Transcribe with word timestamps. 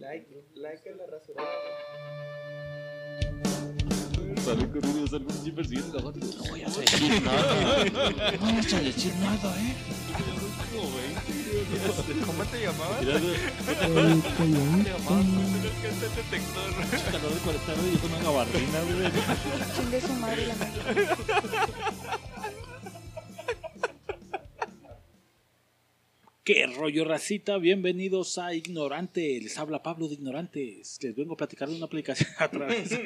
Like, 0.00 0.26
like 0.56 0.86
a 0.86 0.96
la 0.96 1.06
rasurada. 1.06 1.46
Sale 4.44 4.66
corriendo, 4.72 5.06
sale 5.06 5.24
un 5.26 5.44
jeep 5.44 5.54
persiguiendo. 5.54 6.00
No 6.00 6.10
voy 6.50 6.62
a 6.62 6.66
decir 6.70 7.22
nada. 7.22 7.84
No 7.84 8.38
vayas 8.40 8.72
a 8.72 8.80
decir 8.80 9.14
nada, 9.16 9.54
¿eh? 9.60 9.74
¿Cómo 12.26 12.44
te 12.44 12.60
llamabas? 12.62 13.00
Mira, 13.00 13.16
El 13.16 14.22
¿Cómo 14.22 14.82
te 14.82 14.90
llamabas? 14.90 15.26
que 15.82 15.88
está 15.88 16.06
el 16.06 16.14
detector. 16.16 16.70
calor 17.12 17.32
de 17.34 17.40
40 17.40 17.72
grados 17.72 17.86
y 17.86 17.92
yo 17.92 17.98
con 18.00 18.10
una 18.12 18.22
gabardina, 18.22 18.78
güey. 18.80 19.12
Chingue 19.76 20.00
su 20.00 20.12
madre 20.14 20.46
la 20.46 20.54
madre. 20.54 22.19
¿Qué 26.52 26.66
rollo, 26.66 27.04
racita? 27.04 27.58
Bienvenidos 27.58 28.36
a 28.36 28.52
Ignorante. 28.52 29.38
Les 29.40 29.56
habla 29.56 29.84
Pablo 29.84 30.08
de 30.08 30.14
Ignorantes. 30.14 30.98
Les 31.00 31.14
vengo 31.14 31.34
a 31.34 31.36
platicar 31.36 31.68
de 31.68 31.76
una 31.76 31.84
aplicación 31.84 32.28
a 32.38 32.48
través. 32.48 32.90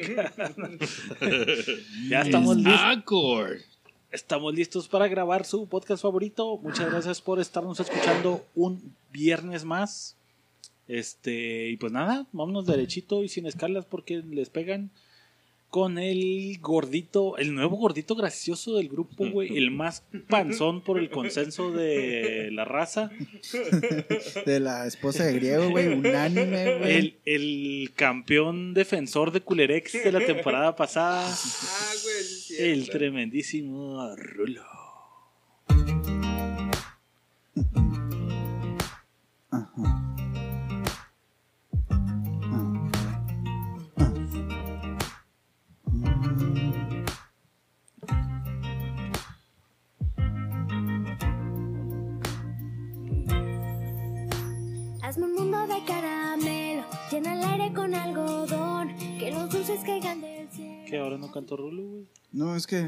ya 2.09 2.23
estamos 2.23 2.57
listos. 2.57 3.67
Estamos 4.11 4.55
listos 4.55 4.89
para 4.89 5.09
grabar 5.09 5.45
su 5.45 5.69
podcast 5.69 6.03
favorito. 6.03 6.57
Muchas 6.57 6.91
gracias 6.91 7.21
por 7.21 7.39
estarnos 7.39 7.79
escuchando 7.81 8.47
un 8.55 8.95
viernes 9.13 9.67
más. 9.67 10.17
Este, 10.89 11.69
y 11.69 11.77
pues 11.77 11.93
nada, 11.93 12.27
vámonos 12.33 12.65
derechito 12.65 13.23
y 13.23 13.29
sin 13.29 13.45
escalas 13.45 13.85
porque 13.85 14.23
les 14.27 14.49
pegan 14.49 14.91
con 15.75 15.99
el 15.99 16.59
gordito, 16.61 17.37
el 17.37 17.53
nuevo 17.53 17.77
gordito 17.77 18.15
gracioso 18.15 18.77
del 18.77 18.89
grupo, 18.89 19.29
güey, 19.29 19.59
el 19.59 19.73
más 19.73 20.05
panzón 20.29 20.83
por 20.83 21.01
el 21.01 21.11
consenso 21.11 21.73
de 21.73 22.51
la 22.53 22.65
raza, 22.65 23.11
De 24.47 24.61
la 24.61 24.87
esposa 24.87 25.25
de 25.25 25.33
griego, 25.33 25.71
güey, 25.71 25.89
unánime, 25.89 26.79
güey. 26.79 26.93
el, 26.97 27.17
el 27.25 27.91
campeón 27.97 28.73
defensor 28.73 29.33
de 29.33 29.41
Culerex 29.41 29.95
de 29.95 30.13
la 30.13 30.25
temporada 30.25 30.77
pasada, 30.77 31.27
Ah, 31.29 31.93
güey, 32.05 32.71
el 32.71 32.89
tremendísimo 32.89 34.15
Rulo. 34.15 34.63
Caigan 59.85 60.21
del 60.21 60.49
cielo. 60.51 60.85
Que 60.87 60.99
ahora 60.99 61.19
no 61.19 61.31
canto 61.31 61.57
Rulo, 61.57 61.83
güey. 61.83 62.07
No, 62.33 62.57
es 62.57 62.67
que. 62.67 62.79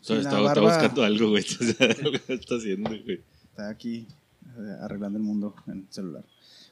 Está, 0.00 0.14
la 0.14 0.20
está- 0.20 0.40
barba 0.40 0.62
buscando 0.62 1.02
algo, 1.02 1.30
güey. 1.30 1.44
Está 2.28 2.54
haciendo, 2.56 2.90
güey. 2.90 3.22
Está 3.50 3.68
aquí 3.68 4.06
eh, 4.56 4.76
arreglando 4.80 5.18
el 5.18 5.24
mundo 5.24 5.54
en 5.66 5.78
el 5.80 5.86
celular. 5.90 6.24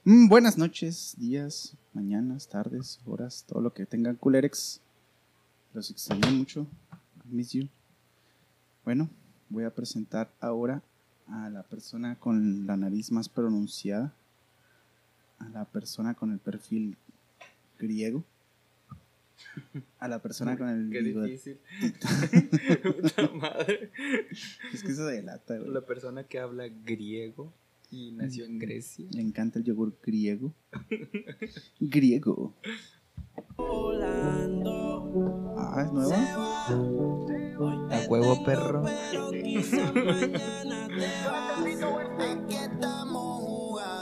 Mm, 0.04 0.28
buenas 0.28 0.56
noches, 0.56 1.14
días, 1.18 1.74
mañanas, 1.92 2.48
tardes, 2.48 3.00
horas, 3.04 3.44
todo 3.48 3.60
lo 3.60 3.72
que 3.72 3.86
tengan 3.86 4.16
Coolerex. 4.16 4.80
Los 5.74 5.90
extraño 5.90 6.30
mucho. 6.30 6.66
Miss 7.24 7.52
you. 7.52 7.68
Bueno, 8.84 9.10
voy 9.48 9.64
a 9.64 9.74
presentar 9.74 10.30
ahora 10.40 10.80
a 11.28 11.50
la 11.50 11.64
persona 11.64 12.14
con 12.20 12.66
la 12.66 12.76
nariz 12.76 13.10
más 13.10 13.28
pronunciada. 13.28 14.14
A 15.40 15.48
la 15.48 15.64
persona 15.64 16.14
con 16.14 16.30
el 16.32 16.38
perfil 16.38 16.96
griego. 17.78 18.22
A 19.98 20.08
la 20.08 20.20
persona 20.22 20.56
con 20.56 20.68
el 20.68 20.90
Qué 20.90 21.00
bigote. 21.00 21.28
difícil. 21.28 21.58
Puta 22.82 23.28
madre. 23.34 23.90
Es 24.72 24.82
que 24.82 24.92
eso 24.92 25.06
delata, 25.06 25.56
güey. 25.58 25.70
La 25.70 25.82
persona 25.82 26.24
que 26.24 26.38
habla 26.38 26.68
griego 26.68 27.52
y 27.90 28.12
nació 28.12 28.44
en 28.44 28.58
Grecia. 28.58 29.06
Le 29.12 29.22
encanta 29.22 29.58
el 29.58 29.64
yogur 29.64 29.96
griego. 30.02 30.54
griego. 31.80 32.54
Ah, 35.58 35.82
es 35.84 35.92
nuevo. 35.92 37.26
A 37.90 38.06
huevo, 38.08 38.44
perro. 38.44 38.82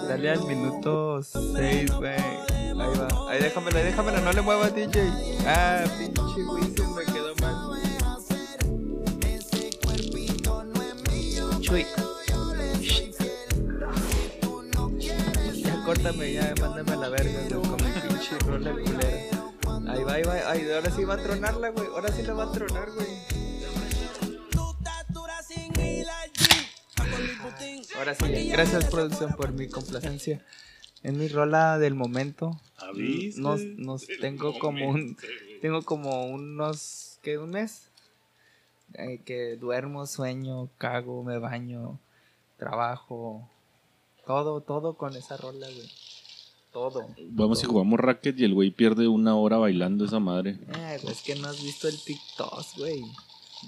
Dale 0.08 0.30
al 0.30 0.46
minuto 0.46 1.22
6, 1.22 1.90
güey. 1.96 2.53
Ahí 2.78 2.98
va. 2.98 3.30
Ahí 3.30 3.42
déjamela, 3.42 3.80
déjamela, 3.80 4.20
no 4.20 4.32
le 4.32 4.42
muevas, 4.42 4.74
DJ. 4.74 5.12
Ah, 5.46 5.84
pinche 5.98 6.44
se 6.74 6.82
me 6.88 7.04
quedó 7.04 7.34
mal. 7.40 7.80
Chuy. 11.60 11.86
Ya 15.62 15.84
córtame, 15.84 16.32
ya, 16.32 16.54
mándame 16.60 16.92
a 16.92 16.96
la 16.96 17.08
verga, 17.08 17.40
con 17.48 17.76
mi 17.76 17.90
pinche 18.00 18.38
rola. 18.46 18.70
Ahí 19.92 20.02
va, 20.02 20.12
ahí 20.14 20.22
va, 20.22 20.50
ahí, 20.50 20.70
ahora 20.72 20.90
sí 20.90 21.04
va 21.04 21.14
a 21.14 21.18
tronarla, 21.18 21.68
güey. 21.70 21.86
Ahora 21.88 22.12
sí 22.12 22.22
la 22.22 22.34
va 22.34 22.44
a 22.44 22.52
tronar, 22.52 22.90
güey. 22.90 23.06
Ahora 27.96 28.14
sí, 28.14 28.48
gracias 28.50 28.84
producción 28.86 29.32
por 29.34 29.52
mi 29.52 29.68
complacencia. 29.68 30.44
En 31.04 31.18
mi 31.18 31.28
rola 31.28 31.78
del 31.78 31.94
momento. 31.94 32.60
Avise 32.78 33.40
Nos, 33.40 33.60
nos 33.76 34.06
tengo 34.20 34.58
como 34.58 34.88
un 34.88 35.16
tengo 35.60 35.82
como 35.82 36.26
unos 36.26 37.18
que 37.22 37.38
un 37.38 37.50
mes 37.50 37.88
eh, 38.94 39.20
que 39.24 39.56
duermo, 39.56 40.06
sueño, 40.06 40.68
cago, 40.78 41.22
me 41.24 41.38
baño, 41.38 41.98
trabajo, 42.58 43.48
todo, 44.26 44.60
todo 44.60 44.94
con 44.94 45.16
esa 45.16 45.36
rola, 45.36 45.66
güey. 45.66 45.90
Todo. 46.72 47.06
Vamos 47.30 47.62
y 47.62 47.66
jugamos 47.66 48.00
racket 48.00 48.38
y 48.40 48.44
el 48.44 48.54
güey 48.54 48.70
pierde 48.70 49.06
una 49.06 49.36
hora 49.36 49.58
bailando 49.58 50.04
esa 50.04 50.18
madre. 50.18 50.58
Eh, 50.76 50.98
es 51.08 51.22
que 51.22 51.36
no 51.36 51.48
has 51.48 51.62
visto 51.62 51.86
el 51.86 51.96
TikTok, 52.02 52.64
güey. 52.78 53.04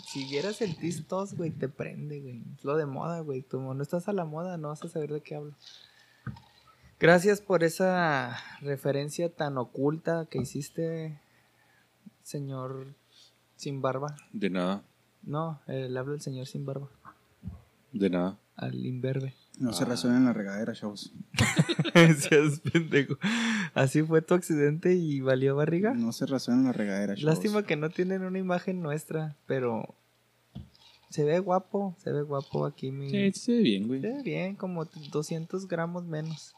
Si 0.09 0.25
vieras 0.25 0.61
el 0.61 0.77
TikTok, 0.77 1.33
güey, 1.37 1.51
te 1.51 1.69
prende, 1.69 2.21
güey. 2.21 2.43
Es 2.57 2.65
lo 2.65 2.77
de 2.77 2.87
moda, 2.87 3.21
güey. 3.21 3.43
Como 3.43 3.75
no 3.75 3.83
estás 3.83 4.09
a 4.09 4.13
la 4.13 4.25
moda, 4.25 4.57
no 4.57 4.69
vas 4.69 4.83
a 4.83 4.89
saber 4.89 5.13
de 5.13 5.21
qué 5.21 5.37
hablo. 5.37 5.55
Gracias 6.99 7.41
por 7.43 7.63
esa 7.63 8.37
referencia 8.61 9.29
tan 9.29 9.59
oculta 9.59 10.27
que 10.31 10.39
hiciste, 10.39 11.21
señor 12.23 12.95
sin 13.57 13.83
barba. 13.83 14.17
De 14.33 14.49
nada, 14.51 14.83
No, 15.23 15.61
eh, 15.67 15.89
le 15.91 15.99
hablo 15.99 16.15
al 16.15 16.21
señor 16.21 16.47
sin 16.47 16.65
barba, 16.65 16.89
de 17.93 18.09
nada. 18.11 18.39
al 18.57 18.85
imberbe. 18.87 19.35
No 19.59 19.73
se 19.73 19.87
resuena 19.87 20.19
en 20.19 20.25
la 20.27 20.35
regadera, 20.35 20.75
chavos. 20.75 21.13
Seas 22.19 22.61
pendejo. 22.61 23.17
Así 23.73 24.03
fue 24.03 24.21
tu 24.21 24.35
accidente 24.35 24.95
y 24.95 25.21
valió 25.21 25.57
barriga. 25.57 25.95
No 25.95 26.13
se 26.13 26.27
resuena 26.27 26.61
en 26.61 26.67
la 26.67 26.73
regadera, 26.73 27.15
chavos. 27.15 27.23
Lástima 27.25 27.63
que 27.63 27.77
no 27.77 27.89
tienen 27.89 28.23
una 28.23 28.39
imagen 28.39 28.83
nuestra, 28.83 29.37
pero 29.47 29.95
se 31.09 31.25
ve 31.25 31.39
guapo, 31.39 31.95
se 31.99 32.13
ve 32.13 32.21
guapo 32.23 32.67
aquí 32.67 32.91
mi... 32.91 33.09
Sí, 33.09 33.33
sí 33.33 33.41
se 33.41 33.53
ve 33.53 33.61
bien, 33.61 33.87
güey. 33.89 34.01
Se 34.03 34.09
ve 34.09 34.23
bien, 34.23 34.57
como 34.57 34.85
200 34.85 35.67
gramos 35.69 36.05
menos 36.05 36.55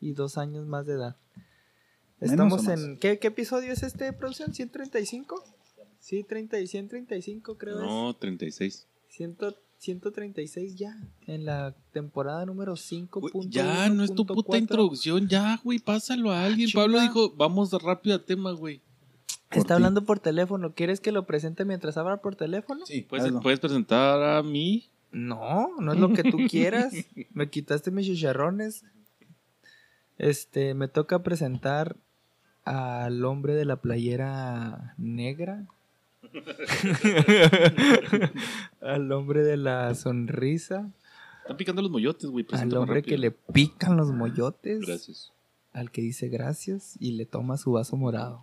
y 0.00 0.12
dos 0.12 0.38
años 0.38 0.66
más 0.66 0.86
de 0.86 0.94
edad. 0.94 1.16
¿Menos 2.20 2.32
Estamos 2.32 2.68
en... 2.68 2.98
¿qué, 2.98 3.18
¿Qué 3.18 3.28
episodio 3.28 3.72
es 3.72 3.82
este 3.82 4.04
de 4.04 4.12
producción? 4.12 4.52
¿135? 4.52 5.42
Sí, 5.98 6.24
30 6.24 6.60
y 6.60 6.66
135 6.66 7.58
creo 7.58 7.76
es. 7.76 7.82
No, 7.82 8.16
36. 8.16 8.86
100 9.08 9.36
136 9.80 10.76
ya, 10.76 10.94
en 11.26 11.46
la 11.46 11.74
temporada 11.92 12.44
número 12.44 12.76
5. 12.76 13.20
Güey, 13.20 13.32
ya, 13.48 13.88
no 13.88 14.04
es 14.04 14.14
tu 14.14 14.26
puta 14.26 14.58
introducción, 14.58 15.26
ya, 15.26 15.58
güey, 15.64 15.78
pásalo 15.78 16.30
a 16.30 16.44
alguien. 16.44 16.68
chinga. 16.68 16.82
Pablo 16.82 17.00
dijo, 17.00 17.34
vamos 17.34 17.72
rápido 17.82 18.14
al 18.14 18.24
tema, 18.24 18.52
güey. 18.52 18.82
Está 19.50 19.68
ti. 19.68 19.72
hablando 19.72 20.04
por 20.04 20.20
teléfono. 20.20 20.74
¿Quieres 20.74 21.00
que 21.00 21.12
lo 21.12 21.26
presente 21.26 21.64
mientras 21.64 21.96
habla 21.96 22.18
por 22.18 22.36
teléfono? 22.36 22.84
Sí, 22.84 23.00
¿Puedes, 23.02 23.32
puedes 23.42 23.58
presentar 23.58 24.22
a 24.22 24.42
mí? 24.42 24.90
No, 25.12 25.70
no 25.80 25.94
es 25.94 25.98
lo 25.98 26.12
que 26.12 26.24
tú 26.24 26.36
quieras. 26.48 26.92
Me 27.32 27.48
quitaste 27.48 27.90
mis 27.90 28.06
chicharrones. 28.06 28.84
Este, 30.20 30.74
me 30.74 30.86
toca 30.86 31.22
presentar 31.22 31.96
al 32.64 33.24
hombre 33.24 33.54
de 33.54 33.64
la 33.64 33.76
playera 33.76 34.94
negra. 34.98 35.64
al 38.82 39.10
hombre 39.12 39.42
de 39.42 39.56
la 39.56 39.94
sonrisa. 39.94 40.90
Están 41.40 41.56
picando 41.56 41.80
los 41.80 41.90
moyotes, 41.90 42.28
güey. 42.28 42.46
Al 42.52 42.76
hombre 42.76 43.02
que 43.02 43.16
le 43.16 43.30
pican 43.30 43.96
los 43.96 44.12
moyotes. 44.12 44.86
Gracias. 44.86 45.32
Al 45.72 45.90
que 45.90 46.02
dice 46.02 46.28
gracias 46.28 46.96
y 47.00 47.12
le 47.12 47.24
toma 47.24 47.56
su 47.56 47.72
vaso 47.72 47.96
morado. 47.96 48.42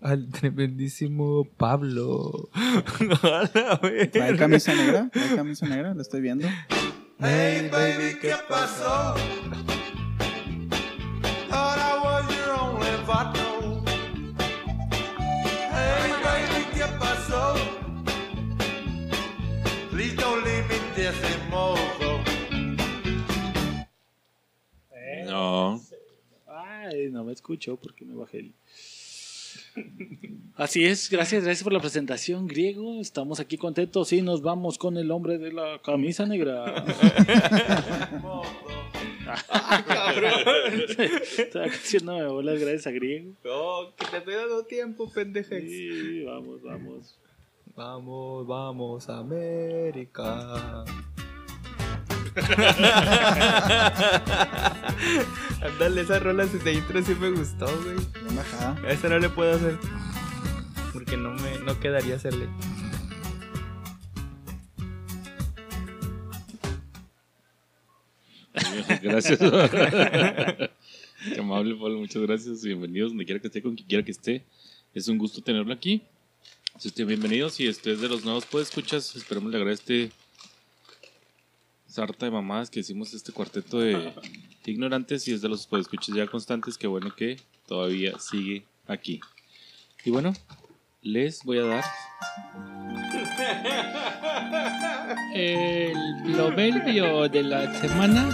Al 0.00 0.28
tremendísimo 0.28 1.44
Pablo. 1.56 2.50
¿Trae 4.12 4.36
camisa 4.36 4.74
negra? 4.74 5.10
¿Trae 5.12 5.34
camisa 5.34 5.66
negra? 5.66 5.92
Lo 5.92 6.02
estoy 6.02 6.20
viendo. 6.20 6.46
Hey, 7.18 7.68
baby, 7.72 8.16
¿qué 8.20 8.34
pasó? 8.48 9.16
Escucho 27.36 27.76
porque 27.76 28.04
me 28.04 28.14
bajé 28.14 28.40
el... 28.40 28.52
Así 30.56 30.84
es, 30.84 31.08
gracias, 31.10 31.44
gracias 31.44 31.62
por 31.62 31.72
la 31.72 31.80
presentación, 31.80 32.46
griego. 32.46 33.00
Estamos 33.00 33.40
aquí 33.40 33.58
contentos 33.58 34.12
y 34.12 34.22
nos 34.22 34.42
vamos 34.42 34.78
con 34.78 34.96
el 34.96 35.10
hombre 35.10 35.38
de 35.38 35.52
la 35.52 35.80
camisa 35.84 36.24
negra. 36.26 36.84
Estaba 41.38 41.66
haciéndome 41.66 42.26
bolas 42.26 42.58
gracias 42.58 42.86
a 42.86 42.90
griego. 42.90 43.34
Oh, 43.44 43.92
que 43.96 44.06
te 44.06 44.16
estoy 44.18 44.34
dando 44.34 44.64
tiempo, 44.64 45.10
pendejex. 45.12 45.70
Sí, 45.70 46.24
vamos, 46.24 46.62
vamos. 46.62 47.18
Vamos, 47.74 48.46
vamos, 48.46 49.10
América. 49.10 50.84
Ándale, 55.62 56.00
esa 56.02 56.18
rola 56.18 56.46
de 56.46 56.72
intro 56.72 57.02
sí 57.02 57.14
me 57.14 57.30
gustó, 57.30 57.66
güey. 57.82 57.96
Bajada. 58.34 58.80
A 58.86 58.92
esa 58.92 59.08
no 59.08 59.18
le 59.18 59.28
puedo 59.28 59.54
hacer. 59.54 59.78
Porque 60.92 61.16
no 61.16 61.32
me 61.34 61.58
no 61.60 61.78
quedaría 61.80 62.16
hacerle. 62.16 62.48
Gracias. 69.02 69.38
Qué 71.34 71.40
amable, 71.40 71.74
Pablo. 71.74 71.98
Muchas 71.98 72.22
gracias. 72.22 72.62
Bienvenidos 72.62 73.10
donde 73.10 73.24
quiera 73.24 73.40
que 73.40 73.48
esté, 73.48 73.62
con 73.62 73.74
quien 73.74 73.88
quiera 73.88 74.04
que 74.04 74.12
esté. 74.12 74.44
Es 74.94 75.08
un 75.08 75.18
gusto 75.18 75.42
tenerlo 75.42 75.72
aquí. 75.72 76.02
Si 76.78 76.88
usted 76.88 77.06
bienvenido, 77.06 77.48
si 77.48 77.68
usted 77.68 77.92
es 77.92 78.00
de 78.00 78.08
los 78.08 78.24
nuevos, 78.24 78.46
pues 78.46 78.68
escuchas. 78.68 79.16
Esperemos 79.16 79.50
le 79.50 79.56
agrade 79.58 79.74
este 79.74 80.10
sarta 81.86 82.26
de 82.26 82.32
mamadas 82.32 82.68
que 82.68 82.80
hicimos 82.80 83.14
este 83.14 83.32
cuarteto 83.32 83.78
de 83.78 84.12
ignorantes. 84.70 85.26
Y 85.28 85.32
es 85.34 85.42
de 85.42 85.48
los 85.48 85.68
escuchas 85.72 86.14
ya 86.14 86.26
constantes. 86.26 86.76
Qué 86.78 86.86
bueno 86.86 87.14
que 87.14 87.36
todavía 87.66 88.18
sigue 88.18 88.64
aquí. 88.86 89.20
Y 90.04 90.10
bueno, 90.10 90.32
les 91.02 91.42
voy 91.44 91.58
a 91.58 91.64
dar 91.64 91.84
el 95.34 95.96
proverbio 96.34 97.28
de 97.28 97.42
la 97.42 97.74
semana. 97.80 98.28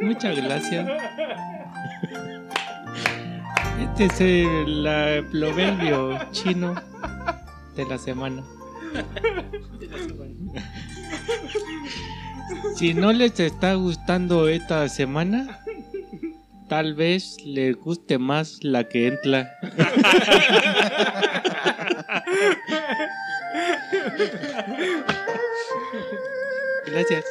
Muchas 0.00 0.36
gracias. 0.36 0.88
Este 3.80 4.04
es 4.06 4.20
el 4.20 4.82
la- 4.84 5.24
proverbio 5.30 6.18
chino 6.32 6.74
de 7.76 7.84
la 7.86 7.98
semana. 7.98 8.42
Si 12.76 12.94
no 12.94 13.12
les 13.12 13.38
está 13.40 13.74
gustando 13.74 14.48
esta 14.48 14.88
semana, 14.88 15.60
tal 16.68 16.94
vez 16.94 17.36
les 17.44 17.76
guste 17.76 18.18
más 18.18 18.62
la 18.62 18.84
que 18.84 19.08
entra. 19.08 19.58
Gracias. 26.86 27.24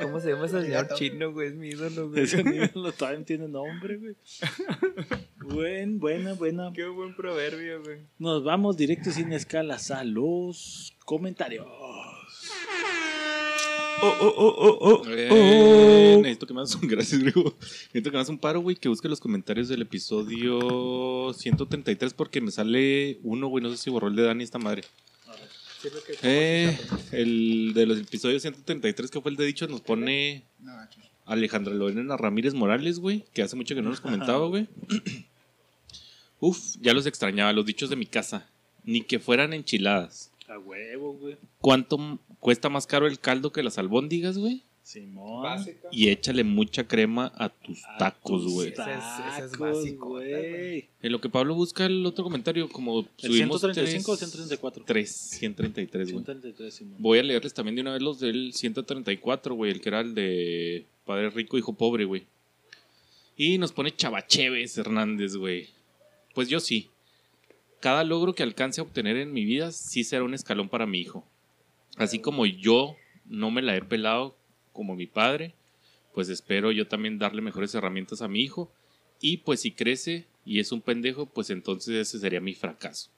¿Cómo 0.00 0.20
se 0.20 0.30
llama 0.32 0.46
ese 0.46 0.62
señor 0.62 0.88
chino, 0.94 1.32
güey? 1.32 1.48
Es 1.48 1.54
mi 1.54 1.68
ídolo, 1.68 2.10
güey. 2.10 2.24
Ese 2.24 2.42
todavía 2.42 3.18
no 3.18 3.24
tiene 3.24 3.48
nombre, 3.48 3.96
güey. 3.96 4.14
Buen, 5.40 5.98
buena, 5.98 6.34
buena. 6.34 6.70
Qué 6.74 6.86
buen 6.86 7.14
proverbio, 7.16 7.82
güey. 7.82 8.00
Nos 8.18 8.44
vamos 8.44 8.76
directo 8.76 9.08
y 9.10 9.12
sin 9.12 9.32
escalas 9.32 9.90
a 9.90 10.04
los 10.04 10.94
comentarios. 11.04 11.66
Oh, 14.00 14.14
oh, 14.20 14.34
oh, 14.36 14.54
oh, 14.58 14.78
oh. 14.80 15.02
Eh, 15.08 16.18
necesito 16.18 16.46
que 16.46 16.54
me 16.54 16.60
hagas 16.60 16.74
un 16.76 16.82
gracias, 16.88 17.20
Grego. 17.20 17.56
Necesito 17.58 18.04
que 18.04 18.10
me 18.10 18.18
hagas 18.18 18.28
un 18.28 18.38
paro, 18.38 18.60
güey, 18.60 18.76
que 18.76 18.88
busque 18.88 19.08
los 19.08 19.20
comentarios 19.20 19.68
del 19.68 19.82
episodio 19.82 21.32
133 21.32 22.14
porque 22.14 22.40
me 22.40 22.50
sale 22.50 23.18
uno, 23.22 23.48
güey, 23.48 23.62
no 23.62 23.70
sé 23.70 23.76
si 23.76 23.90
borró 23.90 24.08
el 24.08 24.16
de 24.16 24.22
Dani 24.22 24.44
esta 24.44 24.58
madre. 24.58 24.82
Eh, 26.22 26.76
el 27.12 27.72
de 27.74 27.86
los 27.86 27.98
episodios 27.98 28.42
133 28.42 29.10
que 29.10 29.20
fue 29.20 29.30
el 29.30 29.36
de 29.36 29.46
dicho 29.46 29.66
nos 29.66 29.80
pone. 29.80 30.44
Alejandra 31.24 31.74
Lorena 31.74 32.16
Ramírez 32.16 32.54
Morales, 32.54 33.00
güey, 33.00 33.24
que 33.34 33.42
hace 33.42 33.54
mucho 33.54 33.74
que 33.74 33.82
no 33.82 33.90
nos 33.90 34.00
comentaba, 34.00 34.46
güey. 34.46 34.66
Uf, 36.40 36.76
ya 36.80 36.94
los 36.94 37.04
extrañaba, 37.06 37.52
los 37.52 37.66
dichos 37.66 37.90
de 37.90 37.96
mi 37.96 38.06
casa. 38.06 38.48
Ni 38.84 39.02
que 39.02 39.18
fueran 39.18 39.52
enchiladas. 39.52 40.32
A 40.48 40.58
huevo, 40.58 41.14
güey. 41.14 41.36
¿Cuánto 41.60 42.18
cuesta 42.40 42.68
más 42.68 42.86
caro 42.86 43.06
el 43.06 43.18
caldo 43.20 43.52
que 43.52 43.62
las 43.62 43.78
albóndigas, 43.78 44.38
güey? 44.38 44.62
Simón. 44.82 45.42
Básica. 45.42 45.88
Y 45.92 46.08
échale 46.08 46.44
mucha 46.44 46.88
crema 46.88 47.30
a 47.36 47.50
tus 47.50 47.84
A 47.84 47.98
tacos, 47.98 48.46
güey. 48.46 48.68
Ese 48.68 48.82
es- 49.44 49.58
básico, 49.58 50.08
güey. 50.08 50.88
En 51.02 51.12
lo 51.12 51.20
que 51.20 51.28
Pablo 51.28 51.54
busca 51.54 51.84
el 51.84 52.06
otro 52.06 52.24
comentario, 52.24 52.70
como 52.70 53.00
¿El 53.00 53.06
subimos 53.30 53.60
135 53.60 54.12
o 54.12 54.16
tres- 54.16 54.30
134? 54.30 54.84
3, 54.86 55.10
133, 55.10 56.12
güey. 56.12 56.24
133, 56.24 56.74
Simón. 56.74 56.96
Voy 57.00 57.18
a 57.18 57.22
leerles 57.22 57.52
también 57.52 57.74
de 57.74 57.82
una 57.82 57.92
vez 57.92 58.00
los 58.02 58.18
del 58.18 58.54
134, 58.54 59.54
güey, 59.54 59.72
el 59.72 59.82
que 59.82 59.88
era 59.90 60.00
el 60.00 60.14
de 60.14 60.86
Padre 61.04 61.28
Rico, 61.30 61.58
Hijo 61.58 61.74
Pobre, 61.74 62.06
güey. 62.06 62.24
Y 63.36 63.58
nos 63.58 63.72
pone 63.72 63.94
Chavacheves 63.94 64.78
Hernández, 64.78 65.36
güey. 65.36 65.68
Pues 66.34 66.48
yo 66.48 66.60
sí. 66.60 66.88
Cada 67.80 68.04
logro 68.04 68.34
que 68.34 68.42
alcance 68.42 68.80
a 68.80 68.84
obtener 68.84 69.16
en 69.18 69.32
mi 69.34 69.44
vida 69.44 69.70
sí 69.70 70.02
será 70.02 70.24
un 70.24 70.32
escalón 70.34 70.68
para 70.70 70.86
mi 70.86 70.98
hijo. 70.98 71.24
Así 71.98 72.20
como 72.20 72.46
yo 72.46 72.96
no 73.26 73.50
me 73.50 73.62
la 73.62 73.76
he 73.76 73.82
pelado 73.82 74.36
como 74.72 74.94
mi 74.94 75.06
padre, 75.06 75.54
pues 76.14 76.28
espero 76.28 76.72
yo 76.72 76.88
también 76.88 77.18
darle 77.18 77.42
mejores 77.42 77.74
herramientas 77.74 78.22
a 78.22 78.28
mi 78.28 78.40
hijo. 78.40 78.72
Y 79.20 79.38
pues 79.38 79.60
si 79.60 79.72
crece 79.72 80.26
y 80.44 80.60
es 80.60 80.72
un 80.72 80.80
pendejo, 80.80 81.26
pues 81.26 81.50
entonces 81.50 81.94
ese 81.94 82.18
sería 82.18 82.40
mi 82.40 82.54
fracaso. 82.54 83.10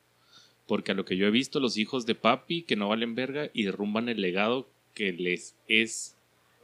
Porque 0.66 0.92
a 0.92 0.94
lo 0.94 1.04
que 1.04 1.16
yo 1.16 1.26
he 1.26 1.30
visto, 1.30 1.60
los 1.60 1.76
hijos 1.76 2.06
de 2.06 2.14
papi 2.14 2.62
que 2.62 2.76
no 2.76 2.88
valen 2.88 3.14
verga 3.14 3.50
y 3.52 3.64
derrumban 3.64 4.08
el 4.08 4.20
legado 4.20 4.68
que 4.94 5.12
les 5.12 5.54
es, 5.68 6.16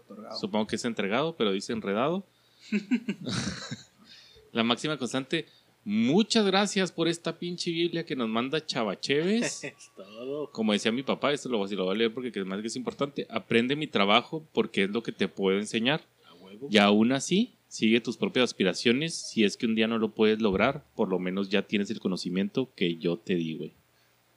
Otorgado. 0.05 0.39
supongo 0.39 0.67
que 0.67 0.77
es 0.77 0.85
entregado, 0.85 1.37
pero 1.37 1.53
dice 1.53 1.73
enredado. 1.73 2.27
La 4.53 4.63
máxima 4.63 4.97
constante. 4.97 5.47
Muchas 5.89 6.45
gracias 6.45 6.91
por 6.91 7.07
esta 7.07 7.39
pinche 7.39 7.71
Biblia 7.71 8.05
que 8.05 8.17
nos 8.17 8.29
manda 8.29 8.67
Chavacheves. 8.67 9.63
Es 9.65 9.93
todo. 9.95 10.51
Como 10.51 10.73
decía 10.73 10.91
mi 10.91 11.05
papá, 11.05 11.33
esto 11.33 11.49
lo, 11.49 11.65
si 11.69 11.77
lo 11.77 11.85
voy 11.85 11.95
a 11.95 11.99
leer 11.99 12.13
porque 12.13 12.33
que 12.33 12.45
más 12.45 12.61
que 12.61 12.67
es 12.67 12.75
importante. 12.75 13.25
Aprende 13.31 13.77
mi 13.77 13.87
trabajo 13.87 14.45
porque 14.53 14.83
es 14.83 14.91
lo 14.91 15.05
que 15.05 15.13
te 15.13 15.29
puedo 15.29 15.57
enseñar. 15.61 16.03
A 16.25 16.35
huevo. 16.35 16.67
Y 16.69 16.79
aún 16.79 17.13
así, 17.13 17.53
sigue 17.69 18.01
tus 18.01 18.17
propias 18.17 18.43
aspiraciones. 18.43 19.15
Si 19.15 19.45
es 19.45 19.57
que 19.57 19.67
un 19.67 19.77
día 19.77 19.87
no 19.87 19.99
lo 19.99 20.11
puedes 20.11 20.43
lograr, 20.43 20.85
por 20.97 21.09
lo 21.09 21.21
menos 21.21 21.51
ya 21.51 21.63
tienes 21.63 21.89
el 21.91 22.01
conocimiento 22.01 22.69
que 22.75 22.97
yo 22.97 23.17
te 23.17 23.37
di, 23.37 23.55
güey. 23.55 23.73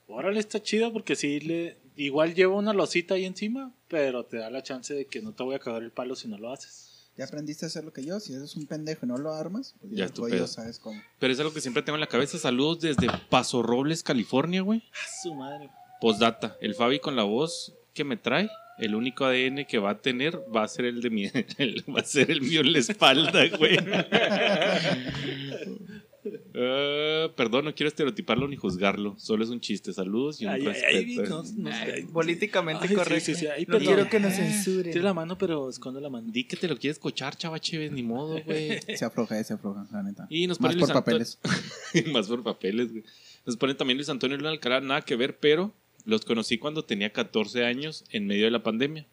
Órale, 0.08 0.40
está 0.40 0.62
chido 0.62 0.94
porque 0.94 1.16
sí 1.16 1.40
le. 1.40 1.78
Igual 1.96 2.36
lleva 2.36 2.54
una 2.54 2.74
losita 2.74 3.16
ahí 3.16 3.26
encima, 3.26 3.74
pero 3.88 4.24
te 4.24 4.38
da 4.38 4.52
la 4.52 4.62
chance 4.62 4.94
de 4.94 5.06
que 5.06 5.24
no 5.24 5.34
te 5.34 5.42
voy 5.42 5.56
a 5.56 5.60
cagar 5.60 5.82
el 5.82 5.92
palo 5.92 6.16
si 6.16 6.28
no 6.28 6.38
lo 6.38 6.54
haces. 6.54 6.89
Ya 7.20 7.26
aprendiste 7.26 7.66
a 7.66 7.68
hacer 7.68 7.84
lo 7.84 7.92
que 7.92 8.06
yo. 8.06 8.18
Si 8.22 8.34
eres 8.34 8.56
un 8.56 8.66
pendejo 8.66 9.06
y 9.06 9.10
no 9.10 9.18
lo 9.18 9.34
armas, 9.34 9.76
pues 9.82 9.92
Ya 9.92 10.06
ya, 10.08 10.14
tú 10.14 10.30
yo 10.30 10.48
sabes 10.48 10.80
cómo. 10.80 11.02
Pero 11.20 11.34
es 11.34 11.40
algo 11.42 11.54
que 11.54 11.60
siempre 11.60 11.84
tengo 11.84 11.98
en 11.98 12.02
la 12.02 12.08
cabeza. 12.08 12.38
Saludos 12.40 12.80
desde 12.80 13.10
Paso 13.30 13.62
Robles, 13.62 14.04
California, 14.04 14.62
güey. 14.62 14.80
¡A 14.94 15.22
su 15.22 15.36
madre! 15.36 15.70
Postdata. 16.00 16.56
El 16.62 16.76
Fabi 16.76 17.00
con 17.00 17.18
la 17.18 17.24
voz 17.24 17.74
que 17.94 18.06
me 18.06 18.16
trae, 18.16 18.50
el 18.78 18.96
único 18.96 19.26
ADN 19.26 19.66
que 19.66 19.80
va 19.80 19.90
a 19.90 20.02
tener 20.02 20.40
va 20.56 20.64
a 20.64 20.68
ser 20.70 20.86
el 20.86 21.02
de 21.02 21.10
mi, 21.10 21.26
el- 21.58 21.84
va 21.94 22.00
a 22.00 22.06
ser 22.06 22.32
el 22.32 22.40
mío 22.42 22.62
en 22.62 22.72
la 22.72 22.80
espalda, 22.80 23.42
güey. 23.58 23.78
Ah, 26.56 27.28
perdón, 27.36 27.66
no 27.66 27.76
quiero 27.76 27.88
estereotiparlo 27.88 28.48
ni 28.48 28.56
juzgarlo. 28.56 29.16
Solo 29.18 29.44
es 29.44 29.50
un 29.50 29.60
chiste. 29.60 29.94
Saludos 29.94 30.42
y 30.42 30.46
un 30.46 30.52
Ay, 30.52 30.62
respeto. 30.66 30.98
ay, 30.98 31.16
no, 31.30 31.44
no, 31.58 31.70
Ay, 31.76 31.92
ay, 31.96 32.04
políticamente 32.04 32.88
sí, 32.88 32.96
correcto. 32.96 33.26
sí, 33.26 33.36
sí, 33.36 33.48
ay, 33.48 33.66
no 33.68 33.80
quiero 33.80 34.10
que 34.10 34.20
nos 34.20 34.34
censuren. 34.34 34.92
Tira 34.92 35.06
la 35.06 35.14
mano, 35.14 35.38
pero 35.38 35.70
esconde 35.70 36.02
la 36.02 36.10
mano. 36.10 36.28
Di 36.32 36.44
que 36.44 36.58
te 36.58 36.68
lo 36.68 36.78
quieres 36.78 37.00
cochar, 37.00 37.36
chava 37.38 37.60
Chévez, 37.60 37.92
ni 37.92 38.04
modo, 38.04 38.42
güey. 38.44 38.80
Se 38.98 39.06
afloja, 39.06 39.40
eh, 39.40 39.44
se 39.44 39.54
afloja, 39.54 39.86
la 39.92 40.04
neta. 40.04 40.28
Y 40.30 40.48
nos 40.48 40.60
Más 40.60 40.76
por 40.76 40.84
Anto- 40.84 40.94
papeles. 40.94 41.40
Más 42.14 42.28
por 42.28 42.44
papeles, 42.44 42.92
güey. 42.92 43.04
Nos 43.46 43.58
pone 43.58 43.74
también 43.74 43.98
Luis 43.98 44.10
Antonio 44.10 44.38
Luna 44.38 44.50
Alcalá, 44.50 44.82
nada 44.82 45.02
que 45.02 45.16
ver, 45.16 45.38
pero 45.38 45.74
los 46.06 46.26
conocí 46.26 46.58
cuando 46.58 46.84
tenía 46.84 47.12
14 47.12 47.66
años 47.66 48.04
en 48.12 48.28
medio 48.28 48.46
de 48.46 48.52
la 48.52 48.64
pandemia. 48.64 49.06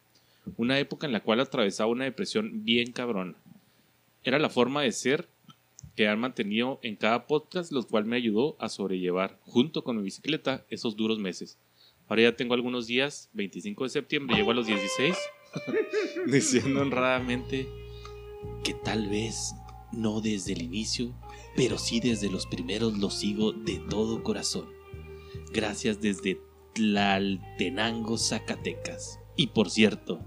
Una 0.56 0.78
época 0.78 1.06
en 1.06 1.12
la 1.12 1.20
cual 1.20 1.40
atravesaba 1.40 1.90
una 1.90 2.04
depresión 2.04 2.64
bien 2.64 2.92
cabrona. 2.92 3.34
Era 4.24 4.38
la 4.38 4.48
forma 4.48 4.82
de 4.82 4.92
ser 4.92 5.28
que 5.96 6.08
han 6.08 6.20
mantenido 6.20 6.78
en 6.82 6.94
cada 6.96 7.26
podcast, 7.26 7.72
lo 7.72 7.82
cual 7.82 8.04
me 8.04 8.16
ayudó 8.16 8.56
a 8.60 8.68
sobrellevar, 8.68 9.40
junto 9.42 9.82
con 9.82 9.96
mi 9.96 10.02
bicicleta, 10.02 10.66
esos 10.68 10.94
duros 10.94 11.18
meses. 11.18 11.58
Ahora 12.06 12.22
ya 12.22 12.36
tengo 12.36 12.54
algunos 12.54 12.86
días, 12.86 13.30
25 13.32 13.84
de 13.84 13.90
septiembre, 13.90 14.36
llego 14.36 14.50
a 14.52 14.54
los 14.54 14.66
16, 14.66 15.16
diciendo 16.26 16.82
honradamente 16.82 17.66
que 18.62 18.74
tal 18.74 19.08
vez 19.08 19.54
no 19.92 20.20
desde 20.20 20.52
el 20.52 20.62
inicio, 20.62 21.14
pero 21.56 21.78
sí 21.78 21.98
desde 22.00 22.30
los 22.30 22.46
primeros 22.46 22.98
los 22.98 23.14
sigo 23.14 23.52
de 23.52 23.78
todo 23.88 24.22
corazón. 24.22 24.68
Gracias 25.52 26.00
desde 26.00 26.40
Tlaltenango, 26.74 28.18
Zacatecas. 28.18 29.18
Y 29.36 29.48
por 29.48 29.70
cierto, 29.70 30.20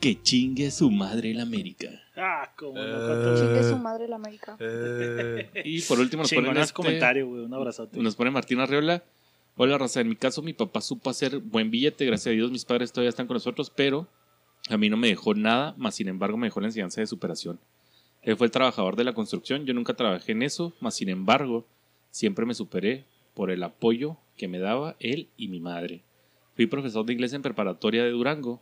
Que 0.00 0.20
chingue 0.22 0.70
su 0.70 0.90
madre 0.90 1.32
el 1.32 1.40
América. 1.40 1.88
Ah, 2.16 2.52
como 2.56 2.74
no, 2.74 3.34
Eh. 3.34 3.36
Chingue 3.38 3.62
su 3.62 3.76
madre 3.78 4.08
la 4.08 4.16
América. 4.16 4.56
Y 5.64 5.82
por 5.82 5.98
último 5.98 6.22
nos 6.22 6.32
ponen 6.32 6.56
este, 6.56 6.72
comentario, 6.72 7.26
güey. 7.26 7.44
Un 7.44 7.54
abrazote. 7.54 8.00
Nos 8.00 8.14
pone 8.14 8.30
Martín 8.30 8.60
Arriola. 8.60 9.02
Hola, 9.56 9.76
raza. 9.76 10.00
En 10.00 10.08
mi 10.08 10.14
caso, 10.14 10.40
mi 10.40 10.52
papá 10.52 10.80
supo 10.80 11.10
hacer 11.10 11.38
buen 11.38 11.70
billete. 11.70 12.04
Gracias 12.04 12.28
a 12.28 12.34
Dios, 12.36 12.50
mis 12.52 12.64
padres 12.64 12.92
todavía 12.92 13.08
están 13.08 13.26
con 13.26 13.34
nosotros, 13.34 13.70
pero 13.74 14.06
a 14.68 14.76
mí 14.76 14.88
no 14.88 14.96
me 14.96 15.08
dejó 15.08 15.34
nada, 15.34 15.74
más 15.76 15.96
sin 15.96 16.08
embargo, 16.08 16.36
me 16.36 16.46
dejó 16.46 16.60
la 16.60 16.68
enseñanza 16.68 17.00
de 17.00 17.06
superación. 17.08 17.58
Él 18.22 18.36
fue 18.36 18.46
el 18.46 18.50
trabajador 18.52 18.94
de 18.94 19.04
la 19.04 19.14
construcción. 19.14 19.64
Yo 19.66 19.74
nunca 19.74 19.94
trabajé 19.94 20.32
en 20.32 20.42
eso, 20.42 20.74
más 20.80 20.94
sin 20.94 21.08
embargo, 21.08 21.66
siempre 22.10 22.46
me 22.46 22.54
superé 22.54 23.04
por 23.34 23.50
el 23.50 23.62
apoyo 23.62 24.16
que 24.36 24.46
me 24.48 24.58
daba 24.58 24.94
él 25.00 25.28
y 25.36 25.48
mi 25.48 25.58
madre. 25.60 26.02
Fui 26.54 26.66
profesor 26.66 27.04
de 27.06 27.12
inglés 27.12 27.32
en 27.32 27.42
preparatoria 27.42 28.04
de 28.04 28.10
Durango. 28.10 28.60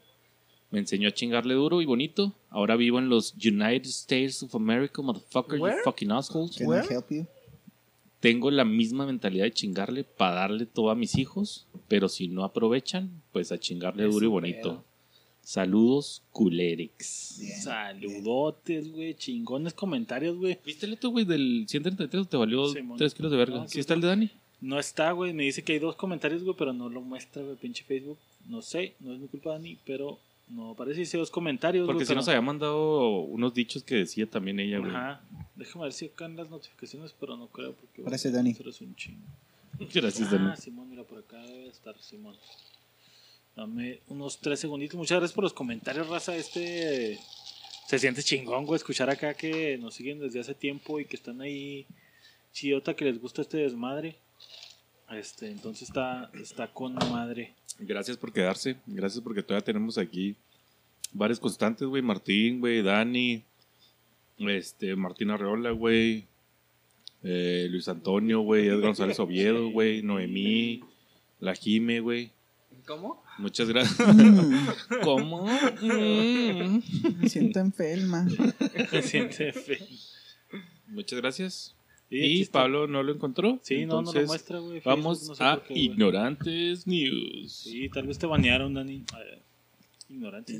Me 0.70 0.80
enseñó 0.80 1.08
a 1.08 1.12
chingarle 1.12 1.54
duro 1.54 1.80
y 1.80 1.86
bonito. 1.86 2.34
Ahora 2.50 2.76
vivo 2.76 2.98
en 2.98 3.08
los 3.08 3.34
United 3.34 3.86
States 3.88 4.42
of 4.42 4.54
America, 4.54 5.00
motherfucker, 5.02 5.60
Where? 5.60 5.76
you 5.78 5.82
fucking 5.84 6.10
assholes 6.10 6.56
Can 6.56 6.66
Where? 6.66 6.84
I 6.84 6.92
help 6.94 7.06
you? 7.10 7.26
tengo 8.20 8.50
la 8.50 8.64
misma 8.64 9.06
mentalidad 9.06 9.44
de 9.44 9.52
chingarle 9.52 10.02
para 10.02 10.36
darle 10.36 10.66
todo 10.66 10.90
a 10.90 10.96
mis 10.96 11.16
hijos, 11.16 11.66
pero 11.86 12.08
si 12.08 12.26
no 12.28 12.42
aprovechan, 12.44 13.22
pues 13.32 13.52
a 13.52 13.58
chingarle 13.58 14.06
Es 14.06 14.12
duro 14.12 14.26
y 14.26 14.28
bonito. 14.28 14.60
pedo. 14.70 14.84
Saludos, 15.42 16.24
culerex. 16.32 17.36
Bien. 17.40 17.60
Saludotes, 17.60 18.90
güey. 18.90 19.14
Chingones 19.14 19.74
comentarios, 19.74 20.36
güey. 20.36 20.58
¿Viste 20.66 20.86
el 20.86 20.94
otro, 20.94 21.10
güey, 21.10 21.24
del 21.24 21.66
133 21.68 22.22
o 22.22 22.28
te 22.28 22.36
valió 22.36 22.66
Simón. 22.68 22.98
3 22.98 23.14
kilos 23.14 23.30
de 23.30 23.38
verga? 23.38 23.58
No, 23.58 23.68
¿Sí 23.68 23.74
sí 23.74 23.80
está 23.80 23.94
el 23.94 24.00
de 24.00 24.08
Dani? 24.08 24.30
No 24.60 24.80
está, 24.80 25.12
güey. 25.12 25.32
Me 25.32 25.44
dice 25.44 25.62
que 25.62 25.74
hay 25.74 25.78
dos 25.78 25.94
comentarios, 25.94 26.42
güey, 26.42 26.56
pero 26.58 26.72
no 26.72 26.88
lo 26.88 27.00
muestra, 27.00 27.42
güey, 27.42 27.54
pinche 27.56 27.84
Facebook. 27.84 28.18
No 28.48 28.60
sé, 28.60 28.94
no 28.98 29.12
es 29.14 29.20
mi 29.20 29.28
culpa, 29.28 29.50
Dani, 29.50 29.78
pero 29.86 30.18
no 30.48 30.74
parece 30.74 30.96
que 30.96 31.02
hice 31.02 31.18
dos 31.18 31.30
comentarios, 31.30 31.86
Porque 31.86 32.04
si 32.04 32.14
nos 32.14 32.28
había 32.28 32.40
mandado 32.40 33.20
unos 33.20 33.52
dichos 33.52 33.82
que 33.82 33.96
decía 33.96 34.28
también 34.28 34.60
ella, 34.60 34.78
güey. 34.78 34.90
Ajá. 34.90 35.20
Déjame 35.56 35.84
ver 35.84 35.92
si 35.92 36.06
acá 36.06 36.26
en 36.26 36.36
las 36.36 36.50
notificaciones, 36.50 37.14
pero 37.18 37.36
no 37.36 37.48
creo 37.48 37.74
porque... 37.74 38.02
Gracias, 38.02 38.32
Dani. 38.32 38.50
Eso 38.50 38.68
es 38.68 38.80
un 38.80 38.94
chingo. 38.94 39.26
Gracias, 39.92 40.30
Dani. 40.30 40.50
Ah, 40.52 40.56
Simón, 40.56 40.88
mira, 40.88 41.02
por 41.02 41.18
acá 41.18 41.38
debe 41.42 41.68
estar 41.68 41.98
Simón. 41.98 42.36
Dame 43.56 44.00
unos 44.08 44.38
tres 44.38 44.60
segunditos. 44.60 44.96
Muchas 44.96 45.18
gracias 45.18 45.34
por 45.34 45.44
los 45.44 45.54
comentarios, 45.54 46.08
raza. 46.08 46.36
Este 46.36 47.18
se 47.86 47.98
siente 47.98 48.22
chingón, 48.22 48.66
güey, 48.66 48.76
escuchar 48.76 49.08
acá 49.10 49.34
que 49.34 49.78
nos 49.78 49.94
siguen 49.94 50.18
desde 50.18 50.40
hace 50.40 50.54
tiempo 50.54 50.98
y 51.00 51.04
que 51.04 51.16
están 51.16 51.40
ahí 51.40 51.86
chidota, 52.52 52.94
que 52.94 53.04
les 53.04 53.20
gusta 53.20 53.42
este 53.42 53.58
desmadre. 53.58 54.16
Este, 55.10 55.50
entonces 55.50 55.88
está, 55.88 56.30
está 56.40 56.66
con 56.68 56.94
madre. 56.94 57.54
Gracias 57.78 58.16
por 58.16 58.32
quedarse. 58.32 58.76
Gracias 58.86 59.22
porque 59.22 59.42
todavía 59.42 59.64
tenemos 59.64 59.98
aquí 59.98 60.34
varios 61.12 61.38
constantes, 61.38 61.86
güey. 61.86 62.02
Martín, 62.02 62.58
güey, 62.60 62.82
Dani, 62.82 63.42
este, 64.38 64.96
Martín 64.96 65.30
Arreola, 65.30 65.70
güey. 65.70 66.24
eh, 67.22 67.68
Luis 67.70 67.86
Antonio, 67.88 68.40
güey. 68.40 68.66
Edgar 68.66 68.80
González 68.80 69.18
Oviedo, 69.20 69.70
güey. 69.70 70.02
Noemí, 70.02 70.82
la 71.40 71.54
Jime, 71.54 72.00
güey. 72.00 72.30
¿Cómo? 72.86 73.22
Muchas 73.38 73.68
gracias. 73.68 73.96
¿Cómo? 75.02 75.46
Me 75.82 77.28
siento 77.28 77.60
enferma. 77.60 78.26
Se 78.90 79.02
siente 79.02 79.52
feo. 79.52 79.86
Muchas 80.88 81.20
gracias. 81.20 81.75
Y. 82.08 82.44
Pablo 82.46 82.86
no 82.86 83.02
lo 83.02 83.12
encontró. 83.12 83.58
Sí, 83.62 83.84
no, 83.84 84.02
no 84.02 84.12
lo 84.12 84.26
muestra, 84.26 84.58
güey. 84.58 84.80
Vamos 84.84 85.28
no 85.28 85.34
sé 85.34 85.42
a 85.44 85.62
qué. 85.66 85.74
Ignorantes 85.74 86.86
News. 86.86 87.52
Sí, 87.52 87.88
tal 87.88 88.06
vez 88.06 88.18
te 88.18 88.26
banearon, 88.26 88.74
Dani. 88.74 89.04
A 89.12 89.18
ver, 89.18 89.42
Ignorante. 90.08 90.52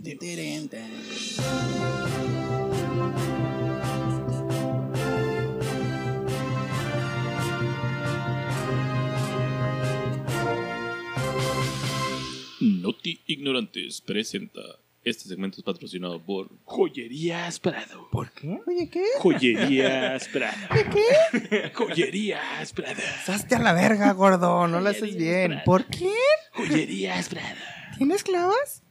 Noti 12.61 13.21
Ignorantes 13.27 14.01
presenta. 14.01 14.63
Este 15.07 15.29
segmento 15.29 15.59
es 15.59 15.63
patrocinado 15.63 16.21
por 16.21 16.51
Joyerías 16.65 17.61
Prado. 17.61 18.09
¿Por 18.11 18.33
qué? 18.33 18.59
Oye, 18.67 18.91
¿qué? 18.91 19.05
Joyerías 19.21 20.27
Prado. 20.27 20.57
¿Qué? 20.93 21.71
Joyerías 21.75 22.73
Prado. 22.73 23.01
Saste 23.25 23.55
a 23.55 23.61
la 23.61 23.73
verga, 23.73 24.11
gordo. 24.15 24.67
No 24.67 24.81
lo 24.81 24.89
haces 24.89 25.15
bien. 25.15 25.63
¿Por 25.65 25.85
qué? 25.85 26.11
Joyerías 26.55 27.29
Prado. 27.29 27.55
¿Tienes 27.97 28.25
clavas? 28.25 28.83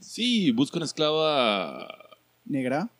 Sí, 0.00 0.50
busca 0.50 0.78
una 0.78 0.86
esclava. 0.86 1.86
Negra. 2.44 2.90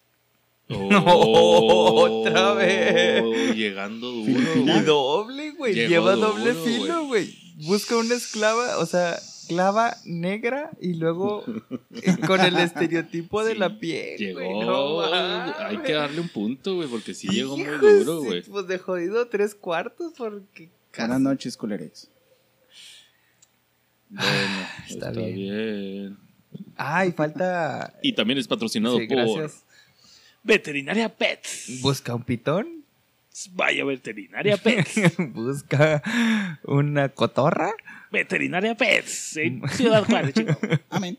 Oh, 0.71 2.23
otra 2.23 2.55
vez. 2.55 3.57
Llegando 3.57 4.13
duro. 4.13 4.79
Y 4.79 4.81
doble, 4.83 5.51
güey. 5.59 5.75
Lleva 5.75 6.15
duro, 6.15 6.29
doble 6.29 6.55
filo, 6.55 7.07
güey. 7.07 7.37
Busca 7.67 7.97
una 7.97 8.15
esclava, 8.15 8.79
o 8.79 8.87
sea, 8.87 9.19
clava 9.49 9.97
negra 10.05 10.71
y 10.81 10.95
luego 10.95 11.45
con 12.27 12.41
el 12.41 12.57
estereotipo 12.59 13.45
de 13.45 13.53
Sí, 13.55 13.59
la 13.59 13.79
piel. 13.79 14.19
Llegó. 14.19 14.41
güey, 14.41 14.61
no 14.67 15.55
hay 15.67 15.79
que 15.79 15.93
darle 15.93 16.21
un 16.21 16.29
punto, 16.29 16.77
güey, 16.77 16.89
porque 16.89 17.15
sí 17.15 17.29
llegó 17.29 17.57
muy 17.57 17.67
duro, 17.79 18.23
güey. 18.23 18.43
Pues 18.43 18.67
de 18.67 18.79
jodido 18.79 19.27
tres 19.29 19.55
cuartos 19.55 20.13
porque... 20.17 20.71
Buenas 20.97 21.21
noches, 21.21 21.57
Colerex. 21.57 22.09
Bueno, 24.09 24.31
está 24.89 25.09
está, 25.09 25.21
bien. 25.21 25.35
bien. 25.35 26.19
Ay, 26.77 27.13
falta... 27.13 27.95
Y 28.03 28.13
también 28.13 28.39
es 28.39 28.47
patrocinado 28.47 28.99
Sí, 28.99 29.07
por. 29.07 29.17
gracias. 29.17 29.65
Veterinaria 30.43 31.09
Pets. 31.09 31.81
Busca 31.81 32.15
un 32.15 32.23
pitón. 32.23 32.85
Vaya 33.53 33.85
Veterinaria 33.85 34.57
Pets. 34.57 35.17
Busca 35.33 36.03
una 36.65 37.09
cotorra. 37.09 37.73
Veterinaria 38.15 38.75
Pets. 38.77 39.37
En 39.39 39.69
Ciudad 39.69 40.05
Juárez, 40.05 40.35
chico. 40.35 40.57
Amén. 40.91 41.19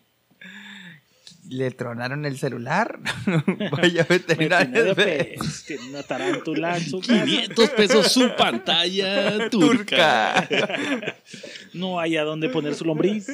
Le 1.50 1.70
tronaron 1.72 2.26
el 2.26 2.40
celular. 2.40 2.98
Vaya 3.72 4.04
veterinaria. 4.10 4.82
Veterinaria 4.82 4.96
Pets. 4.96 5.66
Tiene 5.66 5.90
una 5.90 6.02
tarántula 6.04 6.78
en 6.78 6.84
su 6.90 7.02
casa. 7.02 7.24
500 7.26 7.70
pesos 7.72 8.12
su 8.12 8.36
pantalla 8.36 9.50
turca. 9.50 10.48
Turca. 10.50 11.16
No 11.74 12.00
hay 12.00 12.16
a 12.16 12.24
dónde 12.24 12.48
poner 12.48 12.74
su 12.74 12.86
lombriz. 12.86 13.28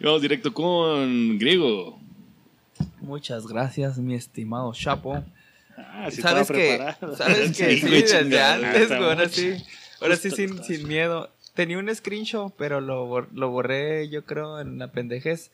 Vamos 0.00 0.22
directo 0.22 0.52
con 0.54 1.38
Griego. 1.38 2.00
Muchas 3.00 3.46
gracias, 3.46 3.98
mi 3.98 4.14
estimado 4.14 4.72
Chapo. 4.72 5.22
Ah, 5.76 6.08
sí 6.10 6.22
¿Sabes 6.22 6.48
que 6.48 6.54
preparado. 6.54 7.16
¿Sabes 7.16 7.56
que 7.56 7.72
Sí, 7.76 7.80
sí, 7.80 7.88
desde 7.88 8.40
antes, 8.42 8.88
güey, 8.88 9.02
ahora 9.02 9.24
mucho. 9.24 9.28
sí. 9.40 9.54
Ahora 10.00 10.16
sí 10.16 10.30
sin, 10.30 10.62
sin 10.64 10.86
miedo. 10.88 11.30
Tenía 11.54 11.78
un 11.78 11.94
screenshot, 11.94 12.54
pero 12.56 12.80
lo, 12.80 13.06
bor- 13.06 13.28
lo 13.34 13.50
borré, 13.50 14.08
yo 14.08 14.24
creo, 14.24 14.60
en 14.60 14.78
la 14.78 14.92
pendejez. 14.92 15.50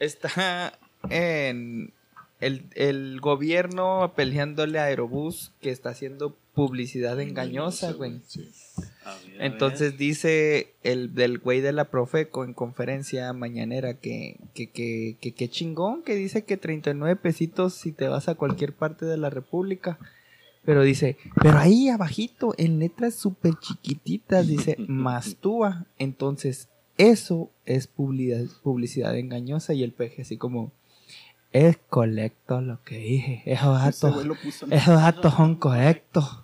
Está 0.00 0.78
en 1.10 1.92
el, 2.40 2.64
el 2.74 3.20
gobierno 3.20 4.12
peleándole 4.16 4.78
a 4.78 4.84
Aerobús 4.84 5.52
que 5.60 5.70
está 5.70 5.90
haciendo 5.90 6.36
publicidad 6.54 7.20
engañosa, 7.20 7.92
güey. 7.92 8.20
Sí. 8.26 8.48
A 9.04 9.14
ver, 9.14 9.18
a 9.18 9.28
ver. 9.38 9.42
Entonces 9.42 9.98
dice 9.98 10.72
el 10.82 11.14
del 11.14 11.38
güey 11.38 11.60
de 11.60 11.72
la 11.72 11.86
Profeco 11.86 12.44
en 12.44 12.54
conferencia 12.54 13.32
mañanera 13.32 13.94
que 13.94 14.36
que, 14.54 14.70
que, 14.70 15.16
que, 15.20 15.32
que 15.32 15.48
chingón, 15.48 16.02
que 16.02 16.14
dice 16.14 16.44
que 16.44 16.56
39 16.56 17.16
pesitos 17.16 17.74
si 17.74 17.92
te 17.92 18.08
vas 18.08 18.28
a 18.28 18.34
cualquier 18.36 18.72
parte 18.72 19.04
de 19.04 19.16
la 19.16 19.30
República. 19.30 19.98
Pero 20.64 20.82
dice, 20.82 21.18
pero 21.42 21.58
ahí 21.58 21.88
abajito, 21.88 22.54
en 22.56 22.78
letras 22.78 23.14
súper 23.14 23.54
chiquititas, 23.58 24.46
dice, 24.46 24.76
mastúa. 24.88 25.86
Entonces, 25.98 26.68
eso 26.96 27.50
es 27.66 27.86
publicidad, 27.86 28.44
publicidad 28.62 29.16
engañosa 29.16 29.74
y 29.74 29.82
el 29.82 29.92
peje 29.92 30.22
así 30.22 30.36
como, 30.36 30.72
es 31.52 31.78
correcto 31.88 32.60
lo 32.60 32.82
que 32.82 32.98
dije, 32.98 33.42
esos 33.46 33.78
datos 33.78 34.26
esos 34.70 34.94
datos 34.94 35.34
son 35.36 35.56
correctos. 35.56 36.42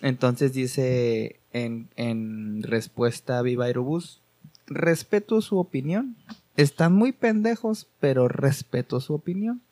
Entonces 0.00 0.52
dice 0.52 1.40
en, 1.52 1.88
en 1.96 2.62
respuesta 2.62 3.38
a 3.38 3.42
Viva 3.42 3.66
Aerobús, 3.66 4.20
respeto 4.66 5.40
su 5.40 5.58
opinión. 5.58 6.16
Están 6.56 6.92
muy 6.92 7.12
pendejos, 7.12 7.88
pero 8.00 8.28
respeto 8.28 9.00
su 9.00 9.14
opinión. 9.14 9.62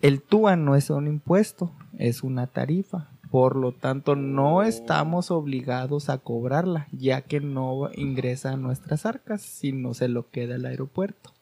El 0.00 0.22
TUA 0.22 0.56
no 0.56 0.76
es 0.76 0.90
un 0.90 1.06
impuesto, 1.06 1.74
es 2.00 2.22
una 2.22 2.46
tarifa. 2.46 3.08
Por 3.30 3.54
lo 3.54 3.70
tanto, 3.70 4.16
no 4.16 4.64
estamos 4.64 5.30
obligados 5.30 6.08
a 6.08 6.18
cobrarla, 6.18 6.88
ya 6.90 7.20
que 7.20 7.38
no 7.38 7.90
ingresa 7.94 8.52
a 8.52 8.56
nuestras 8.56 9.06
arcas, 9.06 9.42
sino 9.42 9.94
se 9.94 10.08
lo 10.08 10.28
queda 10.30 10.56
el 10.56 10.66
aeropuerto. 10.66 11.32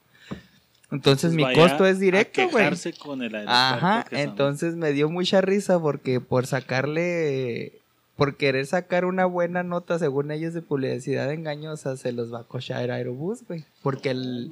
Entonces, 0.90 1.32
mi 1.32 1.44
vaya 1.44 1.62
costo 1.62 1.86
es 1.86 1.98
directo, 1.98 2.42
güey. 2.42 2.64
quejarse 2.64 2.92
con 2.92 3.22
el 3.22 3.34
aeropuerto 3.34 3.86
Ajá, 3.86 4.06
entonces 4.10 4.76
me 4.76 4.92
dio 4.92 5.08
mucha 5.08 5.40
risa 5.40 5.80
porque 5.80 6.20
por 6.20 6.46
sacarle 6.46 7.80
por 8.16 8.36
querer 8.36 8.66
sacar 8.66 9.04
una 9.04 9.26
buena 9.26 9.62
nota, 9.62 9.96
según 9.98 10.32
ellos, 10.32 10.52
de 10.52 10.60
publicidad 10.60 11.32
engañosa, 11.32 11.96
se 11.96 12.10
los 12.10 12.34
va 12.34 12.40
a 12.40 12.44
cochar 12.44 12.90
Aerobús, 12.90 13.44
güey. 13.46 13.64
Porque 13.80 14.10
el. 14.10 14.50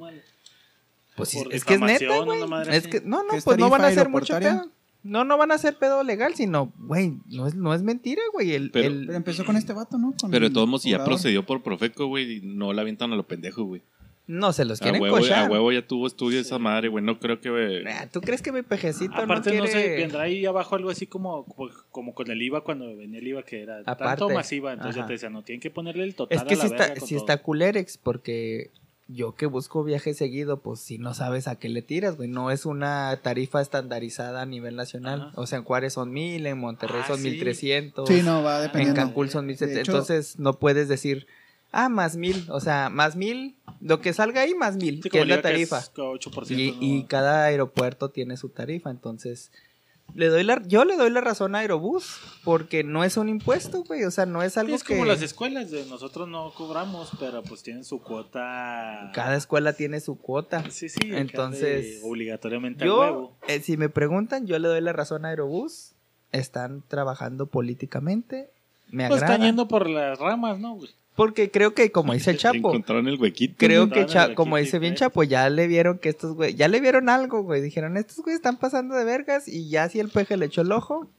Pues 1.17 1.29
sí, 1.29 1.43
Por 1.43 1.53
es 1.53 1.65
que 1.65 1.73
es 1.73 1.81
neta, 1.81 2.19
güey. 2.19 2.39
Es 2.69 2.87
que, 2.87 3.01
no, 3.01 3.23
no, 3.23 3.31
¿Qué 3.31 3.37
es 3.37 3.43
pues 3.43 3.57
no 3.57 3.69
van 3.69 3.81
a 3.81 3.87
hacer 3.87 4.07
mucho 4.07 4.39
pedo. 4.39 4.71
No, 5.07 5.23
no 5.23 5.37
van 5.37 5.51
a 5.51 5.55
hacer 5.55 5.77
pedo 5.77 6.03
legal, 6.03 6.35
sino, 6.35 6.71
güey, 6.77 7.13
no 7.29 7.47
es, 7.47 7.55
no 7.55 7.73
es 7.73 7.81
mentira, 7.81 8.21
güey. 8.33 8.53
El, 8.53 8.71
Pero- 8.71 8.87
el- 8.87 9.05
Pero 9.07 9.17
empezó 9.17 9.45
con 9.45 9.55
este 9.55 9.73
vato, 9.73 9.97
¿no? 9.97 10.13
Con 10.19 10.29
Pero 10.31 10.47
de 10.49 10.53
todos 10.53 10.67
modos, 10.67 10.83
si 10.83 10.91
ya 10.91 11.03
procedió 11.03 11.45
por 11.45 11.63
Profeco, 11.63 12.07
güey, 12.07 12.41
no 12.43 12.73
la 12.73 12.81
avientan 12.81 13.11
a 13.13 13.15
lo 13.15 13.23
pendejo, 13.27 13.63
güey. 13.63 13.81
no 14.29 14.51
se 14.51 14.65
los 14.65 14.81
A 14.81 14.83
quieren 14.83 15.05
a 15.05 15.09
cochar. 15.09 15.49
huevo 15.49 15.71
ya 15.71 15.87
tuvo 15.87 16.05
estudio 16.05 16.41
esa 16.41 16.59
madre, 16.59 16.89
güey. 16.89 17.01
No 17.03 17.17
creo 17.17 17.39
que. 17.39 17.83
Ah, 17.87 18.07
¿Tú 18.11 18.19
crees 18.19 18.41
que 18.41 18.51
mi 18.51 18.61
pejecito 18.61 19.15
Aparte, 19.15 19.55
no 19.57 19.65
sé, 19.67 19.95
vendrá 19.95 20.23
ahí 20.23 20.45
abajo 20.45 20.75
algo 20.75 20.89
así 20.89 21.07
como, 21.07 21.45
como, 21.45 21.71
como 21.91 22.13
con 22.13 22.29
el 22.29 22.41
IVA 22.41 22.61
cuando 22.61 22.93
venía 22.97 23.19
el 23.19 23.27
IVA 23.29 23.43
que 23.43 23.61
era 23.61 23.79
Aparte. 23.85 24.03
tanto 24.03 24.29
masiva. 24.29 24.73
Entonces 24.73 24.97
Ajá. 24.97 25.03
ya 25.03 25.07
te 25.07 25.13
decían, 25.13 25.31
no, 25.31 25.43
tienen 25.43 25.61
que 25.61 25.71
ponerle 25.71 26.03
el 26.03 26.13
total 26.15 26.37
Es 26.39 26.43
que 26.43 26.55
a 26.55 26.57
la 26.57 26.61
si 26.63 26.67
está, 26.67 26.83
verga 26.87 26.99
con 26.99 27.07
si 27.07 27.15
todo. 27.15 27.23
está 27.23 27.37
culerex, 27.41 27.97
porque 27.97 28.71
yo 29.09 29.35
que 29.35 29.45
busco 29.45 29.83
viaje 29.83 30.13
seguido, 30.13 30.57
pues 30.59 30.79
si 30.81 30.97
no 30.97 31.13
sabes 31.13 31.47
a 31.47 31.55
qué 31.55 31.69
le 31.69 31.81
tiras, 31.81 32.17
güey. 32.17 32.27
No 32.29 32.51
es 32.51 32.65
una 32.65 33.17
tarifa 33.23 33.61
estandarizada 33.61 34.41
a 34.41 34.45
nivel 34.45 34.75
nacional. 34.75 35.21
Ajá. 35.29 35.31
O 35.41 35.47
sea, 35.47 35.59
en 35.59 35.63
Juárez 35.63 35.93
son 35.93 36.11
mil, 36.11 36.45
en 36.45 36.57
Monterrey 36.57 37.01
Ah, 37.03 37.07
son 37.07 37.17
sí. 37.21 37.29
mil 37.29 37.39
trescientos. 37.39 38.09
Sí, 38.09 38.21
no, 38.21 38.43
va 38.43 38.57
En 38.57 38.63
dependiendo. 38.63 38.99
Cancún 39.01 39.29
son 39.29 39.45
1700. 39.45 39.81
hecho- 39.81 39.91
Entonces 39.91 40.39
no 40.39 40.53
puedes 40.59 40.87
decir, 40.89 41.25
ah, 41.71 41.87
más 41.89 42.17
mil. 42.17 42.45
O 42.49 42.59
sea, 42.59 42.89
más 42.89 43.15
mil, 43.15 43.55
lo 43.79 44.01
que 44.01 44.11
salga 44.11 44.41
ahí, 44.41 44.53
más 44.55 44.75
mil, 44.75 45.01
Sí, 45.01 45.09
que 45.09 45.21
es 45.21 45.27
la 45.27 45.41
tarifa. 45.41 45.79
es 45.79 45.91
8%, 45.95 46.51
Y, 46.59 46.71
¿no? 46.71 46.77
y 46.81 47.03
cada 47.05 47.45
aeropuerto 47.45 48.09
tiene 48.09 48.35
su 48.35 48.49
tarifa. 48.49 48.89
Entonces, 48.89 49.51
le 50.15 50.27
doy 50.29 50.43
la, 50.43 50.61
yo 50.65 50.83
le 50.85 50.95
doy 50.97 51.09
la 51.11 51.21
razón 51.21 51.53
a 51.55 51.59
Aerobús, 51.59 52.17
porque 52.43 52.83
no 52.83 53.03
es 53.03 53.17
un 53.17 53.29
impuesto, 53.29 53.83
güey. 53.83 54.03
O 54.03 54.11
sea, 54.11 54.25
no 54.25 54.41
es 54.41 54.57
algo 54.57 54.75
es 54.75 54.83
que. 54.83 54.93
como 54.93 55.05
las 55.05 55.21
escuelas, 55.21 55.69
de 55.69 55.85
nosotros 55.85 56.27
no 56.27 56.51
cobramos, 56.55 57.11
pero 57.19 57.43
pues 57.43 57.61
tienen 57.63 57.83
su 57.83 58.01
cuota. 58.01 59.11
Cada 59.13 59.35
escuela 59.35 59.73
tiene 59.73 59.99
su 59.99 60.17
cuota. 60.17 60.63
Sí, 60.71 60.89
sí, 60.89 60.99
Entonces, 61.13 62.01
obligatoriamente 62.03 62.83
al 62.83 62.89
Yo, 62.89 62.99
huevo. 62.99 63.37
eh, 63.47 63.59
si 63.61 63.77
me 63.77 63.89
preguntan, 63.89 64.47
yo 64.47 64.57
le 64.59 64.67
doy 64.67 64.81
la 64.81 64.93
razón 64.93 65.25
a 65.25 65.29
Aerobús. 65.29 65.93
Están 66.31 66.83
trabajando 66.87 67.45
políticamente. 67.47 68.49
Me 68.89 69.07
Pues 69.07 69.21
agrada. 69.21 69.35
están 69.35 69.47
yendo 69.47 69.67
por 69.67 69.89
las 69.89 70.17
ramas, 70.19 70.59
¿no, 70.59 70.75
güey? 70.75 70.89
Porque 71.17 71.49
creo 71.51 71.73
que, 71.73 71.91
como 71.91 72.13
dice 72.13 72.29
el 72.31 72.37
Chapo, 72.37 72.55
Encontraron 72.69 73.07
el 73.07 73.19
huequito. 73.19 73.55
creo 73.57 73.89
que, 73.89 74.05
Cha- 74.05 74.35
como 74.35 74.55
dice 74.55 74.77
bien 74.79 74.93
¿eh? 74.93 74.97
Chapo, 74.97 75.23
ya 75.23 75.49
le 75.49 75.65
vieron 75.67 75.97
que 75.97 76.09
estos 76.09 76.35
güey, 76.35 76.53
ya 76.53 76.67
le 76.69 76.79
vieron 76.79 77.09
algo, 77.09 77.41
güey. 77.41 77.59
Dijeron, 77.61 77.97
estos 77.97 78.17
güeyes 78.17 78.37
están 78.37 78.57
pasando 78.57 78.93
de 78.95 79.03
vergas. 79.03 79.47
Y 79.47 79.67
ya 79.67 79.89
si 79.89 79.99
el 79.99 80.09
peje 80.09 80.37
le 80.37 80.45
echó 80.45 80.61
el 80.61 80.71
ojo, 80.71 81.09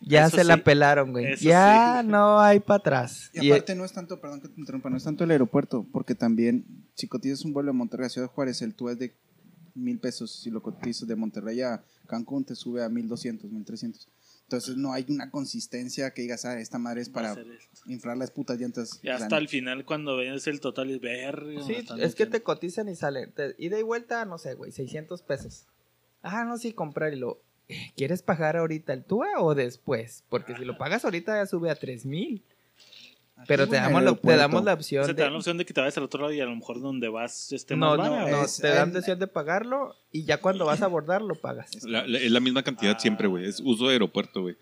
ya 0.00 0.26
Eso 0.26 0.36
se 0.36 0.44
la 0.44 0.58
pelaron, 0.58 1.10
güey. 1.10 1.32
Eso 1.32 1.42
Ya 1.48 1.98
sí. 2.02 2.08
no 2.08 2.40
hay 2.40 2.60
para 2.60 2.78
atrás. 2.78 3.30
Y 3.34 3.50
aparte 3.50 3.74
no 3.74 3.84
es 3.84 3.92
tanto, 3.92 4.20
perdón 4.20 4.40
que 4.40 4.48
te 4.48 4.60
interrumpa, 4.60 4.88
no 4.88 4.96
es 4.96 5.02
tanto 5.04 5.24
el 5.24 5.30
aeropuerto, 5.32 5.84
porque 5.92 6.14
también 6.14 6.64
si 6.94 7.06
cotizas 7.08 7.44
un 7.44 7.52
vuelo 7.52 7.72
de 7.72 7.78
Monterrey 7.78 8.06
a 8.06 8.10
Ciudad 8.10 8.28
Juárez, 8.28 8.62
el 8.62 8.74
TUA 8.74 8.92
es 8.92 8.98
de 9.00 9.12
mil 9.74 9.98
pesos. 9.98 10.30
Si 10.42 10.50
lo 10.50 10.62
cotizas 10.62 11.08
de 11.08 11.16
Monterrey 11.16 11.60
a 11.62 11.82
Cancún, 12.06 12.44
te 12.44 12.54
sube 12.54 12.84
a 12.84 12.88
mil 12.88 13.08
doscientos, 13.08 13.50
mil 13.50 13.64
trescientos. 13.64 14.06
Entonces 14.50 14.76
no 14.76 14.92
hay 14.92 15.06
una 15.08 15.30
consistencia 15.30 16.10
que 16.12 16.22
digas, 16.22 16.44
ah, 16.44 16.58
esta 16.58 16.76
madre 16.78 17.02
es 17.02 17.08
para 17.08 17.34
inflar 17.86 18.16
las 18.16 18.32
putas 18.32 18.58
llantas. 18.58 18.98
Y 19.00 19.08
hasta 19.08 19.38
el 19.38 19.46
final, 19.48 19.84
cuando 19.84 20.16
ves 20.16 20.48
el 20.48 20.58
total, 20.58 20.90
es 20.90 21.00
verga. 21.00 21.62
Sí, 21.62 21.74
es 22.00 22.16
que 22.16 22.26
te 22.26 22.42
cotizan 22.42 22.88
y 22.88 22.96
salen. 22.96 23.30
Te- 23.30 23.54
ida 23.58 23.78
y 23.78 23.84
vuelta, 23.84 24.24
no 24.24 24.38
sé, 24.38 24.54
güey, 24.54 24.72
600 24.72 25.22
pesos. 25.22 25.66
Ah, 26.22 26.44
no, 26.44 26.58
sí, 26.58 26.72
comprar 26.72 27.14
y 27.14 27.16
lo. 27.20 27.40
eh, 27.68 27.92
¿Quieres 27.96 28.22
pagar 28.22 28.56
ahorita 28.56 28.92
el 28.92 29.04
TUA 29.04 29.38
o 29.38 29.54
después? 29.54 30.24
Porque 30.28 30.56
si 30.56 30.64
lo 30.64 30.76
pagas 30.78 31.04
ahorita 31.04 31.36
ya 31.36 31.46
sube 31.46 31.70
a 31.70 31.76
3000. 31.76 32.42
Pero 33.46 33.68
te 33.68 33.76
damos, 33.76 34.02
la, 34.02 34.14
te 34.14 34.36
damos 34.36 34.64
la 34.64 34.72
O 34.72 34.74
opción. 34.74 35.04
sea, 35.04 35.14
te 35.14 35.22
dan 35.22 35.30
la 35.30 35.34
de, 35.34 35.38
opción 35.38 35.58
de 35.58 35.64
que 35.64 35.72
te 35.74 35.80
vayas 35.80 35.96
al 35.98 36.04
otro 36.04 36.20
lado 36.20 36.32
y 36.32 36.40
a 36.40 36.44
lo 36.44 36.54
mejor 36.54 36.80
donde 36.80 37.08
vas 37.08 37.52
esté 37.52 37.76
no, 37.76 37.96
más 37.96 37.98
no, 38.10 38.28
no, 38.30 38.38
¿o? 38.40 38.44
es- 38.44 38.56
te 38.58 38.68
dan 38.68 38.92
la 38.92 38.98
opción 39.00 39.18
de 39.18 39.26
pagarlo 39.26 39.94
y 40.12 40.24
ya 40.24 40.38
cuando 40.40 40.66
vas 40.66 40.82
a 40.82 40.86
abordar 40.86 41.22
lo 41.22 41.34
pagas. 41.34 41.84
La- 41.84 42.06
la- 42.06 42.18
es 42.18 42.30
la 42.30 42.40
misma 42.40 42.62
cantidad 42.62 42.94
Ah. 42.96 43.00
siempre, 43.00 43.28
güey. 43.28 43.46
Es 43.46 43.60
uso 43.64 43.86
de 43.86 43.92
aeropuerto, 43.94 44.42
güey. 44.42 44.56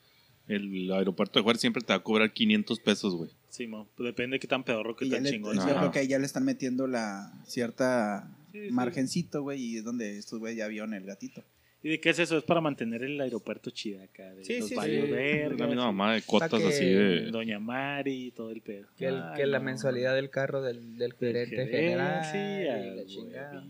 El 0.46 0.90
aeropuerto 0.92 1.38
de 1.38 1.42
Juárez 1.42 1.60
siempre 1.60 1.82
te 1.82 1.92
va 1.92 1.96
a 1.98 2.02
cobrar 2.02 2.32
500 2.32 2.80
pesos, 2.80 3.14
güey. 3.14 3.30
Sí, 3.50 3.66
mo, 3.66 3.86
depende 3.98 4.36
de 4.36 4.40
qué 4.40 4.46
tan 4.46 4.64
pedorro 4.64 4.96
que 4.96 5.06
tan 5.06 5.24
chingón. 5.24 5.56
yo 5.56 5.62
creo 5.64 5.90
que 5.90 5.98
ahí 5.98 6.08
ya 6.08 6.18
le 6.18 6.24
están 6.26 6.44
metiendo 6.44 6.86
la 6.86 7.30
cierta 7.46 8.30
Sí, 8.52 8.66
sí. 8.68 8.72
margencito, 8.72 9.42
güey, 9.42 9.60
y 9.62 9.76
es 9.78 9.84
donde 9.84 10.16
estos 10.18 10.38
güeyes 10.38 10.56
ya 10.58 10.68
vieron 10.68 10.94
el 10.94 11.04
gatito. 11.04 11.42
¿Y 11.82 11.90
de 11.90 12.00
qué 12.00 12.10
es 12.10 12.18
eso? 12.18 12.36
Es 12.36 12.42
para 12.44 12.60
mantener 12.60 13.04
el 13.04 13.20
aeropuerto 13.20 13.70
chido 13.70 14.02
acá. 14.02 14.34
De 14.34 14.44
Sí, 14.44 14.58
los 14.58 14.68
sí, 14.68 14.74
baños 14.74 15.06
sí. 15.06 15.12
vergas, 15.12 15.60
La 15.60 15.66
misma 15.68 15.84
mamá 15.86 16.14
de 16.14 16.22
cotas 16.22 16.50
que- 16.50 16.66
así 16.68 16.84
de. 16.84 17.30
Doña 17.30 17.60
Mari 17.60 18.26
y 18.26 18.30
todo 18.32 18.50
el 18.50 18.60
pedo. 18.62 18.88
Que, 18.96 19.06
el- 19.06 19.22
Ay, 19.22 19.36
que 19.36 19.46
la 19.46 19.60
mensualidad 19.60 20.14
del 20.16 20.28
carro 20.30 20.60
del, 20.60 20.98
del 20.98 21.10
Del 21.10 21.12
gerente 21.18 21.56
gerente, 21.56 21.76
general. 21.78 22.24
sí, 22.24 22.38
y 22.38 22.96
la 22.96 23.06
chingada. 23.06 23.64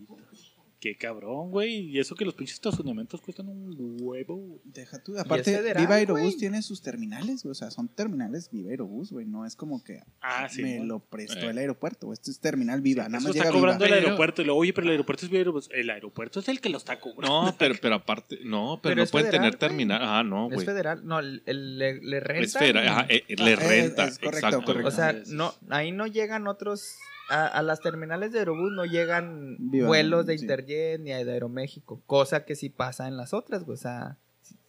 Qué 0.81 0.97
cabrón, 0.97 1.51
güey. 1.51 1.75
Y 1.91 1.99
eso 1.99 2.15
que 2.15 2.25
los 2.25 2.35
pinches 2.35 2.55
estacionamientos 2.55 3.21
cuestan 3.21 3.49
un 3.49 3.75
huevo. 4.01 4.61
Deja 4.63 5.03
tú. 5.03 5.19
Aparte, 5.19 5.57
federal, 5.57 5.83
Viva 5.83 5.97
Aerobús 5.97 6.37
tiene 6.37 6.63
sus 6.63 6.83
terminales, 6.83 7.43
güey. 7.43 7.51
O 7.51 7.55
sea, 7.57 7.73
son 7.73 7.89
terminales 7.89 8.49
Viva 8.53 8.71
Aerobús, 8.71 9.11
güey. 9.11 9.27
No 9.27 9.45
es 9.45 9.57
como 9.57 9.83
que 9.83 10.05
Ah, 10.21 10.49
sí. 10.49 10.63
me 10.63 10.85
lo 10.85 11.01
prestó 11.01 11.47
Eh. 11.47 11.51
el 11.51 11.59
aeropuerto. 11.59 12.07
güey. 12.07 12.15
Esto 12.15 12.31
es 12.31 12.39
terminal 12.39 12.81
Viva. 12.81 13.03
Nada 13.09 13.19
Eso 13.19 13.27
más 13.29 13.35
está 13.37 13.49
llega 13.49 13.59
cobrando 13.59 13.85
Viva. 13.85 13.97
el 13.97 14.05
aeropuerto. 14.05 14.43
Y 14.43 14.45
luego, 14.45 14.61
oye, 14.61 14.73
pero 14.73 14.85
el 14.87 14.91
aeropuerto 14.93 15.27
es 15.27 15.33
Viva 15.33 15.51
Pues 15.53 15.69
el 15.73 15.91
aeropuerto 15.91 16.39
es 16.39 16.49
el 16.49 16.61
que 16.61 16.69
lo 16.69 16.79
está 16.79 17.01
cobrando. 17.01 17.47
No, 17.47 17.57
pero, 17.59 17.75
pero 17.83 17.95
aparte. 17.97 18.39
No, 18.45 18.79
pero, 18.81 18.91
Pero 18.91 18.97
no 18.97 19.03
es 19.03 19.11
pueden 19.11 19.27
federal, 19.27 19.47
tener 19.51 19.59
terminal. 19.59 20.01
Ah, 20.01 20.23
no, 20.23 20.47
Es 20.49 20.55
güey. 20.55 20.67
federal. 20.67 21.05
No, 21.05 21.19
el, 21.19 21.43
el- 21.47 21.79
le, 21.79 22.01
le 22.01 22.21
renta. 22.21 22.45
Es 22.45 22.53
federal. 22.57 22.87
Ajá, 22.89 23.07
eh, 23.09 23.25
eh, 23.27 23.35
le 23.37 23.51
Ah, 23.51 23.55
es- 23.55 23.59
renta. 23.69 24.05
es 24.07 24.19
correcto, 24.21 24.47
exacto. 24.47 24.65
correcto. 24.65 24.89
O 24.89 24.93
sea, 24.93 25.13
Sí, 25.13 25.31
sí, 25.31 25.35
no, 25.35 25.53
ahí 25.71 25.91
no 25.91 26.07
llegan 26.07 26.47
otros. 26.47 26.95
A, 27.31 27.47
a 27.47 27.63
las 27.63 27.81
terminales 27.81 28.33
de 28.33 28.39
Aerobús 28.39 28.73
no 28.73 28.85
llegan 28.87 29.57
Viva, 29.59 29.87
vuelos 29.87 30.25
de 30.27 30.39
sí. 30.39 30.45
Interjet 30.45 30.99
ni 31.01 31.11
de 31.11 31.31
Aeroméxico, 31.33 32.01
cosa 32.07 32.45
que 32.45 32.55
sí 32.57 32.71
pasa 32.71 33.07
en 33.07 33.17
las 33.17 33.35
otras, 33.35 33.65
güey. 33.65 33.75
O 33.75 33.81
sea, 33.81 34.17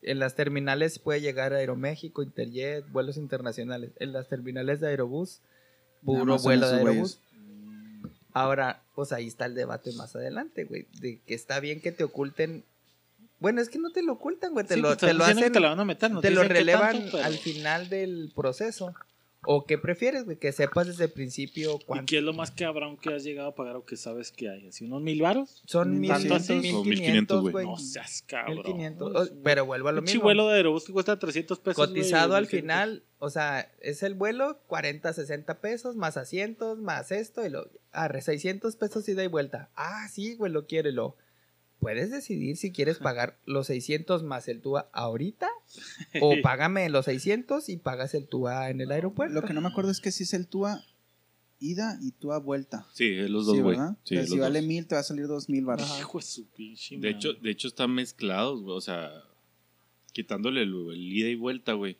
en 0.02 0.19
las 0.19 0.36
terminales 0.36 1.00
puede 1.00 1.22
llegar 1.22 1.54
Aeroméxico, 1.54 2.22
Interjet, 2.22 2.89
vuelos 2.91 3.15
internacionales. 3.17 3.91
En 4.00 4.12
las 4.12 4.28
terminales 4.28 4.82
de 4.82 4.88
Aerobús, 4.89 5.39
puro 6.04 6.38
vuelo 6.39 6.69
de 6.69 6.78
Aerobús. 6.80 7.19
güeyes. 7.22 8.13
Ahora, 8.34 8.82
pues 8.95 9.12
ahí 9.12 9.28
está 9.28 9.45
el 9.45 9.56
debate 9.56 9.91
más 9.93 10.15
adelante, 10.15 10.65
güey. 10.65 10.86
De 11.00 11.19
que 11.26 11.34
está 11.34 11.60
bien 11.60 11.82
que 11.82 11.91
te 11.91 12.04
oculten. 12.04 12.63
Bueno, 13.39 13.62
es 13.62 13.69
que 13.69 13.80
no 13.80 13.89
te 13.91 14.04
lo 14.04 14.13
ocultan, 14.13 14.52
güey. 14.54 14.65
Te 14.65 14.76
Sí, 14.76 14.82
lo, 14.82 14.89
pues, 14.89 14.98
te 15.00 15.13
lo 15.13 15.24
hacen. 15.24 15.52
te 15.52 15.60
la 15.60 15.69
van 15.69 15.80
a 15.80 15.86
meter, 15.86 16.12
no 16.12 16.22
te 16.22 16.30
lo 16.30 16.43
relevan 16.43 16.91
tanto, 16.98 17.12
pero- 17.13 17.24
al 17.24 17.38
final 17.38 17.89
del 17.89 18.32
proceso. 18.36 18.93
¿O 19.45 19.65
qué 19.65 19.78
prefieres, 19.78 20.25
güey? 20.25 20.38
Que 20.38 20.52
sepas 20.52 20.88
desde 20.88 21.06
el 21.06 21.12
principio 21.12 21.78
¿Y 21.82 21.86
cuánto. 21.86 22.06
qué 22.08 22.17
es 22.17 22.23
lo 22.23 22.34
más 22.34 22.52
cabrón 22.52 22.97
que 22.97 23.13
has 23.13 23.23
llegado 23.23 23.47
a 23.49 23.56
pagar 23.56 23.78
o 23.78 23.86
que 23.86 23.95
sabes 23.95 24.32
que 24.34 24.49
hay? 24.49 24.67
¿Así 24.67 24.84
unos 24.86 25.02
mil 25.02 25.21
varos? 25.21 25.62
Son 25.65 25.97
mil, 25.97 26.10
¿Tanto 26.12 26.36
así? 26.36 26.54
mil 26.56 26.75
O 26.75 26.84
1500, 26.84 26.86
1500, 26.86 27.52
güey. 27.52 27.65
No 27.65 27.78
seas 27.78 28.23
cabrón. 28.28 28.58
1500. 28.58 29.15
O- 29.32 29.34
Pero 29.41 29.65
vuelvo 29.65 29.88
a 29.88 29.91
lo 29.93 29.99
Un 29.99 30.06
mismo. 30.06 30.21
vuelo 30.23 30.47
de 30.49 30.56
Aerobús 30.58 30.84
que 30.86 30.91
cuesta 30.91 31.17
300 31.17 31.58
pesos. 31.60 31.88
Cotizado 31.88 32.36
al 32.36 32.47
final, 32.47 33.04
o 33.19 33.30
sea, 33.30 33.71
es 33.80 34.04
el 34.04 34.13
vuelo 34.13 34.60
40, 34.67 35.13
60 35.13 35.62
pesos, 35.62 35.95
más 35.95 36.17
asientos, 36.17 36.78
más 36.80 37.12
esto, 37.13 37.45
y 37.45 37.49
lo. 37.49 37.69
Arre, 37.93 38.21
600 38.21 38.75
pesos 38.75 39.08
ida 39.08 39.23
y 39.23 39.28
vuelta. 39.28 39.69
Ah, 39.75 40.08
sí, 40.12 40.36
güey, 40.36 40.52
lo 40.52 40.67
quiere, 40.67 40.91
lo. 40.91 41.15
Puedes 41.80 42.12
decidir 42.12 42.58
si 42.58 42.72
quieres 42.72 42.98
pagar 42.98 43.38
los 43.46 43.68
600 43.68 44.24
más 44.24 44.48
el 44.50 44.62
TUA 44.62 44.89
ahorita 44.92 45.48
o 46.22 46.36
págame 46.42 46.89
los 46.89 47.06
600 47.06 47.70
y 47.70 47.78
pagas 47.78 48.13
el 48.13 48.28
TUA 48.28 48.70
en 48.70 48.82
el 48.82 48.92
aeropuerto. 48.92 49.34
Lo 49.34 49.44
que 49.48 49.54
no 49.54 49.62
me 49.62 49.70
acuerdo 49.70 49.92
es 49.92 50.02
que 50.02 50.12
si 50.12 50.24
es 50.24 50.34
el 50.34 50.48
TUA 50.48 50.84
ida 51.62 51.98
y 52.02 52.12
TUA 52.12 52.39
vuelta. 52.39 52.88
Sí, 52.94 53.06
es 53.08 53.30
los 53.30 53.46
dos, 53.46 53.60
güey. 53.60 53.78
¿verdad? 53.78 53.98
Sí, 54.04 54.26
si 54.26 54.39
vale 54.39 54.62
mil, 54.62 54.88
te 54.88 54.96
va 54.96 55.02
a 55.02 55.04
salir 55.04 55.28
dos 55.28 55.50
mil 55.50 55.65
baros. 55.65 55.89
Hijo 56.00 56.18
de 56.20 56.26
su 56.26 56.48
pinche 56.48 56.98
De 56.98 57.10
hecho, 57.10 57.30
madre. 57.30 57.42
de 57.44 57.52
hecho 57.52 57.68
están 57.68 57.92
mezclados, 57.94 58.62
güey. 58.62 58.76
O 58.76 58.82
sea, 58.82 59.12
quitándole 60.13 60.63
el, 60.63 60.74
el 60.92 61.13
ida 61.13 61.30
y 61.30 61.36
vuelta, 61.36 61.74
güey. 61.74 61.98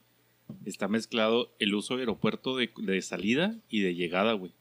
Está 0.66 0.88
mezclado 0.88 1.54
el 1.60 1.76
uso 1.76 1.96
de 1.96 2.02
aeropuerto 2.02 2.58
de, 2.58 2.72
de 2.78 3.02
salida 3.02 3.56
y 3.70 3.82
de 3.82 3.96
llegada, 3.96 4.34
güey. 4.34 4.52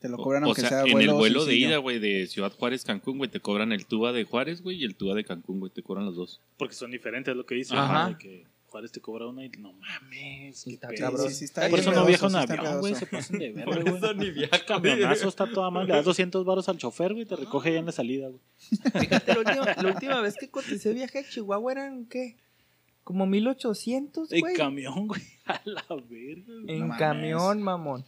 Te 0.00 0.08
lo 0.08 0.18
cobran 0.18 0.42
o, 0.44 0.46
aunque 0.46 0.60
sea, 0.60 0.70
sea 0.70 0.82
en 0.82 0.92
vuelo 0.92 1.12
el 1.12 1.18
vuelo 1.18 1.44
de 1.46 1.54
ida, 1.56 1.78
güey, 1.78 1.98
de 1.98 2.26
Ciudad 2.26 2.52
Juárez, 2.52 2.84
Cancún, 2.84 3.16
güey, 3.18 3.30
te 3.30 3.40
cobran 3.40 3.72
el 3.72 3.86
TUA 3.86 4.12
de 4.12 4.24
Juárez, 4.24 4.60
güey, 4.62 4.82
y 4.82 4.84
el 4.84 4.96
TUA 4.96 5.14
de 5.14 5.24
Cancún, 5.24 5.60
güey, 5.60 5.72
te 5.72 5.82
cobran 5.82 6.04
los 6.04 6.16
dos. 6.16 6.40
Porque 6.58 6.74
son 6.74 6.90
diferentes, 6.90 7.32
es 7.32 7.36
lo 7.36 7.46
que 7.46 7.54
dicen. 7.54 7.78
Ajá. 7.78 8.16
que 8.18 8.44
Juárez 8.66 8.90
te 8.90 9.00
cobra 9.00 9.26
una 9.28 9.44
y 9.44 9.48
no 9.50 9.72
mames. 9.72 10.64
qué 10.64 10.72
Está 10.72 10.88
pedo. 10.88 10.98
cabrón. 10.98 11.28
Sí, 11.28 11.34
sí, 11.36 11.44
está 11.44 11.68
Por 11.70 11.78
eso 11.78 11.92
no 11.92 12.06
en 12.08 12.14
está 12.14 12.40
avión, 12.42 12.80
güey. 12.80 12.94
Se 12.96 13.06
pasan 13.06 13.38
de 13.38 13.52
verga, 13.52 13.64
Por 13.72 13.82
güey. 13.84 13.96
eso 13.96 14.14
ni 14.14 14.30
viaja, 14.32 14.64
camionazo 14.66 15.28
está 15.28 15.46
toda 15.46 15.70
mal. 15.70 15.86
Le 15.86 15.92
das 15.94 16.04
200 16.04 16.44
baros 16.44 16.68
al 16.68 16.76
chofer, 16.76 17.14
güey. 17.14 17.24
Te 17.24 17.36
recoge 17.36 17.72
ya 17.72 17.78
en 17.78 17.86
la 17.86 17.92
salida, 17.92 18.28
güey. 18.28 18.40
Fíjate, 19.00 19.32
la 19.32 19.38
última, 19.38 19.82
la 19.82 19.88
última 19.94 20.20
vez 20.20 20.34
que 20.38 20.48
coticé 20.50 20.92
viaje 20.92 21.20
a 21.20 21.28
Chihuahua 21.28 21.70
eran, 21.72 22.06
¿qué? 22.06 22.36
Como 23.04 23.26
1800, 23.26 24.32
En 24.32 24.40
güey. 24.40 24.56
camión, 24.56 25.06
güey. 25.06 25.22
A 25.46 25.60
la 25.64 25.84
verga, 26.08 26.52
güey. 26.64 26.76
En 26.76 26.88
No 26.88 26.96
camión, 26.98 27.62
mamón. 27.62 28.04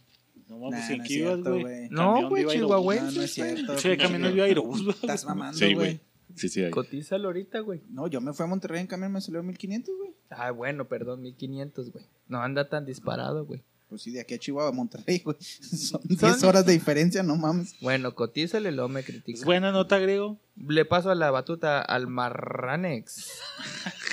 No 0.47 0.57
mames, 0.59 0.79
Nah, 0.79 0.91
¿en 0.91 0.97
no 0.97 1.03
es 1.03 1.07
qué 1.07 1.13
ibas, 1.15 1.33
cierto, 1.33 1.59
güey? 1.59 1.89
No, 1.89 2.29
güey, 2.29 3.27
cierto. 3.27 3.75
Che, 3.75 3.97
camión 3.97 4.21
viva 4.33 4.45
Aerobús, 4.45 4.83
güey. 4.83 4.95
Estás 4.95 5.25
mamando, 5.25 5.57
Sí, 5.57 5.65
güey. 5.73 5.75
güey. 5.75 6.01
Sí, 6.35 6.49
sí, 6.49 6.63
hay. 6.63 6.71
Cotízalo 6.71 7.27
ahorita, 7.29 7.59
güey. 7.61 7.81
No, 7.89 8.07
yo 8.07 8.21
me 8.21 8.31
fui 8.33 8.43
a 8.43 8.47
Monterrey 8.47 8.79
en 8.81 8.87
camión, 8.87 9.11
me 9.11 9.21
salió 9.21 9.41
1500, 9.43 9.95
güey. 9.97 10.11
Ah, 10.29 10.51
bueno, 10.51 10.87
perdón, 10.87 11.21
1500, 11.21 11.91
güey. 11.91 12.05
No 12.27 12.41
anda 12.41 12.69
tan 12.69 12.85
disparado, 12.85 13.45
güey. 13.45 13.63
Pues 13.89 14.01
sí, 14.01 14.11
de 14.11 14.19
aquí 14.19 14.33
a 14.33 14.37
Chihuahua, 14.37 14.73
Monterrey, 14.73 15.19
güey. 15.23 15.37
Son 15.39 16.01
10 16.03 16.43
horas 16.43 16.65
de 16.65 16.73
diferencia, 16.73 17.23
no 17.23 17.37
mames. 17.37 17.75
Bueno, 17.79 18.13
cotízale, 18.15 18.71
luego 18.71 18.89
me 18.89 19.03
critica. 19.03 19.45
Buena 19.45 19.71
nota, 19.71 19.97
griego. 19.97 20.37
Le 20.57 20.83
paso 20.83 21.09
a 21.09 21.15
la 21.15 21.31
batuta 21.31 21.81
al 21.81 22.07
Marranex. 22.07 23.31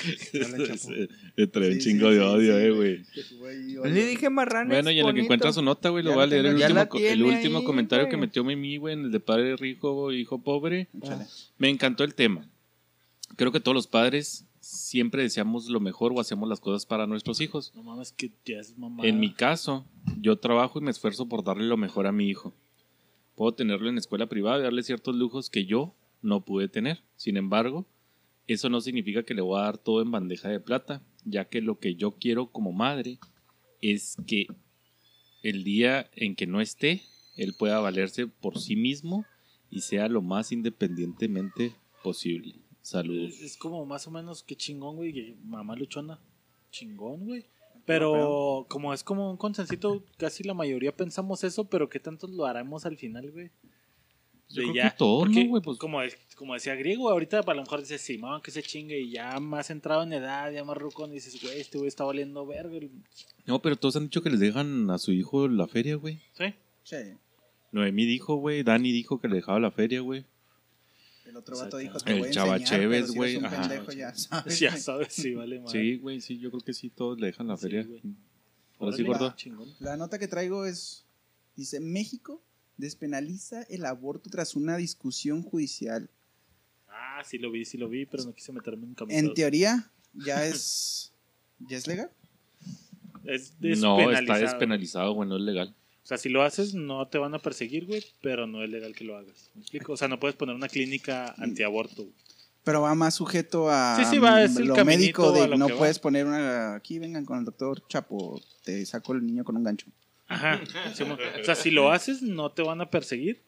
Le 1.35 1.47
trae 1.47 1.71
un 1.71 1.79
chingo 1.79 2.09
sí, 2.09 2.15
de 2.15 2.21
odio, 2.21 2.57
sí. 2.57 2.63
eh, 2.63 2.71
güey. 2.71 3.91
Le 3.91 4.05
dije 4.05 4.29
Marranex. 4.29 4.69
Bueno, 4.75 4.91
y 4.91 4.99
en 4.99 5.07
lo 5.07 5.13
que 5.13 5.21
encuentra 5.21 5.51
su 5.51 5.61
nota, 5.61 5.89
güey, 5.89 6.03
lo 6.03 6.11
Ya 6.11 6.15
voy 6.15 6.23
a 6.23 6.27
leer 6.27 6.45
el 6.45 6.55
último, 6.55 6.87
el 6.99 7.23
último 7.23 7.57
ahí, 7.59 7.65
comentario 7.65 8.07
que 8.07 8.15
metió 8.15 8.43
Mimi, 8.43 8.77
güey, 8.77 8.93
en 8.93 9.05
el 9.05 9.11
de 9.11 9.19
padre 9.19 9.57
rico, 9.57 10.11
hijo 10.11 10.41
pobre. 10.41 10.87
Me 11.57 11.69
encantó 11.69 12.03
el 12.03 12.15
tema. 12.15 12.47
Creo 13.35 13.51
que 13.51 13.59
todos 13.59 13.75
los 13.75 13.87
padres 13.87 14.45
siempre 14.65 15.21
deseamos 15.21 15.69
lo 15.69 15.79
mejor 15.79 16.11
o 16.11 16.19
hacemos 16.19 16.49
las 16.49 16.59
cosas 16.59 16.85
para 16.85 17.05
nuestros 17.05 17.39
hijos. 17.39 17.71
No 17.75 17.83
mames, 17.83 18.11
que 18.11 18.31
ya 18.45 18.59
es 18.59 18.77
mamá. 18.77 19.05
En 19.05 19.19
mi 19.19 19.31
caso, 19.31 19.85
yo 20.19 20.37
trabajo 20.37 20.79
y 20.79 20.81
me 20.81 20.91
esfuerzo 20.91 21.27
por 21.27 21.43
darle 21.43 21.65
lo 21.65 21.77
mejor 21.77 22.07
a 22.07 22.11
mi 22.11 22.27
hijo. 22.27 22.53
Puedo 23.35 23.53
tenerlo 23.53 23.89
en 23.89 23.97
escuela 23.97 24.27
privada 24.27 24.59
y 24.59 24.63
darle 24.63 24.81
ciertos 24.81 25.15
lujos 25.15 25.49
que 25.49 25.65
yo 25.65 25.93
no 26.21 26.41
pude 26.41 26.67
tener. 26.67 27.03
Sin 27.15 27.37
embargo, 27.37 27.85
eso 28.47 28.69
no 28.69 28.81
significa 28.81 29.23
que 29.23 29.35
le 29.35 29.41
voy 29.41 29.59
a 29.59 29.65
dar 29.65 29.77
todo 29.77 30.01
en 30.01 30.09
bandeja 30.09 30.49
de 30.49 30.59
plata, 30.59 31.03
ya 31.25 31.45
que 31.45 31.61
lo 31.61 31.77
que 31.77 31.95
yo 31.95 32.11
quiero 32.13 32.47
como 32.47 32.71
madre 32.71 33.19
es 33.81 34.17
que 34.25 34.47
el 35.43 35.63
día 35.63 36.09
en 36.15 36.35
que 36.35 36.47
no 36.47 36.59
esté, 36.59 37.03
él 37.37 37.53
pueda 37.57 37.79
valerse 37.79 38.25
por 38.25 38.57
sí 38.59 38.75
mismo 38.75 39.25
y 39.69 39.81
sea 39.81 40.07
lo 40.07 40.23
más 40.23 40.51
independientemente 40.51 41.75
posible. 42.03 42.64
Saludos. 42.85 43.33
Es, 43.33 43.41
es 43.41 43.57
como 43.57 43.83
más 43.83 44.05
o 44.05 44.11
menos 44.11 44.43
que 44.43 44.55
chingón, 44.55 44.97
güey. 44.97 45.11
que 45.11 45.35
Mamá 45.43 45.75
luchona. 45.75 46.19
Chingón, 46.69 47.25
güey. 47.25 47.43
Pero 47.83 48.67
como 48.69 48.93
es 48.93 49.03
como 49.03 49.31
un 49.31 49.37
consensito, 49.37 50.03
casi 50.17 50.43
la 50.43 50.53
mayoría 50.53 50.95
pensamos 50.95 51.43
eso, 51.43 51.65
pero 51.65 51.89
¿qué 51.89 51.99
tanto 51.99 52.27
lo 52.27 52.45
haremos 52.45 52.85
al 52.85 52.95
final, 52.95 53.31
güey? 53.31 53.49
Yo 54.49 54.61
De 54.61 54.71
creo 54.71 54.83
que 54.83 54.97
todos, 54.97 55.23
porque 55.25 55.43
¿no, 55.43 55.49
güey? 55.49 55.63
Pues- 55.63 55.79
como, 55.79 55.99
como 56.35 56.53
decía 56.53 56.75
Griego, 56.75 57.09
ahorita 57.09 57.39
a 57.39 57.53
lo 57.55 57.61
mejor 57.63 57.79
dices, 57.79 58.01
Simón, 58.01 58.41
que 58.43 58.51
se 58.51 58.61
chingue, 58.61 58.99
y 58.99 59.11
ya 59.11 59.39
más 59.39 59.71
entrado 59.71 60.03
en 60.03 60.13
edad, 60.13 60.51
ya 60.51 60.63
más 60.63 60.77
rucón, 60.77 61.09
y 61.09 61.15
dices, 61.15 61.41
güey, 61.41 61.59
este 61.59 61.79
güey 61.79 61.87
está 61.87 62.03
valiendo 62.03 62.45
verga. 62.45 62.79
No, 63.47 63.61
pero 63.63 63.75
todos 63.75 63.95
han 63.95 64.03
dicho 64.03 64.21
que 64.21 64.29
les 64.29 64.39
dejan 64.39 64.91
a 64.91 64.99
su 64.99 65.11
hijo 65.11 65.47
la 65.47 65.67
feria, 65.67 65.95
güey. 65.95 66.19
¿Sí? 66.37 66.53
Sí. 66.83 66.97
Noemí 67.71 68.05
dijo, 68.05 68.35
güey. 68.35 68.61
Dani 68.61 68.91
dijo 68.91 69.19
que 69.19 69.27
le 69.27 69.37
dejaba 69.37 69.59
la 69.59 69.71
feria, 69.71 70.01
güey. 70.01 70.25
El 71.25 71.37
otro 71.37 71.57
vato 71.57 71.77
dijo, 71.77 71.97
te 71.99 72.11
El 72.13 72.19
voy 72.19 72.29
a 72.29 72.31
Chava 72.31 72.57
enseñar, 72.57 72.69
Chévez, 72.69 73.01
pero 73.01 73.07
si 73.11 73.17
güey, 73.17 73.31
eres 73.31 73.39
un 73.39 73.45
ajá. 73.45 73.61
pendejo, 73.61 73.91
ya 73.91 74.15
sabes. 74.15 74.59
Ya 74.59 74.77
sabes, 74.77 75.13
sí, 75.13 75.33
vale 75.33 75.59
más. 75.59 75.71
Sí, 75.71 75.97
güey, 75.97 76.21
sí, 76.21 76.37
yo 76.37 76.51
creo 76.51 76.61
que 76.61 76.73
sí, 76.73 76.89
todos 76.89 77.19
le 77.19 77.27
dejan 77.27 77.47
la 77.47 77.57
feria. 77.57 77.87
Ahora 78.79 78.95
sí, 78.95 79.03
gordo. 79.03 79.33
Chingón. 79.35 79.67
La 79.79 79.97
nota 79.97 80.19
que 80.19 80.27
traigo 80.27 80.65
es, 80.65 81.05
dice, 81.55 81.79
México 81.79 82.41
despenaliza 82.77 83.63
el 83.63 83.85
aborto 83.85 84.29
tras 84.29 84.55
una 84.55 84.77
discusión 84.77 85.41
judicial. 85.41 86.09
Ah, 86.87 87.23
sí 87.25 87.37
lo 87.37 87.51
vi, 87.51 87.65
sí 87.65 87.77
lo 87.77 87.89
vi, 87.89 88.05
pero 88.05 88.23
no 88.23 88.33
quise 88.33 88.51
meterme 88.51 88.85
en 88.85 88.93
camisa. 88.93 89.17
En 89.19 89.33
teoría, 89.33 89.91
ya 90.13 90.45
es, 90.45 91.11
ya 91.59 91.77
es 91.77 91.87
legal. 91.87 92.11
Es 93.23 93.53
No, 93.59 94.11
está 94.11 94.37
despenalizado, 94.37 95.13
güey, 95.13 95.27
no 95.27 95.37
es 95.37 95.41
legal. 95.41 95.73
O 96.05 96.07
sea, 96.07 96.19
si 96.19 96.29
lo 96.29 96.43
haces, 96.43 96.75
no 96.75 97.07
te 97.07 97.17
van 97.17 97.33
a 97.33 97.39
perseguir, 97.39 97.87
güey, 97.87 98.05
pero 98.21 98.45
no 98.45 98.63
es 98.63 98.69
legal 98.69 98.93
que 98.93 99.03
lo 99.03 99.17
hagas. 99.17 99.49
¿Me 99.55 99.61
explico? 99.61 99.93
O 99.93 99.97
sea, 99.97 100.07
no 100.07 100.19
puedes 100.19 100.35
poner 100.35 100.55
una 100.55 100.67
clínica 100.67 101.33
antiaborto. 101.39 102.03
güey. 102.03 102.13
Pero 102.63 102.81
va 102.81 102.93
más 102.93 103.15
sujeto 103.15 103.69
a 103.71 103.95
Sí, 103.97 104.05
sí, 104.05 104.17
va, 104.19 104.43
es 104.43 104.55
el 104.57 104.67
lo 104.67 104.85
médico 104.85 105.31
de 105.31 105.47
lo 105.47 105.57
no 105.57 105.67
va. 105.67 105.77
puedes 105.77 105.97
poner 105.97 106.27
una 106.27 106.75
aquí 106.75 106.99
vengan 106.99 107.25
con 107.25 107.39
el 107.39 107.45
doctor 107.45 107.83
Chapo, 107.87 108.39
te 108.63 108.85
saco 108.85 109.13
el 109.13 109.25
niño 109.25 109.43
con 109.43 109.57
un 109.57 109.63
gancho. 109.63 109.87
Ajá. 110.27 110.61
O 110.91 111.43
sea, 111.43 111.55
si 111.55 111.71
lo 111.71 111.91
haces, 111.91 112.21
no 112.21 112.51
te 112.51 112.61
van 112.61 112.81
a 112.81 112.89
perseguir, 112.91 113.43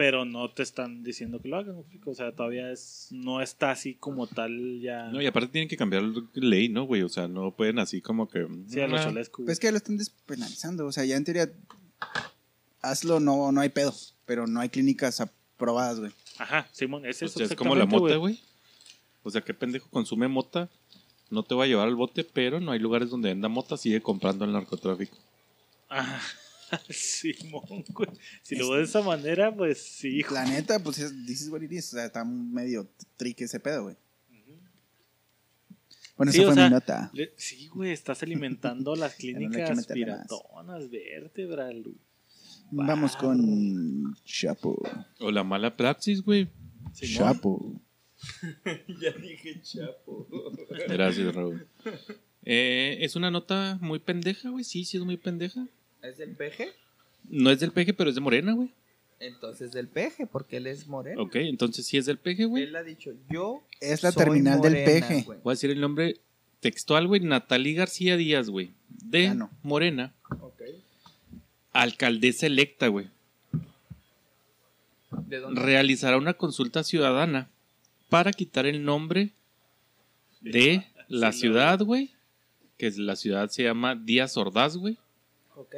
pero 0.00 0.24
no 0.24 0.48
te 0.50 0.62
están 0.62 1.04
diciendo 1.04 1.42
que 1.42 1.48
lo 1.48 1.58
hagas. 1.58 1.74
¿me 1.74 1.82
explico? 1.82 2.12
O 2.12 2.14
sea, 2.14 2.32
todavía 2.32 2.72
es, 2.72 3.08
no 3.10 3.42
está 3.42 3.72
así 3.72 3.96
como 3.96 4.26
tal 4.26 4.80
ya. 4.80 5.10
No, 5.10 5.20
y 5.20 5.26
aparte 5.26 5.52
tienen 5.52 5.68
que 5.68 5.76
cambiar 5.76 6.02
la 6.04 6.22
ley, 6.32 6.70
¿no, 6.70 6.84
güey? 6.84 7.02
O 7.02 7.10
sea, 7.10 7.28
no 7.28 7.54
pueden 7.54 7.78
así 7.78 8.00
como 8.00 8.26
que... 8.26 8.48
Sí, 8.66 8.80
a 8.80 8.88
lo 8.88 8.96
Ah, 8.96 9.04
cholesco, 9.04 9.42
güey. 9.42 9.48
Pues 9.48 9.60
que 9.60 9.70
lo 9.70 9.76
están 9.76 9.98
despenalizando, 9.98 10.86
o 10.86 10.92
sea, 10.92 11.04
ya 11.04 11.18
en 11.18 11.24
teoría 11.24 11.52
hazlo, 12.80 13.20
no, 13.20 13.52
no 13.52 13.60
hay 13.60 13.68
pedo, 13.68 13.92
pero 14.24 14.46
no 14.46 14.60
hay 14.60 14.70
clínicas 14.70 15.20
aprobadas, 15.20 16.00
güey. 16.00 16.12
Ajá, 16.38 16.66
Simón, 16.72 17.04
es 17.04 17.20
eso. 17.20 17.42
es 17.42 17.54
como 17.54 17.74
la 17.74 17.84
mota, 17.84 18.16
güey. 18.16 18.40
O 19.22 19.30
sea, 19.30 19.42
qué 19.42 19.52
pendejo 19.52 19.90
consume 19.90 20.28
mota, 20.28 20.70
no 21.28 21.42
te 21.42 21.54
va 21.54 21.64
a 21.64 21.66
llevar 21.66 21.88
al 21.88 21.94
bote, 21.94 22.24
pero 22.24 22.58
no 22.58 22.72
hay 22.72 22.78
lugares 22.78 23.10
donde 23.10 23.28
venda 23.28 23.50
mota, 23.50 23.76
sigue 23.76 24.00
comprando 24.00 24.46
el 24.46 24.52
narcotráfico. 24.52 25.18
Ajá. 25.90 26.22
Simón, 26.90 27.84
güey. 27.88 28.10
Si 28.42 28.56
lo 28.56 28.70
ves 28.70 28.78
de 28.78 28.84
esa 28.84 29.02
manera, 29.02 29.54
pues 29.54 29.78
sí, 29.82 30.08
hijo. 30.18 30.34
La 30.34 30.44
neta, 30.44 30.78
pues 30.82 30.98
es, 30.98 31.26
dices 31.26 31.48
what 31.48 31.62
it 31.62 31.72
is, 31.72 31.92
o 31.92 31.96
sea, 31.96 32.06
está 32.06 32.24
medio 32.24 32.88
trique 33.16 33.44
ese 33.44 33.60
pedo, 33.60 33.84
güey. 33.84 33.96
Bueno, 36.16 36.32
Sí, 36.32 36.38
esa 36.40 36.48
o 36.48 36.52
fue 36.52 36.54
sea, 36.56 36.64
mi 36.68 36.74
nota. 36.74 37.10
Le- 37.14 37.32
sí, 37.36 37.68
güey, 37.68 37.92
estás 37.92 38.22
alimentando 38.22 38.94
las 38.94 39.12
no 39.14 39.18
clínicas 39.18 39.86
piratonas, 39.86 40.90
vértebra. 40.90 41.70
Vamos 42.70 43.16
con 43.16 44.14
Chapo. 44.24 44.80
O 45.18 45.30
la 45.30 45.42
mala 45.42 45.76
praxis, 45.76 46.22
güey. 46.22 46.48
Chapo. 46.92 47.80
ya 49.00 49.12
dije 49.12 49.60
chapo. 49.62 50.28
Gracias, 50.88 51.34
Raúl. 51.34 51.66
Eh, 52.44 52.98
es 53.00 53.16
una 53.16 53.30
nota 53.30 53.78
muy 53.80 53.98
pendeja, 53.98 54.50
güey. 54.50 54.64
Sí, 54.64 54.84
sí 54.84 54.98
es 54.98 55.02
muy 55.04 55.16
pendeja. 55.16 55.66
¿Es 56.02 56.18
del 56.18 56.30
peje? 56.36 56.72
No 57.28 57.50
es 57.50 57.60
del 57.60 57.72
peje, 57.72 57.92
pero 57.94 58.08
es 58.10 58.14
de 58.16 58.20
Morena, 58.20 58.52
güey. 58.52 58.70
Entonces 59.18 59.72
del 59.72 59.86
peje, 59.88 60.26
porque 60.26 60.56
él 60.56 60.66
es 60.66 60.86
moreno. 60.86 61.22
Ok, 61.24 61.34
entonces 61.36 61.84
sí 61.86 61.98
es 61.98 62.06
del 62.06 62.16
peje, 62.16 62.46
güey. 62.46 62.62
Él 62.62 62.74
ha 62.76 62.82
dicho, 62.82 63.12
yo 63.28 63.62
Es 63.80 64.02
la 64.02 64.12
soy 64.12 64.24
terminal 64.24 64.62
del 64.62 64.72
peje. 64.84 65.22
güey. 65.24 65.38
Voy 65.44 65.50
a 65.52 65.54
decir 65.54 65.70
el 65.70 65.80
nombre 65.80 66.16
textual, 66.60 67.06
güey. 67.06 67.20
Natalie 67.20 67.74
García 67.74 68.16
Díaz, 68.16 68.48
güey. 68.48 68.70
De 68.88 69.34
no. 69.34 69.50
Morena. 69.62 70.14
Ok. 70.40 70.62
Alcaldesa 71.74 72.46
electa, 72.46 72.88
güey. 72.88 73.08
¿De 75.26 75.38
dónde? 75.38 75.60
Realizará 75.60 76.16
una 76.16 76.34
consulta 76.34 76.82
ciudadana 76.82 77.48
para 78.08 78.32
quitar 78.32 78.64
el 78.66 78.84
nombre 78.84 79.30
de 80.40 80.86
la 81.08 81.32
Sí, 81.32 81.40
ciudad, 81.40 81.80
güey. 81.80 82.10
Que 82.78 82.86
es- 82.86 82.96
la 82.98 83.16
ciudad 83.16 83.50
se 83.50 83.64
llama 83.64 83.94
Díaz 83.96 84.36
Ordaz, 84.38 84.76
güey. 84.78 84.96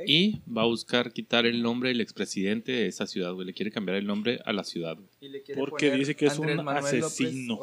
Y 0.07 0.41
va 0.49 0.63
a 0.63 0.67
buscar 0.67 1.13
quitar 1.13 1.45
el 1.47 1.63
nombre 1.63 1.89
del 1.91 2.01
expresidente 2.01 2.73
de 2.73 2.87
esa 2.87 3.07
ciudad, 3.07 3.33
güey. 3.33 3.47
Le 3.47 3.53
quiere 3.55 3.71
cambiar 3.71 3.97
el 3.99 4.07
nombre 4.07 4.41
a 4.45 4.53
la 4.53 4.65
ciudad, 4.65 4.95
güey. 4.97 5.09
¿Y 5.21 5.29
le 5.29 5.43
quiere 5.43 5.59
Porque 5.61 5.91
dice 5.93 6.15
que 6.15 6.27
es 6.27 6.35
Andrés 6.35 6.59
un 6.59 6.65
Manuel 6.65 7.05
asesino. 7.05 7.59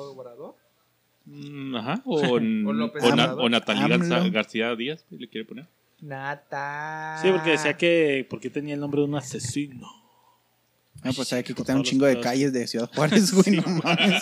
Mm, 1.25 1.75
Ajá. 1.75 2.01
O, 2.05 2.19
o, 2.31 2.39
López 2.39 3.03
Na- 3.03 3.09
Obrador. 3.13 3.41
o 3.41 3.49
Natalie 3.49 3.87
Garza- 3.87 4.17
AMLO. 4.17 4.31
García 4.31 4.75
Díaz, 4.75 5.05
le 5.09 5.27
quiere 5.27 5.45
poner. 5.45 5.67
Nata. 6.01 7.19
Sí, 7.21 7.29
porque 7.31 7.51
decía 7.51 7.75
que. 7.77 8.25
porque 8.29 8.49
tenía 8.49 8.73
el 8.73 8.79
nombre 8.79 9.01
de 9.01 9.07
un 9.07 9.15
asesino. 9.15 9.87
No, 11.03 11.13
pues 11.13 11.31
hay 11.31 11.43
que 11.43 11.53
quitar 11.53 11.75
un 11.77 11.83
chingo 11.83 12.05
de 12.05 12.19
calles 12.19 12.51
de 12.51 12.67
Ciudad 12.67 12.89
Juárez, 12.93 13.31
güey, 13.33 13.55
no 13.55 13.61
mames. 13.83 14.21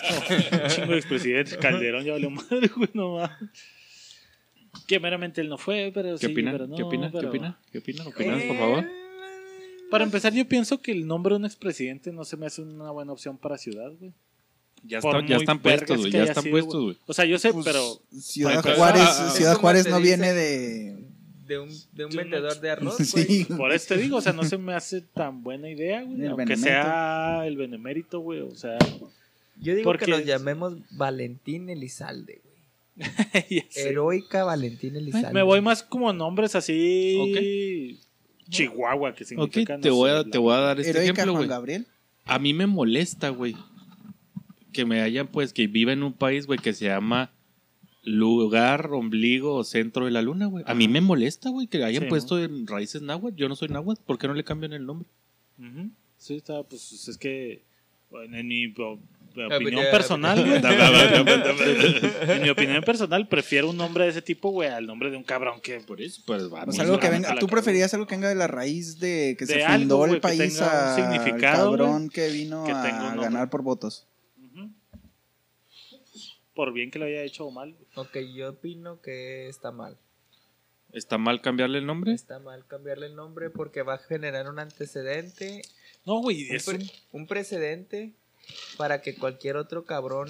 Un 0.52 0.69
chingo 0.69 0.91
de 0.91 0.97
expresidentes. 0.97 1.58
Calderón 1.58 2.04
ya 2.06 2.13
valió 2.13 2.30
madre, 2.30 2.67
güey, 2.76 2.89
no 2.93 3.15
mames. 3.15 3.50
Que 4.88 5.00
meramente 5.00 5.41
él 5.41 5.50
no 5.50 5.58
fue, 5.58 5.91
pero 5.93 6.13
¿Qué 6.17 6.26
sí, 6.28 6.32
opina? 6.34 6.52
pero 6.54 6.65
no. 6.67 6.76
¿Qué 6.76 6.84
opina? 6.84 7.08
¿Qué 7.12 7.17
pero- 7.17 7.30
opina? 7.30 7.60
¿Qué 7.71 7.78
opina? 7.80 8.08
¿Opinas, 8.08 8.43
por 8.43 8.58
favor? 8.58 8.86
Para 9.91 10.04
empezar, 10.04 10.34
yo 10.34 10.47
pienso 10.47 10.82
que 10.82 10.91
el 10.91 11.06
nombre 11.08 11.34
de 11.34 11.39
un 11.39 11.45
expresidente 11.45 12.12
no 12.12 12.26
se 12.26 12.36
me 12.38 12.45
hace 12.47 12.62
una 12.62 12.89
buena 12.91 13.12
opción 13.13 13.38
para 13.38 13.58
ciudad, 13.58 13.91
güey. 14.00 14.12
Ya, 14.84 15.00
está- 15.00 15.26
ya 15.26 15.38
están 15.38 15.60
puestos, 15.60 15.97
güey. 16.00 16.12
Ya 16.12 16.23
están 16.23 16.43
sido, 16.43 16.54
puestos, 16.54 16.84
güey. 16.84 16.97
O 17.06 17.13
sea, 17.13 17.26
yo 17.26 17.38
sé, 17.38 17.52
Pues, 17.54 17.65
pero. 17.65 18.00
Ciudad 18.19 18.56
empezar, 18.56 18.78
Juárez, 18.78 19.02
ah, 19.06 19.30
Ciudad 19.36 19.56
Juárez 19.56 19.89
no 19.89 20.00
viene 20.00 20.34
de... 20.34 21.04
De 21.47 21.60
un, 21.60 21.69
de 21.93 22.06
un 22.06 22.12
vendedor 22.12 22.60
de 22.60 22.69
arroz, 22.69 22.97
güey. 23.13 23.26
Sí, 23.26 23.45
Por 23.45 23.71
eso 23.71 23.93
te 23.95 23.97
digo, 24.02 24.17
o 24.17 24.21
sea, 24.21 24.34
no 24.34 24.43
se 24.43 24.58
me 24.58 24.73
hace 24.73 25.02
tan 25.02 25.43
buena 25.43 25.69
idea, 25.69 26.04
güey. 26.04 26.28
Aunque 26.28 26.43
benemérito. 26.43 26.63
sea 26.65 27.47
el 27.47 27.56
benemérito, 27.58 28.19
güey. 28.19 28.41
O 28.41 28.56
sea, 28.56 28.78
Yo 29.62 29.73
digo 29.73 29.84
Porque- 29.89 30.06
que 30.06 30.12
nos 30.12 30.26
llamemos 30.26 30.73
Valentín 30.91 31.69
Elizalde, 31.69 32.41
güey. 32.43 32.46
Heroica 33.75 34.43
Valentín 34.43 34.95
Elizalde. 34.95 35.31
me 35.33 35.43
voy 35.43 35.62
más 35.62 35.83
como 35.83 36.12
nombres 36.13 36.55
así. 36.55 37.99
Chihuahua, 38.49 39.13
que 39.13 39.23
Ok, 39.23 39.27
significa. 39.27 39.79
te 39.79 39.89
no 39.89 39.95
voy, 39.95 40.10
a, 40.10 40.13
la- 40.13 40.23
te 40.23 40.38
voy 40.38 40.53
a 40.53 40.57
dar 40.57 40.79
este 40.79 40.91
Heroica 40.91 41.12
ejemplo, 41.13 41.33
Juan 41.33 41.41
güey. 41.41 41.49
Gabriel. 41.49 41.88
A 42.25 42.39
mí 42.39 42.53
me 42.53 42.65
molesta, 42.67 43.29
güey. 43.29 43.55
Que 44.73 44.86
me 44.86 45.01
hayan, 45.01 45.27
pues, 45.27 45.53
que 45.53 45.67
viva 45.67 45.91
en 45.93 46.03
un 46.03 46.13
país, 46.13 46.45
güey, 46.47 46.60
que 46.60 46.73
se 46.73 46.86
llama 46.86 47.31
lugar, 48.03 48.89
ombligo 48.93 49.53
o 49.55 49.63
centro 49.63 50.05
de 50.05 50.12
la 50.12 50.21
luna, 50.21 50.45
güey. 50.45 50.63
A 50.67 50.73
mí 50.73 50.88
me 50.88 51.01
molesta, 51.01 51.49
güey, 51.49 51.67
que 51.67 51.83
hayan 51.83 52.03
Sí, 52.03 52.10
puesto 52.10 52.41
en 52.41 52.65
raíces 52.67 53.01
náhuatl. 53.01 53.36
Yo 53.36 53.49
no 53.49 53.55
soy 53.55 53.67
náhuatl. 53.69 54.01
¿Por 54.05 54.17
qué 54.17 54.27
no 54.27 54.33
le 54.33 54.43
cambian 54.45 54.71
el 54.73 54.86
nombre? 54.86 55.10
Sí, 56.17 56.36
está, 56.36 56.63
pues 56.63 57.07
es 57.07 57.17
que 57.17 57.63
en 58.12 58.47
mi 58.47 58.73
opinión 59.45 59.86
personal, 59.91 60.43
güey. 60.43 60.62
en 62.36 62.41
mi 62.41 62.50
opinión 62.50 62.84
personal, 62.84 63.28
prefiero 63.28 63.69
un 63.69 63.78
nombre 63.78 64.06
de 64.06 64.10
ese 64.12 64.21
tipo, 64.21 64.50
güey, 64.50 64.69
al 64.69 64.86
nombre 64.86 65.10
de 65.12 65.17
un 65.17 65.23
cabrón 65.23 65.62
que. 65.62 65.80
Por 65.82 66.02
eso, 66.02 66.21
pues 66.26 66.52
va. 66.52 66.65
Pues 66.65 66.80
algo 66.80 67.00
que 67.00 67.10
venga, 67.10 67.36
tú 67.39 67.47
preferías 67.47 67.93
algo 67.93 68.08
que 68.08 68.15
venga 68.15 68.30
de 68.30 68.36
la 68.36 68.47
raíz 68.47 69.00
de 69.00 69.36
que 69.38 69.45
De 69.45 69.54
se 69.56 69.63
algo, 69.63 69.97
fundó 70.00 70.06
el 70.13 70.19
país 70.21 70.60
a 70.62 70.95
al 70.95 70.95
significado, 70.95 71.71
cabrón 71.71 72.10
que 72.10 72.30
vino 72.30 72.63
que 72.65 72.71
a 72.71 73.15
ganar 73.15 73.50
por 73.50 73.62
votos. 73.62 74.08
Por 76.54 76.73
bien 76.73 76.89
que 76.89 76.97
lo 76.97 77.06
haya 77.06 77.21
hecho 77.21 77.45
o 77.45 77.52
mal. 77.52 77.76
Ok, 77.95 78.17
yo 78.36 78.50
opino 78.50 79.00
que 79.02 79.47
está 79.47 79.71
mal. 79.71 79.95
¿Está 80.91 81.17
mal 81.19 81.41
cambiarle 81.41 81.78
el 81.78 81.86
nombre? 81.86 82.13
Está 82.13 82.39
mal 82.39 82.65
cambiarle 82.65 83.06
el 83.08 83.15
nombre 83.15 83.52
porque 83.52 83.84
va 83.84 83.95
a 83.95 83.97
generar 84.00 84.50
un 84.50 84.58
antecedente, 84.58 85.62
No, 86.06 86.19
güey, 86.21 86.50
un, 86.50 86.58
pre- 86.65 86.91
un 87.12 87.28
precedente 87.28 88.13
para 88.77 89.01
que 89.01 89.15
cualquier 89.15 89.57
otro 89.57 89.86
cabrón 89.86 90.29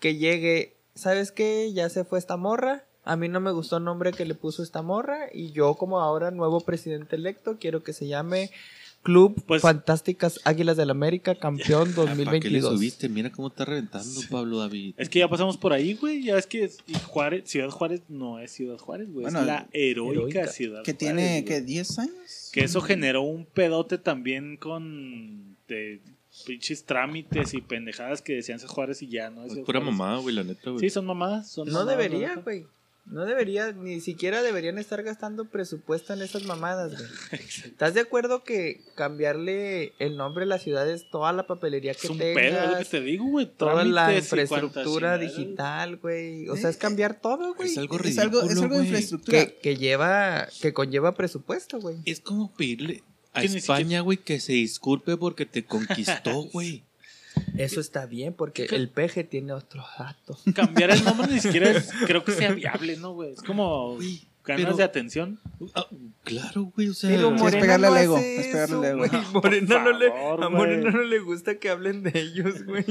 que 0.00 0.16
llegue, 0.16 0.74
¿sabes 0.94 1.32
qué? 1.32 1.72
Ya 1.72 1.88
se 1.88 2.04
fue 2.04 2.18
esta 2.18 2.36
morra. 2.36 2.84
A 3.04 3.16
mí 3.16 3.28
no 3.28 3.40
me 3.40 3.52
gustó 3.52 3.78
el 3.78 3.84
nombre 3.84 4.12
que 4.12 4.26
le 4.26 4.34
puso 4.34 4.62
esta 4.62 4.82
morra 4.82 5.28
y 5.32 5.50
yo 5.52 5.74
como 5.74 6.00
ahora 6.00 6.30
nuevo 6.30 6.60
presidente 6.60 7.16
electo 7.16 7.56
quiero 7.58 7.82
que 7.82 7.92
se 7.94 8.06
llame 8.06 8.50
Club 9.02 9.42
Pues- 9.46 9.62
Fantásticas 9.62 10.40
Águilas 10.44 10.76
del 10.76 10.90
América 10.90 11.34
Campeón 11.36 11.92
¿Para 11.96 12.10
qué 12.10 12.16
le 12.16 12.60
2022. 12.60 12.74
subiste? 12.74 13.08
Mira 13.08 13.30
cómo 13.32 13.48
está 13.48 13.64
reventando 13.64 14.20
Pablo 14.30 14.58
David. 14.58 14.94
Es 14.98 15.08
que 15.08 15.20
ya 15.20 15.28
pasamos 15.28 15.56
por 15.56 15.72
ahí, 15.72 15.94
güey. 15.94 16.22
Ya 16.24 16.36
es 16.36 16.46
que 16.46 16.70
y 16.86 16.94
Juárez, 17.06 17.48
Ciudad 17.48 17.70
Juárez 17.70 18.02
no 18.08 18.40
es 18.40 18.50
Ciudad 18.52 18.76
Juárez, 18.76 19.10
güey. 19.10 19.22
Bueno, 19.22 19.40
es 19.40 19.46
la 19.46 19.68
heroica, 19.72 20.12
heroica. 20.40 20.46
Ciudad 20.48 20.82
Que 20.82 20.92
Juárez, 20.92 20.98
tiene, 20.98 21.30
güey. 21.40 21.44
que 21.44 21.60
10 21.62 21.98
años. 22.00 22.50
Que 22.52 22.64
eso 22.64 22.80
generó 22.82 23.22
un 23.22 23.46
pedote 23.46 23.96
también 23.96 24.56
con 24.58 25.56
de 25.68 26.00
pinches 26.46 26.84
trámites 26.84 27.54
y 27.54 27.60
pendejadas 27.60 28.22
que 28.22 28.34
decían 28.34 28.58
Ciudad 28.58 28.74
Juárez 28.74 29.02
y 29.02 29.08
ya 29.08 29.30
no 29.30 29.44
es 29.44 29.52
Es 29.52 29.58
pura 29.64 29.80
Juárez. 29.80 29.96
mamada, 29.98 30.18
güey, 30.20 30.34
la 30.34 30.44
neta, 30.44 30.70
güey. 30.70 30.80
Sí, 30.80 30.90
son 30.90 31.06
mamadas. 31.06 31.50
Son 31.50 31.66
No 31.66 31.72
mamadas, 31.80 31.96
debería, 31.98 32.34
güey. 32.36 32.66
No 33.10 33.24
debería, 33.24 33.72
ni 33.72 34.02
siquiera 34.02 34.42
deberían 34.42 34.76
estar 34.76 35.02
gastando 35.02 35.46
presupuesto 35.46 36.12
en 36.12 36.20
esas 36.20 36.44
mamadas, 36.44 36.92
güey. 36.92 37.40
¿Estás 37.64 37.94
de 37.94 38.00
acuerdo 38.00 38.44
que 38.44 38.82
cambiarle 38.96 39.94
el 39.98 40.18
nombre 40.18 40.42
de 40.44 40.50
la 40.50 40.58
ciudad 40.58 40.86
es 40.86 41.08
toda 41.10 41.32
la 41.32 41.46
papelería 41.46 41.94
que 41.94 42.06
Es 42.06 42.10
un 42.10 42.18
pedo, 42.18 42.38
es 42.38 42.52
lo 42.52 42.58
que 42.60 42.66
tengas, 42.66 42.88
te 42.90 43.00
digo, 43.00 43.24
güey. 43.24 43.46
toda 43.46 43.84
la 43.84 44.14
infraestructura 44.14 45.16
digital, 45.16 45.96
güey? 45.96 46.50
O 46.50 46.56
sea, 46.56 46.68
es 46.68 46.76
cambiar 46.76 47.18
todo, 47.18 47.54
güey. 47.54 47.70
Es 47.70 47.78
algo 47.78 47.96
Es 47.96 48.02
ridículo, 48.02 48.22
algo, 48.40 48.42
es 48.52 48.60
algo 48.60 48.76
de 48.76 48.84
infraestructura. 48.84 49.46
Que, 49.46 49.54
que 49.56 49.76
lleva, 49.78 50.46
que 50.60 50.74
conlleva 50.74 51.14
presupuesto, 51.14 51.80
güey. 51.80 51.96
Es 52.04 52.20
como 52.20 52.52
pedirle 52.56 53.02
a 53.38 53.42
España, 53.42 54.00
güey, 54.00 54.18
que 54.18 54.40
se 54.40 54.52
disculpe 54.52 55.16
porque 55.16 55.46
te 55.46 55.64
conquistó, 55.64 56.44
güey. 56.52 56.84
Eso 57.56 57.80
está 57.80 58.06
bien 58.06 58.34
porque 58.34 58.64
el 58.64 58.88
peje 58.88 59.22
tiene 59.24 59.52
otros 59.52 59.86
datos. 59.98 60.42
Cambiar 60.54 60.90
el 60.90 61.04
nombre 61.04 61.32
ni 61.32 61.40
siquiera 61.40 61.70
es, 61.70 61.90
creo 62.06 62.24
que 62.24 62.32
sea 62.32 62.52
viable, 62.52 62.96
¿no, 62.96 63.12
güey? 63.12 63.32
Es 63.32 63.42
como 63.42 63.94
Güey, 63.96 64.26
ganas 64.44 64.64
pero- 64.64 64.76
de 64.76 64.82
atención. 64.82 65.40
Ah, 65.74 65.86
claro, 66.24 66.72
güey, 66.74 66.88
o 66.88 66.94
sea... 66.94 67.10
Pero 67.10 67.34
es 67.36 67.56
pegarle 67.56 67.86
al 67.86 67.96
ego, 67.96 68.18
es 68.18 68.46
pegarle 68.46 68.88
al 68.88 69.04
ego. 69.04 69.22
Morena 69.32 69.84
no 69.84 69.92
le, 69.92 70.08
favor, 70.10 70.44
a. 70.44 70.48
Morena 70.48 70.90
no 70.90 71.02
le 71.02 71.18
gusta 71.20 71.58
que 71.58 71.68
hablen 71.68 72.02
de 72.02 72.18
ellos, 72.18 72.64
güey. 72.64 72.84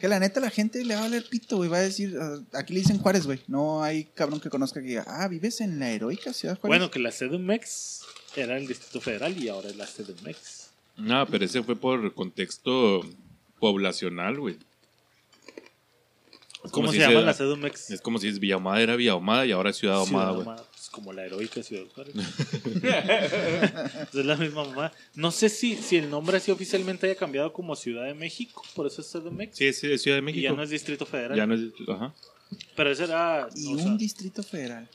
Que 0.00 0.08
la 0.08 0.18
neta 0.18 0.40
la 0.40 0.50
gente 0.50 0.84
le 0.84 0.94
va 0.94 1.00
a 1.00 1.04
valer 1.04 1.24
pito, 1.28 1.56
güey. 1.56 1.70
Va 1.70 1.76
a 1.78 1.82
decir, 1.82 2.16
ah, 2.20 2.38
aquí 2.52 2.74
le 2.74 2.80
dicen 2.80 2.98
Juárez, 2.98 3.26
güey. 3.26 3.40
No 3.46 3.82
hay 3.82 4.04
cabrón 4.06 4.40
que 4.40 4.50
conozca 4.50 4.80
que 4.80 4.88
diga, 4.88 5.04
ah, 5.06 5.28
vives 5.28 5.60
en 5.60 5.78
la 5.78 5.90
heroica 5.90 6.32
ciudad 6.32 6.58
Juárez. 6.58 6.78
Bueno, 6.80 6.90
que 6.90 6.98
la 6.98 7.10
CDMX 7.12 7.97
era 8.40 8.56
el 8.56 8.66
Distrito 8.66 9.00
Federal 9.00 9.36
y 9.42 9.48
ahora 9.48 9.68
es 9.68 9.76
la 9.76 9.86
CDMX. 9.86 10.70
No, 10.96 11.26
pero 11.26 11.44
ese 11.44 11.62
fue 11.62 11.76
por 11.76 12.12
contexto 12.14 13.00
poblacional, 13.60 14.38
güey. 14.38 14.56
¿Cómo 16.62 16.72
como 16.72 16.86
se 16.88 16.94
si 16.94 16.98
llama 17.00 17.20
la 17.20 17.34
CDMX? 17.34 17.90
Es 17.90 18.00
como 18.00 18.18
si 18.18 18.28
es 18.28 18.40
Villa 18.40 18.54
Ahumada 18.54 18.80
era 18.80 18.96
Villa 18.96 19.12
Ahumada 19.12 19.46
y 19.46 19.52
ahora 19.52 19.70
es 19.70 19.76
Ciudad 19.76 19.96
Ahumada, 19.96 20.32
güey. 20.32 20.44
Pues, 20.44 20.88
como 20.90 21.12
la 21.12 21.24
heroica 21.24 21.62
Ciudad 21.62 21.84
Juárez. 21.94 22.14
es 24.14 24.24
la 24.24 24.36
misma 24.36 24.64
mamá. 24.64 24.92
No 25.14 25.30
sé 25.30 25.48
si, 25.48 25.76
si 25.76 25.96
el 25.96 26.10
nombre 26.10 26.38
así 26.38 26.50
oficialmente 26.50 27.06
haya 27.06 27.16
cambiado 27.16 27.52
como 27.52 27.76
Ciudad 27.76 28.04
de 28.06 28.14
México, 28.14 28.64
por 28.74 28.86
eso 28.86 29.02
es 29.02 29.08
CDMX. 29.12 29.56
Sí, 29.56 29.66
es 29.66 29.78
Ciudad 29.78 30.16
de 30.16 30.18
y 30.18 30.22
México. 30.22 30.42
ya 30.42 30.52
no 30.52 30.62
es 30.62 30.70
Distrito 30.70 31.06
Federal. 31.06 31.36
Ya 31.36 31.46
no 31.46 31.54
es... 31.54 31.60
Ajá. 31.88 32.12
Pero 32.76 32.90
ese 32.90 33.04
era. 33.04 33.48
y 33.54 33.66
o 33.66 33.70
un 33.70 33.78
sea, 33.78 33.96
distrito 33.96 34.42
federal. 34.42 34.88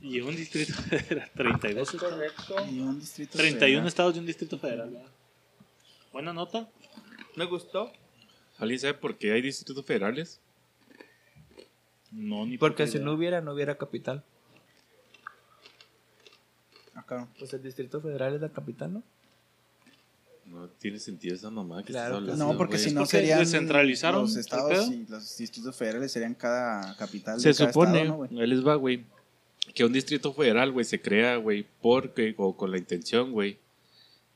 Y 0.00 0.20
un 0.20 0.34
Distrito 0.36 0.72
Federal. 0.90 1.30
32. 1.34 1.90
correcto. 1.92 2.56
Y 2.70 2.80
un 2.80 2.98
distrito 3.00 3.38
31 3.38 3.58
federal. 3.60 3.86
estados 3.86 4.14
de 4.14 4.20
un 4.20 4.26
Distrito 4.26 4.58
Federal. 4.58 5.02
Buena 6.12 6.32
nota. 6.32 6.68
Me 7.36 7.44
gustó. 7.46 7.90
¿Alguien 8.58 8.78
sabe 8.80 8.94
por 8.94 9.16
qué 9.16 9.32
hay 9.32 9.42
distritos 9.42 9.84
federales? 9.84 10.40
No, 12.10 12.44
ni 12.44 12.58
Porque 12.58 12.86
si 12.86 12.96
idea. 12.98 13.06
no 13.06 13.12
hubiera, 13.14 13.40
no 13.40 13.52
hubiera 13.54 13.76
capital. 13.78 14.22
Cabrón. 17.06 17.28
Pues 17.38 17.52
el 17.54 17.62
Distrito 17.62 18.00
Federal 18.00 18.34
es 18.34 18.40
la 18.40 18.50
capital, 18.50 18.92
¿no? 18.92 19.02
No 20.46 20.68
tiene 20.68 20.98
sentido 20.98 21.34
esa 21.34 21.50
mamá 21.50 21.82
que 21.82 21.92
Claro 21.92 22.18
estás 22.18 22.36
No, 22.36 22.56
porque 22.58 22.76
si 22.78 22.92
no 22.92 23.06
serían 23.06 23.38
descentralizaron 23.38 24.22
los 24.22 24.36
estados 24.36 24.90
y 24.90 25.06
los 25.06 25.36
distritos 25.38 25.74
federales 25.76 26.12
serían 26.12 26.34
cada 26.34 26.94
capital 26.96 27.40
Se 27.40 27.48
de 27.50 27.54
cada 27.54 27.72
supone, 27.72 28.02
estado, 28.02 28.26
¿no, 28.30 28.40
ahí 28.40 28.46
les 28.46 28.66
va, 28.66 28.74
güey, 28.74 29.04
que 29.74 29.84
un 29.84 29.92
distrito 29.92 30.32
federal, 30.32 30.70
güey, 30.72 30.84
se 30.84 31.00
crea, 31.00 31.36
güey, 31.36 31.66
porque, 31.80 32.34
o 32.36 32.56
con 32.56 32.70
la 32.70 32.78
intención, 32.78 33.32
güey, 33.32 33.58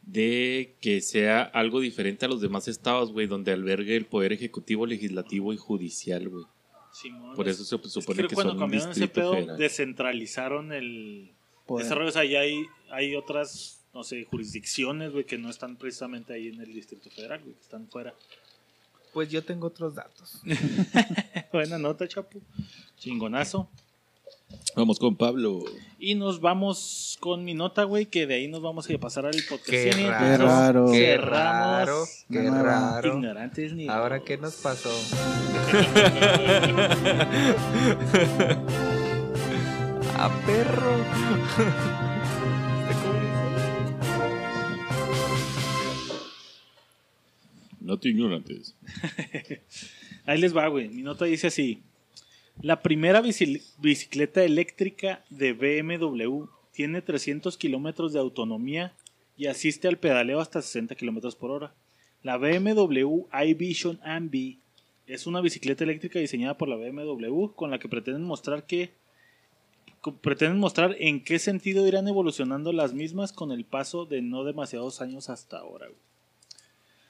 de 0.02 0.74
que 0.80 1.00
sea 1.00 1.42
algo 1.42 1.80
diferente 1.80 2.26
a 2.26 2.28
los 2.28 2.40
demás 2.40 2.68
estados, 2.68 3.12
güey, 3.12 3.26
donde 3.26 3.52
albergue 3.52 3.96
el 3.96 4.06
poder 4.06 4.32
ejecutivo, 4.32 4.86
legislativo 4.86 5.52
y 5.52 5.56
judicial, 5.56 6.28
güey. 6.28 6.44
Simón, 6.92 7.34
Por 7.36 7.48
es- 7.48 7.60
eso 7.60 7.78
se 7.78 7.90
supone 7.90 8.26
que 8.26 8.34
cuando 8.34 8.52
son 8.52 8.56
un 8.58 8.62
cambiaron 8.62 8.90
ese 8.90 9.00
distrito 9.00 9.20
pedo, 9.20 9.34
federal. 9.34 9.56
descentralizaron 9.58 10.72
el 10.72 11.32
Poder. 11.66 11.84
desarrollo. 11.84 12.08
O 12.08 12.12
sea, 12.12 12.24
ya 12.24 12.40
hay, 12.40 12.64
hay 12.90 13.14
otras, 13.16 13.84
no 13.92 14.02
sé, 14.04 14.24
jurisdicciones, 14.24 15.12
güey, 15.12 15.24
que 15.24 15.36
no 15.36 15.50
están 15.50 15.76
precisamente 15.76 16.32
ahí 16.32 16.48
en 16.48 16.60
el 16.60 16.72
Distrito 16.72 17.10
Federal, 17.10 17.40
güey, 17.42 17.54
que 17.54 17.60
están 17.62 17.88
fuera. 17.88 18.14
Pues 19.12 19.28
yo 19.30 19.42
tengo 19.44 19.66
otros 19.66 19.94
datos. 19.94 20.40
Buena 21.52 21.78
nota, 21.78 22.06
chapo. 22.06 22.40
Chingonazo. 22.98 23.68
Vamos 24.76 24.98
con 24.98 25.16
Pablo. 25.16 25.64
Y 25.98 26.14
nos 26.14 26.40
vamos 26.40 27.16
con 27.20 27.44
mi 27.44 27.54
nota, 27.54 27.84
güey, 27.84 28.06
que 28.06 28.26
de 28.26 28.34
ahí 28.34 28.48
nos 28.48 28.60
vamos 28.60 28.88
a 28.90 28.98
pasar 28.98 29.24
al 29.26 29.34
podcast. 29.48 29.70
Qué 29.70 29.92
Cine. 29.92 30.10
raro. 30.10 30.26
Qué 30.26 30.36
raro. 30.36 30.92
Qué 30.92 31.16
raro. 31.16 32.04
Qué 32.30 32.50
raro. 32.50 33.14
Ignorantes 33.16 33.72
ni. 33.72 33.88
Ahora, 33.88 34.20
¿qué 34.20 34.36
nos 34.36 34.54
pasó? 34.56 34.90
¡A 40.18 40.30
perro! 40.46 40.96
No 47.80 47.98
te 47.98 48.08
ignorantes. 48.08 48.74
Ahí 50.26 50.38
les 50.40 50.56
va, 50.56 50.66
güey. 50.68 50.88
Mi 50.88 51.02
nota 51.02 51.24
dice 51.24 51.46
así. 51.48 51.82
La 52.62 52.82
primera 52.82 53.20
bici- 53.22 53.62
bicicleta 53.78 54.42
eléctrica 54.42 55.24
de 55.30 55.52
BMW 55.52 56.44
tiene 56.72 57.02
300 57.02 57.56
kilómetros 57.56 58.12
de 58.12 58.18
autonomía 58.18 58.94
y 59.36 59.46
asiste 59.46 59.88
al 59.88 59.98
pedaleo 59.98 60.40
hasta 60.40 60.62
60 60.62 60.94
kilómetros 60.94 61.36
por 61.36 61.50
hora. 61.50 61.74
La 62.22 62.38
BMW 62.38 63.26
iVision 63.46 64.00
Ambi 64.02 64.58
es 65.06 65.26
una 65.26 65.40
bicicleta 65.40 65.84
eléctrica 65.84 66.18
diseñada 66.18 66.56
por 66.56 66.68
la 66.68 66.76
BMW 66.76 67.48
con 67.54 67.70
la 67.70 67.78
que 67.78 67.88
pretenden 67.88 68.24
mostrar 68.24 68.64
que 68.64 68.90
pretenden 70.22 70.58
mostrar 70.58 70.94
en 71.00 71.22
qué 71.24 71.38
sentido 71.38 71.86
irán 71.86 72.06
evolucionando 72.06 72.72
las 72.72 72.94
mismas 72.94 73.32
con 73.32 73.50
el 73.50 73.64
paso 73.64 74.06
de 74.06 74.22
no 74.22 74.44
demasiados 74.44 75.00
años 75.00 75.28
hasta 75.30 75.58
ahora. 75.58 75.88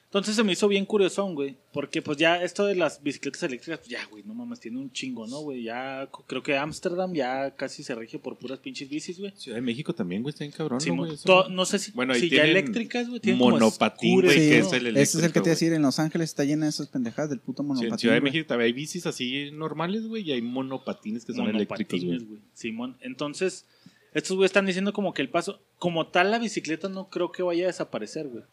Entonces 0.07 0.37
se 0.37 0.43
me 0.45 0.53
hizo 0.53 0.69
bien 0.69 0.85
curiosón, 0.85 1.35
güey. 1.35 1.57
Porque 1.73 2.01
pues 2.01 2.17
ya 2.17 2.41
esto 2.41 2.65
de 2.65 2.75
las 2.75 3.03
bicicletas 3.03 3.43
eléctricas, 3.43 3.79
pues 3.79 3.89
ya, 3.89 4.05
güey, 4.09 4.23
no 4.23 4.33
mames, 4.33 4.61
tiene 4.61 4.79
un 4.79 4.89
chingo, 4.89 5.27
¿no, 5.27 5.41
güey? 5.41 5.63
Ya 5.63 6.09
creo 6.27 6.41
que 6.41 6.55
Ámsterdam 6.57 7.13
ya 7.13 7.53
casi 7.55 7.83
se 7.83 7.93
rige 7.93 8.17
por 8.17 8.37
puras 8.37 8.59
pinches 8.59 8.87
bicis, 8.87 9.19
güey. 9.19 9.33
Ciudad 9.35 9.57
de 9.57 9.61
México 9.61 9.93
también, 9.93 10.23
güey, 10.23 10.31
está 10.31 10.45
bien 10.45 10.53
cabrón, 10.53 10.79
Sí, 10.79 10.91
¿no, 10.91 10.95
güey? 10.95 11.13
Eso- 11.13 11.49
no 11.49 11.65
sé 11.65 11.77
si, 11.79 11.91
Bueno, 11.91 12.15
si 12.15 12.29
ya 12.29 12.45
eléctricas, 12.45 13.09
güey. 13.09 13.19
tienen 13.19 13.37
como 13.37 13.51
monopatín, 13.51 14.11
scooter, 14.21 14.25
güey, 14.31 14.39
Sí, 14.39 14.49
que 14.49 14.59
¿no? 14.61 14.67
es 14.67 14.73
el 14.73 14.87
Ese 14.87 15.01
es 15.01 15.13
el 15.15 15.19
que 15.19 15.25
eléctrico, 15.27 15.33
te 15.33 15.39
iba 15.39 15.41
a 15.41 15.41
güey. 15.41 15.49
decir. 15.51 15.73
En 15.73 15.81
Los 15.81 15.99
Ángeles 15.99 16.29
está 16.29 16.43
llena 16.45 16.65
de 16.67 16.69
esas 16.69 16.87
pendejadas 16.87 17.29
del 17.29 17.39
puto 17.41 17.63
Sí, 17.63 17.67
monopatín. 17.67 17.91
en 17.93 17.99
Ciudad 17.99 18.13
de 18.15 18.19
güey. 18.21 18.31
México 18.31 18.47
también 18.47 18.65
hay 18.67 18.73
bicis 18.73 19.05
así 19.07 19.51
normales, 19.51 20.07
güey, 20.07 20.23
y 20.23 20.31
hay 20.31 20.41
monopatines 20.41 21.25
que 21.25 21.33
son 21.33 21.49
eléctricos, 21.49 21.79
Monopatines, 22.01 22.23
güey. 22.25 22.39
güey. 22.39 22.41
Simón. 22.53 22.97
Entonces, 23.01 23.65
estos 24.13 24.37
güeyes 24.37 24.49
están 24.51 24.65
diciendo 24.65 24.93
como 24.93 25.13
que 25.13 25.21
el 25.21 25.29
paso, 25.29 25.59
como 25.79 26.07
tal 26.07 26.31
la 26.31 26.39
bicicleta 26.39 26.87
no 26.87 27.09
creo 27.09 27.33
que 27.33 27.43
vaya 27.43 27.65
a 27.65 27.67
desaparecer, 27.67 28.29
güey. 28.29 28.45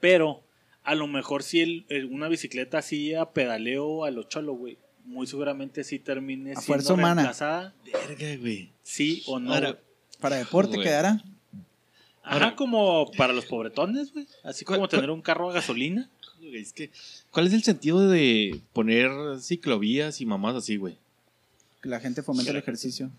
Pero 0.00 0.42
a 0.84 0.94
lo 0.94 1.06
mejor 1.06 1.42
si 1.42 1.60
el, 1.60 1.84
el- 1.88 2.06
una 2.06 2.28
bicicleta 2.28 2.78
así 2.78 3.14
a 3.14 3.26
pedaleo 3.26 4.04
a 4.04 4.10
lo 4.10 4.24
cholo, 4.24 4.54
güey, 4.54 4.78
muy 5.04 5.26
seguramente 5.26 5.84
sí 5.84 5.98
termine 5.98 6.52
A 6.52 6.54
siendo 6.54 6.66
fuerza 6.66 6.94
humana. 6.94 7.14
reemplazada, 7.22 7.74
Verga, 7.84 8.36
güey. 8.40 8.70
sí 8.82 9.22
o 9.26 9.38
no. 9.38 9.52
Para 10.20 10.36
deporte 10.36 10.76
Güey. 10.76 10.86
quedará. 10.86 11.22
Ajá, 12.24 12.54
como 12.54 13.10
para 13.16 13.32
los 13.32 13.46
pobretones, 13.46 14.12
güey. 14.12 14.26
Así 14.44 14.64
como 14.64 14.78
¿Cuál- 14.78 14.90
tener 14.90 15.10
un 15.10 15.20
carro 15.22 15.50
a 15.50 15.52
gasolina. 15.52 16.08
güey. 16.38 16.56
Es 16.62 16.72
que, 16.72 16.90
¿cuál 17.32 17.46
es 17.48 17.52
el 17.52 17.62
sentido 17.64 18.08
de 18.08 18.60
poner 18.72 19.10
ciclovías 19.40 20.20
y 20.20 20.26
mamás 20.26 20.54
así, 20.54 20.76
güey? 20.76 20.98
Que 21.80 21.88
la 21.88 21.98
gente 21.98 22.22
fomente 22.22 22.52
el 22.52 22.56
ejercicio. 22.58 23.10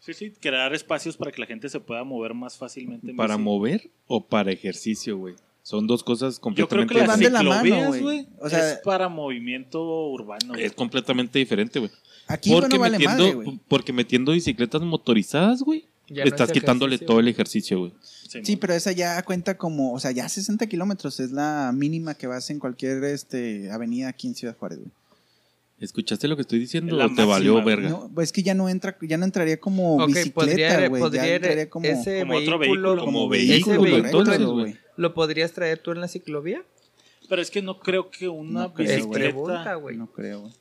Sí, 0.00 0.14
sí, 0.14 0.30
crear 0.32 0.74
espacios 0.74 1.16
para 1.16 1.30
que 1.30 1.40
la 1.40 1.46
gente 1.46 1.68
se 1.68 1.78
pueda 1.80 2.02
mover 2.02 2.34
más 2.34 2.56
fácilmente. 2.56 3.10
en 3.10 3.16
¿Para 3.16 3.36
mover 3.38 3.88
o 4.08 4.24
para 4.24 4.50
ejercicio, 4.50 5.16
güey? 5.18 5.36
Son 5.68 5.86
dos 5.86 6.02
cosas 6.02 6.36
Yo 6.36 6.66
creo 6.66 6.66
completamente 6.66 6.94
que 6.94 7.00
las 7.00 7.08
van 7.08 7.20
de 7.20 7.28
la 7.30 7.42
mano, 7.42 7.62
ciclovías, 7.62 8.00
güey. 8.02 8.26
O 8.40 8.48
sea- 8.48 8.72
es 8.72 8.78
para 8.78 9.10
movimiento 9.10 9.82
urbano. 10.08 10.54
Es 10.54 10.72
completamente 10.72 11.38
diferente, 11.38 11.78
güey. 11.78 11.90
Aquí 12.26 12.50
Porque, 12.50 12.76
no 12.76 12.80
vale 12.80 12.98
metiendo, 12.98 13.22
madre, 13.24 13.34
güey. 13.34 13.60
porque 13.68 13.92
metiendo 13.92 14.32
bicicletas 14.32 14.80
motorizadas, 14.80 15.60
güey, 15.62 15.84
Ya 16.08 16.24
no 16.24 16.28
estás 16.30 16.48
es 16.48 16.54
quitándole 16.54 16.94
ejercicio. 16.94 17.06
todo 17.06 17.20
el 17.20 17.28
ejercicio, 17.28 17.78
güey. 17.80 17.92
Sí, 18.02 18.40
Sí, 18.44 18.56
pero 18.56 18.72
esa 18.72 18.92
ya 18.92 19.22
cuenta 19.24 19.58
como, 19.58 19.92
o 19.92 20.00
sea, 20.00 20.10
ya 20.10 20.26
60 20.26 20.66
kilómetros 20.68 21.20
es 21.20 21.32
la 21.32 21.70
mínima 21.74 22.14
que 22.14 22.26
vas 22.26 22.48
en 22.48 22.60
cualquier 22.60 23.04
este, 23.04 23.70
avenida 23.70 24.08
aquí 24.08 24.26
en 24.26 24.34
Ciudad 24.36 24.56
Juárez, 24.56 24.78
güey. 24.78 24.90
¿Escuchaste 25.80 26.26
lo 26.26 26.34
que 26.36 26.42
estoy 26.42 26.58
diciendo 26.58 26.96
La 26.96 27.06
o 27.06 27.14
te 27.14 27.24
valió 27.24 27.62
verga? 27.62 27.88
No, 27.88 28.10
pues 28.12 28.28
es 28.28 28.32
que 28.32 28.42
ya 28.42 28.54
no 28.54 28.68
entra, 28.68 28.96
ya 29.00 29.16
no 29.16 29.24
entraría 29.24 29.60
como 29.60 29.96
Ok, 29.96 30.08
bicicleta, 30.08 30.34
podría, 30.34 30.88
güey. 30.88 31.00
podría 31.02 31.26
Ya 31.26 31.34
entraría 31.36 31.70
como, 31.70 31.86
ese 31.86 32.20
como 32.20 32.34
otro 32.36 32.58
vehículo, 32.58 32.90
vehículo. 32.90 33.04
Como 33.04 33.34
ese 33.34 33.46
vehículo, 33.52 33.80
vehículo, 33.82 34.04
entonces, 34.04 34.40
lo- 34.40 34.52
güey. 34.54 34.76
¿Lo 34.96 35.14
podrías 35.14 35.52
traer 35.52 35.78
tú 35.78 35.92
en 35.92 36.00
la 36.00 36.08
ciclovía? 36.08 36.62
Pero 37.28 37.40
es 37.42 37.50
que 37.52 37.62
no 37.62 37.78
creo 37.78 38.10
que 38.10 38.28
una 38.28 38.62
No 38.62 38.74
creo, 38.74 39.08
pregunta, 39.08 39.52
bicicleta... 39.52 39.74
güey. 39.76 39.96
No 39.96 40.06
creo, 40.08 40.40
güey. 40.40 40.52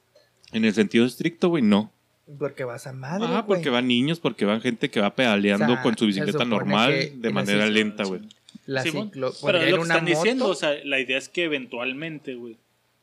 En 0.51 0.65
el 0.65 0.73
sentido 0.73 1.06
estricto, 1.06 1.49
güey, 1.49 1.63
no. 1.63 1.91
Porque 2.38 2.63
vas 2.65 2.86
a 2.86 2.93
madre, 2.93 3.25
Ah, 3.27 3.45
porque 3.47 3.69
van 3.69 3.88
niños, 3.88 4.19
porque 4.19 4.45
van 4.45 4.62
gente 4.62 4.89
que 4.91 4.99
va 4.99 5.15
pedaleando 5.15 5.65
O 5.65 5.69
sea, 5.69 5.82
con 5.82 5.97
su 5.97 6.06
bicicleta 6.06 6.45
normal 6.45 7.13
de 7.15 7.30
manera 7.32 7.65
lenta, 7.67 8.03
güey. 8.03 8.21
La 8.65 8.84
Simón, 8.84 9.08
ciclo... 9.08 9.34
Pero 9.45 9.60
lo 9.65 9.77
que 9.77 9.82
están 9.84 10.06
diciendo, 10.06 10.47
o 10.49 10.56
sea, 10.56 10.73
la 10.84 10.99
idea 10.99 11.17
es 11.17 11.30
que 11.30 11.45
eventualmente, 11.45 12.36
güey, 12.36 12.58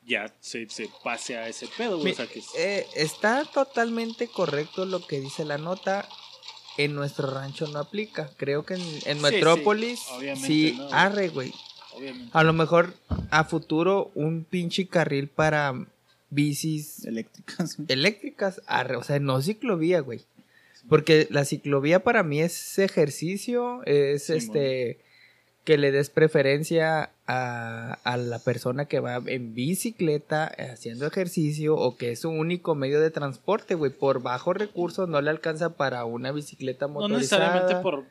ya 0.06 0.32
se, 0.40 0.68
se 0.68 0.88
pase 1.02 1.36
a 1.36 1.48
ese 1.48 1.66
pedo, 1.78 1.92
güey. 1.98 2.04
Mi- 2.06 2.10
O 2.12 2.14
sea, 2.14 2.26
que 2.26 2.38
es- 2.40 2.54
eh, 2.56 2.86
está 2.94 3.44
totalmente 3.44 4.28
correcto 4.28 4.84
lo 4.86 5.06
que 5.06 5.20
dice 5.20 5.44
la 5.44 5.58
nota. 5.58 6.08
En 6.76 6.94
nuestro 6.96 7.30
rancho 7.30 7.68
no 7.68 7.78
aplica. 7.78 8.30
Creo 8.36 8.64
que 8.66 8.74
en, 8.74 8.80
en 9.06 9.16
Sí, 9.18 9.22
Metrópolis 9.22 10.00
sí, 10.44 10.74
no, 10.76 10.88
arre, 10.92 11.28
güey. 11.28 11.52
obviamente. 11.94 12.30
A 12.32 12.42
lo 12.42 12.52
mejor 12.52 12.94
a 13.30 13.44
futuro 13.44 14.10
un 14.16 14.42
pinche 14.44 14.88
carril 14.88 15.28
para 15.28 15.72
bicis 16.30 17.04
Eléctricas, 17.04 17.76
eléctricas, 17.88 18.60
arre, 18.66 18.96
o 18.96 19.04
sea, 19.04 19.20
no 19.20 19.40
ciclovía, 19.40 20.00
güey. 20.00 20.22
Porque 20.88 21.28
la 21.30 21.44
ciclovía 21.44 22.02
para 22.02 22.24
mí 22.24 22.40
es 22.40 22.78
ejercicio, 22.80 23.82
es 23.84 24.26
Sí, 24.26 24.32
este 24.34 24.98
que 25.64 25.78
le 25.78 25.90
des 25.92 26.10
preferencia 26.10 27.10
a, 27.26 27.94
a 28.04 28.16
la 28.18 28.38
persona 28.38 28.84
que 28.84 29.00
va 29.00 29.16
en 29.26 29.54
bicicleta 29.54 30.52
eh, 30.58 30.68
haciendo 30.72 31.06
ejercicio 31.06 31.74
o 31.74 31.96
que 31.96 32.12
es 32.12 32.20
su 32.20 32.28
único 32.30 32.74
medio 32.74 33.00
de 33.00 33.10
transporte, 33.10 33.74
güey. 33.74 33.90
Por 33.90 34.20
bajos 34.22 34.56
recursos 34.56 35.08
no 35.08 35.20
le 35.22 35.30
alcanza 35.30 35.76
para 35.76 36.04
una 36.04 36.32
bicicleta 36.32 36.86
No 36.86 36.92
motorizada. 36.94 37.44
necesariamente 37.46 37.82
por 37.82 38.04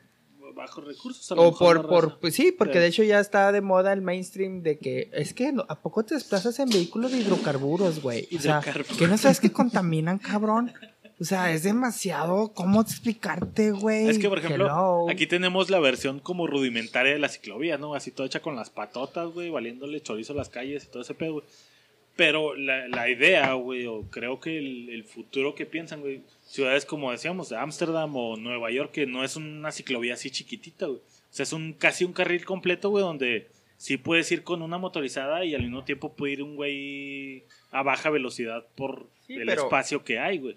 bajos 0.56 0.84
recursos. 0.84 1.30
a 1.32 1.34
lo 1.34 1.42
O 1.42 1.50
mejor 1.50 1.76
por, 1.82 1.88
por, 1.88 2.18
pues 2.20 2.34
sí, 2.34 2.52
porque 2.52 2.74
Sí. 2.74 2.78
de 2.78 2.86
hecho 2.86 3.02
ya 3.02 3.18
está 3.20 3.50
de 3.52 3.60
moda 3.60 3.92
el 3.92 4.02
mainstream 4.02 4.62
de 4.62 4.78
que 4.78 5.10
es 5.12 5.34
que 5.34 5.50
no- 5.52 5.64
¿a 5.68 5.80
poco 5.80 6.04
te 6.04 6.14
desplazas 6.14 6.58
en 6.60 6.68
vehículos 6.70 7.10
de 7.12 7.18
hidrocarburos, 7.18 8.00
güey? 8.02 8.28
O 8.36 8.40
sea, 8.40 8.60
que 8.98 9.08
no 9.08 9.18
sabes 9.18 9.40
que 9.40 9.50
contaminan, 9.52 10.18
cabrón. 10.18 10.72
O 11.20 11.24
sea, 11.24 11.52
es 11.52 11.62
demasiado, 11.62 12.52
¿cómo 12.54 12.80
explicarte, 12.80 13.70
güey? 13.70 14.08
Es 14.08 14.18
que, 14.18 14.28
por 14.28 14.38
ejemplo, 14.38 14.64
Hello. 14.66 15.06
aquí 15.08 15.26
tenemos 15.28 15.70
la 15.70 15.78
versión 15.78 16.18
como 16.18 16.46
rudimentaria 16.48 17.12
de 17.12 17.18
la 17.20 17.28
ciclovía, 17.28 17.78
¿no? 17.78 17.94
Así 17.94 18.10
toda 18.10 18.26
hecha 18.26 18.40
con 18.42 18.56
las 18.56 18.70
patotas, 18.70 19.28
güey, 19.28 19.48
valiéndole 19.50 20.00
chorizo 20.02 20.32
a 20.32 20.36
las 20.36 20.48
calles 20.48 20.84
y 20.84 20.88
todo 20.88 21.02
ese 21.02 21.14
pedo, 21.14 21.34
güey. 21.34 21.44
Pero 22.16 22.54
la, 22.56 22.88
la 22.88 23.08
idea, 23.08 23.52
güey, 23.54 23.86
o 23.86 24.02
creo 24.10 24.38
que 24.40 24.58
el, 24.58 24.88
el 24.90 25.04
futuro 25.04 25.54
que 25.54 25.66
piensan, 25.66 26.00
güey, 26.00 26.22
ciudades 26.46 26.84
como 26.84 27.10
decíamos, 27.12 27.48
de 27.48 27.56
Ámsterdam 27.58 28.14
o 28.16 28.36
Nueva 28.36 28.70
York, 28.70 28.90
que 28.92 29.06
no 29.06 29.24
es 29.24 29.36
una 29.36 29.70
ciclovía 29.72 30.14
así 30.14 30.30
chiquitita, 30.30 30.86
güey. 30.86 30.98
O 30.98 31.02
sea, 31.36 31.44
es 31.44 31.52
un 31.52 31.72
casi 31.72 32.04
un 32.04 32.12
carril 32.12 32.44
completo, 32.44 32.90
güey, 32.90 33.02
donde 33.02 33.48
sí 33.76 33.96
puedes 33.96 34.30
ir 34.32 34.42
con 34.44 34.62
una 34.62 34.78
motorizada 34.78 35.44
y 35.44 35.54
al 35.54 35.62
mismo 35.62 35.84
tiempo 35.84 36.12
puede 36.12 36.34
ir 36.34 36.42
un 36.42 36.54
güey 36.56 37.44
a 37.72 37.82
baja 37.82 38.10
velocidad 38.10 38.64
por 38.76 39.06
Sí, 39.26 39.34
el 39.34 39.46
pero- 39.46 39.62
espacio 39.64 40.04
que 40.04 40.18
hay, 40.18 40.38
güey. 40.38 40.56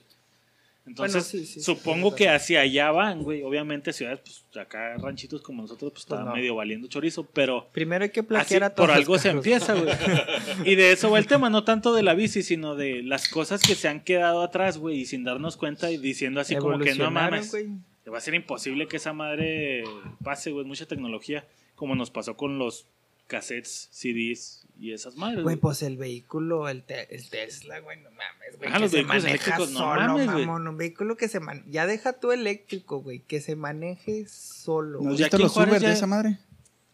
Entonces, 0.87 1.13
Bueno, 1.31 1.45
sí, 1.45 1.45
sí, 1.45 1.59
sí, 1.59 1.61
supongo 1.61 2.15
que 2.15 2.29
hacia 2.29 2.61
allá 2.61 2.91
van, 2.91 3.21
güey. 3.21 3.43
Obviamente 3.43 3.93
ciudades, 3.93 4.21
pues 4.23 4.43
acá 4.57 4.95
ranchitos 4.97 5.41
como 5.41 5.61
nosotros, 5.61 5.91
pues, 5.91 6.05
Pues 6.05 6.19
está 6.19 6.25
no. 6.29 6.35
medio 6.35 6.55
valiendo 6.55 6.87
chorizo, 6.87 7.23
pero 7.25 7.67
Primero 7.71 8.03
hay 8.05 8.09
que 8.11 8.23
plaquear 8.23 8.63
a 8.63 8.69
todos 8.73 8.87
por 8.87 8.95
algo 8.97 9.17
se 9.19 9.29
empieza, 9.29 9.73
güey. 9.73 9.93
Y 10.65 10.75
de 10.75 10.93
eso 10.93 11.11
va 11.11 11.19
el 11.19 11.27
tema, 11.27 11.49
no 11.49 11.63
tanto 11.63 11.93
de 11.93 12.03
la 12.03 12.13
bici, 12.13 12.41
sino 12.41 12.75
de 12.75 13.03
las 13.03 13.27
cosas 13.29 13.61
que 13.61 13.75
se 13.75 13.87
han 13.87 13.99
quedado 14.01 14.41
atrás, 14.41 14.77
güey, 14.77 15.01
y 15.01 15.05
sin 15.05 15.23
darnos 15.23 15.57
cuenta 15.57 15.91
y 15.91 15.97
diciendo 15.97 16.39
así 16.39 16.55
como 16.55 16.79
que 16.79 16.95
no 16.95 17.11
mames. 17.11 17.51
güey. 17.51 17.67
Va 18.11 18.19
a 18.19 18.21
ser 18.21 18.35
imposible 18.35 18.87
que 18.87 18.95
esa 18.97 19.11
madre 19.11 19.83
pase, 20.23 20.51
güey, 20.51 20.65
mucha 20.65 20.85
tecnología, 20.85 21.45
como 21.75 21.93
nos 21.93 22.09
pasó 22.09 22.37
con 22.37 22.57
los 22.57 22.87
cassettes, 23.27 23.89
CDs 23.91 24.65
y 24.79 24.93
esas 24.93 25.15
madres. 25.15 25.43
Güey, 25.43 25.55
pues 25.57 25.81
el 25.83 25.97
vehículo, 25.97 26.69
el, 26.69 26.83
te- 26.83 27.13
el 27.15 27.29
Tesla, 27.29 27.79
güey, 27.79 27.97
no 28.01 28.09
mames, 28.11 28.57
güey. 28.57 28.71
Que 28.71 28.79
los 28.79 28.91
se 28.91 28.97
vehículos 28.97 29.23
maneja 29.23 29.29
eléctricos, 29.45 29.71
no 29.71 29.79
solo, 29.79 30.01
mames, 30.01 30.31
güey. 30.31 30.45
Un 30.45 30.77
vehículo 30.77 31.17
que 31.17 31.27
se 31.27 31.39
man... 31.39 31.63
Ya 31.69 31.85
deja 31.87 32.13
tú 32.13 32.31
eléctrico, 32.31 33.01
güey. 33.01 33.19
Que 33.19 33.41
se 33.41 33.55
maneje 33.55 34.25
solo. 34.27 35.01
¿No 35.01 35.11
has 35.11 35.17
visto 35.17 35.37
los 35.37 35.55
Uber 35.57 35.79
ya- 35.79 35.87
de 35.89 35.93
esa 35.93 36.07
madre? 36.07 36.39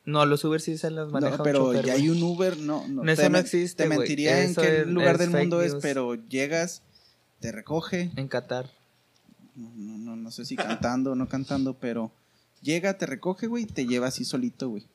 No, 0.06 0.26
los 0.26 0.44
Uber 0.44 0.60
sí 0.60 0.78
se 0.78 0.90
los 0.92 1.12
maneja 1.14 1.38
No, 1.38 1.44
un 1.44 1.46
pero 1.46 1.60
chofer, 1.68 1.86
ya 1.86 1.94
güey. 1.94 2.04
hay 2.04 2.10
un 2.10 2.24
Uber, 2.24 2.58
no, 2.58 2.86
no. 2.90 3.04
Eso 3.10 3.22
te 3.22 3.30
no 3.30 3.38
existe, 3.38 3.84
Te 3.84 3.88
güey. 3.88 4.00
mentiría 4.00 4.44
en 4.44 4.54
qué 4.56 4.82
es- 4.82 4.88
lugar 4.88 5.14
es 5.16 5.20
del 5.20 5.30
mundo 5.30 5.62
es, 5.62 5.72
news. 5.74 5.82
pero 5.82 6.16
llegas, 6.28 6.82
te 7.40 7.52
recoge, 7.54 8.12
En 8.18 8.28
Qatar. 8.28 8.70
no, 9.56 9.72
no, 9.76 9.98
no, 9.98 10.16
no 10.18 10.32
sé 10.32 10.44
si 10.46 10.56
cantando 10.58 11.12
o 11.12 11.16
no 11.16 11.30
cantando, 11.30 11.76
pero 11.80 12.12
llega, 12.62 12.98
te 12.98 13.06
recoge, 13.06 13.48
güey, 13.48 13.64
y 13.64 13.68
te 13.68 13.86
lleva 13.86 14.08
así 14.08 14.26
solito, 14.26 14.68
güey. 14.70 14.86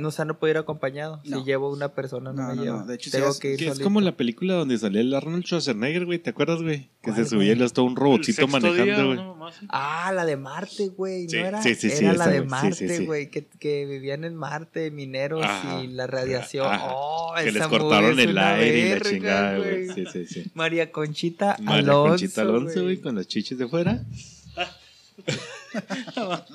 No, 0.00 0.08
o 0.08 0.10
sea, 0.10 0.24
no 0.24 0.38
puedo 0.38 0.50
ir 0.52 0.56
acompañado. 0.58 1.20
No. 1.24 1.38
Si 1.40 1.44
llevo 1.44 1.70
una 1.70 1.94
persona, 1.94 2.32
no, 2.32 2.54
No, 2.54 2.56
me 2.56 2.66
no. 2.66 2.86
De 2.86 2.94
hecho, 2.94 3.10
Tengo 3.10 3.26
sí 3.26 3.30
es- 3.32 3.38
que 3.40 3.50
ir 3.52 3.58
Que 3.58 3.68
es 3.68 3.80
como 3.80 4.00
la 4.00 4.16
película 4.16 4.54
donde 4.54 4.78
salía 4.78 5.00
el 5.02 5.12
Arnold 5.14 5.44
Schwarzenegger, 5.44 6.06
güey. 6.06 6.18
¿Te 6.18 6.30
acuerdas, 6.30 6.62
güey? 6.62 6.88
Que 7.02 7.10
se 7.10 7.16
¿Cuál, 7.16 7.26
subía 7.26 7.54
le 7.54 7.64
estaba 7.64 7.86
un 7.86 7.96
robotcito 7.96 8.42
día, 8.46 8.50
manejando, 8.50 9.06
güey. 9.06 9.50
Ah, 9.68 10.12
la 10.14 10.24
de 10.24 10.36
Marte, 10.36 10.88
güey. 10.88 11.28
Sí, 11.28 11.36
¿No 11.38 11.46
era? 11.46 11.62
sí, 11.62 11.74
sí, 11.74 11.90
sí, 11.90 12.04
era 12.04 12.14
la 12.14 12.24
esa, 12.24 12.30
de 12.32 12.38
güey. 12.40 12.48
Sí, 12.48 12.50
Marte, 12.50 12.88
sí, 12.88 12.96
sí. 12.96 13.06
güey. 13.06 13.30
Que, 13.30 13.46
que 13.46 13.86
vivían 13.86 14.24
en 14.24 14.34
Marte, 14.36 14.90
mineros 14.90 15.44
Ajá. 15.44 15.82
y 15.82 15.88
la 15.88 16.06
radiación. 16.06 16.66
Ajá. 16.66 16.88
Oh, 16.94 17.34
que 17.42 17.52
les 17.52 17.66
cortaron 17.66 18.18
el 18.18 18.38
aire 18.38 18.78
y 18.78 18.98
la 18.98 19.00
chingada, 19.00 19.58
güey. 19.58 19.88
Sí, 19.88 20.04
sí, 20.12 20.26
sí. 20.26 20.50
María 20.54 20.90
Conchita 20.92 21.56
María 21.60 21.80
Alonso. 21.82 22.08
Conchita 22.10 22.40
Alonso, 22.42 22.82
güey, 22.84 23.00
con 23.00 23.16
las 23.16 23.26
chichis 23.26 23.58
de 23.58 23.68
fuera. 23.68 24.02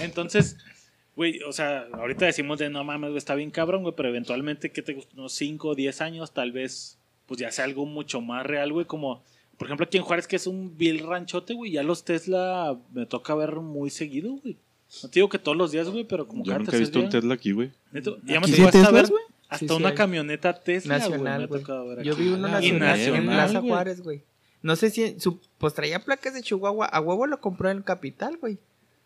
Entonces, 0.00 0.56
güey, 1.16 1.40
o 1.42 1.52
sea, 1.52 1.86
ahorita 1.92 2.26
decimos 2.26 2.58
de 2.58 2.70
no 2.70 2.84
mames, 2.84 3.10
güey, 3.10 3.18
está 3.18 3.34
bien 3.34 3.50
cabrón, 3.50 3.82
güey, 3.82 3.94
pero 3.96 4.08
eventualmente, 4.08 4.70
¿qué 4.72 4.82
te 4.82 4.94
gusta? 4.94 5.12
Unos 5.16 5.32
5 5.34 5.68
o 5.68 5.74
10 5.74 6.00
años, 6.00 6.32
tal 6.32 6.52
vez, 6.52 6.98
pues 7.26 7.40
ya 7.40 7.50
sea 7.52 7.64
algo 7.64 7.86
mucho 7.86 8.20
más 8.20 8.46
real, 8.46 8.72
güey, 8.72 8.86
como, 8.86 9.22
por 9.58 9.66
ejemplo, 9.68 9.84
aquí 9.84 9.98
en 9.98 10.04
Juárez, 10.04 10.26
que 10.26 10.36
es 10.36 10.46
un 10.46 10.76
vil 10.78 11.00
ranchote, 11.06 11.54
güey, 11.54 11.72
ya 11.72 11.82
los 11.82 12.04
Tesla 12.04 12.76
me 12.94 13.06
toca 13.06 13.34
ver 13.34 13.56
muy 13.56 13.90
seguido, 13.90 14.32
güey. 14.32 14.56
No 15.02 15.08
te 15.08 15.20
digo 15.20 15.28
que 15.28 15.38
todos 15.38 15.56
los 15.56 15.70
días, 15.70 15.88
güey, 15.88 16.04
pero 16.04 16.26
como 16.26 16.42
Yo 16.44 16.48
cada 16.52 16.60
nunca 16.64 16.76
he 16.76 16.80
visto 16.80 16.98
un 16.98 17.04
día. 17.04 17.10
Tesla 17.20 17.34
aquí, 17.34 17.52
güey. 17.52 17.70
Ya 17.92 18.00
me 18.00 18.00
¿Aquí 18.00 18.16
tocó 18.40 18.46
sí 18.46 18.60
hay 18.62 18.66
hasta 18.66 18.70
Teslas, 18.80 18.92
ver 18.92 19.06
güey? 19.08 19.22
hasta 19.48 19.58
Sí, 19.58 19.68
sí 19.68 19.74
una 19.74 19.88
hay. 19.90 19.94
camioneta 19.94 20.60
Tesla, 20.60 20.96
güey, 20.98 21.08
me 21.10 21.16
Nacional, 21.18 21.42
ha 21.42 21.46
güey. 21.46 21.60
tocado 21.60 21.86
ver 21.88 22.02
Yo 22.02 22.12
aquí. 22.14 22.22
vi 22.22 22.28
uno 22.30 22.46
Ah, 22.48 22.50
nacional, 22.50 22.88
nacional, 22.98 23.20
en 23.20 23.26
Plaza. 23.28 23.60
Juárez, 23.60 24.00
güey. 24.02 24.22
No 24.62 24.74
sé 24.76 24.90
si 24.90 25.20
su, 25.20 25.38
pues 25.58 25.74
traía 25.74 26.00
placas 26.04 26.34
de 26.34 26.42
Chihuahua. 26.42 26.86
A 26.86 27.00
huevo 27.00 27.26
lo 27.28 27.40
compró 27.40 27.70
en 27.70 27.82
Capital, 27.82 28.36
güey. 28.38 28.58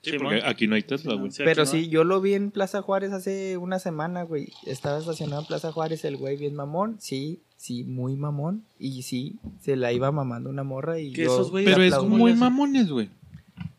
Sí, 0.04 0.10
Simón. 0.12 0.26
porque 0.34 0.42
aquí 0.46 0.66
no 0.66 0.74
hay 0.76 0.82
Tesla, 0.82 1.14
güey. 1.14 1.30
Sí, 1.30 1.42
Pero 1.44 1.64
no. 1.64 1.70
sí, 1.70 1.88
yo 1.88 2.05
lo 2.05 2.20
vi 2.20 2.34
en 2.34 2.50
Plaza 2.50 2.82
Juárez 2.82 3.12
hace 3.12 3.57
una 3.57 3.78
semana, 3.78 4.22
güey. 4.22 4.52
Estaba 4.66 4.98
estacionado 4.98 5.42
en 5.42 5.46
Plaza 5.48 5.72
Juárez 5.72 6.05
el 6.05 6.16
güey 6.16 6.36
bien 6.36 6.55
mamón. 6.55 6.96
Sí, 7.00 7.40
sí, 7.57 7.84
muy 7.84 8.16
mamón. 8.16 8.64
Y 8.78 9.02
sí, 9.02 9.36
se 9.61 9.76
la 9.76 9.92
iba 9.92 10.12
mamando 10.12 10.50
una 10.50 10.62
morra 10.64 10.98
y 11.00 11.11
yo 11.12 11.24
esos 11.24 11.50
Pero 11.52 11.82
es 11.82 11.98
muy 12.02 12.34
mamones, 12.34 12.90
güey. 12.90 13.11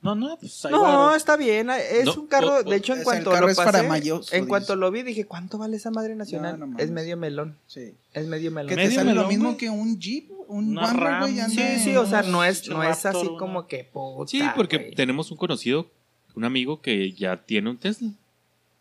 No, 0.01 0.13
no, 0.13 0.38
pues 0.39 0.63
ahí 0.65 0.71
No, 0.71 1.15
está 1.15 1.36
bien. 1.36 1.67
Es 1.71 2.05
No, 2.05 2.13
un 2.13 2.28
carro. 2.28 2.61
no, 2.63 2.69
de 2.69 2.76
hecho, 2.76 2.93
en 2.93 3.03
cuanto 3.03 3.32
lo 3.32 3.47
pasé, 3.47 3.55
para 3.63 3.82
mayos, 3.82 4.32
en 4.34 4.45
cuanto 4.45 4.73
dices. 4.73 4.80
lo 4.80 4.91
vi, 4.91 5.01
dije, 5.01 5.26
¿cuánto 5.26 5.57
vale 5.57 5.78
esa 5.78 5.89
madre 5.89 6.15
nacional? 6.15 6.59
No, 6.59 6.67
no 6.67 6.71
mames. 6.73 6.86
es 6.86 6.91
medio 6.91 7.17
melón. 7.17 7.57
Sí. 7.65 7.95
Es 8.13 8.28
medio 8.28 8.51
melón. 8.51 8.69
Que 8.69 8.76
te 8.76 8.84
Medio 8.84 8.99
sale 8.99 9.15
lo 9.15 9.28
mismo 9.28 9.57
que 9.57 9.67
un 9.71 9.99
Jeep, 9.99 10.30
un 10.47 10.76
Ram. 10.78 11.21
güey, 11.21 11.39
Sí, 11.49 11.80
sí, 11.80 11.95
o 11.97 12.05
sea, 12.05 12.21
no 12.21 12.43
es, 12.43 12.69
no 12.69 12.84
es 12.84 13.03
así 13.03 13.26
una- 13.26 13.39
como 13.39 13.65
que 13.65 13.84
puta. 13.91 14.30
Sí, 14.30 14.43
porque 14.55 14.78
tenemos 14.95 15.32
un 15.32 15.38
conocido, 15.38 15.89
un 16.36 16.43
amigo 16.43 16.81
que 16.81 17.11
ya 17.13 17.38
tiene 17.45 17.69
un 17.69 17.77
Tesla. 17.77 18.09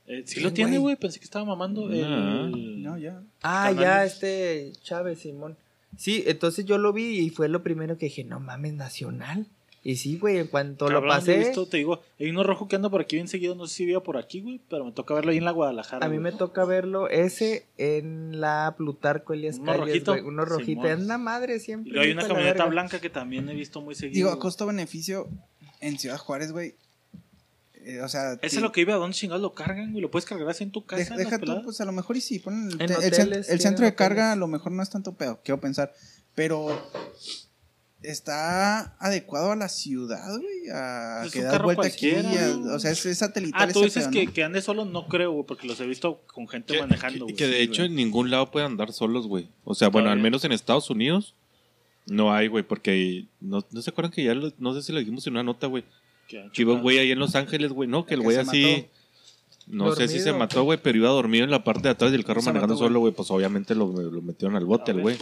Eh, 0.06 0.22
sí 0.26 0.34
¿Quién, 0.34 0.44
lo 0.44 0.52
tiene, 0.52 0.78
güey? 0.78 0.96
pensé 0.96 1.18
que 1.18 1.24
estaba 1.24 1.44
mamando. 1.44 1.88
Ah. 1.90 2.50
el- 2.52 2.82
No, 2.82 2.98
ya. 2.98 3.22
Ah, 3.42 3.66
Canal. 3.70 3.82
ya, 3.84 4.04
este 4.04 4.72
Chávez 4.82 5.20
Simón. 5.20 5.56
Sí, 5.96 6.24
entonces 6.26 6.64
yo 6.66 6.76
lo 6.76 6.92
vi 6.92 7.18
y 7.20 7.30
fue 7.30 7.48
lo 7.48 7.62
primero 7.62 7.96
que 7.96 8.06
dije, 8.06 8.24
no 8.24 8.40
mames, 8.40 8.74
nacional. 8.74 9.46
Y 9.86 9.96
sí, 9.96 10.16
güey, 10.18 10.38
en 10.38 10.46
cuanto 10.46 10.86
lo 10.88 10.94
Cabrón, 10.96 11.10
pasé, 11.10 11.38
visto, 11.38 11.66
te 11.66 11.76
digo, 11.76 12.00
hay 12.18 12.30
uno 12.30 12.42
rojo 12.42 12.68
que 12.68 12.76
anda 12.76 12.88
por 12.88 13.02
aquí 13.02 13.16
bien 13.16 13.28
seguido, 13.28 13.54
no 13.54 13.66
sé 13.66 13.74
si 13.76 13.84
viva 13.86 14.02
por 14.02 14.16
aquí, 14.16 14.40
güey, 14.40 14.58
pero 14.70 14.82
me 14.84 14.92
toca 14.92 15.12
verlo 15.12 15.30
ahí 15.30 15.36
en 15.36 15.44
la 15.44 15.50
Guadalajara. 15.50 16.06
a 16.06 16.08
mí 16.08 16.16
güey. 16.18 16.32
me 16.32 16.38
toca 16.38 16.64
verlo 16.64 17.08
ese 17.10 17.66
en 17.76 18.40
la 18.40 18.74
Plutarco 18.78 19.34
Elias 19.34 19.58
Uno 19.58 19.66
Calles, 19.72 19.86
rojito. 19.86 20.12
güey, 20.12 20.24
uno 20.24 20.44
rojito. 20.46 20.80
Una 20.88 21.18
madre 21.18 21.56
Y 21.56 21.60
siempre. 21.60 21.92
luego 21.92 22.06
hay 22.06 22.12
una 22.12 22.26
camioneta 22.26 22.64
blanca 22.64 22.98
que 22.98 23.10
también 23.10 23.46
he 23.50 23.54
visto 23.54 23.82
muy 23.82 23.94
seguido. 23.94 24.14
Digo, 24.16 24.28
güey. 24.30 24.40
costo-beneficio 24.40 25.28
en 25.80 25.98
Ciudad 25.98 26.16
Juárez, 26.18 26.50
güey. 26.52 26.74
Eh, 27.84 28.00
o 28.00 28.08
sea, 28.08 28.32
Eso 28.34 28.56
es 28.56 28.62
lo 28.62 28.72
que 28.72 28.80
iba, 28.80 28.94
¿a 28.94 28.96
dónde 28.96 29.14
chingados 29.16 29.42
lo 29.42 29.54
cargan, 29.54 29.90
güey? 29.92 30.00
¿Lo 30.02 30.10
puedes 30.10 30.24
cargar 30.26 30.48
así 30.48 30.64
en 30.64 30.70
tu 30.70 30.84
casa? 30.84 31.10
Las 31.10 31.18
deja 31.18 31.36
tú, 31.38 31.40
peladas? 31.42 31.64
pues 31.64 31.80
a 31.80 31.84
lo 31.84 31.92
mejor 31.92 32.16
y 32.16 32.20
sí, 32.20 32.38
ponen 32.38 32.70
el, 32.80 32.92
hoteles, 32.92 33.48
el 33.50 33.60
centro 33.60 33.82
de 33.84 33.88
hoteles. 33.90 33.94
carga 33.94 34.32
a 34.32 34.36
lo 34.36 34.46
mejor 34.46 34.72
no 34.72 34.82
es 34.82 34.90
tanto 34.90 35.12
pedo, 35.14 35.40
quiero 35.44 35.60
pensar, 35.60 35.92
pero 36.34 36.68
está 38.02 38.96
adecuado 38.98 39.52
a 39.52 39.56
la 39.56 39.68
ciudad, 39.68 40.26
güey, 40.38 40.68
a 40.72 41.22
Es 41.24 41.32
que 41.32 41.42
vuelta 41.62 41.86
aquí, 41.86 42.12
o 42.14 42.78
sea, 42.78 42.90
es, 42.90 43.06
es 43.06 43.18
satelital 43.18 43.68
Ah, 43.70 43.72
tú 43.72 43.82
dices 43.82 44.04
pedo, 44.04 44.12
que, 44.12 44.26
¿no? 44.26 44.32
que 44.34 44.44
ande 44.44 44.60
solo, 44.62 44.84
no 44.84 45.06
creo, 45.08 45.32
güey, 45.32 45.46
porque 45.46 45.66
los 45.66 45.80
he 45.80 45.86
visto 45.86 46.20
con 46.26 46.46
gente 46.48 46.74
Que, 46.74 46.80
manejando, 46.80 47.18
que- 47.26 47.32
güey. 47.32 47.36
que 47.36 47.46
de 47.46 47.56
sí, 47.56 47.62
hecho 47.62 47.82
güey. 47.82 47.88
en 47.90 47.96
ningún 47.96 48.30
lado 48.30 48.50
pueden 48.50 48.72
andar 48.72 48.92
solos, 48.92 49.26
güey. 49.26 49.48
O 49.64 49.74
sea, 49.74 49.88
bueno, 49.88 50.10
al 50.10 50.18
menos 50.20 50.44
en 50.44 50.52
Estados 50.52 50.90
Unidos 50.90 51.34
no 52.06 52.34
hay, 52.34 52.48
güey, 52.48 52.62
porque 52.62 53.24
no, 53.40 53.64
no 53.70 53.80
se 53.80 53.88
acuerdan 53.90 54.12
que 54.12 54.22
ya 54.24 54.34
lo- 54.34 54.52
no 54.58 54.74
sé 54.74 54.82
si 54.82 54.92
lo 54.92 54.98
dijimos 54.98 55.26
en 55.26 55.32
una 55.34 55.42
nota, 55.42 55.66
güey. 55.66 55.84
Que- 56.28 56.48
Que 56.52 56.62
iba 56.62 56.72
un 56.74 56.82
güey 56.82 56.98
ahí 56.98 57.10
en 57.10 57.18
Los 57.18 57.34
Ángeles, 57.34 57.72
güey, 57.72 57.88
no, 57.88 58.06
que 58.06 58.14
el 58.14 58.20
güey 58.22 58.36
así 58.38 58.62
mató. 58.76 58.88
no 59.66 59.94
sé 59.94 60.08
si 60.08 60.20
se 60.20 60.32
mató, 60.32 60.60
¿o 60.60 60.64
güey, 60.64 60.78
pero 60.82 60.98
iba 60.98 61.08
dormido 61.08 61.44
en 61.44 61.50
la 61.50 61.64
parte 61.64 61.82
de 61.82 61.88
atrás 61.90 62.12
del 62.12 62.24
carro 62.24 62.42
manejando 62.42 62.74
mató, 62.74 62.84
solo, 62.84 63.00
güey, 63.00 63.12
pues 63.14 63.30
obviamente 63.30 63.74
lo, 63.74 63.86
lo 63.92 64.20
metieron 64.22 64.56
al 64.56 64.64
bote 64.66 64.92
güey. 64.92 65.16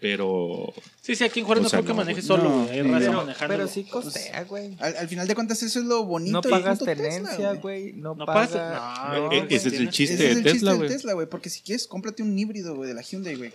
Pero 0.00 0.72
Sí, 1.00 1.14
sí, 1.16 1.24
aquí 1.24 1.40
en 1.40 1.46
Juárez 1.46 1.62
no 1.64 1.68
sea, 1.70 1.78
creo 1.78 1.86
que 1.86 1.92
no, 1.92 1.96
maneje 1.96 2.22
solo, 2.22 2.44
No, 2.44 2.64
güey. 2.64 2.70
Hay 2.70 2.82
raza 2.82 2.98
pero- 3.06 3.12
manejando. 3.18 3.54
Pero 3.54 3.68
sí 3.68 3.84
costea, 3.84 4.44
güey. 4.44 4.76
Al, 4.80 4.96
al 4.96 5.08
final 5.08 5.26
de 5.28 5.34
cuentas 5.34 5.62
eso 5.62 5.78
es 5.78 5.84
lo 5.86 6.04
bonito. 6.04 6.32
No 6.32 6.42
pagas 6.42 6.78
tenencia, 6.80 7.52
güey. 7.54 7.92
No, 7.94 8.14
No 8.14 8.26
pagas- 8.26 8.54
no, 8.54 9.20
no, 9.28 9.32
eh, 9.32 9.46
ese 9.50 9.68
es 9.68 9.74
el 9.74 9.90
chiste 9.90 10.14
Ese 10.14 10.28
es 10.30 10.34
de 10.36 10.40
el 10.40 10.44
chiste 10.44 10.52
Tesla, 10.52 10.74
güey. 10.74 10.88
Tesla, 10.88 11.12
güey, 11.14 11.26
porque 11.28 11.48
si 11.50 11.60
quieres, 11.62 11.86
cómprate 11.86 12.22
un 12.22 12.38
híbrido, 12.38 12.74
güey, 12.74 12.88
de 12.88 12.94
la 12.94 13.02
Hyundai, 13.02 13.36
güey. 13.36 13.52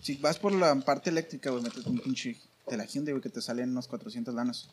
Si 0.00 0.16
vas 0.16 0.38
por 0.38 0.52
la 0.52 0.74
parte 0.80 1.10
eléctrica, 1.10 1.50
güey, 1.50 1.62
métete 1.62 1.88
un 1.88 1.98
pinche 1.98 2.36
de 2.68 2.76
la 2.76 2.84
Hyundai, 2.86 3.12
güey, 3.12 3.22
que 3.22 3.28
te 3.30 3.40
salen 3.40 3.70
unos 3.70 3.86
400 3.88 4.34
lanas. 4.34 4.68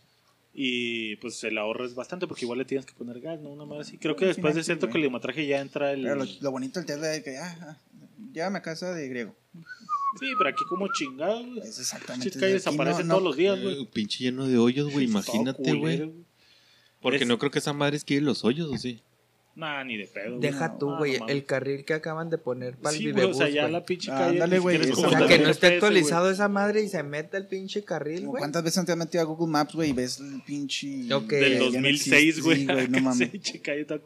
Y 0.54 1.16
pues 1.16 1.44
el 1.44 1.58
ahorro 1.58 1.84
es 1.86 1.96
bastante 1.96 2.28
porque 2.28 2.46
igual 2.46 2.60
le 2.60 2.66
tienes 2.66 2.86
que 2.86 2.94
poner 2.94 3.20
gas, 3.20 3.40
¿no? 3.40 3.50
Una 3.50 3.66
más 3.66 3.88
así. 3.88 3.98
Creo 3.98 4.16
que 4.16 4.28
después 4.28 4.54
de 4.54 4.64
cierto 4.64 4.88
kilometraje 4.90 5.48
ya 5.48 5.60
entra 5.60 5.92
el. 5.94 6.04
Pero 6.04 6.16
lo, 6.16 6.26
lo 6.42 6.52
bonito 6.52 6.80
del 6.80 6.86
Tesla 6.86 7.14
es 7.16 7.24
que, 7.24 7.38
ah, 7.38 7.58
ah, 7.62 7.78
llévame 8.32 8.60
a 8.60 8.62
casa 8.62 8.94
de 8.94 9.08
griego. 9.10 9.36
Sí, 10.20 10.28
pero 10.38 10.50
aquí 10.52 10.64
como 10.70 10.88
chingado, 10.94 11.44
güey. 11.44 11.60
Es 11.60 11.80
exactamente. 11.80 12.30
Chis 12.30 12.40
calles 12.40 12.66
no- 13.06 13.16
todos 13.16 13.24
los 13.24 13.36
días, 13.36 13.60
güey. 13.60 13.82
eh, 13.82 13.90
pinche 13.92 14.24
lleno 14.26 14.48
de 14.48 14.60
hoyos, 14.60 14.92
güey, 14.92 15.06
imagínate, 15.06 15.74
güey. 15.74 16.12
Porque 17.02 17.18
Es- 17.24 17.28
no 17.28 17.40
creo 17.40 17.50
que 17.50 17.58
esa 17.60 17.74
madre 17.74 17.98
esquive 17.98 18.22
los 18.22 18.46
hoyos, 18.46 18.70
¿o 18.72 18.78
sí? 18.78 19.02
Nah, 19.56 19.84
ni 19.84 19.98
de 19.98 20.08
pedo. 20.08 20.40
Deja 20.40 20.70
No, 20.70 20.78
tú, 20.80 20.90
no, 20.90 20.98
güey, 20.98 21.20
no 21.20 21.28
el 21.28 21.46
carril 21.46 21.86
que 21.86 21.94
acaban 21.94 22.32
de 22.32 22.40
poner 22.40 22.76
para 22.76 22.98
Sí, 22.98 23.06
el 23.08 23.14
güey, 23.14 23.26
o 23.26 23.34
sea, 23.36 23.50
ya 23.50 23.62
güey. 23.64 23.74
la 23.74 23.86
pinche 23.86 24.12
Ah, 24.12 24.18
calle. 24.18 24.30
ándale, 24.42 24.58
güey, 24.60 24.78
o 24.92 24.96
sea, 24.96 25.28
que 25.28 25.38
no 25.40 25.50
esté 25.50 25.68
actualizado 25.68 26.32
esa 26.32 26.48
madre 26.50 26.82
y 26.82 26.88
se 26.90 27.04
meta 27.04 27.38
el 27.38 27.46
pinche 27.48 27.84
carril, 27.84 28.26
güey. 28.26 28.40
¿Cuántas 28.40 28.64
veces 28.64 28.84
te 28.84 28.92
has 28.94 28.98
metido 28.98 29.22
a 29.22 29.26
Google 29.26 29.52
Maps, 29.52 29.76
güey, 29.76 29.92
y 29.92 29.94
ves 29.94 30.20
el 30.20 30.42
pinche. 30.42 30.88
Del 30.88 31.08
ya 31.08 31.20
no 31.60 31.66
2006, 31.66 32.12
existe? 32.12 32.42
güey. 32.42 32.58
Sí, 32.62 32.66
güey, 32.66 32.88
no 32.90 33.02
mames. 33.02 33.30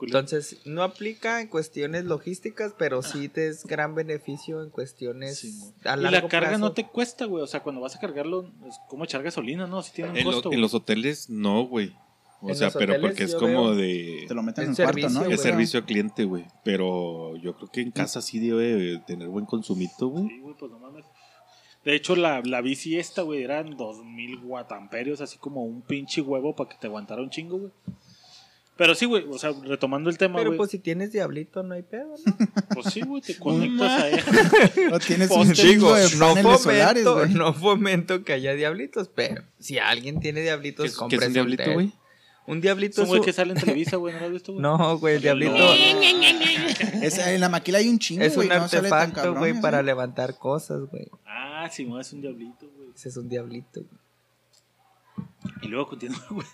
Entonces, 0.02 0.58
no 0.66 0.84
aplica 0.84 1.40
en 1.42 1.48
cuestiones 1.48 2.04
logísticas, 2.06 2.74
pero 2.78 3.02
sí 3.02 3.30
te 3.30 3.48
es 3.48 3.64
gran 3.66 3.96
beneficio 3.96 4.62
en 4.64 4.70
cuestiones 4.70 5.40
Sí, 5.40 5.54
a 5.86 5.96
Y 5.98 6.02
largo 6.02 6.26
la 6.26 6.28
carga 6.30 6.50
plazo. 6.50 6.60
no 6.60 6.72
te 6.74 6.86
cuesta, 6.88 7.24
güey. 7.26 7.42
O 7.44 7.48
sea, 7.48 7.62
cuando 7.64 7.82
vas 7.82 7.96
a 7.96 8.00
cargarlo, 8.00 8.52
es 8.68 8.76
como 8.90 9.06
echar 9.06 9.24
gasolina, 9.24 9.66
¿no? 9.68 9.82
Si 9.82 9.94
tiene 9.94 10.12
un 10.12 10.18
En, 10.18 10.26
lo- 10.26 10.32
costo. 10.34 10.52
en 10.52 10.60
los 10.62 10.74
hoteles 10.74 11.30
no, 11.30 11.64
güey. 11.66 11.94
O 12.42 12.50
En 12.50 12.56
sea, 12.56 12.70
pero 12.72 12.94
hoteles 12.94 13.10
porque 13.12 13.24
es 13.24 13.36
como 13.36 13.48
veo- 13.70 13.76
de... 13.76 14.26
Te 14.28 14.34
lo 14.36 14.44
meten 14.44 14.66
en 14.66 14.70
el 14.72 14.76
cuarto, 14.76 15.10
¿no? 15.10 15.26
Es 15.26 15.42
servicio 15.42 15.80
al 15.80 15.86
cliente, 15.86 16.24
güey. 16.26 16.46
Pero 16.64 17.36
yo 17.38 17.56
creo 17.56 17.70
que 17.70 17.82
en 17.82 17.92
casa 17.92 18.22
sí 18.22 18.40
debe 18.40 19.00
tener 19.08 19.28
buen 19.28 19.46
consumito, 19.46 20.08
güey. 20.10 20.28
Sí, 20.28 20.40
güey, 20.40 20.56
pues 20.58 20.72
no 20.72 20.78
mames. 20.80 21.06
De 21.84 21.96
hecho, 21.96 22.16
la, 22.16 22.42
la 22.44 22.62
bici 22.62 22.98
esta, 23.00 23.22
güey, 23.24 23.42
eran 23.44 23.76
2000 23.78 24.40
guatamperios, 24.42 25.22
así 25.22 25.38
como 25.38 25.64
un 25.64 25.82
pinche 25.82 26.22
huevo 26.22 26.56
para 26.56 26.70
que 26.70 26.76
te 26.80 26.88
aguantara 26.88 27.22
un 27.22 27.30
chingo, 27.30 27.58
güey. 27.60 27.72
Pero 28.76 28.94
sí, 28.94 29.06
güey, 29.08 29.26
o 29.28 29.40
sea, 29.40 29.54
retomando 29.64 30.08
el 30.12 30.20
tema, 30.20 30.36
Pero 30.38 30.52
güey. 30.52 30.58
pues 30.60 30.70
si 30.70 30.78
tienes 30.78 31.12
diablito 31.12 31.64
no 31.64 31.74
hay 31.74 31.82
pedo, 31.82 32.14
¿no? 32.24 32.38
Pues 32.76 32.94
sí, 32.94 33.02
güey, 33.02 33.24
te 33.24 33.36
conectas 33.40 34.04
a 34.04 34.10
él. 34.10 34.22
O 34.94 35.00
tienes 35.00 35.30
Poste, 35.30 35.48
un 35.48 35.54
chingo 35.54 35.96
de 35.96 36.04
no 36.18 36.34
paneles 36.36 36.62
solares, 36.62 37.04
fomento, 37.04 37.16
güey. 37.16 37.34
no 37.34 37.54
fomento 37.56 38.24
que 38.24 38.34
haya 38.34 38.54
diablitos, 38.54 39.10
pero 39.16 39.42
si 39.58 39.80
alguien 39.80 40.20
tiene 40.20 40.42
¿Qué 40.42 40.44
diablitos, 40.44 40.86
es, 40.86 40.98
qué 41.10 41.16
es 41.16 41.26
un 41.26 41.34
diablito, 41.34 41.74
güey? 41.74 41.92
Un 42.48 42.58
Es 42.58 42.62
diablito 42.64 43.02
un 43.02 43.04
es 43.04 43.10
güey 43.10 43.20
un- 43.20 43.26
que 43.26 43.34
sale 43.34 43.54
en 43.54 43.60
Televisa, 43.60 43.98
güey, 43.98 44.14
¿no 44.14 44.20
lo 44.22 44.26
has 44.28 44.32
visto, 44.32 44.54
güey? 44.54 44.62
No, 44.64 44.98
güey, 44.98 45.16
el 45.18 45.22
diablito 45.22 45.56
Es- 47.02 47.18
en 47.20 47.40
la 47.42 47.50
maquila 47.50 47.78
hay 47.80 47.90
un 47.90 48.00
chingo, 48.00 48.24
es 48.24 48.36
güey. 48.36 48.48
un 48.50 48.56
no 48.56 48.64
artefacto, 48.64 49.22
güey, 49.22 49.34
cabrones, 49.54 49.62
para 49.62 49.84
levantar 49.84 50.38
cosas, 50.38 50.82
güey. 50.90 51.08
Ah, 51.26 51.70
sí, 51.72 51.86
no, 51.86 52.00
es 52.00 52.12
un 52.14 52.22
diablito, 52.22 52.70
güey. 52.76 52.90
Ese 52.96 53.10
es 53.10 53.18
un 53.18 53.30
diablito. 53.30 53.82
güey. 53.82 54.08
Y 55.62 55.68
luego 55.70 55.88
continúa, 55.88 56.24
güey. 56.30 56.46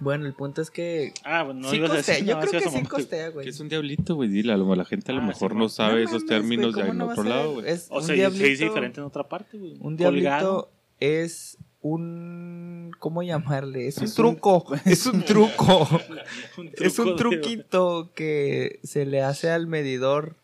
Bueno, 0.00 0.26
el 0.26 0.34
punto 0.34 0.62
es 0.62 0.70
que 0.70 1.12
Ah, 1.24 1.42
bueno, 1.42 1.60
no 1.60 1.70
sí 1.70 1.76
ibas 1.76 1.90
a 1.90 1.94
decir 1.96 2.24
Yo 2.24 2.34
no, 2.36 2.40
creo 2.40 2.62
que 2.62 2.70
sí 2.70 2.82
costea, 2.84 3.28
güey. 3.30 3.44
¿Qué 3.44 3.50
es 3.50 3.60
un 3.60 3.68
diablito, 3.68 4.14
güey? 4.14 4.28
Dile, 4.28 4.52
a 4.52 4.56
lo- 4.56 4.74
la 4.74 4.84
gente 4.84 5.12
a 5.12 5.14
lo 5.14 5.20
Ah, 5.22 5.26
mejor 5.26 5.52
sí, 5.52 5.56
no 5.58 5.62
no. 5.64 5.68
sabe 5.68 6.02
No 6.04 6.08
esos 6.08 6.26
términos 6.26 6.74
güey, 6.74 6.86
¿cómo 6.86 6.92
en 6.92 6.98
no 6.98 7.06
otro 7.12 7.22
lado, 7.24 7.52
güey. 7.54 7.68
Es 7.68 7.86
O 7.90 7.98
un 7.98 8.04
sea, 8.04 8.14
diablito, 8.14 8.44
se 8.44 8.50
dice 8.50 8.64
diferente 8.64 9.00
en 9.00 9.06
otra 9.06 9.28
parte, 9.28 9.58
güey. 9.58 9.72
Un 9.74 9.96
Colgado. 9.96 10.12
diablito 10.12 10.72
es 11.00 11.58
un 11.82 12.92
¿cómo 12.98 13.22
llamarle? 13.22 13.86
Es 13.88 13.98
un 13.98 14.04
Es 14.04 14.10
un- 14.10 14.16
truco, 14.16 14.66
es 14.84 15.06
un 15.06 15.22
truco. 15.22 15.88
Un 16.58 16.70
Es 16.78 16.98
un 16.98 17.06
de- 17.10 17.14
truquito 17.14 18.10
que 18.14 18.78
se 18.82 19.06
le 19.06 19.22
hace 19.22 19.50
al 19.50 19.66
medidor 19.66 20.36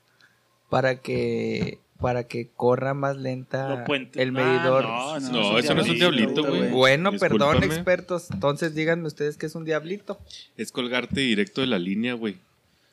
para 0.71 0.97
que 1.01 1.79
para 2.01 2.25
que 2.25 2.49
corra 2.55 2.93
más 2.93 3.17
lenta 3.17 3.87
el 4.15 4.29
Ah, 4.29 4.33
medidor. 4.33 4.85
no, 4.85 5.17
eso 5.17 5.33
No, 5.33 5.59
eso 5.59 5.75
no 5.75 5.81
es 5.81 5.89
un 5.89 5.95
diablito, 5.97 6.45
güey. 6.45 6.71
Bueno, 6.71 7.11
perdón, 7.13 7.63
expertos. 7.65 8.31
Entonces 8.31 8.75
díganme 8.75 9.07
ustedes 9.07 9.39
que 9.39 9.47
es 9.47 9.55
un 9.55 9.65
diablito. 9.65 10.19
Es 10.59 10.73
colgarte 10.73 11.21
directo 11.21 11.63
de 11.63 11.69
la 11.69 11.79
línea, 11.79 12.13
güey. 12.15 12.37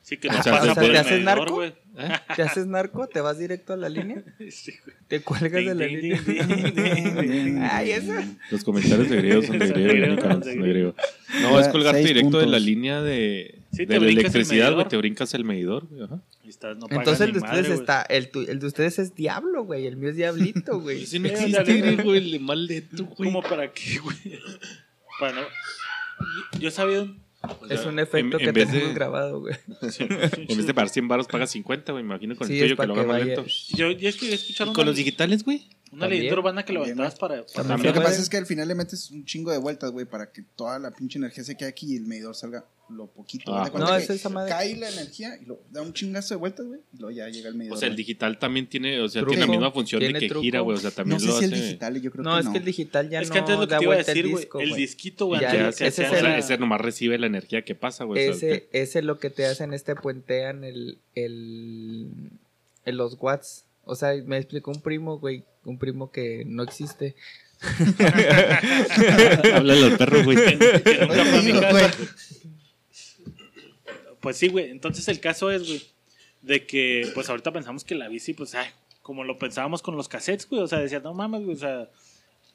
Sí, 0.04 0.18
que 0.18 0.28
Ah, 0.28 0.34
no 0.34 0.40
o 0.42 0.44
sea, 0.44 0.52
pasa 0.60 0.76
¿te 0.82 0.86
el 0.86 0.96
haces 0.98 1.12
medidor, 1.14 1.26
narco? 1.38 1.54
güey. 1.56 1.74
¿Te 2.36 2.42
haces 2.42 2.68
narco? 2.68 3.08
¿Te 3.08 3.22
vas 3.22 3.40
directo 3.40 3.72
a 3.72 3.78
la 3.78 3.88
línea? 3.88 4.22
Sí, 4.52 4.74
güey. 4.86 4.98
¿Te 5.08 5.22
cuelgas 5.22 5.52
de 5.66 5.74
la 5.76 5.86
Ding, 5.86 6.20
línea? 6.28 7.78
Ay, 7.78 7.92
eso. 7.92 8.12
Los 8.52 8.64
comentarios 8.66 9.10
de 9.10 9.16
griego 9.16 9.42
son 9.44 9.60
de 9.60 9.68
griego, 9.70 10.22
son 10.22 10.30
no, 10.30 10.40
de 10.40 10.56
griego. 10.58 10.96
Es 11.60 11.68
colgarte 11.70 12.02
directo 12.04 12.40
de 12.40 12.48
la 12.48 12.60
línea 12.60 13.02
de, 13.02 13.60
Sí, 13.72 13.86
te 13.88 13.94
de 13.94 14.00
la 14.02 14.08
electricidad, 14.10 14.74
güey. 14.74 14.88
Te 14.90 14.98
brincas 14.98 15.34
el 15.36 15.46
medidor, 15.46 15.88
güey. 15.88 16.04
Ajá. 16.04 16.20
Y 16.44 16.50
estás- 16.50 16.76
no 16.78 16.88
Entonces 16.90 17.22
el 17.22 17.32
de 17.32 17.40
ustedes 17.40 17.54
madre, 17.56 17.68
güey. 17.70 17.80
está, 17.80 18.02
el, 18.04 18.30
tu- 18.30 18.42
el 18.42 18.60
de 18.60 18.68
ustedes 18.68 19.00
es 19.00 19.16
diablo, 19.16 19.64
güey. 19.64 19.88
El 19.88 19.96
mío 19.96 20.10
es 20.10 20.18
diablito, 20.18 20.80
güey. 20.82 21.04
Ese 21.04 21.20
no 21.20 21.30
Eh, 21.30 21.32
existe, 21.32 21.64
griego, 21.64 22.14
el 22.14 22.30
de 22.32 22.40
mal 22.40 22.68
de 22.68 22.82
tu, 22.82 23.06
güey. 23.06 23.30
¿Cómo 23.30 23.42
para 23.42 23.72
qué, 23.72 24.00
güey? 24.00 24.18
Para 25.20 25.34
no- 25.42 26.60
Yo 26.60 26.70
sabía. 26.72 27.08
O 27.60 27.68
sea, 27.68 27.78
Es 27.78 27.86
un 27.86 28.00
efecto 28.00 28.38
en- 28.38 28.42
que 28.44 28.50
en 28.50 28.54
vez 28.54 28.68
tenemos 28.68 28.88
de- 28.90 28.94
grabado, 28.96 29.40
güey. 29.42 29.56
sí, 29.92 30.04
En 30.08 30.58
vez 30.58 30.66
de 30.68 30.74
pagar 30.74 30.90
100 30.90 31.08
baros, 31.08 31.28
pagas 31.28 31.52
50, 31.52 31.92
güey. 31.92 32.04
Imagino 32.04 32.36
con 32.36 32.48
Sí, 32.48 32.54
el 32.60 32.64
es 32.64 32.70
tuyo 32.72 32.78
que 32.82 32.88
lo 32.88 32.94
haga 32.94 33.04
más 33.06 33.26
lento. 33.26 33.46
Yo 33.76 33.92
ya 33.92 34.10
es 34.10 34.16
que 34.16 34.34
escucharon 34.34 34.72
¿Y 34.72 34.76
con 34.76 34.86
los 34.86 34.96
digitales, 34.96 35.44
güey? 35.44 35.64
Una 35.94 36.08
leyenda 36.08 36.34
urbana 36.40 36.64
que 36.64 36.74
También, 36.74 36.98
levantabas 36.98 37.20
para. 37.20 37.46
También 37.46 37.84
Lo 37.84 37.94
que 37.94 38.02
pasa 38.02 38.22
es 38.22 38.30
que 38.30 38.38
al 38.38 38.46
final 38.46 38.68
le 38.68 38.76
metes 38.76 39.12
un 39.12 39.26
chingo 39.26 39.52
de 39.52 39.58
vueltas, 39.58 39.92
güey, 39.92 40.06
para 40.06 40.32
que 40.32 40.44
toda 40.56 40.80
la 40.80 40.92
pinche 40.92 41.18
energía 41.18 41.44
se 41.44 41.56
quede 41.56 41.70
aquí 41.70 41.94
y 41.94 41.98
el 41.98 42.06
medidor 42.06 42.36
salga 42.36 42.66
lo 42.90 43.08
poquito. 43.08 43.56
Ah. 43.56 43.72
No, 43.74 43.96
es 43.96 44.10
esa 44.10 44.30
madre. 44.30 44.50
Cae 44.52 44.76
la 44.76 44.90
energía 44.90 45.38
y 45.42 45.46
lo, 45.46 45.62
da 45.72 45.82
un 45.82 45.94
chingazo 45.94 46.34
de 46.34 46.40
vueltas, 46.40 46.66
güey, 46.66 46.82
y 46.94 46.98
luego 46.98 47.12
ya 47.16 47.28
llega 47.30 47.50
el 47.50 47.56
medidor. 47.56 47.78
O 47.78 47.80
sea, 47.80 47.88
el 47.90 47.96
digital 47.96 48.38
también 48.40 48.68
tiene, 48.68 49.00
o 49.02 49.08
sea, 49.08 49.22
Truco. 49.22 49.32
tiene 49.32 49.46
la 49.46 49.52
misma 49.52 49.72
función 49.72 50.02
de 50.02 50.14
que 50.14 50.28
truco. 50.28 50.42
gira, 50.42 50.60
güey. 50.60 50.78
O 50.78 50.80
sea, 50.82 50.92
también 50.92 51.16
No 51.16 51.20
sé 51.20 51.26
lo 51.28 51.32
si 51.40 51.46
hace. 51.46 51.56
el 51.56 51.62
digital, 51.62 52.02
yo 52.02 52.12
creo 52.12 52.24
No, 52.24 52.34
que 52.34 52.40
es 52.40 52.46
no. 52.46 52.52
que 52.52 52.58
el 52.58 52.66
digital 52.66 53.10
ya 53.10 53.22
es 53.22 53.30
no 53.30 53.34
que 53.34 53.40
antes 53.40 53.56
lo 53.56 53.68
que 53.68 53.76
te 53.78 53.84
iba 53.84 53.94
a 53.94 54.00
el 54.00 54.06
decir, 54.06 54.28
güey. 54.30 54.44
disco, 54.44 54.60
El 54.60 54.70
güey. 54.70 54.82
disquito, 54.82 55.26
güey. 55.28 55.42
Lo 55.42 55.48
ese 55.70 55.88
es 55.88 56.50
el- 56.50 56.60
nomás 56.60 56.82
recibe 56.82 57.18
la 57.18 57.28
energía 57.28 57.64
que 57.64 57.74
pasa, 57.76 58.04
güey. 58.04 58.28
Ese, 58.28 58.68
es 58.72 58.96
lo 59.04 59.18
que 59.18 59.30
te 59.30 59.46
hacen 59.46 59.74
este 59.74 59.96
puentean 59.96 60.64
el, 60.64 61.00
el, 61.16 62.10
el 62.86 62.98
los 62.98 63.18
watts. 63.20 63.66
O 63.86 63.96
sea, 63.96 64.14
me 64.26 64.38
explicó 64.38 64.72
un 64.72 64.82
primo, 64.82 65.20
güey, 65.20 65.44
un 65.66 65.78
primo 65.78 66.12
que 66.12 66.44
no 66.46 66.64
existe. 66.64 67.16
Háblale 69.54 69.86
al 69.86 69.98
perro, 69.98 70.24
güey. 70.24 70.38
que 70.38 70.56
nunca 71.02 71.22
Oye, 71.22 71.26
fue 71.26 71.38
a 71.38 71.42
mi 71.42 71.46
digo, 71.46 71.62
casa. 71.62 71.72
güey, 71.72 71.86
Pues 74.22 74.38
sí, 74.38 74.48
güey. 74.50 74.70
Entonces 74.70 75.08
el 75.08 75.20
caso 75.20 75.52
es, 75.52 75.68
güey, 75.68 75.82
de 76.42 76.66
que, 76.66 77.10
pues 77.14 77.30
ahorita 77.30 77.52
pensamos 77.52 77.84
que 77.84 77.96
la 77.96 78.08
bici, 78.08 78.34
pues, 78.34 78.56
ay, 78.56 78.68
como 79.02 79.24
lo 79.24 79.38
pensábamos 79.38 79.82
con 79.82 79.96
los 79.96 80.08
cassettes, 80.08 80.48
güey. 80.50 80.62
O 80.62 80.68
sea, 80.68 80.80
decías, 80.80 81.04
no 81.04 81.14
mames, 81.14 81.44
güey, 81.44 81.56
o 81.56 81.60
sea, 81.60 81.90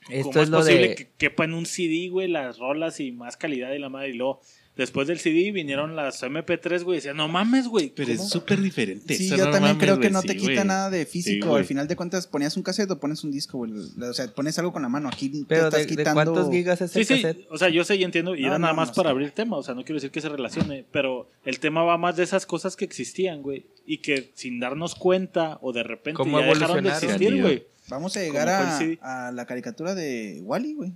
Esto 0.08 0.30
¿cómo 0.30 0.38
es 0.40 0.44
es 0.44 0.48
lo 0.50 0.58
posible 0.58 0.88
de... 0.88 0.94
que 0.94 1.10
quepa 1.18 1.44
en 1.44 1.54
un 1.54 1.66
CD, 1.66 2.08
güey, 2.10 2.28
las 2.28 2.58
rolas 2.58 3.00
y 3.00 3.12
más 3.12 3.36
calidad 3.36 3.72
y 3.72 3.78
la 3.78 3.88
madre? 3.88 4.10
Y 4.10 4.14
luego, 4.14 4.40
Después 4.78 5.06
del 5.08 5.18
CD 5.18 5.50
vinieron 5.52 5.96
las 5.96 6.22
MP3, 6.22 6.84
güey. 6.84 6.96
Decían, 6.98 7.16
no 7.16 7.26
mames, 7.28 7.66
güey. 7.66 7.92
Pero 7.94 8.12
¿cómo? 8.14 8.22
es 8.24 8.30
súper 8.30 8.60
diferente. 8.62 9.12
Sí, 9.14 9.26
eso, 9.26 9.36
yo 9.36 9.44
no 9.46 9.50
también 9.50 9.72
mames, 9.74 9.82
creo 9.84 9.96
que 9.96 10.08
güey, 10.08 10.12
no 10.12 10.22
te 10.22 10.32
sí, 10.34 10.38
quita 10.38 10.52
güey. 10.52 10.64
nada 10.66 10.88
de 10.88 11.04
físico. 11.04 11.56
Al 11.56 11.64
final 11.64 11.88
de 11.88 11.96
cuentas, 11.96 12.26
ponías 12.28 12.56
un 12.56 12.62
cassette 12.62 12.90
o 12.92 12.98
pones 13.00 13.24
un 13.24 13.32
disco, 13.32 13.58
güey. 13.58 13.72
O 13.72 14.12
sea, 14.14 14.32
pones 14.32 14.56
algo 14.58 14.72
con 14.72 14.80
la 14.82 14.88
mano. 14.88 15.08
Aquí 15.12 15.28
te 15.44 15.54
estás 15.56 15.72
de, 15.72 15.78
de 15.80 15.86
quitando. 15.88 16.14
cuántos 16.14 16.50
gigas 16.50 16.80
es 16.80 16.92
Sí, 16.92 17.00
el 17.00 17.06
sí, 17.06 17.14
cassette? 17.22 17.46
o 17.50 17.58
sea, 17.58 17.68
yo 17.70 17.82
sé 17.82 17.96
y 17.96 18.04
entiendo, 18.04 18.34
y 18.36 18.42
No, 18.42 18.46
era 18.46 18.58
no, 18.58 18.62
nada 18.62 18.72
no 18.72 18.76
más 18.76 18.92
para 18.92 19.10
abrir 19.10 19.32
tema, 19.32 19.56
o 19.56 19.62
sea, 19.64 19.74
no 19.74 19.82
quiero 19.82 19.96
decir 19.96 20.12
que 20.12 20.20
se 20.20 20.28
relacione, 20.28 20.84
pero 20.92 21.28
el 21.44 21.58
tema 21.58 21.82
va 21.82 21.98
más 21.98 22.16
de 22.16 22.22
esas 22.22 22.46
cosas 22.46 22.76
que 22.76 22.84
existían, 22.84 23.42
güey, 23.42 23.66
y 23.84 23.98
que 23.98 24.30
sin 24.34 24.60
darnos 24.60 24.94
cuenta 24.94 25.58
o 25.60 25.72
de 25.72 25.82
repente 25.82 26.16
¿Cómo 26.16 26.38
ya 26.40 26.46
dejaron 26.46 26.84
de 26.84 26.90
existir, 26.90 27.42
güey. 27.42 27.66
Vamos 27.88 28.16
a 28.16 28.20
llegar 28.20 28.48
a, 28.48 29.26
a 29.28 29.32
la 29.32 29.44
caricatura 29.46 29.94
de 29.96 30.40
Wally, 30.44 30.74
güey. 30.74 30.92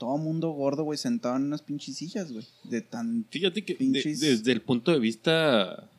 Todo 0.00 0.16
mundo 0.16 0.48
gordo, 0.52 0.82
güey, 0.84 0.96
sentado 0.96 1.36
en 1.36 1.42
unas 1.42 1.60
pinches 1.60 1.94
sillas, 1.94 2.32
güey. 2.32 2.46
De 2.64 2.80
tan. 2.80 3.26
Fíjate 3.28 3.62
que 3.62 3.74
de- 3.78 4.02
desde 4.02 4.50
el 4.50 4.62
punto 4.62 4.92
de 4.92 4.98
vista 4.98 5.90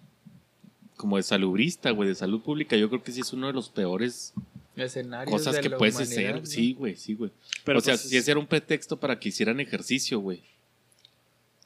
como 0.98 1.18
de 1.18 1.24
salubrista, 1.24 1.92
güey, 1.92 2.10
de 2.10 2.16
salud 2.16 2.42
pública, 2.42 2.76
yo 2.76 2.90
creo 2.90 3.04
que 3.04 3.12
sí 3.12 3.22
es 3.22 3.32
uno 3.32 3.46
de 3.46 3.54
los 3.54 3.70
peores 3.70 4.34
Escenarios 4.76 5.32
cosas 5.32 5.54
de 5.54 5.62
que 5.62 5.70
la 5.70 5.78
puedes 5.78 6.00
hacer. 6.00 6.40
¿no? 6.40 6.46
Sí, 6.48 6.74
güey, 6.74 6.96
sí, 6.96 7.14
güey. 7.14 7.30
Pero 7.64 7.78
o 7.78 7.82
sea, 7.84 7.94
pues, 7.94 8.10
si 8.10 8.18
ese 8.18 8.32
era 8.32 8.40
un 8.40 8.48
pretexto 8.48 9.00
para 9.00 9.20
que 9.20 9.30
hicieran 9.30 9.60
ejercicio, 9.60 10.20
güey. 10.20 10.42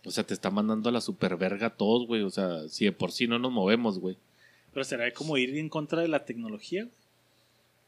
O 0.04 0.12
sea, 0.12 0.26
te 0.26 0.34
está 0.34 0.52
mandando 0.52 0.90
a 0.90 0.92
la 0.92 1.00
superverga 1.00 1.68
a 1.68 1.70
todos, 1.78 2.06
güey. 2.06 2.22
O 2.24 2.30
sea, 2.32 2.68
si 2.68 2.84
de 2.84 2.92
por 2.92 3.14
sí 3.14 3.28
no 3.28 3.40
nos 3.40 3.54
movemos, 3.54 3.98
güey. 3.98 4.18
pero 4.74 4.84
será 4.84 5.10
como 5.14 5.38
ir 5.38 5.58
en 5.58 5.70
contra 5.70 6.02
de 6.02 6.10
la 6.10 6.26
tecnología. 6.26 6.86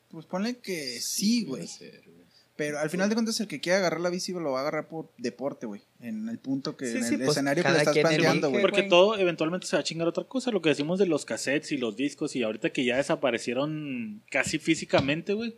Pues 0.10 0.26
ponle 0.26 0.56
que 0.58 1.02
sí, 1.02 1.44
güey. 1.44 1.64
puede 1.64 1.68
ser, 1.68 2.02
güey. 2.06 2.27
Pero 2.58 2.80
al 2.80 2.90
final 2.90 3.08
de 3.08 3.16
cuentas, 3.16 3.40
el 3.40 3.48
que 3.48 3.62
quiera 3.62 3.78
agarrar 3.78 4.02
la 4.02 4.10
bici 4.10 4.34
lo 4.34 4.52
va 4.52 4.58
a 4.58 4.62
agarrar 4.62 4.88
por 4.88 5.12
deporte, 5.18 5.68
güey. 5.68 5.82
En 6.02 6.28
el 6.28 6.40
punto 6.40 6.76
que. 6.76 6.88
Sí, 6.88 6.98
en 6.98 7.04
sí, 7.04 7.14
el 7.14 7.20
pues, 7.20 7.30
escenario 7.32 7.64
que 7.64 7.70
le 7.70 7.78
estás 7.78 7.98
planteando, 7.98 8.50
güey. 8.50 8.62
Porque 8.62 8.84
todo 8.84 9.16
eventualmente 9.18 9.68
se 9.68 9.76
va 9.76 9.82
a 9.82 9.84
chingar 9.84 10.08
otra 10.08 10.24
cosa, 10.24 10.50
lo 10.52 10.62
que 10.62 10.70
decimos 10.70 10.98
de 10.98 11.06
los 11.06 11.24
cassettes 11.24 11.72
y 11.72 11.78
los 11.78 11.96
discos, 11.96 12.36
y 12.36 12.42
ahorita 12.42 12.72
que 12.72 12.84
ya 12.84 12.98
desaparecieron 12.98 14.24
casi 14.32 14.58
físicamente, 14.58 15.34
güey. 15.34 15.56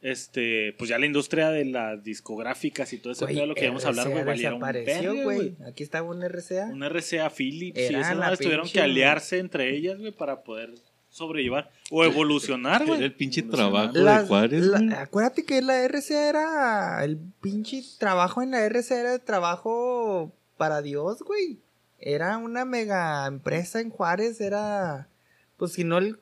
Este, 0.00 0.74
pues 0.78 0.88
ya 0.88 0.98
la 0.98 1.06
industria 1.06 1.50
de 1.50 1.64
las 1.64 2.04
discográficas 2.04 2.92
y 2.92 2.98
todo 2.98 3.12
ese 3.12 3.26
pedo, 3.26 3.46
lo 3.46 3.56
que 3.56 3.64
íbamos 3.64 3.84
a 3.84 3.88
hablar, 3.88 4.08
güey, 4.08 4.22
valieron 4.24 4.60
güey. 4.60 5.56
Aquí 5.66 5.82
estaba 5.82 6.08
un 6.08 6.22
RCA. 6.22 6.66
Un 6.66 6.84
RCA 6.84 7.30
Philips 7.30 7.76
y 7.80 7.82
Era 7.82 8.00
esas 8.02 8.14
la 8.16 8.20
madres 8.20 8.38
tuvieron 8.38 8.66
pinche- 8.66 8.74
que 8.74 8.80
aliarse 8.80 9.38
entre 9.38 9.74
ellas, 9.74 9.98
güey, 9.98 10.12
para 10.12 10.44
poder 10.44 10.72
sobrellevar 11.10 11.70
o 11.90 12.04
evolucionar, 12.04 12.82
Era 12.82 12.90
güey. 12.92 13.02
el 13.02 13.14
pinche 13.14 13.42
trabajo 13.42 13.92
Las- 13.94 14.22
de 14.22 14.28
Juárez, 14.28 14.62
la- 14.64 15.00
acuérdate 15.02 15.44
que 15.44 15.62
la 15.62 15.82
RCA 15.84 16.28
era 16.28 17.04
el 17.04 17.16
pinche 17.40 17.82
trabajo 17.98 18.42
en 18.42 18.50
la 18.52 18.64
RCA 18.64 19.00
era 19.00 19.14
el 19.14 19.20
trabajo 19.20 20.32
para 20.56 20.82
Dios, 20.82 21.22
güey. 21.22 21.58
Era 21.98 22.36
una 22.38 22.64
mega 22.64 23.26
empresa 23.26 23.80
en 23.80 23.90
Juárez, 23.90 24.40
era 24.40 25.08
pues 25.56 25.72
si 25.72 25.82
no 25.84 25.98
el 25.98 26.18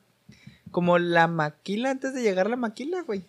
como 0.71 0.97
la 0.99 1.27
maquila 1.27 1.91
antes 1.91 2.13
de 2.13 2.21
llegar 2.21 2.47
a 2.47 2.49
la 2.49 2.55
maquila, 2.55 3.01
güey. 3.03 3.23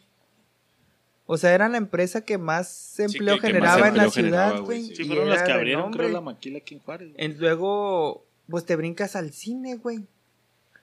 O 1.27 1.37
sea, 1.37 1.53
era 1.55 1.69
la 1.69 1.77
empresa 1.77 2.25
que 2.25 2.39
más 2.39 2.99
empleo 2.99 3.35
que- 3.39 3.49
que 3.49 3.61
más 3.61 3.77
generaba 3.77 3.89
en 3.89 3.97
la 3.99 4.11
generaba, 4.11 4.49
ciudad, 4.53 4.63
güey, 4.65 4.85
sí. 4.97 5.05
Fueron 5.05 5.29
las 5.29 5.43
que 5.43 5.53
abrieron, 5.53 5.93
creo, 5.93 6.09
la 6.09 6.21
maquila 6.23 6.59
aquí 6.59 6.75
en 6.75 6.81
Juárez. 6.81 7.11
luego, 7.39 8.25
pues 8.49 8.65
te 8.65 8.77
brincas 8.77 9.15
al 9.15 9.33
cine, 9.33 9.75
güey. 9.77 10.07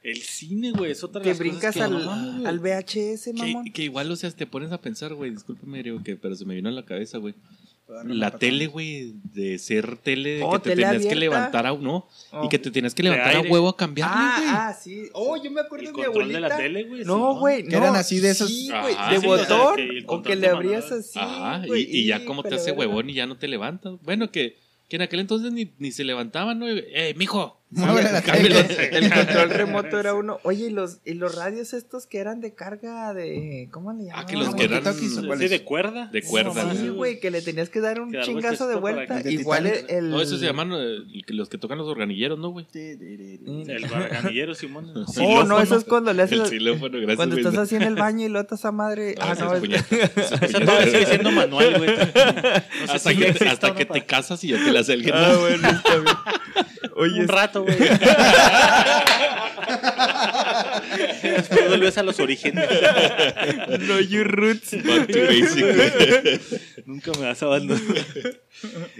El 0.05 0.21
cine, 0.21 0.71
güey, 0.71 0.91
es 0.91 1.03
otra 1.03 1.19
de 1.21 1.25
Te 1.25 1.29
las 1.31 1.37
cosas 1.39 1.49
brincas 1.51 1.75
que 1.75 1.81
al, 1.81 1.91
no 1.93 1.99
mames, 2.05 2.33
güey. 2.35 2.45
al 2.45 2.59
VHS, 2.59 3.33
mamón. 3.33 3.65
Que, 3.65 3.71
que 3.73 3.83
igual, 3.83 4.11
o 4.11 4.15
sea, 4.15 4.29
te 4.31 4.45
pones 4.45 4.71
a 4.71 4.79
pensar, 4.79 5.13
güey, 5.15 5.31
discúlpame, 5.31 5.81
Diego, 5.83 6.03
que, 6.03 6.15
pero 6.15 6.35
se 6.35 6.45
me 6.45 6.53
vino 6.55 6.69
a 6.69 6.71
la 6.71 6.85
cabeza, 6.85 7.17
güey. 7.17 7.33
La 8.05 8.31
tele, 8.39 8.65
güey, 8.65 9.13
de 9.35 9.59
ser 9.59 9.97
tele, 9.97 10.37
de 10.37 10.43
Oh, 10.43 10.53
que 10.53 10.71
te 10.71 10.75
tenías 10.75 11.05
que 11.05 11.15
levantar 11.15 11.67
a 11.67 11.73
uno 11.73 12.07
Oh. 12.31 12.43
y 12.45 12.49
que 12.49 12.57
te 12.57 12.71
tenías 12.71 12.95
que 12.95 13.03
levantar 13.03 13.35
a 13.35 13.41
huevo 13.41 13.69
a 13.69 13.77
cambiarle, 13.77 14.15
güey. 14.15 14.49
Ah, 14.49 14.67
ah, 14.69 14.73
sí. 14.73 15.03
Oh, 15.13 15.37
yo 15.37 15.51
me 15.51 15.61
acuerdo 15.61 15.85
El 15.85 15.91
de 15.91 15.93
mi 15.93 16.01
de 16.01 16.07
abuelita. 16.07 16.39
la 16.39 16.57
tele, 16.57 16.83
güey. 16.85 17.03
No, 17.05 17.35
güey, 17.39 17.63
Que 17.63 17.69
no. 17.71 17.77
eran 17.77 17.95
así 17.95 18.19
de 18.19 18.31
esos- 18.31 18.49
Sí, 18.49 18.69
güey, 18.69 18.95
Ajá, 18.95 19.11
de 19.13 19.19
sí, 19.19 19.25
botón. 19.27 19.75
que 19.75 20.03
o 20.07 20.21
que 20.23 20.35
le 20.35 20.47
manual. 20.47 20.65
abrías 20.65 20.91
así. 20.91 21.19
Ajá, 21.19 21.61
y, 21.77 22.05
ya 22.07 22.25
como 22.25 22.41
te 22.41 22.55
hace 22.55 22.71
huevón 22.71 23.07
y 23.11 23.13
ya 23.13 23.27
no 23.27 23.37
te 23.37 23.47
levantas. 23.47 23.93
Bueno, 24.01 24.31
que, 24.31 24.57
que 24.89 24.95
en 24.95 25.03
aquel 25.03 25.19
entonces 25.19 25.51
ni, 25.51 25.71
ni 25.77 25.91
se 25.91 26.03
levantaban, 26.03 26.57
¿no? 26.57 26.65
Eh, 26.67 27.13
mijo. 27.17 27.61
La 27.71 28.21
tele. 28.21 28.59
El 28.91 29.11
control 29.11 29.49
remoto 29.49 29.99
era 29.99 30.13
uno. 30.13 30.39
Oye, 30.43 30.67
y 30.67 30.69
los, 30.69 30.99
y 31.03 31.15
los 31.15 31.35
radios 31.35 31.73
estos 31.73 32.05
que 32.05 32.19
eran 32.19 32.39
de 32.39 32.53
carga 32.53 33.13
de. 33.13 33.67
¿Cómo 33.71 33.91
le 33.91 34.05
llaman? 34.05 34.23
Ah, 34.23 34.25
que 34.25 34.37
los 34.37 34.53
que 34.55 34.65
eran. 34.65 34.83
Sí, 34.93 35.47
de 35.47 35.63
cuerda. 35.63 36.07
De 36.07 36.21
cuerda, 36.21 36.63
No, 36.63 36.75
Sí, 36.75 36.89
güey, 36.89 37.19
que 37.19 37.31
le 37.31 37.41
tenías 37.41 37.69
que 37.69 37.81
dar 37.81 37.99
un 37.99 38.11
Que 38.11 38.21
chingazo 38.21 38.67
de 38.67 38.75
vuelta. 38.75 39.21
Igual 39.29 39.67
el. 39.67 39.85
El- 39.89 40.09
No, 40.11 40.21
eso 40.21 40.37
se 40.37 40.45
llaman 40.45 40.71
eh, 40.73 40.99
los 41.29 41.49
que 41.49 41.57
tocan 41.57 41.77
los 41.77 41.87
organilleros, 41.87 42.37
¿no, 42.39 42.49
güey? 42.49 42.65
El 42.73 43.87
barganillero, 43.91 44.53
Simón. 44.55 44.93
Oh, 45.17 45.43
no, 45.43 45.59
eso 45.59 45.75
es 45.75 45.83
cuando 45.83 46.13
le 46.13 46.23
haces. 46.23 46.39
El 46.39 46.47
xilófono, 46.47 46.97
gracias, 46.97 47.15
Cuando 47.17 47.37
estás 47.37 47.57
así 47.57 47.75
en 47.75 47.81
el 47.83 47.95
baño 47.95 48.25
y 48.25 48.29
lo 48.29 48.39
atas 48.39 48.63
a 48.65 48.71
madre. 48.71 49.15
Ah, 49.19 49.33
Ah, 49.35 49.35
no, 49.39 49.53
Eso 49.55 50.59
todavía 50.59 50.85
sigue 50.91 51.05
siendo 51.07 51.31
manual, 51.31 51.77
güey. 51.77 51.89
Hasta 52.89 53.13
que, 53.75 53.85
te 53.85 54.05
casas 54.05 54.43
y 54.43 54.49
ya 54.49 54.63
te 54.63 54.71
la 54.71 54.79
hace 54.81 54.93
alguien. 54.93 55.13
Ah, 55.15 55.35
bueno, 55.39 55.67
está 55.67 55.95
bien. 55.97 56.15
Oye, 56.95 57.21
Un 57.21 57.27
rato, 57.27 57.63
güey. 57.63 57.77
Después 61.23 61.67
vuelves 61.67 61.97
a 61.97 62.03
los 62.03 62.19
orígenes. 62.19 62.69
no 63.81 63.99
you 63.99 64.23
roots. 64.23 64.71
Back 64.83 65.07
to 65.11 65.19
basic, 65.21 65.75
güey. 65.75 66.39
Nunca 66.85 67.11
me 67.19 67.25
vas 67.25 67.41
a 67.41 67.45
abandonar. 67.47 67.81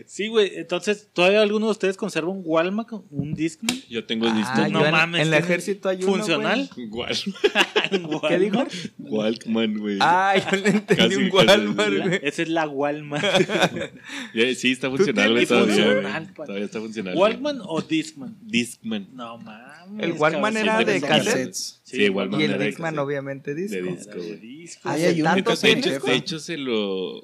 Sí, 0.06 0.28
güey. 0.28 0.52
Entonces, 0.56 1.10
¿todavía 1.14 1.42
alguno 1.42 1.68
de 1.68 1.72
ustedes 1.72 1.98
conserva 1.98 2.30
un 2.30 2.42
Walmart, 2.44 2.90
un 3.10 3.34
Discman? 3.34 3.78
Yo 3.90 4.06
tengo 4.06 4.28
Ah, 4.28 4.34
disco. 4.36 4.68
no 4.70 4.90
mames, 4.92 5.22
En 5.22 5.28
el 5.28 5.32
¿tiene 5.34 5.46
ejército 5.46 5.90
hay 5.90 5.98
uno, 6.04 6.14
¿Funcional? 6.14 6.70
Igual. 6.76 7.16
¿Qué 8.28 8.40
dijo? 8.40 8.66
Walkman, 8.98 9.78
güey. 9.78 9.98
Ah, 10.02 10.34
yo 10.52 10.58
le 10.58 10.70
entendí 10.70 10.96
Casi, 10.96 11.16
un. 11.16 11.32
Walmart, 11.32 11.94
güey. 12.04 12.20
Esa 12.24 12.42
es 12.42 12.50
la 12.50 12.68
Walmart. 12.68 13.26
Sí, 14.56 14.72
está 14.72 14.90
funcional, 14.90 15.32
güey, 15.32 15.46
todavía, 15.46 15.76
funcional, 15.76 16.34
Todavía 16.34 16.66
está 16.66 16.80
funcional. 16.80 17.16
¿Walkman 17.16 17.60
o 17.64 17.82
Discman? 17.88 18.38
Discman. 18.42 19.08
No 19.14 19.38
mames. 19.38 20.04
El 20.04 20.12
Walkman 20.14 20.58
era 20.58 20.84
de. 20.84 21.02
Cassettes. 21.02 21.82
Sí, 21.84 22.10
Walkman 22.10 22.42
Y 22.42 22.44
el 22.44 22.52
era 22.52 22.60
de 22.60 22.66
Dixman, 22.68 22.96
cassette. 22.96 23.06
obviamente, 23.06 23.56
disco. 23.56 23.76
De 23.76 23.82
disco, 23.84 24.14
güey. 24.18 24.36
disco. 24.38 24.90
Ahí 24.90 25.04
hay 25.04 25.22
un 25.22 25.28
Acetato, 25.28 25.38
Entonces, 25.52 25.62
de, 25.76 25.82
¿tienes, 25.82 25.98
hecho, 25.98 26.06
de 26.06 26.16
hecho, 26.16 26.40
se 26.40 26.58
lo. 26.58 27.24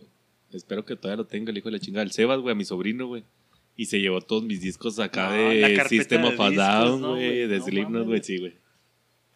Espero 0.51 0.85
que 0.85 0.95
todavía 0.95 1.17
lo 1.17 1.27
tenga 1.27 1.51
el 1.51 1.57
hijo 1.57 1.69
de 1.69 1.73
la 1.73 1.79
chingada. 1.79 2.03
El 2.03 2.11
Sebas, 2.11 2.39
güey, 2.39 2.51
a 2.51 2.55
mi 2.55 2.65
sobrino, 2.65 3.07
güey. 3.07 3.23
Y 3.77 3.85
se 3.85 3.99
llevó 3.99 4.21
todos 4.21 4.43
mis 4.43 4.61
discos 4.61 4.99
acá 4.99 5.29
No, 5.29 5.49
de 5.49 5.83
System 5.87 6.25
of 6.25 6.39
a 6.39 6.51
Down, 6.51 7.01
güey. 7.01 7.47
de 7.47 7.57
no 7.59 7.65
Slipknot, 7.65 8.05
güey. 8.05 8.21
Sí, 8.23 8.37
güey. 8.37 8.53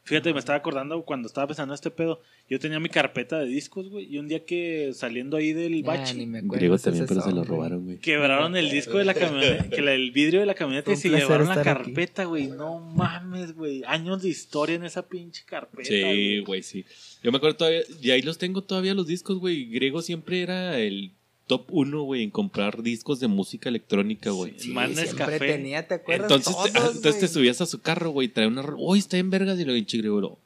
Fíjate, 0.06 0.32
me 0.34 0.40
estaba 0.40 0.60
acordando 0.60 1.02
cuando 1.04 1.28
estaba 1.28 1.48
pensando 1.48 1.74
este 1.74 1.90
pedo. 1.90 2.22
Yo 2.48 2.60
tenía 2.60 2.80
mi 2.80 2.90
carpeta 2.90 3.40
de 3.40 3.48
discos, 3.48 3.90
güey. 3.90 4.06
Y 4.06 4.20
un 4.20 4.28
día 4.28 4.46
que 4.46 4.92
saliendo 4.94 5.36
ahí 5.36 5.52
del 5.52 5.82
Ya, 5.82 5.88
bache, 5.88 6.14
ni 6.14 6.28
me 6.28 6.38
acuerdo 6.40 6.56
Griego 6.58 6.78
también, 6.78 7.06
pero 7.08 7.22
se 7.22 7.32
lo 7.32 7.44
robaron, 7.44 7.86
güey. 7.86 7.98
quebraron 7.98 8.56
el 8.56 8.70
disco 8.70 9.00
de 9.00 9.06
la 9.06 9.16
camioneta, 9.16 9.68
que 9.70 9.82
la- 9.82 9.94
el 9.94 10.12
vidrio 10.12 10.42
de 10.42 10.46
la 10.46 10.54
camioneta 10.54 10.92
y 10.92 10.96
se 10.96 11.10
llevaron 11.10 11.48
la 11.48 11.56
aquí. 11.56 11.64
carpeta, 11.64 12.26
güey. 12.26 12.48
No 12.48 12.80
mames, 12.80 13.56
güey. 13.56 13.82
Años 13.88 14.22
de 14.22 14.30
historia 14.30 14.76
en 14.76 14.84
esa 14.84 15.08
pinche 15.08 15.44
carpeta. 15.44 15.90
Sí, 15.90 16.02
güey. 16.02 16.40
güey, 16.44 16.62
sí. 16.64 16.86
Yo 17.24 17.32
me 17.32 17.38
acuerdo 17.38 17.58
todavía, 17.58 17.82
y 18.00 18.12
ahí 18.12 18.22
los 18.22 18.38
tengo 18.38 18.62
todavía 18.64 18.94
los 18.94 19.08
discos, 19.08 19.40
güey. 19.40 19.66
Griego 19.66 20.04
siempre 20.04 20.42
era 20.44 20.78
el 20.78 21.14
top 21.48 21.68
uno, 21.72 22.04
güey, 22.04 22.24
en 22.24 22.32
comprar 22.32 22.82
discos 22.82 23.20
de 23.20 23.28
música 23.28 23.70
electrónica, 23.70 24.32
güey. 24.32 24.54
Sí, 24.58 24.74
Nescafé. 24.74 25.40
tenía, 25.40 25.88
¿te 25.88 25.96
acuerdas? 25.96 26.32
Entonces, 26.32 26.56
te, 26.64 26.80
Todos, 26.80 26.96
entonces 26.96 27.20
te 27.22 27.28
subías 27.28 27.62
a 27.62 27.66
su 27.66 27.82
carro, 27.82 28.10
güey, 28.12 28.28
y 28.28 28.32
traía 28.32 28.48
una... 28.50 28.64
Uy, 28.78 29.00
está 29.00 29.18
en 29.18 29.30
vergas, 29.30 29.60
y 29.60 29.66
lo 29.66 29.74
Griego, 29.74 30.22
lo, 30.22 30.40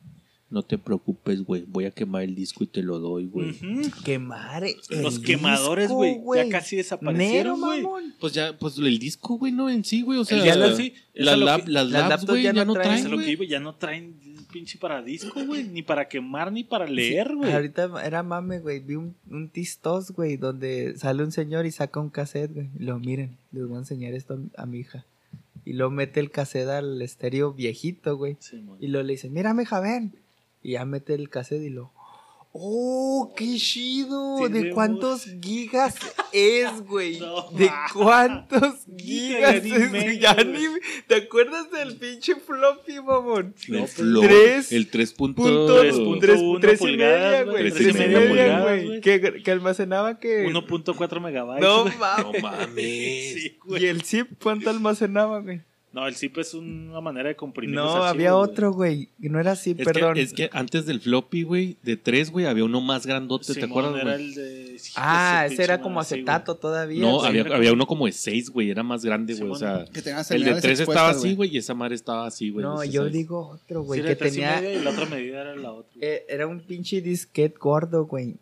no 0.50 0.64
te 0.64 0.78
preocupes, 0.80 1.44
güey, 1.44 1.64
voy 1.68 1.86
a 1.86 1.92
quemar 1.92 2.24
el 2.24 2.34
disco 2.34 2.64
y 2.64 2.68
te 2.68 2.82
lo 2.82 3.00
doy, 3.00 3.26
güey. 3.28 3.56
Quemar 4.04 4.64
el 4.64 4.76
Los 5.02 5.20
quemadores, 5.20 5.90
güey. 5.92 6.20
Ya 6.36 6.50
casi 6.50 6.76
desaparecieron, 6.76 7.62
güey. 7.62 7.84
Pues 8.20 8.34
ya, 8.34 8.58
pues 8.58 8.78
el 8.78 8.98
disco, 8.98 9.38
güey, 9.38 9.52
no 9.52 9.70
en 9.70 9.84
sí, 9.84 10.02
güey, 10.02 10.20
o 10.20 10.26
sea... 10.26 10.38
El 10.40 10.44
disco, 10.44 10.76
sí. 10.76 10.94
La 11.14 11.36
lo 11.38 11.46
lab- 11.46 11.66
que- 11.66 11.72
las 11.72 11.90
las 11.90 12.10
labs, 12.10 12.26
güey, 12.26 12.44
ya 12.44 12.54
ya, 12.54 12.66
no 12.66 12.74
traen, 12.74 13.04
traen, 13.06 13.48
ya 13.48 13.60
no 13.60 13.76
traen 13.76 14.20
pinche 14.52 14.78
para 14.78 15.02
disco, 15.02 15.46
güey. 15.46 15.64
Ni 15.64 15.82
para 15.82 16.08
quemar, 16.08 16.52
ni 16.52 16.64
para 16.64 16.86
leer, 16.86 17.36
güey. 17.36 17.52
Ahorita 17.52 17.92
era 18.04 18.24
mame, 18.24 18.60
güey. 18.60 18.80
Vi 18.80 18.96
un, 18.96 19.16
un 19.30 19.50
tistos, 19.50 20.12
güey, 20.12 20.38
donde 20.38 20.98
sale 20.98 21.24
un 21.24 21.32
señor 21.32 21.66
y 21.66 21.72
saca 21.72 22.00
un 22.00 22.10
cassette, 22.10 22.54
güey. 22.54 22.70
Y 22.78 22.84
lo 22.84 23.00
miren, 23.00 23.38
les 23.52 23.68
voy 23.68 23.78
a 23.78 23.80
enseñar 23.80 24.14
esto 24.14 24.40
a 24.58 24.66
mi 24.66 24.80
hija. 24.80 25.06
Y 25.66 25.74
lo 25.74 25.92
mete 25.92 26.20
el 26.20 26.32
cassette 26.32 26.70
al 26.70 27.02
estéreo 27.02 27.54
viejito, 27.54 28.18
güey. 28.18 28.38
Sí. 28.40 28.64
Y 28.80 28.88
lo 28.88 29.04
le 29.04 29.14
dice, 29.14 29.30
mírame, 29.30 29.66
Javen. 29.66 30.14
Y 30.64 30.72
ya 30.74 30.86
mete 30.86 31.14
el 31.14 31.30
cassette 31.30 31.64
y 31.64 31.70
lo. 31.70 31.92
Oh, 32.52 33.32
qué 33.38 33.58
chido. 33.58 34.50
¿De 34.50 34.72
cuántos 34.72 35.26
gigas 35.42 35.96
es, 36.34 36.82
güey? 36.88 37.20
No, 37.20 37.50
¿De 37.52 37.70
cuántos 37.94 38.74
Giga, 38.98 39.54
gigas 39.54 39.84
es? 39.84 39.92
medio, 39.92 40.20
Ya 40.20 40.34
güey. 40.34 40.48
ni- 40.48 40.80
¿Te 41.08 41.16
acuerdas 41.16 41.70
del 41.72 41.96
pinche 41.98 42.36
floppy, 42.36 43.02
mamón? 43.02 43.54
El 43.68 43.88
tres 44.22 44.72
el 44.72 44.90
3. 44.90 45.14
Punto, 45.14 45.44
Tres 45.44 45.94
tres, 45.94 45.96
punto 45.98 46.20
tres, 46.20 46.40
uno 46.42 46.60
tres 46.60 46.82
y 46.82 46.84
pulgadas, 46.84 47.20
media, 47.22 47.44
güey, 47.44 47.68
y 47.68 47.94
media 47.94 48.62
güey. 48.62 49.02
Que, 49.02 49.42
que 49.44 49.52
almacenaba 49.52 50.20
que... 50.20 50.46
1.4 50.48 51.22
megabytes. 51.22 51.62
No 51.64 51.84
güey. 51.84 51.94
No 51.94 52.00
mames. 52.00 52.42
mames. 52.42 52.76
Sí, 53.40 53.58
¿Y 53.68 53.86
el 53.86 54.02
zip 54.04 54.32
cuánto 54.42 54.70
almacenaba, 54.72 55.40
güey? 55.42 55.62
No, 55.92 56.06
el 56.08 56.14
zip 56.16 56.38
es 56.38 56.54
una 56.54 57.02
manera 57.02 57.30
de 57.30 57.36
comprimir. 57.36 57.76
No, 57.76 57.84
los 57.84 57.92
archivos, 57.96 58.10
había 58.12 58.32
güey. 58.34 58.44
otro, 58.44 58.72
güey. 58.74 59.10
No 59.18 59.40
era 59.40 59.56
zip, 59.56 59.80
Es 59.80 59.86
perdón. 59.86 60.14
que, 60.14 60.22
es 60.22 60.34
que 60.34 60.50
antes 60.54 60.86
del 60.86 61.02
floppy, 61.02 61.42
güey, 61.44 61.78
de 61.82 61.98
3, 61.98 62.32
güey, 62.32 62.46
había 62.46 62.64
uno 62.64 62.80
más 62.80 63.08
grandote, 63.08 63.54
¿te 63.56 63.66
acuerdas, 63.66 63.96
era 63.96 64.04
güey? 64.16 64.24
el 64.26 64.36
de... 64.36 64.78
Ah, 64.96 65.44
ese 65.46 65.56
ese 65.56 65.64
era 65.64 65.82
como 65.82 66.00
acetato 66.00 66.56
todavía. 66.58 67.02
No, 67.02 67.24
había, 67.24 67.42
había 67.42 67.74
uno 67.74 67.88
como 67.88 68.06
de 68.06 68.12
6, 68.12 68.52
güey, 68.52 68.70
era 68.70 68.84
más 68.84 69.04
grande, 69.04 69.34
güey, 69.34 69.50
o 69.52 69.56
sea... 69.56 69.86
Que 69.92 70.00
El 70.36 70.44
de 70.44 70.62
3 70.62 70.80
estaba 70.82 71.10
así, 71.10 71.34
güey, 71.36 71.56
y 71.56 71.58
esa 71.58 71.74
madre 71.74 71.96
estaba 71.96 72.28
así, 72.28 72.52
güey. 72.52 72.64
No, 72.64 72.84
yo 72.84 73.10
digo 73.10 73.48
otro, 73.50 73.82
güey, 73.82 74.02
Sí, 74.02 74.08
que 74.08 74.16
tres 74.16 74.34
tenía... 74.34 74.62
media 74.62 74.74
y 74.76 74.84
la 74.84 74.92
otra 74.92 75.06
medida 75.08 75.42
era 75.42 75.56
la 75.56 75.72
otra. 75.72 75.92
eh, 76.02 76.26
era 76.30 76.46
un 76.46 76.60
pinche 76.60 77.02
disquete 77.02 77.58
gordo, 77.60 78.06
güey. 78.06 78.36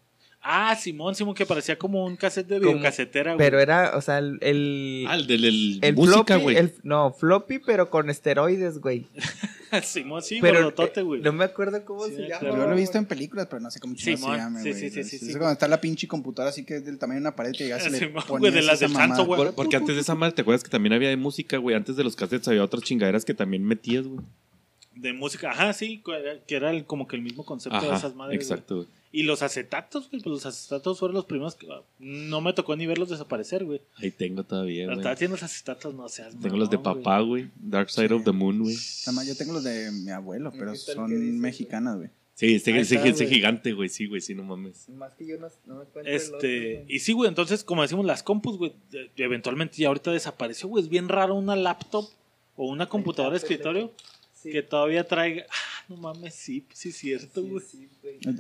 Ah, 0.50 0.76
Simón, 0.78 1.14
Simón, 1.14 1.36
que 1.36 1.46
parecía 1.46 1.78
como 1.78 2.06
un 2.06 2.16
cassette 2.16 2.48
de 2.48 2.60
videocasetera, 2.60 3.34
güey. 3.34 3.46
Pero 3.46 3.60
era, 3.60 3.98
o 3.98 4.02
sea, 4.02 4.20
el... 4.20 4.38
El, 4.42 5.06
Ah, 5.08 5.16
el 5.16 5.28
del 5.28 5.44
el 5.44 5.80
el 5.82 5.96
música, 5.96 6.38
güey. 6.38 6.56
el- 6.56 6.74
no, 6.84 7.12
floppy, 7.12 7.60
pero 7.60 7.90
con 7.90 8.10
esteroides, 8.10 8.80
güey. 8.80 9.08
Simón, 9.84 10.22
sí, 10.22 10.40
pero 10.42 10.72
güey. 11.04 11.20
eh, 11.20 11.24
no 11.24 11.34
me 11.34 11.44
acuerdo 11.44 11.84
cómo 11.84 12.06
Sí, 12.06 12.16
se 12.16 12.22
llama. 12.30 12.40
Yo 12.48 12.56
lo 12.56 12.72
he 12.72 12.76
visto 12.76 12.98
en 12.98 13.06
películas, 13.06 13.48
pero 13.50 13.60
no 13.60 13.70
sé 13.70 13.82
cómo 13.82 13.96
chingados 13.96 14.20
se 14.22 14.26
Simón, 14.26 14.38
llama, 14.38 14.60
sí, 14.62 14.70
güey. 14.70 14.82
sí, 14.82 14.90
sí, 14.90 15.00
Es- 15.02 15.10
sí, 15.10 15.16
es 15.18 15.22
sí. 15.24 15.32
cuando 15.34 15.52
está 15.52 15.68
la 15.68 15.82
pinche 15.82 16.08
computadora 16.08 16.52
así 16.52 16.64
que 16.64 16.78
es 16.78 16.86
del 16.86 16.98
tamaño 16.98 17.18
de 17.20 17.22
una 17.24 17.36
pared 17.36 17.52
y 17.60 17.68
ya 17.68 17.80
se 17.82 17.90
le 17.90 18.00
Simón, 18.00 18.24
güey, 18.40 18.54
de 18.54 18.62
las 18.62 18.80
santo, 18.80 18.94
mamada. 18.98 19.24
güey. 19.26 19.38
Por- 19.38 19.56
porque 19.56 19.76
antes 19.76 19.96
de 19.96 20.02
esa 20.02 20.16
madre, 20.16 20.34
¿te 20.34 20.44
acuerdas 20.44 20.64
que 20.64 20.70
también 20.70 20.94
había 20.94 21.10
de 21.10 21.18
música, 21.18 21.58
güey? 21.58 21.76
Antes 21.76 21.98
de 21.98 22.06
los 22.06 22.16
cassettes 22.16 22.48
había 22.48 22.64
otras 22.64 22.84
chingaderas 22.84 23.26
que 23.26 23.34
también 23.34 23.66
metías, 23.66 24.08
güey. 24.08 24.22
De 24.96 25.12
música, 25.14 25.52
ajá, 25.52 25.74
sí, 25.74 26.02
que 26.48 26.56
era 26.56 26.72
el- 26.72 26.86
como 26.86 27.06
que 27.08 27.18
el 27.18 27.22
mismo 27.22 27.44
concepto 27.46 27.82
de 27.92 27.98
esas 27.98 28.16
madres. 28.16 28.38
güey. 28.40 28.50
exacto, 28.50 28.76
güey. 28.78 28.88
Y 29.12 29.24
los 29.24 29.42
acetatos, 29.42 30.10
güey, 30.10 30.22
pues 30.22 30.32
los 30.32 30.46
acetatos 30.46 31.00
fueron 31.00 31.16
los 31.16 31.26
primeros 31.26 31.56
que 31.56 31.68
ah, 31.72 31.82
no 32.00 32.42
me 32.42 32.52
tocó 32.54 32.76
ni 32.76 32.86
verlos 32.86 33.10
desaparecer, 33.10 33.64
güey. 33.64 33.82
Ahí 33.96 34.12
tengo 34.12 34.44
todavía, 34.44 34.86
güey. 34.86 34.98
Estaba 34.98 35.14
haciendo 35.14 35.36
los 35.36 35.44
acetatos, 35.44 35.94
no 35.96 36.10
seas 36.10 36.36
Tengo 36.40 36.58
los 36.58 36.70
de 36.70 36.78
papá, 36.78 37.20
güey. 37.22 37.50
Dark 37.56 37.90
Side 37.90 38.10
Sí. 38.10 38.14
of 38.14 38.24
the 38.26 38.32
Moon, 38.34 38.60
güey. 38.64 38.76
Nada 38.76 39.12
más, 39.14 39.28
yo 39.28 39.36
tengo 39.36 39.54
los 39.54 39.64
de 39.64 39.92
mi 39.92 40.12
abuelo, 40.12 40.52
pero 40.52 40.74
¿Qué 40.74 40.80
tal 40.80 41.08
que 41.08 41.16
son 41.16 41.40
mexicanas, 41.40 41.96
güey. 41.98 42.10
Sí, 42.36 42.54
ese, 42.54 42.72
Ahí 42.74 42.82
ese- 42.82 43.28
gigante, 43.28 43.72
güey. 43.74 43.90
Sí, 43.90 44.06
güey, 44.06 44.22
sí, 44.22 44.36
no 44.36 44.44
mames. 44.44 44.88
Más 44.90 45.14
que 45.16 45.26
yo 45.26 45.40
no, 45.40 45.48
no 45.66 45.76
me 45.78 45.82
encuentro 45.86 46.02
el 46.12 46.16
Este, 46.16 46.78
otro, 46.82 46.94
y 46.94 47.00
sí, 47.00 47.14
güey, 47.14 47.30
entonces, 47.30 47.64
como 47.64 47.82
decimos, 47.82 48.06
las 48.06 48.22
compus, 48.22 48.58
güey, 48.58 48.74
eventualmente 49.16 49.78
ya 49.78 49.88
ahorita 49.88 50.12
desapareció, 50.12 50.68
güey. 50.70 50.84
Es 50.84 50.90
bien 50.90 51.10
raro 51.10 51.34
una 51.34 51.56
laptop 51.56 52.08
o 52.56 52.68
una 52.68 52.88
computadora 52.88 53.32
de 53.34 53.38
escritorio 53.38 53.92
Sí. 54.36 54.52
que 54.52 54.62
todavía 54.62 55.08
traiga. 55.08 55.46
No 55.90 55.98
mames, 55.98 56.36
sí, 56.36 56.66
sí, 56.74 56.90
es 56.90 56.98
cierto, 56.98 57.44
güey. 57.44 57.64
sí. 57.66 57.88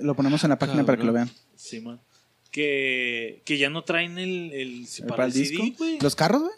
Lo 0.02 0.16
ponemos 0.16 0.43
en 0.43 0.50
la 0.50 0.60
página 0.60 0.86
para 0.86 0.98
que 0.98 1.04
lo 1.06 1.14
vean. 1.14 1.30
Sí, 1.56 1.80
man. 1.80 2.00
Que, 2.52 3.41
que 3.45 3.58
ya 3.58 3.70
no 3.70 3.84
traen 3.84 4.18
el, 4.18 4.52
el, 4.54 4.86
¿El 5.00 5.06
para 5.08 5.26
el 5.26 5.32
CD, 5.34 5.50
disco? 5.50 5.64
güey. 5.78 6.00
¿Los 6.02 6.16
carros, 6.16 6.41
güey? 6.43 6.54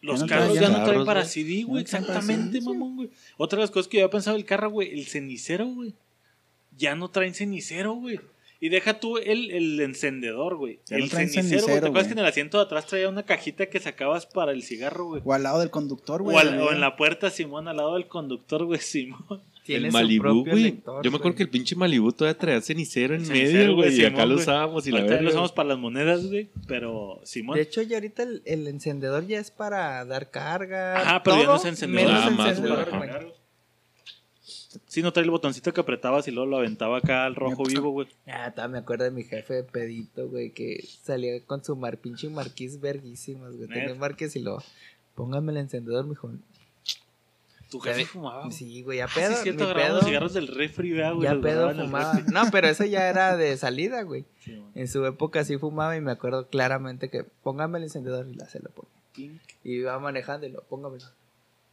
Los 0.00 0.20
Ya 0.20 0.26
no 0.26 0.28
carros 0.28 0.54
ya 0.54 0.60
no 0.68 0.74
traen 0.74 0.84
carros, 0.86 1.06
para. 1.06 1.24
CD, 1.24 1.62
güey. 1.64 1.82
Exactamente, 1.82 2.60
mamón, 2.60 2.96
güey. 2.96 3.10
Otra 3.36 3.56
de 3.58 3.62
las 3.62 3.70
cosas 3.70 3.88
que 3.88 3.98
yo 3.98 4.04
había 4.04 4.10
pensado 4.12 4.36
del 4.36 4.46
carro, 4.46 4.70
güey, 4.70 4.92
el 4.92 5.06
cenicero, 5.06 5.66
güey. 5.66 5.94
Ya 6.76 6.94
no 6.94 7.10
traen 7.10 7.34
cenicero, 7.34 7.94
güey. 7.94 8.20
Y 8.60 8.70
deja 8.70 8.98
tú 8.98 9.18
el, 9.18 9.50
el 9.52 9.78
encendedor, 9.80 10.56
güey. 10.56 10.80
Ya 10.86 10.96
el 10.96 11.02
no 11.04 11.08
traen 11.08 11.28
cenicero, 11.28 11.62
güey. 11.62 11.66
¿Te 11.66 11.66
cenicero, 11.66 11.86
acuerdas 11.88 12.06
que 12.08 12.12
en 12.12 12.18
el 12.18 12.24
asiento 12.26 12.58
de 12.58 12.64
atrás 12.64 12.86
traía 12.86 13.08
una 13.08 13.24
cajita 13.24 13.66
que 13.66 13.78
sacabas 13.80 14.26
para 14.26 14.52
el 14.52 14.62
cigarro, 14.62 15.06
güey? 15.06 15.22
O 15.24 15.32
al 15.32 15.42
lado 15.44 15.60
del 15.60 15.70
conductor, 15.70 16.22
güey. 16.22 16.36
O, 16.36 16.38
al- 16.40 16.58
o 16.60 16.72
en 16.72 16.80
la 16.80 16.96
puerta, 16.96 17.30
Simón, 17.30 17.68
al 17.68 17.76
lado 17.76 17.94
del 17.94 18.06
conductor, 18.08 18.64
güey, 18.64 18.80
Simón. 18.82 19.42
Tiene 19.68 19.86
el 19.86 19.92
su 19.92 19.98
Malibu, 19.98 20.22
propio 20.22 20.52
güey. 20.52 20.62
lector, 20.64 21.04
Yo 21.04 21.10
me 21.10 21.16
acuerdo 21.18 21.36
que 21.36 21.42
el 21.44 21.48
pinche 21.50 21.76
Malibu 21.76 22.12
todavía 22.12 22.38
traía 22.38 22.60
cenicero 22.60 23.14
en 23.14 23.24
Cenicero, 23.24 23.58
medio, 23.58 23.74
güey. 23.76 24.00
Y 24.00 24.04
acá 24.04 24.26
lo 24.26 24.34
usábamos 24.36 24.86
y 24.86 24.90
la 24.90 25.06
ya 25.06 25.20
lo 25.20 25.28
usamos 25.30 25.52
para 25.52 25.70
las 25.70 25.78
monedas, 25.78 26.26
güey. 26.26 26.50
Pero, 26.66 27.20
Simón. 27.24 27.56
De 27.56 27.62
hecho, 27.62 27.82
ya 27.82 27.96
ahorita 27.98 28.22
el, 28.24 28.42
el 28.44 28.66
encendedor 28.66 29.26
ya 29.26 29.38
es 29.38 29.50
para 29.50 30.04
dar 30.04 30.30
carga. 30.30 31.00
Ajá, 31.00 31.22
pero 31.22 31.38
ya 31.38 31.46
no 31.46 31.56
es 31.56 31.64
encendedor. 31.64 32.06
menos 32.06 32.20
Nada 32.24 32.30
más, 32.36 32.48
encendedor, 32.50 32.88
güey. 32.96 33.10
Sí, 34.86 35.02
no 35.02 35.12
trae 35.12 35.24
el 35.24 35.30
botoncito 35.30 35.72
que 35.72 35.80
apretabas 35.80 36.28
y 36.28 36.30
luego 36.30 36.48
lo 36.50 36.56
aventaba 36.58 36.98
acá 36.98 37.24
al 37.24 37.34
rojo 37.34 37.64
vivo, 37.64 37.90
güey. 37.90 38.08
Ah, 38.26 38.50
todavía 38.54 38.72
me 38.72 38.78
acuerdo 38.78 39.04
de 39.04 39.10
mi 39.10 39.24
jefe 39.24 39.54
de 39.54 39.62
pedito, 39.64 40.28
güey, 40.28 40.50
que 40.50 40.82
salía 41.02 41.40
con 41.44 41.64
su 41.64 41.74
mar, 41.76 41.98
pinche 41.98 42.28
marquís 42.28 42.80
verguísimas, 42.80 43.54
güey. 43.56 43.68
Tenía 43.68 43.84
¿Neta? 43.88 43.98
marqués 43.98 44.36
y 44.36 44.40
lo, 44.40 44.62
póngame 45.14 45.52
el 45.52 45.58
encendedor, 45.58 46.06
mijo. 46.06 46.30
Tu 47.70 47.78
jefe 47.80 48.04
fumaba. 48.06 48.44
güey. 48.44 48.52
Sí, 48.52 48.82
güey, 48.82 48.98
ya 48.98 49.04
Ah, 49.04 49.08
sí, 49.08 49.20
pedo, 49.20 49.36
cierto, 49.42 49.68
mi 49.68 49.74
pedo, 49.74 49.96
los 49.96 50.04
cigarros 50.06 50.32
del 50.34 50.46
refri, 50.48 50.92
vea, 50.92 51.10
güey. 51.12 51.28
ya 51.28 51.38
pedo 51.40 51.74
fumaba. 51.74 52.14
No, 52.32 52.50
pero 52.50 52.68
eso 52.68 52.84
ya 52.84 53.08
era 53.10 53.36
de 53.36 53.56
salida, 53.58 54.02
güey. 54.02 54.24
Sí. 54.42 54.62
En 54.74 54.88
su 54.88 55.04
época 55.04 55.44
sí 55.44 55.58
fumaba 55.58 55.96
y 55.96 56.00
me 56.00 56.12
acuerdo 56.12 56.48
claramente 56.48 57.10
que 57.10 57.24
póngame 57.42 57.78
el 57.78 57.84
encendedor 57.84 58.26
y 58.28 58.34
la 58.34 58.48
se 58.48 58.60
lo 58.60 58.70
ponía. 58.70 58.90
Pink. 59.14 59.40
Y 59.64 59.74
iba 59.80 59.98
manejando 59.98 60.46
y 60.46 60.50
lo, 60.50 60.62
póngamelo. 60.62 61.04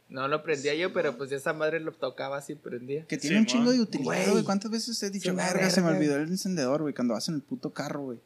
No 0.08 0.28
lo 0.28 0.42
prendía 0.42 0.74
yo, 0.74 0.92
pero 0.92 1.16
pues 1.16 1.32
esa 1.32 1.52
madre 1.52 1.80
lo 1.80 1.90
tocaba 1.92 2.36
así, 2.36 2.54
prendía. 2.54 3.04
Que 3.06 3.16
tiene 3.16 3.36
Sí, 3.36 3.40
un 3.40 3.46
chingo 3.46 3.72
de 3.72 3.80
utilidad, 3.80 4.30
Güey. 4.30 4.44
¿Cuántas 4.44 4.70
veces 4.70 5.02
he 5.02 5.10
dicho, 5.10 5.34
verga, 5.34 5.68
se 5.70 5.80
me 5.82 5.88
olvidó 5.88 6.16
el 6.16 6.28
encendedor, 6.28 6.82
güey, 6.82 6.94
cuando 6.94 7.14
vas 7.14 7.28
en 7.28 7.36
el 7.36 7.40
puto 7.42 7.70
carro, 7.70 8.02
güey? 8.02 8.18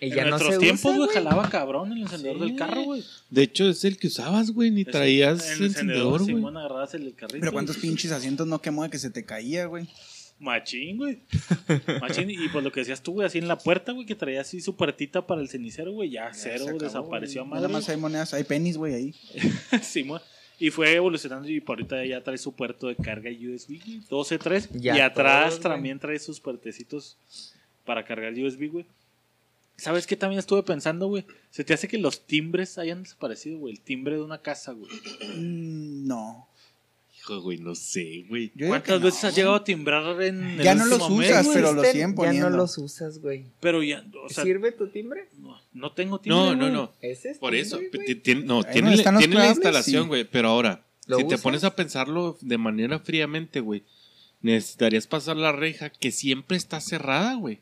En 0.00 0.10
ya 0.14 0.24
no 0.24 0.30
nuestros 0.30 0.54
se 0.54 0.60
tiempos, 0.60 0.82
güey, 0.94 0.96
güey. 0.98 1.10
jalaba 1.14 1.48
cabrón 1.50 1.92
el 1.92 2.02
encendedor 2.02 2.38
Sí. 2.38 2.44
del 2.46 2.56
carro, 2.56 2.82
güey. 2.84 3.02
De 3.30 3.42
hecho, 3.42 3.68
es 3.68 3.84
el 3.84 3.96
que 3.98 4.06
usabas, 4.06 4.52
güey. 4.52 4.70
Ni 4.70 4.84
traías 4.84 5.50
el 5.58 5.64
encendedor, 5.66 6.22
güey. 6.22 6.34
Simón, 6.36 6.56
agarrabas 6.56 6.94
el 6.94 7.12
carrito. 7.14 7.40
Pero 7.40 7.52
cuántos 7.52 7.76
pinches 7.78 8.12
asientos 8.12 8.46
no 8.46 8.60
quemó 8.62 8.84
de 8.84 8.90
que 8.90 8.98
se 8.98 9.10
te 9.10 9.24
caía, 9.24 9.66
güey. 9.66 9.88
Machín, 10.40 10.98
güey. 10.98 11.18
Machín. 12.00 12.30
Y 12.30 12.48
pues 12.50 12.62
lo 12.62 12.70
que 12.70 12.80
decías 12.80 13.02
tú, 13.02 13.14
güey, 13.14 13.26
así 13.26 13.38
en 13.38 13.48
la 13.48 13.58
puerta, 13.58 13.90
güey, 13.90 14.06
que 14.06 14.14
traía 14.14 14.40
así 14.42 14.60
su 14.60 14.76
puertita 14.76 15.26
para 15.26 15.40
el 15.40 15.48
cenicero, 15.48 15.90
güey, 15.92 16.10
ya, 16.10 16.28
Ya 16.28 16.34
cero, 16.34 16.64
acabó, 16.66 16.78
desapareció 16.78 17.40
a 17.40 17.44
güey. 17.44 17.50
madre. 17.50 17.62
Nada 17.66 17.72
más 17.80 17.88
hay 17.88 17.96
monedas, 17.96 18.34
hay 18.34 18.44
pennies, 18.44 18.76
güey, 18.76 18.94
ahí. 18.94 19.14
Simón. 19.82 20.20
Y 20.60 20.70
fue 20.70 20.94
evolucionando 20.94 21.48
y 21.48 21.60
por 21.60 21.78
ahorita 21.78 22.04
ya 22.04 22.22
trae 22.22 22.38
su 22.38 22.52
puerto 22.52 22.86
de 22.86 22.94
carga 22.96 23.30
USB, 23.30 23.80
güey, 23.84 24.00
12.3. 24.08 24.68
Ya 24.74 24.96
y 24.96 25.00
atrás 25.00 25.50
todos, 25.54 25.60
güey. 25.62 25.72
también 25.74 25.98
trae 25.98 26.18
sus 26.20 26.38
puertecitos 26.40 27.16
para 27.84 28.04
cargar 28.04 28.32
USB, 28.34 28.70
güey. 28.70 28.86
¿Sabes 29.78 30.06
qué 30.06 30.16
también 30.16 30.40
estuve 30.40 30.62
pensando, 30.64 31.06
güey? 31.06 31.24
Se 31.50 31.62
te 31.64 31.72
hace 31.72 31.88
que 31.88 31.98
los 31.98 32.26
timbres 32.26 32.76
hayan 32.78 33.04
desaparecido, 33.04 33.58
güey. 33.58 33.74
El 33.74 33.80
timbre 33.80 34.16
de 34.16 34.22
una 34.22 34.42
casa, 34.42 34.72
güey. 34.72 34.90
Mm, 35.38 36.06
no. 36.06 36.48
Hijo, 37.16 37.40
güey, 37.42 37.58
no 37.58 37.74
sé, 37.74 38.24
güey. 38.28 38.50
Yo 38.56 38.68
¿Cuántas 38.68 39.00
veces 39.00 39.22
no, 39.22 39.28
has 39.28 39.34
güey. 39.34 39.36
llegado 39.36 39.54
a 39.56 39.64
timbrar 39.64 40.22
en 40.22 40.42
el 40.58 40.62
Ya 40.64 40.74
no 40.74 40.84
los 40.86 41.00
último 41.02 41.18
usas, 41.20 41.44
güey? 41.46 41.54
pero 41.56 41.72
lo 41.72 41.80
Existen, 41.82 41.92
siguen 41.92 42.10
Ya 42.10 42.16
poniendo. 42.16 42.50
no 42.50 42.56
los 42.56 42.78
usas, 42.78 43.18
güey. 43.20 43.44
Pero 43.60 43.82
ya, 43.82 44.04
o 44.24 44.28
sea, 44.28 44.44
¿Sirve 44.44 44.72
tu 44.72 44.88
timbre? 44.88 45.28
no, 45.38 45.56
no 45.72 45.92
tengo 45.92 46.20
timbre. 46.20 46.38
No, 46.40 46.56
no, 46.56 46.70
no. 46.70 46.92
¿Ese 47.00 47.30
es 47.30 47.38
Por 47.38 47.50
timbre, 47.52 47.60
eso, 47.60 47.76
güey? 47.76 47.88
no, 48.44 48.58
Ahí 48.58 48.72
tiene, 48.72 48.90
los 48.96 49.04
la 49.04 49.48
instalación, 49.48 50.02
sí. 50.04 50.08
güey, 50.08 50.24
pero 50.24 50.48
ahora, 50.48 50.84
¿Lo 51.06 51.18
si 51.18 51.24
te 51.24 51.38
pones 51.38 51.62
a 51.64 51.76
pensarlo 51.76 52.36
de 52.40 52.58
manera 52.58 52.98
fríamente, 52.98 53.60
güey, 53.60 53.84
necesitarías 54.40 55.06
pasar 55.06 55.36
la 55.36 55.52
reja 55.52 55.90
que 55.90 56.10
siempre 56.10 56.56
está 56.56 56.80
cerrada, 56.80 57.34
güey. 57.34 57.60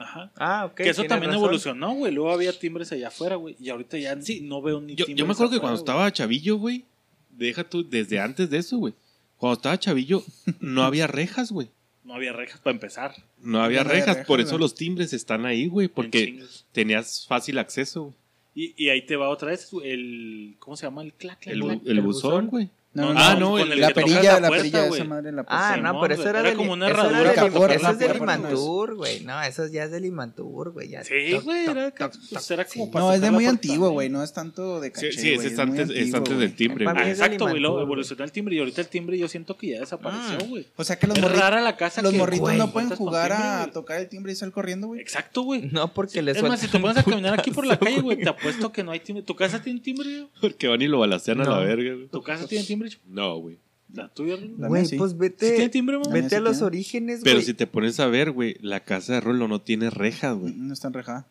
Ajá. 0.00 0.32
Ah, 0.36 0.64
ok. 0.64 0.74
que 0.76 0.88
eso 0.88 1.04
también 1.04 1.30
razón. 1.30 1.44
evolucionó, 1.44 1.92
güey. 1.94 2.12
Luego 2.12 2.32
había 2.32 2.58
timbres 2.58 2.90
allá 2.90 3.08
afuera, 3.08 3.36
güey. 3.36 3.54
Y 3.60 3.68
ahorita 3.68 3.98
ya 3.98 4.20
Sí. 4.22 4.40
no 4.40 4.62
veo 4.62 4.80
ni 4.80 4.94
Yo, 4.94 5.04
timbres 5.04 5.18
yo 5.18 5.26
me 5.26 5.32
acuerdo 5.34 5.50
que 5.50 5.56
afuera, 5.58 5.60
cuando 5.74 5.78
estaba 5.78 6.10
chavillo, 6.12 6.56
güey, 6.56 6.84
deja 7.30 7.64
tú, 7.64 7.88
desde 7.88 8.18
antes 8.18 8.48
de 8.50 8.58
eso, 8.58 8.78
güey, 8.78 8.94
cuando 9.36 9.56
estaba 9.56 9.78
chavillo, 9.78 10.24
no 10.60 10.82
había 10.84 11.06
rejas, 11.06 11.52
güey. 11.52 11.68
No 12.02 12.14
había 12.14 12.32
rejas 12.32 12.60
para 12.60 12.74
empezar. 12.74 13.14
No 13.42 13.62
había 13.62 13.84
No 13.84 13.90
había 13.90 14.04
rejas, 14.06 14.26
por 14.26 14.40
eso 14.40 14.56
los 14.58 14.74
timbres 14.74 15.12
están 15.12 15.44
ahí, 15.46 15.66
güey, 15.68 15.86
porque 15.88 16.42
tenías 16.72 17.26
fácil 17.28 17.58
acceso, 17.58 18.04
güey. 18.04 18.14
Y, 18.52 18.74
y 18.84 18.88
ahí 18.88 19.02
te 19.06 19.14
va 19.16 19.28
otra 19.28 19.50
vez 19.50 19.68
el. 19.84 20.56
¿Cómo 20.58 20.76
se 20.76 20.84
llama? 20.86 21.02
El 21.02 21.12
clac, 21.12 21.38
clac, 21.40 21.54
El, 21.54 21.62
bu- 21.62 21.68
clac. 21.68 21.80
el 21.84 21.90
el 21.98 22.00
buzón, 22.00 22.30
buzón. 22.30 22.46
güey. 22.48 22.70
No, 22.92 23.14
No, 23.14 23.20
Ah, 23.20 23.34
no, 23.34 23.40
no, 23.40 23.50
con 23.62 23.70
el- 23.72 23.80
la 23.80 23.88
que 23.88 23.94
perilla, 23.94 24.40
la 24.40 24.50
perilla 24.50 24.82
de 24.82 24.88
esa 24.88 25.04
madre 25.04 25.30
la 25.30 25.44
Ah, 25.46 25.76
no, 25.80 26.00
pero 26.00 26.14
eso 26.14 26.28
era, 26.28 26.40
Era 26.40 26.48
del, 26.48 26.56
como 26.56 26.72
una 26.72 26.88
eso 26.88 26.94
era 26.98 27.02
herradura 27.08 27.30
del- 27.30 27.38
para 27.38 27.50
correr 27.52 27.76
eso 27.76 27.90
es 27.90 27.98
del 28.00 28.08
puerta, 28.18 28.36
¿no? 28.38 28.48
Imantur, 28.50 28.94
güey. 28.96 29.20
No, 29.20 29.42
eso 29.42 29.66
ya 29.68 29.84
es 29.84 29.90
del 29.92 30.04
Imantur, 30.06 30.72
güey. 30.72 30.88
Sí, 31.04 31.38
güey. 31.44 31.66
Era, 31.68 31.92
pues, 31.94 32.50
era 32.50 32.64
como 32.64 32.86
Sí. 32.86 32.90
para 32.92 33.04
No, 33.04 33.12
es 33.12 33.20
de 33.20 33.30
muy 33.30 33.46
antiguo, 33.46 33.86
¿no? 33.86 33.92
güey. 33.92 34.08
No 34.08 34.24
es 34.24 34.32
tanto 34.32 34.80
de 34.80 34.88
Sí, 34.88 34.92
caché, 34.92 35.12
sí, 35.12 35.34
güey, 35.36 35.46
es 35.46 35.52
muy 35.52 35.60
antes, 35.62 35.90
es 35.90 35.96
antiguo, 35.98 36.16
antes 36.18 36.34
güey. 36.34 36.46
del 36.48 36.56
timbre, 36.56 36.84
es 36.84 36.94
del 36.96 37.08
Exacto, 37.10 37.44
güey. 37.48 37.60
Luego 37.60 37.80
evolucionó 37.80 38.24
el 38.24 38.32
timbre 38.32 38.56
y 38.56 38.58
ahorita 38.58 38.80
el 38.80 38.88
timbre 38.88 39.16
yo 39.18 39.28
siento 39.28 39.56
que 39.56 39.68
ya 39.68 39.78
desapareció, 39.80 40.38
Ah. 40.40 40.46
güey. 40.48 40.66
O 40.74 40.82
sea 40.82 40.98
que 40.98 41.06
los 41.06 41.16
Es 41.16 41.22
morritos, 41.22 42.02
los 42.02 42.14
morritos 42.14 42.54
no 42.54 42.72
pueden 42.72 42.90
jugar 42.90 43.32
a 43.32 43.70
tocar 43.72 44.00
el 44.00 44.08
timbre 44.08 44.32
y 44.32 44.34
salir 44.34 44.52
corriendo, 44.52 44.88
güey. 44.88 45.00
Exacto, 45.00 45.42
güey. 45.42 45.68
No, 45.70 45.94
porque 45.94 46.22
le 46.22 46.32
Es 46.32 46.42
más, 46.42 46.58
si 46.58 46.66
te 46.66 46.80
pones 46.80 46.96
a 46.96 47.04
caminar 47.04 47.38
aquí 47.38 47.52
por 47.52 47.64
la 47.66 47.78
calle, 47.78 48.00
güey, 48.00 48.16
te 48.18 48.28
apuesto 48.28 48.72
que 48.72 48.82
no 48.82 48.90
hay 48.90 48.98
timbre. 48.98 49.22
¿Tu 49.22 49.36
casa 49.36 49.62
tiene 49.62 49.78
timbre? 49.78 50.08
güey? 50.10 50.28
Porque 50.40 50.66
van 50.66 50.82
y 50.82 50.88
lo 50.88 50.98
balacean 50.98 51.40
a 51.40 51.44
No. 51.44 51.50
la 51.52 51.58
verga, 51.58 51.94
güey. 51.94 52.08
¿Tu 52.08 52.20
casa 52.22 52.48
tiene 52.48 52.64
timbre? 52.64 52.79
No, 53.06 53.36
güey. 53.38 53.58
La 53.92 54.08
tuya? 54.08 54.36
La 54.58 54.68
Güey, 54.68 54.86
sí. 54.86 54.96
pues 54.96 55.12
¿Sí 55.12 55.16
tiene 55.18 55.56
vete, 55.56 55.68
timbre, 55.70 55.98
mamá? 55.98 56.10
vete 56.12 56.36
a 56.36 56.38
sí 56.38 56.44
los 56.44 56.52
tiene. 56.58 56.66
orígenes, 56.66 57.20
Pero 57.24 57.36
güey. 57.36 57.46
si 57.46 57.54
te 57.54 57.66
pones 57.66 57.98
a 57.98 58.06
ver, 58.06 58.30
güey, 58.30 58.56
la 58.60 58.84
casa 58.84 59.14
de 59.14 59.20
Rolo 59.20 59.48
no 59.48 59.60
tiene 59.62 59.90
rejas, 59.90 60.36
güey. 60.36 60.52
No 60.54 60.72
está 60.72 60.88
enrejada. 60.88 61.26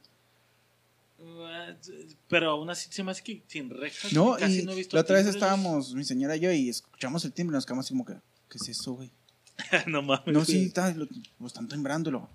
Pero 2.28 2.52
aún 2.52 2.70
así 2.70 2.90
se 2.92 3.04
me 3.04 3.12
hace 3.12 3.24
que 3.24 3.42
sin 3.48 3.70
rejas. 3.70 4.12
No, 4.14 4.26
güey, 4.30 4.40
casi 4.40 4.60
y 4.60 4.64
no 4.66 4.72
he 4.74 4.76
visto 4.76 4.96
la 4.98 5.02
otra 5.02 5.16
vez 5.16 5.26
timbres. 5.26 5.36
estábamos, 5.42 5.94
mi 5.94 6.04
señora 6.04 6.36
y 6.36 6.40
yo, 6.42 6.52
y 6.52 6.70
escuchamos 6.70 7.24
el 7.26 7.32
timbre 7.32 7.56
y 7.56 7.58
nos 7.58 7.66
quedamos 7.66 7.86
así 7.86 7.94
como 7.94 8.06
que, 8.06 8.14
¿qué 8.50 8.58
es 8.58 8.70
eso, 8.70 8.94
güey? 8.94 9.10
no 9.88 10.02
mames. 10.02 10.28
No, 10.34 10.46
sí, 10.46 10.66
está, 10.66 10.94
lo, 10.94 11.08
lo 11.40 11.48
están 11.48 11.68
timbrándolo. 11.68 12.30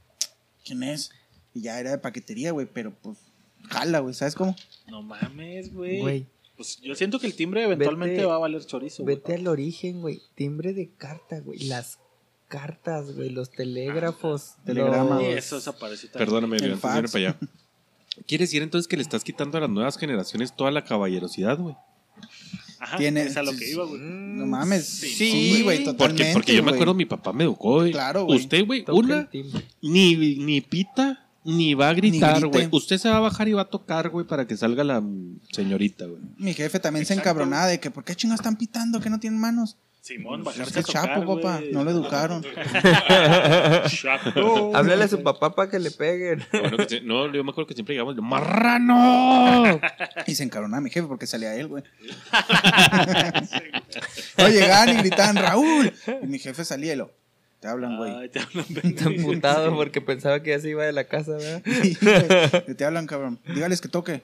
¿Quién 0.65 0.83
es? 0.83 1.11
Y 1.53 1.63
ya 1.63 1.79
era 1.79 1.91
de 1.91 1.99
paquetería, 1.99 2.53
güey, 2.53 2.67
pero 2.73 2.93
pues, 2.95 3.19
jala, 3.69 4.01
güey, 4.01 4.15
¿sabes 4.15 4.35
cómo? 4.35 4.57
No 4.89 5.03
mames, 5.03 5.73
güey. 5.73 6.01
Güey, 6.01 6.27
Pues 6.57 6.81
yo 6.81 6.95
siento 6.95 7.19
que 7.19 7.27
el 7.27 7.35
timbre 7.35 7.65
eventualmente 7.65 8.19
Vete- 8.23 8.27
va 8.29 8.37
a 8.37 8.39
valer 8.39 8.65
chorizo. 8.65 9.03
güey. 9.03 9.17
vete 9.17 9.35
al 9.35 9.47
origen, 9.49 10.01
güey. 10.01 10.21
Timbre 10.35 10.73
de 10.73 10.91
carta, 10.97 11.41
güey. 11.41 11.59
Las 11.67 11.99
cartas, 12.49 13.15
güey. 13.15 13.31
Los 13.31 13.51
telégrafos. 13.51 14.55
Telegrama. 14.65 15.21
Y 15.23 15.27
los- 15.35 15.37
eso 15.39 15.57
desapareció 15.57 16.11
también. 16.11 16.27
Perdóname, 16.27 16.57
antes 16.57 16.71
de 16.71 16.77
fax. 16.77 17.13
para 17.13 17.29
allá. 17.29 17.39
¿Quieres 18.29 18.49
decir 18.51 18.63
entonces 18.63 18.87
que 18.87 18.97
le 18.97 19.03
estás 19.03 19.25
quitando 19.25 19.59
a 19.59 19.63
las 19.63 19.71
nuevas 19.71 19.99
generaciones 19.99 20.55
toda 20.55 20.71
la 20.71 20.85
caballerosidad, 20.85 21.59
güey? 21.59 21.75
Ajá, 22.79 22.99
Tiene- 22.99 23.23
es 23.23 23.37
a 23.37 23.43
lo 23.43 23.51
que 23.57 23.69
iba, 23.71 23.85
güey. 23.85 24.01
No 24.01 24.47
mames. 24.47 24.87
Sí, 24.87 25.09
Sí, 25.09 25.63
güey, 25.65 25.79
totalmente. 25.85 26.23
Porque, 26.23 26.33
porque 26.35 26.55
yo 26.55 26.63
me 26.63 26.71
acuerdo, 26.73 26.95
mi 26.95 27.07
papá 27.07 27.33
me 27.33 27.45
educó, 27.45 27.75
güey. 27.81 27.91
Claro, 27.93 28.25
güey. 28.27 28.39
Usted, 28.39 28.65
güey, 28.67 28.85
Toca 28.85 28.99
una, 28.99 29.29
ni, 29.83 30.15
ni 30.37 30.61
pita, 30.61 31.24
ni 31.45 31.75
va 31.75 31.91
a 31.91 31.95
gritar, 31.95 32.47
güey. 32.47 32.69
Usted 32.71 32.99
se 32.99 33.09
va 33.09 33.19
a 33.19 33.21
bajar 33.21 33.49
y 33.49 33.53
va 33.53 33.63
a 33.63 33.71
tocar, 33.71 34.09
güey, 34.09 34.27
para 34.27 34.47
que 34.47 34.57
salga 34.57 34.83
la 34.83 35.03
señorita, 35.53 36.07
güey. 36.07 36.21
Mi 36.39 36.55
jefe 36.55 36.81
también 36.81 37.07
se 37.07 37.15
encabronaba 37.15 37.67
de 37.67 37.81
que, 37.81 37.91
¿por 37.91 38.05
qué 38.05 38.17
chingados 38.17 38.41
están 38.41 38.57
pitando 38.57 39.01
que 39.01 39.11
no 39.11 39.21
tienen 39.21 39.39
manos? 39.39 39.77
Simón, 40.05 40.45
Pues 40.45 40.59
bajarse 40.59 40.81
es 40.81 40.85
a 40.85 40.87
tocar, 40.87 41.15
chapo, 41.15 41.41
papá, 41.41 41.63
no 41.73 41.83
lo 41.83 41.91
educaron. 41.91 42.43
Chapo. 43.89 44.77
Háblale 44.77 45.05
a 45.05 45.09
su 45.09 45.23
papá 45.23 45.55
para 45.55 45.71
que 45.71 45.79
le 45.79 45.91
peguen. 45.91 46.45
Bueno, 46.53 46.87
que 46.87 47.01
no, 47.01 47.33
yo 47.33 47.43
me 47.43 47.53
acuerdo 47.53 47.69
que 47.69 47.73
siempre 47.73 47.95
llegamos, 47.95 48.15
¡marrano! 48.17 49.81
Y 50.27 50.35
se 50.35 50.45
encabronaba 50.45 50.83
mi 50.83 50.91
jefe 50.91 51.09
porque 51.09 51.27
salía 51.27 51.55
él, 51.55 51.69
güey. 51.69 51.85
no 54.37 54.49
llegaban 54.51 54.91
y 54.91 54.97
gritaban, 54.99 55.37
Raúl. 55.37 55.91
Y 56.23 56.27
mi 56.27 56.39
jefe 56.39 56.67
salía 56.67 56.93
y 56.93 56.97
lo, 56.97 57.11
te 57.65 57.71
hablan, 57.71 57.97
güey. 57.97 58.15
Ay, 58.15 58.29
te 58.29 58.41
hablan 58.41 58.67
Está 58.85 59.09
emputado 59.09 59.75
porque 59.75 60.03
pensaba 60.03 60.43
que 60.43 60.51
ya 60.51 60.61
se 60.61 60.69
iba 60.69 60.85
de 60.85 60.93
la 60.93 61.05
casa, 61.05 61.33
¿verdad? 61.33 61.63
Te 62.77 62.85
hablan, 62.85 63.07
cabrón. 63.07 63.41
Dígales 63.55 63.81
que 63.81 63.89
toque. 63.89 64.23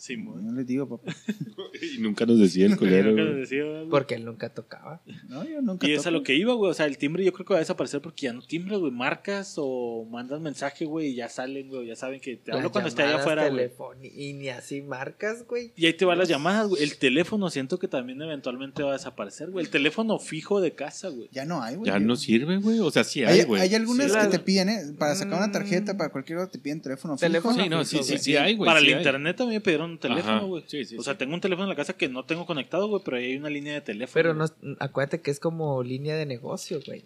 Simón. 0.00 0.46
No 0.46 0.52
les 0.52 0.66
digo, 0.66 0.88
papá. 0.88 1.14
Y 1.96 1.98
nunca 1.98 2.26
nos 2.26 2.38
decía 2.38 2.66
el 2.66 2.76
culero, 2.78 3.10
Nunca 3.10 3.22
les 3.22 3.36
decía, 3.36 3.64
güey. 3.64 3.88
Porque 3.88 4.14
él 4.14 4.24
nunca 4.24 4.52
tocaba. 4.52 5.02
No, 5.28 5.44
yo 5.48 5.60
nunca 5.62 5.86
Y 5.86 5.92
es 5.92 6.06
a 6.06 6.10
lo 6.10 6.22
que 6.22 6.34
iba, 6.34 6.52
güey. 6.54 6.70
O 6.70 6.74
sea, 6.74 6.86
el 6.86 6.98
timbre 6.98 7.24
yo 7.24 7.32
creo 7.32 7.46
que 7.46 7.54
va 7.54 7.58
a 7.58 7.60
desaparecer 7.60 8.00
porque 8.00 8.22
ya 8.26 8.32
no 8.32 8.42
timbres, 8.42 8.78
güey. 8.78 8.92
Marcas 8.92 9.54
o 9.56 10.06
mandas 10.10 10.40
mensaje, 10.40 10.84
güey, 10.84 11.08
y 11.08 11.14
ya 11.14 11.28
salen, 11.28 11.68
güey. 11.68 11.86
Ya 11.86 11.96
saben 11.96 12.20
que 12.20 12.36
te 12.36 12.50
hablo 12.52 12.64
Las 12.64 12.72
cuando 12.72 12.88
esté 12.88 13.02
allá 13.02 13.16
afuera, 13.16 13.48
güey. 13.48 13.70
Y 14.14 14.32
ni 14.34 14.48
así 14.48 14.82
marcas, 14.82 15.46
güey. 15.46 15.72
Y 15.76 15.86
ahí 15.86 15.92
te 15.94 16.04
van 16.04 16.18
las 16.18 16.28
llamadas, 16.28 16.68
güey. 16.68 16.82
El 16.82 16.96
teléfono 16.98 17.48
siento 17.50 17.78
que 17.78 17.88
también 17.88 18.20
eventualmente 18.20 18.82
va 18.82 18.90
a 18.90 18.94
desaparecer, 18.94 19.50
güey. 19.50 19.64
El 19.64 19.70
teléfono 19.70 20.18
fijo 20.18 20.60
de 20.60 20.74
casa, 20.74 21.08
güey. 21.08 21.28
Ya 21.32 21.44
no 21.44 21.62
hay, 21.62 21.76
güey. 21.76 21.90
Ya 21.90 21.98
no 21.98 22.16
sirve, 22.16 22.58
güey. 22.58 22.78
O 22.80 22.90
sea, 22.90 23.04
sí 23.04 23.22
hay, 23.24 23.44
güey. 23.44 23.62
hay 23.62 23.74
algunas 23.74 24.10
Sí, 24.12 24.18
que 24.18 24.26
te 24.28 24.38
piden, 24.38 24.68
¿eh? 24.68 24.80
Para 24.98 25.14
sacar 25.14 25.38
una 25.38 25.52
tarjeta, 25.52 25.94
Mm. 25.94 25.96
para 25.96 26.10
cualquier 26.10 26.38
cosa 26.38 26.50
te 26.50 26.58
piden 26.58 26.80
teléfono. 26.80 27.16
Teléfono 27.16 27.54
fijo. 27.54 27.64
Sí, 27.64 27.70
no, 27.70 27.84
sí, 27.84 27.96
fijo, 27.98 28.04
sí, 28.04 28.18
sí 28.18 28.36
hay, 28.36 28.56
güey. 28.56 28.66
Para 28.66 28.80
sí 28.80 28.86
el 28.86 28.92
hay. 28.94 28.98
internet 28.98 29.36
también 29.36 29.58
me 29.58 29.60
pidieron 29.60 29.89
un 29.90 29.98
teléfono, 29.98 30.46
güey. 30.46 30.64
Sí, 30.66 30.84
sí, 30.84 30.96
o 30.96 31.02
sea, 31.02 31.12
sí. 31.14 31.18
tengo 31.18 31.34
un 31.34 31.40
teléfono 31.40 31.64
en 31.64 31.70
la 31.70 31.76
casa 31.76 31.92
que 31.94 32.08
no 32.08 32.24
tengo 32.24 32.46
conectado, 32.46 32.88
güey, 32.88 33.02
pero 33.04 33.16
ahí 33.18 33.26
hay 33.32 33.36
una 33.36 33.50
línea 33.50 33.74
de 33.74 33.80
teléfono. 33.82 34.14
Pero 34.14 34.34
no, 34.34 34.46
acuérdate 34.80 35.20
que 35.20 35.30
es 35.30 35.40
como 35.40 35.82
línea 35.82 36.16
de 36.16 36.26
negocio, 36.26 36.80
güey. 36.86 37.04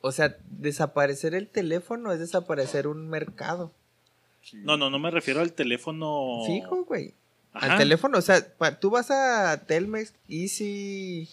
O 0.00 0.12
sea, 0.12 0.36
desaparecer 0.50 1.34
el 1.34 1.48
teléfono 1.48 2.12
es 2.12 2.18
desaparecer 2.18 2.86
un 2.86 3.08
mercado. 3.08 3.72
No, 4.52 4.76
no, 4.76 4.90
no 4.90 4.98
me 4.98 5.10
refiero 5.10 5.40
al 5.40 5.52
teléfono. 5.52 6.42
Fijo, 6.46 6.84
güey. 6.84 7.14
Al 7.52 7.78
teléfono, 7.78 8.18
o 8.18 8.22
sea, 8.22 8.46
pa- 8.58 8.78
tú 8.78 8.90
vas 8.90 9.10
a 9.10 9.64
Telmex, 9.66 10.12
Easy, 10.28 11.28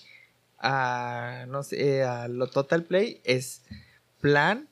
a, 0.57 1.45
no 1.49 1.63
sé, 1.63 2.03
a 2.03 2.27
lo 2.29 2.47
Total 2.47 2.83
Play, 2.83 3.19
es 3.25 3.61
plan, 4.21 4.67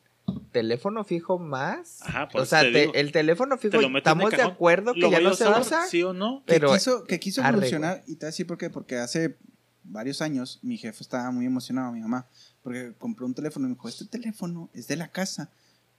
teléfono 0.52 1.04
fijo 1.04 1.38
más. 1.40 2.02
Ajá, 2.02 2.28
por 2.30 2.42
o 2.42 2.46
sea, 2.46 2.62
te 2.62 2.72
te- 2.72 2.80
digo. 2.82 2.94
el 2.94 3.12
teléfono 3.12 3.58
fijo, 3.58 3.78
Te 3.80 3.98
estamos 3.98 4.32
de 4.32 4.42
acuerdo 4.42 4.94
que 4.94 5.00
¿Lo 5.02 5.12
ya 5.12 5.20
no 5.20 5.34
se 5.34 5.48
usa. 5.48 5.86
¿Sí 5.88 6.04
o 6.04 6.14
no? 6.14 6.44
Que 6.46 6.54
Pero 6.54 6.74
quiso, 6.74 7.04
que 7.04 7.20
quiso 7.20 7.42
evolucionar, 7.44 8.04
y 8.08 8.16
te 8.16 8.26
voy 8.26 8.28
a 8.28 8.32
decir 8.32 8.48
por 8.48 8.58
qué, 8.58 8.70
porque 8.70 8.98
hace 8.98 9.38
varios 9.84 10.22
años 10.22 10.60
mi 10.62 10.78
jefe 10.78 11.04
estaba 11.04 11.32
muy 11.32 11.46
emocionado, 11.46 11.92
mi 11.92 12.00
mamá, 12.02 12.28
porque 12.64 12.94
compró 12.98 13.26
un 13.26 13.34
teléfono 13.34 13.66
y 13.66 13.70
me 13.70 13.76
dijo, 13.76 13.90
este 13.90 14.06
teléfono 14.06 14.70
es 14.74 14.88
de 14.88 14.96
la 14.96 15.08
casa, 15.10 15.50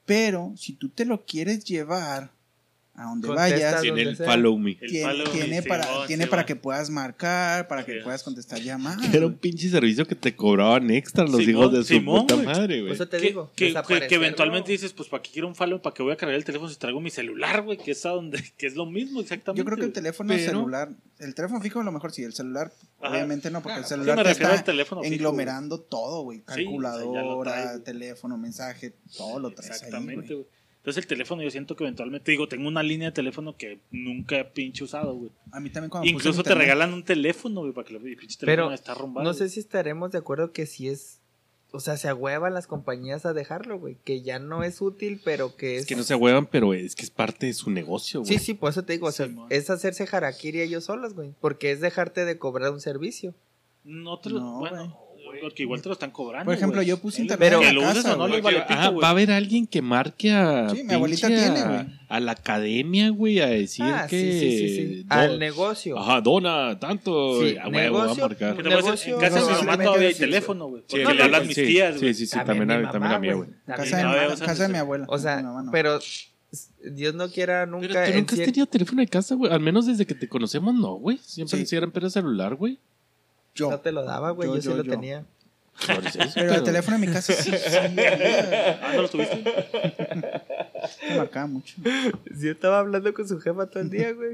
pero 0.04 0.52
si 0.56 0.72
tú 0.74 0.88
te 0.88 1.04
lo 1.04 1.24
quieres 1.24 1.64
llevar 1.64 2.30
a 2.94 3.04
donde 3.04 3.26
Contesta 3.26 3.54
vayas, 3.56 3.80
Tiene 3.80 4.02
el 4.02 4.16
sea. 4.18 4.26
follow 4.26 4.58
me. 4.58 4.72
El 4.80 4.90
tiene, 4.90 5.06
follow 5.06 5.26
me, 5.26 5.32
tiene 5.40 5.62
para, 5.62 5.82
Simón, 5.84 6.06
tiene 6.08 6.22
Simón. 6.24 6.30
para 6.30 6.46
que 6.46 6.56
puedas 6.56 6.90
marcar, 6.90 7.66
para 7.66 7.86
que 7.86 7.92
Sí. 7.94 7.98
puedas 8.04 8.22
contestar 8.22 8.60
llamadas. 8.60 9.14
Era 9.14 9.26
un 9.26 9.34
pinche 9.38 9.70
servicio 9.70 10.06
que 10.06 10.14
te 10.14 10.36
cobraban 10.36 10.90
extra 10.90 11.24
los 11.24 11.36
Simón, 11.42 11.48
hijos 11.50 11.72
de 11.72 11.78
su 11.78 11.84
Simón, 11.94 12.26
puta 12.26 12.36
madre, 12.36 12.82
güey. 12.82 12.92
eso 12.92 13.08
te 13.08 13.16
que, 13.16 13.26
digo, 13.28 13.50
que- 13.56 13.72
que- 13.88 14.06
que 14.08 14.14
eventualmente 14.14 14.72
dices, 14.72 14.92
pues, 14.92 15.08
¿para 15.08 15.22
qué 15.22 15.30
quiero 15.32 15.48
un 15.48 15.54
follow? 15.54 15.80
¿Para 15.80 15.94
qué 15.94 16.02
voy 16.02 16.12
a 16.12 16.16
cargar 16.16 16.36
el 16.36 16.44
teléfono 16.44 16.68
si 16.70 16.76
traigo 16.76 17.00
mi 17.00 17.08
celular, 17.10 17.62
güey? 17.62 17.78
Que 17.78 17.92
es 17.92 18.04
a 18.04 18.10
donde, 18.10 18.38
que 18.58 18.66
es 18.66 18.74
lo 18.76 18.84
mismo, 18.84 19.20
exactamente. 19.20 19.58
Yo 19.60 19.64
creo 19.64 19.78
que 19.78 19.84
el 19.86 19.92
teléfono 19.92 20.28
Pero- 20.28 20.44
celular, 20.44 20.90
el 21.18 21.34
teléfono 21.34 21.60
fijo 21.62 21.80
a 21.80 21.84
lo 21.84 21.92
mejor 21.92 22.12
sí, 22.12 22.24
el 22.24 22.34
celular 22.34 22.72
Ajá. 23.00 23.10
obviamente 23.14 23.50
no, 23.50 23.62
porque 23.62 23.78
el 23.78 23.84
celular 23.86 24.16
me 24.18 24.24
te 24.24 24.30
está 24.32 24.62
teléfono 24.64 25.00
fijo, 25.02 25.14
englomerando 25.14 25.80
todo, 25.80 26.22
güey, 26.24 26.38
Sí, 26.40 26.44
o 26.46 26.52
sea, 26.52 26.56
ya 26.56 26.62
lo 26.62 26.82
calculadora, 26.82 27.78
teléfono, 27.84 28.36
mensaje, 28.36 28.92
todo 29.16 29.38
lo 29.38 29.50
traes 29.52 29.76
Exactamente, 29.76 30.34
güey. 30.34 30.46
Entonces 30.82 31.04
el 31.04 31.08
teléfono 31.08 31.42
yo 31.42 31.50
siento 31.50 31.76
que 31.76 31.84
eventualmente, 31.84 32.32
digo, 32.32 32.48
tengo 32.48 32.66
una 32.66 32.82
línea 32.82 33.08
de 33.10 33.12
teléfono 33.14 33.56
que 33.56 33.78
nunca 33.92 34.36
he 34.40 34.44
pinche 34.44 34.82
usado, 34.82 35.14
güey. 35.14 35.30
A 35.52 35.60
mí 35.60 35.70
también 35.70 35.90
cuando 35.90 36.08
Incluso 36.10 36.42
te 36.42 36.50
internet- 36.50 36.58
regalan 36.58 36.92
un 36.92 37.04
teléfono, 37.04 37.60
güey, 37.60 37.72
para 37.72 37.86
que 37.86 37.94
el 37.94 38.00
pinche 38.16 38.36
Pero 38.40 38.46
teléfono 38.64 38.74
está 38.74 38.92
arrumbado. 38.92 39.24
No 39.24 39.32
sé 39.32 39.44
güey. 39.44 39.50
si 39.50 39.60
estaremos 39.60 40.10
de 40.10 40.18
acuerdo 40.18 40.52
que 40.52 40.66
si 40.66 40.88
es. 40.88 41.20
O 41.74 41.80
sea, 41.80 41.96
se 41.96 42.08
agüevan 42.08 42.52
las 42.52 42.66
compañías 42.66 43.24
a 43.24 43.32
dejarlo, 43.32 43.78
güey. 43.78 43.96
Que 44.04 44.20
ya 44.22 44.38
no 44.40 44.62
es 44.64 44.82
útil, 44.82 45.20
pero 45.24 45.56
que 45.56 45.76
es. 45.76 45.82
Es 45.82 45.86
que 45.86 45.96
no 45.96 46.02
se 46.02 46.14
huevan, 46.16 46.46
pero 46.46 46.74
es 46.74 46.94
que 46.96 47.02
es 47.04 47.10
parte 47.10 47.46
de 47.46 47.54
su 47.54 47.70
negocio, 47.70 48.20
güey. 48.20 48.32
Sí, 48.32 48.38
sí, 48.44 48.52
por 48.54 48.70
eso 48.70 48.84
te 48.84 48.92
digo. 48.92 49.06
O 49.06 49.12
sea, 49.12 49.26
Simón. 49.26 49.46
es 49.50 49.70
hacerse 49.70 50.06
harakiri 50.10 50.60
ellos 50.60 50.84
solos, 50.84 51.14
güey. 51.14 51.32
Porque 51.40 51.70
es 51.70 51.80
dejarte 51.80 52.24
de 52.26 52.36
cobrar 52.38 52.72
un 52.72 52.80
servicio. 52.80 53.34
No, 53.84 54.18
te 54.18 54.30
No, 54.30 54.36
lo- 54.36 54.58
bueno, 54.58 54.98
porque 55.40 55.62
igual 55.62 55.80
te 55.82 55.88
lo 55.88 55.92
están 55.94 56.10
cobrando. 56.10 56.44
Por 56.46 56.54
ejemplo, 56.54 56.78
güey. 56.78 56.88
yo 56.88 56.98
puse 56.98 57.22
internet 57.22 57.48
Pero- 57.48 57.60
que 57.60 57.68
en 57.68 57.74
lo 57.74 57.80
la 57.82 57.94
casa, 57.94 58.16
no 58.16 58.28
les 58.28 58.42
vale 58.42 58.60
pito, 58.60 58.74
Ah, 58.78 58.90
va 58.90 59.08
a 59.08 59.10
haber 59.10 59.30
alguien 59.30 59.66
que 59.66 59.82
marque 59.82 60.30
a, 60.32 60.68
Sí, 60.70 60.84
mi 60.84 60.94
abuelita 60.94 61.26
tiene, 61.28 61.44
a- 61.60 61.68
güey. 61.68 61.86
a 62.08 62.20
la 62.20 62.32
academia, 62.32 63.10
güey, 63.10 63.40
a 63.40 63.46
decir 63.46 63.84
ah, 63.86 64.06
que 64.08 64.20
sí, 64.20 64.40
sí, 64.40 64.58
sí, 64.58 64.76
sí. 64.98 65.06
Al 65.08 65.38
negocio. 65.38 65.98
Ajá, 65.98 66.20
dona 66.20 66.78
tanto. 66.78 67.40
Sí, 67.42 67.56
a 67.56 67.68
huevo, 67.68 67.96
va 67.98 68.02
a 68.02 68.06
negocio, 68.06 68.28
marcar. 68.28 68.62
Negocio- 68.64 69.14
en 69.14 69.20
casa 69.20 69.40
de 69.40 69.46
mi 69.60 69.66
mamá 69.66 69.82
todavía 69.84 70.08
hay 70.08 70.14
sí, 70.14 70.18
sí. 70.18 70.24
teléfono, 70.24 70.66
güey. 70.68 70.82
Porque 70.82 71.06
Sí, 71.06 71.14
le 71.16 71.22
hablan 71.22 71.42
sí, 71.42 71.48
mis 71.48 71.56
sí, 71.56 71.66
tías, 71.66 71.94
Sí, 71.94 72.00
güey. 72.00 72.14
sí, 72.14 72.26
sí, 72.26 72.36
también, 72.44 72.66
mi 72.66 72.74
a, 72.74 72.76
mamá, 72.78 72.92
también 72.92 73.12
a 73.12 73.18
mí, 73.18 73.32
güey. 73.32 73.48
Casa 73.66 73.96
de, 73.96 74.68
mi- 74.68 74.78
abuela. 74.78 75.06
O 75.08 75.18
sea, 75.18 75.42
pero 75.70 75.98
Dios 76.84 77.14
no 77.14 77.30
quiera 77.30 77.64
nunca. 77.66 77.88
Pero 77.88 78.06
tú 78.12 78.18
nunca 78.18 78.34
has 78.34 78.40
tenido 78.42 78.66
teléfono 78.66 79.00
de 79.00 79.08
casa, 79.08 79.34
güey. 79.34 79.50
Al 79.52 79.60
menos 79.60 79.86
desde 79.86 80.04
que 80.04 80.14
te 80.14 80.28
conocemos, 80.28 80.74
no, 80.74 80.94
güey. 80.96 81.18
Siempre 81.22 81.60
Sí. 81.60 81.66
sí. 81.66 81.76
eran 81.76 81.90
pero 81.92 82.10
celular, 82.10 82.54
güey. 82.56 82.78
Yo. 83.54 83.70
No 83.70 83.80
te 83.80 83.92
lo 83.92 84.02
daba, 84.04 84.30
güey. 84.30 84.48
Yo, 84.48 84.56
Yo, 84.56 84.62
sí 84.62 84.68
yo, 84.68 84.76
lo 84.76 84.82
yo. 84.84 84.90
tenía. 84.90 85.24
Pero 86.34 86.54
el 86.54 86.62
teléfono 86.64 86.96
en 86.96 87.00
mi 87.00 87.08
casa 87.08 87.32
sí, 87.32 87.50
sí, 87.50 87.76
había. 87.76 88.78
Ah, 88.82 88.92
¿no 88.94 89.02
lo 89.02 89.08
tuviste? 89.08 89.42
Me 91.08 91.16
marcaba 91.16 91.46
mucho. 91.46 91.74
Sí, 92.34 92.46
yo 92.46 92.52
estaba 92.52 92.78
hablando 92.78 93.12
con 93.14 93.26
su 93.28 93.38
jefa 93.40 93.66
todo 93.68 93.82
el 93.82 93.90
día, 93.90 94.12
güey. 94.14 94.30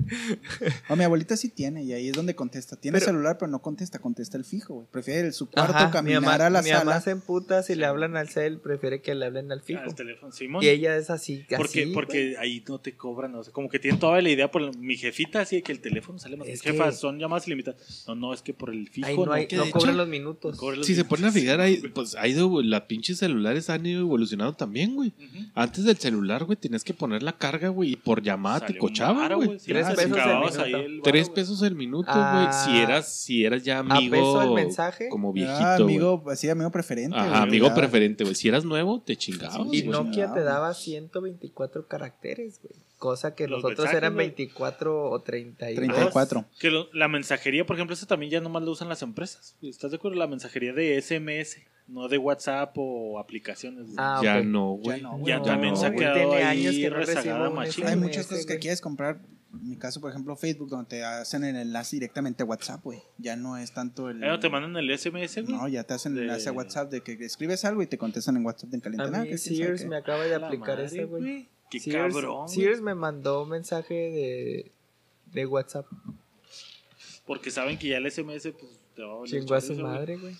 No, 0.88 0.96
mi 0.96 1.04
abuelita 1.04 1.36
sí 1.36 1.48
tiene, 1.48 1.84
y 1.84 1.92
ahí 1.92 2.08
es 2.08 2.14
donde 2.14 2.34
contesta. 2.34 2.76
Tiene 2.76 2.98
Pero- 2.98 3.06
celular, 3.12 3.38
pero 3.38 3.50
no 3.50 3.60
contesta, 3.60 3.98
contesta 3.98 4.36
el 4.36 4.44
fijo, 4.44 4.74
güey. 4.74 4.86
Prefiere 4.90 5.32
su 5.32 5.48
cuarto, 5.50 5.72
Ajá, 5.74 5.86
mi 5.86 5.92
caminar 5.92 6.22
mamá, 6.22 6.34
a 6.46 6.50
la 6.50 6.62
mi 6.62 6.68
sala. 6.68 6.84
mamá 6.84 7.00
se 7.00 7.10
emputa 7.10 7.62
si 7.62 7.74
le 7.74 7.86
hablan 7.86 8.16
al 8.16 8.28
cel, 8.28 8.58
prefiere 8.60 9.00
que 9.02 9.14
le 9.14 9.26
hablen 9.26 9.50
al 9.52 9.62
fijo. 9.62 9.80
el 9.84 9.94
teléfono, 9.94 10.32
Simón. 10.32 10.62
Y 10.62 10.68
ella 10.68 10.96
es 10.96 11.10
así, 11.10 11.44
Porque, 11.56 11.82
así, 11.84 11.92
porque 11.92 12.22
güey. 12.32 12.36
ahí 12.36 12.64
no 12.68 12.78
te 12.80 12.96
cobran, 12.96 13.34
o 13.34 13.42
sea, 13.44 13.52
como 13.52 13.68
que 13.68 13.78
tienen 13.78 14.00
toda 14.00 14.20
la 14.20 14.28
idea 14.30 14.50
por 14.50 14.76
mi 14.76 14.96
jefita, 14.96 15.40
así 15.40 15.56
de 15.56 15.62
que 15.62 15.72
el 15.72 15.80
teléfono 15.80 16.18
sale 16.18 16.36
más. 16.36 16.48
Es 16.48 16.60
Jefa, 16.62 16.86
que- 16.86 16.92
son 16.92 17.18
llamadas 17.18 17.46
ilimitadas. 17.46 18.04
No, 18.06 18.14
no, 18.14 18.34
es 18.34 18.42
que 18.42 18.54
por 18.54 18.70
el 18.70 18.88
fijo 18.88 19.06
Ahí 19.06 19.16
no, 19.16 19.32
hay, 19.32 19.46
que 19.46 19.56
no 19.56 19.64
de 19.64 19.70
cobran 19.70 19.90
hecho- 19.90 19.98
los 19.98 20.08
minutos. 20.08 20.56
Cobran 20.56 20.78
los 20.78 20.86
Si 20.86 20.94
se 20.94 21.04
ponen 21.04 21.26
a 21.26 21.32
fijar, 21.32 21.60
ahí, 21.60 21.76
pues 21.94 22.14
ha 22.14 22.26
ido, 22.26 22.62
las 22.62 22.82
pinches 22.82 23.18
celulares 23.18 23.70
han 23.70 23.84
ido 23.86 24.00
evolucionando 24.00 24.54
también, 24.54 24.94
güey. 24.94 25.12
Antes 25.54 25.84
del 25.84 25.96
celular, 25.98 26.44
güey, 26.48 26.56
tenías 26.58 26.82
que 26.82 26.92
poner 26.94 27.22
la 27.22 27.32
carga, 27.38 27.68
güey, 27.68 27.92
y 27.92 27.96
por 27.96 28.20
llamada 28.22 28.60
te 28.60 28.66
Salió 28.68 28.80
cochaba, 28.80 29.20
varo, 29.20 29.36
güey. 29.36 29.58
Sí, 29.60 29.66
Tres 29.72 29.86
te 29.88 29.94
pesos 29.94 30.16
el 30.18 30.18
minuto. 30.34 30.62
ahí 30.62 30.72
el 30.72 30.90
varo, 30.90 31.02
Tres 31.04 31.30
pesos 31.30 31.62
el 31.62 31.74
minuto, 31.76 32.10
Ah, 32.12 32.64
güey. 32.66 32.76
Si 32.76 32.82
eras, 32.82 33.12
si 33.12 33.44
eras 33.44 33.62
ya 33.62 33.78
amigo. 33.78 34.10
peso 34.10 34.42
el 34.42 34.50
mensaje? 34.54 35.08
Como 35.10 35.32
viejito. 35.32 35.58
Ah, 35.64 35.74
amigo, 35.76 36.24
así, 36.30 36.48
amigo 36.50 36.70
preferente. 36.72 37.16
Ajá, 37.16 37.28
güey, 37.28 37.42
amigo 37.42 37.66
ya. 37.68 37.74
preferente, 37.74 38.24
güey. 38.24 38.34
Si 38.34 38.48
eras 38.48 38.64
nuevo, 38.64 39.00
te 39.00 39.16
chingabas. 39.16 39.54
Sí, 39.70 39.78
Y. 39.78 39.82
Nokia 39.84 40.26
no, 40.28 40.34
te 40.34 40.42
daba 40.42 40.74
124 40.74 41.86
caracteres, 41.86 42.60
güey. 42.62 42.74
Cosa 42.98 43.34
que 43.36 43.44
Los 43.46 43.58
nosotros 43.62 43.78
mensajes, 43.78 43.96
eran 43.96 44.14
güey. 44.14 44.26
24 44.28 45.10
o 45.10 45.20
32. 45.22 45.76
34. 45.76 46.44
Que 46.58 46.70
lo- 46.70 46.88
la 46.92 47.06
mensajería, 47.06 47.64
por 47.64 47.76
ejemplo, 47.76 47.94
esa 47.94 48.06
también 48.06 48.32
ya 48.32 48.40
nomás 48.40 48.64
la 48.64 48.70
usan 48.70 48.88
las 48.88 49.02
empresas. 49.02 49.56
¿Estás 49.62 49.92
de 49.92 49.98
acuerdo? 49.98 50.18
La 50.18 50.26
mensajería 50.26 50.72
de 50.72 50.96
SMS, 51.00 51.58
no 51.88 52.06
de 52.08 52.18
WhatsApp 52.18 52.72
o 52.76 53.18
aplicaciones. 53.18 53.88
Ah, 53.96 54.20
ya 54.22 54.42
no, 54.42 54.72
güey. 54.74 55.00
Ya 55.00 55.02
no, 55.02 55.26
Ya 55.26 55.38
no, 55.38 55.44
también 55.44 55.76
se 55.76 55.86
ha 55.86 55.92
quedado 55.94 56.16
Tiene 56.16 56.34
ahí 56.36 56.66
años 56.66 56.74
que 56.76 56.90
no 56.90 56.96
rezagada 56.96 57.50
machín. 57.50 57.86
Hay 57.86 57.96
muchas 57.96 58.26
cosas 58.26 58.46
que 58.46 58.58
quieres 58.58 58.80
comprar. 58.80 59.20
En 59.50 59.70
mi 59.70 59.76
caso, 59.76 59.98
por 59.98 60.10
ejemplo, 60.10 60.36
Facebook, 60.36 60.68
donde 60.68 60.88
te 60.90 61.04
hacen 61.04 61.42
el 61.42 61.56
enlace 61.56 61.96
directamente 61.96 62.42
a 62.42 62.46
WhatsApp, 62.46 62.84
güey. 62.84 63.00
Ya 63.16 63.34
no 63.34 63.56
es 63.56 63.72
tanto 63.72 64.10
el. 64.10 64.22
Eh, 64.22 64.26
¿no 64.28 64.38
te 64.38 64.50
mandan 64.50 64.76
el 64.76 64.90
SMS, 64.96 65.42
güey? 65.42 65.56
No, 65.56 65.66
ya 65.68 65.84
te 65.84 65.94
hacen 65.94 66.12
el 66.12 66.18
De- 66.18 66.22
enlace 66.24 66.50
a 66.50 66.52
WhatsApp 66.52 66.90
de 66.90 67.02
que 67.02 67.12
escribes 67.24 67.64
algo 67.64 67.82
y 67.82 67.86
te 67.86 67.96
contestan 67.96 68.36
en 68.36 68.44
WhatsApp 68.44 68.74
en 68.74 68.80
caliente. 68.80 69.04
A 69.06 69.22
mí 69.22 69.38
sabe 69.38 69.38
Sears 69.38 69.86
me 69.86 69.96
acaba 69.96 70.24
de 70.24 70.34
aplicar 70.34 70.78
ese, 70.80 71.04
güey. 71.04 71.48
Qué 71.70 71.80
Sears, 71.80 72.14
cabrón. 72.14 72.48
Sears 72.48 72.82
me 72.82 72.94
mandó 72.94 73.42
un 73.44 73.48
mensaje 73.48 73.94
de, 73.94 74.72
de 75.32 75.46
WhatsApp. 75.46 75.86
Porque 77.26 77.50
saben 77.50 77.78
que 77.78 77.88
ya 77.88 77.98
el 77.98 78.10
SMS 78.10 78.52
pues, 78.52 78.80
te 78.94 79.02
va 79.02 79.22
a 79.22 79.24
Chingó 79.24 79.54
a 79.54 79.60
su 79.60 79.74
madre, 79.76 80.16
güey. 80.16 80.34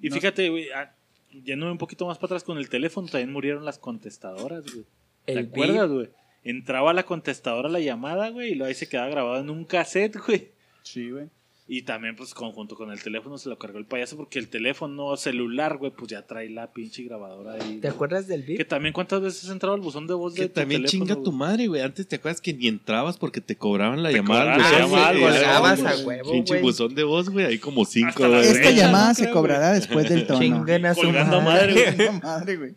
Y 0.00 0.08
No. 0.08 0.14
fíjate, 0.16 0.48
güey, 0.48 0.70
ah, 0.70 0.94
yéndome 1.30 1.72
un 1.72 1.78
poquito 1.78 2.06
más 2.06 2.18
para 2.18 2.26
atrás 2.26 2.44
con 2.44 2.58
el 2.58 2.68
teléfono, 2.68 3.08
también 3.08 3.32
murieron 3.32 3.64
las 3.64 3.78
contestadoras, 3.78 4.64
güey. 4.72 4.86
¿Te 5.24 5.38
acuerdas, 5.38 5.90
güey? 5.90 6.08
Entraba 6.44 6.92
la 6.94 7.02
contestadora 7.04 7.68
la 7.68 7.80
llamada, 7.80 8.30
güey, 8.30 8.54
y 8.54 8.62
ahí 8.62 8.74
se 8.74 8.88
quedaba 8.88 9.08
grabado 9.08 9.40
en 9.40 9.50
un 9.50 9.64
cassette, 9.64 10.16
güey. 10.26 10.52
Sí, 10.82 11.10
güey. 11.10 11.28
Y 11.70 11.82
también, 11.82 12.16
pues, 12.16 12.32
conjunto 12.32 12.76
con 12.76 12.90
el 12.90 13.02
teléfono 13.02 13.36
se 13.36 13.50
lo 13.50 13.58
cargó 13.58 13.76
el 13.76 13.84
payaso 13.84 14.16
porque 14.16 14.38
el 14.38 14.48
teléfono 14.48 15.14
celular, 15.18 15.76
güey, 15.76 15.90
pues 15.90 16.10
ya 16.10 16.26
trae 16.26 16.48
la 16.48 16.72
pinche 16.72 17.02
grabadora 17.02 17.52
ahí. 17.62 17.76
¿Te 17.78 17.88
acuerdas 17.88 18.26
del 18.26 18.46
Que 18.46 18.52
VIP? 18.56 18.68
también, 18.68 18.94
¿cuántas 18.94 19.20
veces 19.20 19.44
has 19.44 19.50
entrado 19.50 19.74
al 19.74 19.82
buzón 19.82 20.06
de 20.06 20.14
voz 20.14 20.32
de 20.34 20.40
Que 20.44 20.48
tu 20.48 20.54
también 20.54 20.80
teléfono, 20.80 21.04
chinga 21.04 21.14
güey? 21.16 21.24
tu 21.24 21.32
madre, 21.32 21.66
güey. 21.66 21.82
Antes 21.82 22.08
te 22.08 22.16
acuerdas 22.16 22.40
que 22.40 22.54
ni 22.54 22.68
entrabas 22.68 23.18
porque 23.18 23.42
te 23.42 23.54
cobraban 23.56 24.02
la 24.02 24.08
Te 24.08 24.14
llamada. 24.16 24.54
cobraban 24.54 24.64
al 24.64 24.72
la 24.72 24.80
buzón, 24.86 24.98
llamada, 24.98 25.12
güey. 25.20 25.36
Era 25.36 25.92
a 25.92 26.06
huevo, 26.06 26.32
Pinche 26.32 26.54
güey. 26.54 26.62
buzón 26.62 26.94
de 26.94 27.04
voz, 27.04 27.28
güey. 27.28 27.44
Ahí 27.44 27.58
como 27.58 27.84
cinco, 27.84 28.26
la. 28.26 28.40
Esta 28.40 28.70
llamada 28.70 29.08
¿no? 29.08 29.14
se 29.14 29.22
Creo, 29.24 29.34
cobrará 29.34 29.72
después 29.74 30.08
del 30.08 30.26
tono. 30.26 30.40
Chinguen 30.40 30.86
a 30.86 30.94
su 30.94 31.02
Colgando 31.02 31.42
madre. 31.42 31.74
madre, 31.74 31.94
güey. 32.06 32.20
Madre, 32.22 32.56
güey. 32.56 32.74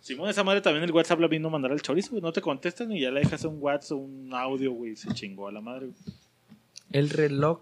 Simón, 0.00 0.30
esa 0.30 0.42
madre 0.42 0.60
también 0.62 0.82
el 0.82 0.90
WhatsApp 0.90 1.20
le 1.20 1.28
vino 1.28 1.46
a 1.46 1.50
mandar 1.52 1.70
al 1.70 1.80
chorizo, 1.80 2.10
güey. 2.10 2.22
No 2.22 2.32
te 2.32 2.40
contestan 2.40 2.90
y 2.90 3.00
ya 3.02 3.12
le 3.12 3.20
dejas 3.20 3.44
un 3.44 3.58
WhatsApp, 3.60 3.98
un 3.98 4.30
audio, 4.34 4.72
güey. 4.72 4.96
Se 4.96 5.14
chingó 5.14 5.46
a 5.46 5.52
la 5.52 5.60
madre, 5.60 5.86
güey. 5.86 5.96
El 6.90 7.08
reloj. 7.10 7.60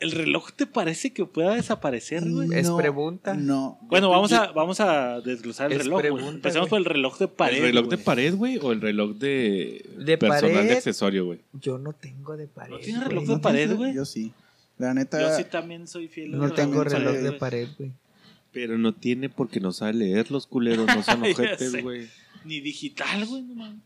¿El 0.00 0.10
reloj 0.10 0.50
te 0.52 0.66
parece 0.66 1.12
que 1.12 1.24
pueda 1.24 1.54
desaparecer, 1.54 2.28
güey? 2.28 2.48
Es 2.52 2.68
pregunta. 2.70 3.34
No. 3.34 3.78
Bueno, 3.82 4.10
vamos 4.10 4.32
a, 4.32 4.50
vamos 4.52 4.80
a 4.80 5.20
desglosar 5.20 5.72
el 5.72 5.78
Es 5.78 5.84
reloj. 5.84 6.00
pregunta, 6.00 6.28
Empecemos 6.30 6.68
güey. 6.68 6.82
por 6.82 6.90
el 6.90 6.94
reloj 6.96 7.18
de 7.18 7.28
pared. 7.28 7.56
¿El 7.58 7.62
reloj 7.62 7.88
de 7.88 7.98
pared, 7.98 8.34
güey? 8.34 8.58
¿O 8.60 8.72
el 8.72 8.80
reloj 8.80 9.16
de, 9.16 9.88
De 9.98 10.18
personal 10.18 10.52
pared. 10.56 10.68
de 10.68 10.74
accesorio, 10.76 11.24
güey? 11.26 11.40
Yo 11.54 11.78
no 11.78 11.92
tengo 11.92 12.36
de 12.36 12.48
pared. 12.48 12.72
¿No 12.72 12.78
tienes 12.78 13.04
reloj 13.04 13.24
¿No 13.24 13.34
de 13.36 13.40
pared, 13.40 13.74
güey? 13.76 13.94
Yo 13.94 14.04
sí. 14.04 14.32
La 14.78 14.92
neta. 14.92 15.20
Yo 15.20 15.34
sí 15.36 15.44
también 15.44 15.86
soy 15.86 16.08
fiel. 16.08 16.32
No 16.32 16.44
al 16.44 16.54
tengo 16.54 16.82
reloj 16.82 17.14
de- 17.14 17.32
pared, 17.32 17.68
güey. 17.78 17.92
Pero 18.52 18.76
no 18.78 18.92
tiene 18.94 19.28
porque 19.28 19.58
no 19.60 19.72
sabe 19.72 19.94
leer 19.94 20.30
los 20.30 20.46
culeros, 20.46 20.86
no 20.86 21.02
son 21.02 21.22
ojetes, 21.22 21.82
güey. 21.82 22.08
Ni 22.44 22.60
digital, 22.60 23.24
güey, 23.26 23.42
no 23.42 23.54
mames. 23.54 23.80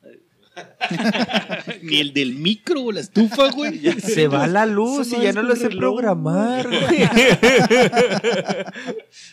Ni 1.83 1.99
el 2.01 2.13
del 2.13 2.35
micro 2.35 2.83
o 2.85 2.93
la 2.93 3.01
estufa, 3.01 3.51
güey. 3.51 3.79
Se 4.01 4.29
va 4.29 4.47
la 4.47 4.67
luz 4.67 5.13
y 5.13 5.23
ya 5.23 5.33
no 5.33 5.43
lo 5.43 5.55
sé 5.57 5.71
programar, 5.71 6.67
güey. 6.69 7.03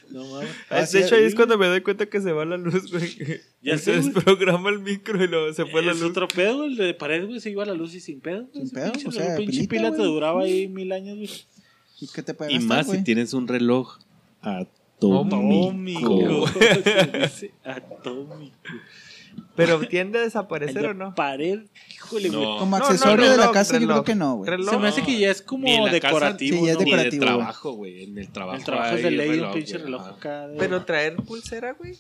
No 0.10 0.26
mames. 0.28 0.50
Así 0.70 0.98
De 1.00 1.06
hecho, 1.06 1.16
ahí 1.16 1.24
es 1.26 1.36
cuando 1.36 1.58
me 1.58 1.68
doy 1.68 1.82
cuenta 1.82 2.06
que 2.06 2.22
se 2.22 2.32
va 2.32 2.46
la 2.46 2.58
luz, 2.58 2.92
güey. 2.92 3.42
Ya 3.62 3.78
se 3.78 3.94
desprograma 3.94 4.70
el 4.70 4.80
micro 4.80 5.22
y 5.24 5.28
luego 5.28 5.52
se 5.54 5.66
fue 5.66 5.82
la 5.82 5.92
es 5.92 6.00
luz. 6.00 6.12
otro 6.12 6.28
pedo, 6.28 6.66
el 6.66 6.76
de 6.78 6.94
pared, 6.94 7.26
güey. 7.26 7.40
Se 7.40 7.50
iba 7.50 7.64
a 7.64 7.66
la 7.66 7.74
luz 7.74 7.94
y 7.96 8.00
sin 8.00 8.22
pedo. 8.22 8.48
güey. 8.54 8.54
Sin 8.54 8.64
Ese 8.64 8.76
pedo, 8.76 8.92
pinche 8.94 9.08
o 9.08 9.12
sea, 9.12 9.36
pinche 9.36 9.52
pilita, 9.68 9.70
pila 9.70 9.92
te 9.92 10.04
duraba 10.04 10.44
ahí 10.44 10.68
mil 10.68 10.92
años, 10.92 11.18
güey. 11.18 11.30
¿Y 12.02 12.08
qué 12.08 12.22
te 12.24 12.32
Y 12.32 12.36
gastar, 12.36 12.60
más 12.62 12.90
si 12.90 13.04
tienes 13.04 13.34
un 13.34 13.48
reloj 13.48 13.98
Atómico. 14.42 15.26
atómico. 15.28 16.46
Atómico. 17.64 18.56
Pero 19.56 19.80
tiende 19.88 20.20
a 20.20 20.22
desaparecer 20.22 20.86
o 20.88 20.94
no. 20.94 21.16
pared, 21.16 21.60
híjole, 21.94 22.30
güey. 22.30 22.42
No. 22.42 22.58
Como 22.60 22.78
No, 22.78 22.84
no, 22.84 22.86
accesorio 22.90 23.26
no, 23.26 23.32
de 23.32 23.38
la 23.38 23.52
casa, 23.52 23.74
yo 23.74 23.80
reloj. 23.80 23.94
creo 23.96 24.04
que 24.04 24.16
no, 24.16 24.36
güey. 24.36 24.52
Se 24.66 24.78
me 24.78 24.88
hace 24.88 25.02
que 25.04 25.18
ya 25.20 25.32
es 25.32 25.42
como 25.42 25.68
la 25.68 25.78
casa, 25.84 25.92
decorativo. 26.08 26.58
sí, 26.60 26.66
ya 26.66 26.72
es 26.72 26.78
¿no? 26.78 26.84
Ni 26.84 26.90
de 26.92 26.96
decorativo, 26.98 27.26
trabajo, 27.26 27.72
güey. 27.74 28.04
En 28.04 28.18
el 28.18 28.28
trabajo. 28.30 28.58
El 28.58 28.64
trabajo 28.64 28.96
es 28.96 29.04
de 29.04 29.12
ley, 29.12 29.28
un 29.30 29.36
reloj, 29.36 29.54
pinche 29.54 29.78
reloj 29.78 30.08
acá. 30.08 30.48
de- 30.48 30.58
Pero 30.58 30.84
traer 30.86 31.16
pulsera, 31.18 31.74
güey. 31.74 31.96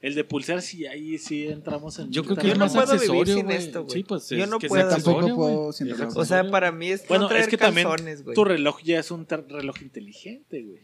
El 0.00 0.14
de 0.14 0.22
pulsar, 0.22 0.62
sí, 0.62 0.86
ahí 0.86 1.18
sí 1.18 1.48
entramos 1.48 1.98
en. 1.98 2.12
Yo 2.12 2.22
creo 2.24 2.36
que 2.36 2.46
Yo 2.46 2.54
no 2.54 2.68
puedo 2.68 2.98
vivir 2.98 3.26
sin 3.34 3.50
esto, 3.50 3.82
güey. 3.82 3.94
Sí, 3.94 4.04
pues 4.04 4.28
Yo 4.28 4.44
es 4.44 4.48
no 4.48 4.60
puedo. 4.60 4.88
Yo 4.88 5.02
tampoco 5.02 5.34
puedo 5.34 5.72
sin 5.72 5.88
reloj. 5.88 6.16
O 6.16 6.24
sea, 6.24 6.48
para 6.50 6.70
mí 6.70 6.90
es 6.90 7.06
Bueno, 7.08 7.28
es 7.30 7.48
que 7.48 7.56
también 7.58 7.88
tu 8.34 8.44
reloj 8.44 8.78
ya 8.84 9.00
es 9.00 9.10
un 9.10 9.26
reloj 9.26 9.82
inteligente, 9.82 10.62
güey. 10.62 10.78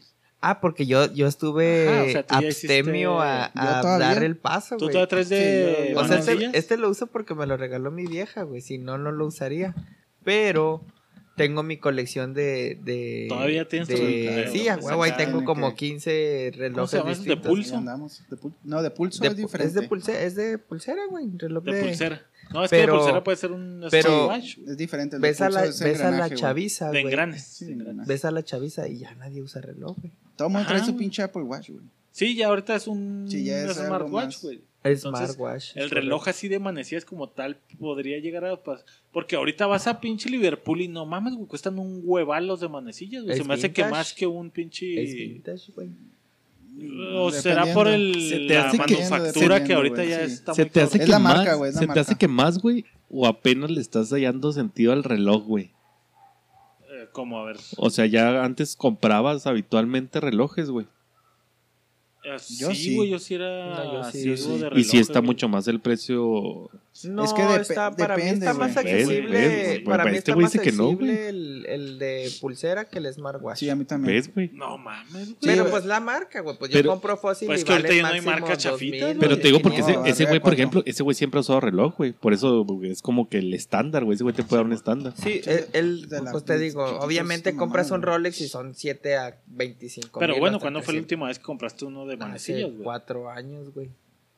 Ah, 0.47 0.61
porque 0.61 0.85
yo, 0.85 1.11
yo 1.13 1.27
estuve 1.27 1.89
Ajá, 1.89 2.03
o 2.03 2.11
sea, 2.11 2.23
tú 2.27 2.35
ya 2.41 2.49
abstemio 2.49 3.21
a, 3.21 3.51
dar 3.55 4.23
el 4.23 4.37
paso, 4.37 4.77
¿Tú 4.77 4.85
güey. 4.87 4.93
todavía 4.93 5.09
traes 5.09 5.29
de 5.31 5.87
Sí, 5.89 5.93
yo- 5.95 6.01
O 6.01 6.05
sea, 6.07 6.19
este, 6.19 6.51
este 6.59 6.77
lo 6.77 6.91
uso 6.91 7.07
porque 7.07 7.35
me 7.35 7.47
lo 7.47 7.57
regaló 7.57 7.91
mi 7.91 8.07
vieja, 8.07 8.43
güey. 8.43 8.61
Si 8.61 8.77
no, 8.79 8.99
no 8.99 9.11
lo 9.11 9.27
usaría. 9.27 9.75
Pero 10.23 10.83
tengo 11.37 11.63
mi 11.63 11.79
colección 11.79 12.33
de. 12.35 12.79
de 12.85 13.27
Todavía 13.29 13.67
tienes 13.69 13.89
de, 13.89 13.97
reloj. 13.97 14.53
Sí, 14.53 14.69
a 14.69 14.77
huevo, 14.77 15.03
ahí 15.03 15.13
tengo 15.17 15.41
en 15.41 15.45
como 15.45 15.71
que- 15.71 15.77
15 15.77 16.51
¿Cómo 16.53 16.63
relojes 16.63 16.91
se 16.91 16.97
llama 16.99 17.15
de 17.15 17.37
pulso? 17.37 17.81
De 18.31 18.37
pul- 18.37 18.55
No, 18.65 18.83
de 18.83 18.91
pulso 18.91 19.23
De 19.23 19.29
es 19.29 19.37
diferente. 19.37 19.69
es 19.69 19.75
de 19.75 19.89
pulsera, 19.89 20.21
es 20.23 20.35
de 20.37 20.59
pulsera, 20.59 21.03
güey. 21.11 21.31
Reloj 21.37 21.65
De 21.65 21.73
de. 21.75 21.83
pulsera. 21.83 22.23
No, 22.53 22.63
es 22.65 22.71
que 22.71 22.77
Pero- 22.77 22.93
de 22.93 22.99
pulsera 22.99 23.25
puede 23.25 23.37
ser 23.37 23.53
un 23.53 23.85
pero- 23.91 24.27
güey. 24.27 24.57
Es 24.67 24.77
diferente. 24.77 25.17
de 25.17 25.23
Ves 25.23 25.41
a 25.41 25.51
la, 25.51 25.63
ves 25.63 25.81
a 25.81 25.85
la 25.85 25.91
engranaje, 25.93 26.29
güey. 26.31 26.41
chaviza, 26.41 26.85
de 26.87 26.91
güey. 26.93 27.05
engranes. 27.05 27.43
Sí, 27.45 27.65
de 27.67 27.73
engranes. 27.73 28.07
Ves 28.07 28.25
a 28.25 28.31
la 28.31 28.43
chaviza 28.45 28.87
y 28.89 28.99
ya 28.99 29.15
nadie 29.15 29.43
usa 29.43 29.61
reloj, 29.61 29.97
güey. 29.99 30.13
Todo 30.37 30.49
el 30.49 30.55
mundo 30.55 30.69
trae 30.69 30.85
su 30.85 30.97
pinche 30.97 31.23
Apple 31.23 31.43
Watch, 31.43 31.71
güey. 31.71 31.85
Sí, 32.17 32.37
ya 32.37 32.47
ahorita 32.47 32.77
es 32.77 32.87
un 32.87 33.27
Sí, 33.29 33.43
ya 33.43 33.59
es 33.65 33.77
algo 33.77 33.87
smartwatch, 33.89 34.41
güey. 34.43 34.61
Es 34.85 35.05
Entonces, 35.05 35.35
smartwatch. 35.35 35.77
El 35.77 35.91
reloj 35.91 36.29
así 36.29 36.47
de 36.47 36.61
manecillas 36.61 37.05
como 37.05 37.29
tal 37.29 37.57
podría 37.79 38.21
llegar 38.21 38.45
a 38.45 38.63
pasar. 38.63 38.85
Porque 39.13 39.35
ahorita 39.35 39.67
vas 39.67 39.89
a 39.89 39.99
pinche 40.01 40.31
Liverpool 40.31 40.81
y 40.81 40.87
no 40.87 41.07
mames, 41.07 41.35
güey, 41.35 41.49
cuestan 41.49 41.77
un 41.81 42.03
hueval 42.05 42.47
los 42.47 42.61
de 42.61 42.69
manecillas, 42.69 43.25
güey. 43.25 43.37
Se 43.37 43.43
me 43.43 43.55
hace 43.55 43.73
que 43.73 43.85
más 43.87 44.13
que 44.15 44.29
un 44.29 44.51
pinche. 44.51 45.03
Es 45.03 45.13
vintage, 45.13 45.73
güey. 45.75 45.89
O 47.17 47.31
será 47.33 47.73
por 47.75 47.89
el, 47.89 48.15
Se 48.29 48.37
te 48.47 48.55
la 48.55 48.69
hace 48.69 48.79
que- 48.79 48.95
manufactura 48.95 49.65
que 49.65 49.75
ahorita 49.75 49.97
güey, 49.97 50.09
ya 50.09 50.27
sí. 50.29 50.33
está 50.35 50.55
Se 50.55 50.63
muy 50.63 50.71
te 50.71 50.81
hace 50.83 50.99
cabrón. 50.99 51.01
Es 51.03 51.07
que 51.07 51.11
la 51.13 51.19
más, 51.19 51.37
marca, 51.37 51.55
güey, 51.55 51.73
se 51.73 51.79
te 51.81 51.87
marca. 51.87 52.01
hace 52.01 52.15
que 52.17 52.29
más, 52.29 52.59
güey, 52.59 52.85
o 53.11 53.27
apenas 53.27 53.71
le 53.71 53.81
estás 53.81 54.11
hallando 54.11 54.53
sentido 54.53 54.93
al 54.93 55.03
reloj, 55.05 55.45
güey. 55.45 55.71
Eh, 56.91 57.09
como 57.13 57.39
a 57.41 57.45
ver. 57.45 57.57
O 57.77 57.91
sea, 57.91 58.07
ya 58.07 58.45
antes 58.45 58.77
comprabas 58.77 59.47
habitualmente 59.49 60.21
relojes, 60.21 60.71
güey. 60.71 60.87
Eh, 62.25 62.37
Yo 62.59 62.75
sí, 62.75 62.97
güey, 62.97 63.11
yo 63.11 63.19
sí 63.19 63.35
era 63.35 63.67
No, 63.85 63.93
yo 64.05 64.05
sí, 64.11 64.23
ciego 64.23 64.37
yo 64.37 64.43
sí. 64.71 64.75
de 64.75 64.81
Y 64.81 64.85
sí 64.85 64.99
está 64.99 65.21
güey. 65.21 65.27
mucho 65.27 65.49
más 65.49 65.69
el 65.69 65.81
precio. 65.81 66.71
No, 67.03 67.25
Es 67.25 67.33
que 67.33 67.43
está, 67.57 67.91
para 67.91 68.17
mí 68.17 68.23
depende, 68.23 68.47
está 68.47 68.57
más 68.59 68.73
güey. 68.75 68.85
¿Ves? 68.85 69.03
accesible. 69.03 69.31
¿Ves? 69.39 69.81
Para 69.81 70.05
mí 70.05 70.11
este 70.17 70.31
está 70.31 70.41
más 70.41 70.53
dice 70.53 70.65
que 70.65 70.71
no, 70.73 70.85
accesible 70.91 71.29
el, 71.29 71.67
el 71.67 71.99
de 71.99 72.31
pulsera 72.41 72.85
que 72.85 72.99
el 72.99 73.13
smartwatch. 73.13 73.59
Sí, 73.59 73.69
a 73.69 73.75
mí 73.75 73.85
también. 73.85 74.15
¿Ves, 74.15 74.33
güey? 74.33 74.51
No 74.53 74.79
mames, 74.79 75.13
güey. 75.13 75.37
Pero 75.43 75.69
pues 75.71 75.85
la 75.87 75.99
marca, 75.99 76.41
güey. 76.41 76.57
Pues 76.57 76.71
Pero- 76.71 76.85
yo 76.85 76.91
compro 76.93 77.17
fósil 77.17 77.47
Pues 77.49 77.63
y 77.63 77.65
que 77.65 77.73
ahorita 77.73 77.95
ya 77.95 78.03
no 78.03 78.09
hay 78.09 78.21
marca 78.21 78.57
chafita, 78.57 79.07
2000, 79.07 79.19
Pero 79.19 79.37
te 79.39 79.43
digo 79.49 79.59
porque 79.61 79.81
No, 79.81 80.05
ese, 80.05 80.25
güey, 80.25 80.39
por 80.39 80.43
cuatro. 80.43 80.53
ejemplo, 80.55 80.83
ese 80.87 81.03
güey 81.03 81.15
siempre 81.17 81.39
ha 81.39 81.41
usado 81.41 81.61
reloj, 81.61 81.97
güey. 81.97 82.13
Por 82.13 82.33
eso 82.33 82.65
güey, 82.65 82.93
es 82.93 83.03
como 83.03 83.29
que 83.29 83.39
el 83.39 83.53
estándar, 83.55 84.05
güey. 84.05 84.15
Ese 84.15 84.23
güey 84.23 84.35
te 84.37 84.45
puede 84.45 84.61
dar 84.61 84.67
un 84.67 84.73
estándar. 84.73 85.15
Sí, 85.21 85.41
la- 85.43 86.31
pues 86.31 86.45
te 86.45 86.59
digo, 86.59 86.85
obviamente 87.01 87.57
compras 87.57 87.91
un. 87.91 88.03
Rolex 88.03 88.41
y 88.41 88.49
son 88.49 88.75
7 88.75 89.17
a 89.17 89.41
25 89.47 90.21
Pero 90.21 90.39
bueno, 90.39 90.61
¿cuándo 90.61 90.81
fue 90.81 90.93
la 90.93 91.01
300. 91.01 91.03
última 91.05 91.27
vez 91.29 91.39
que 91.39 91.45
compraste 91.45 91.85
uno 91.87 92.07
de 92.07 92.17
manecillas, 92.19 92.71
güey? 92.71 92.83
4 92.85 93.31
años, 93.31 93.73
güey. 93.75 93.91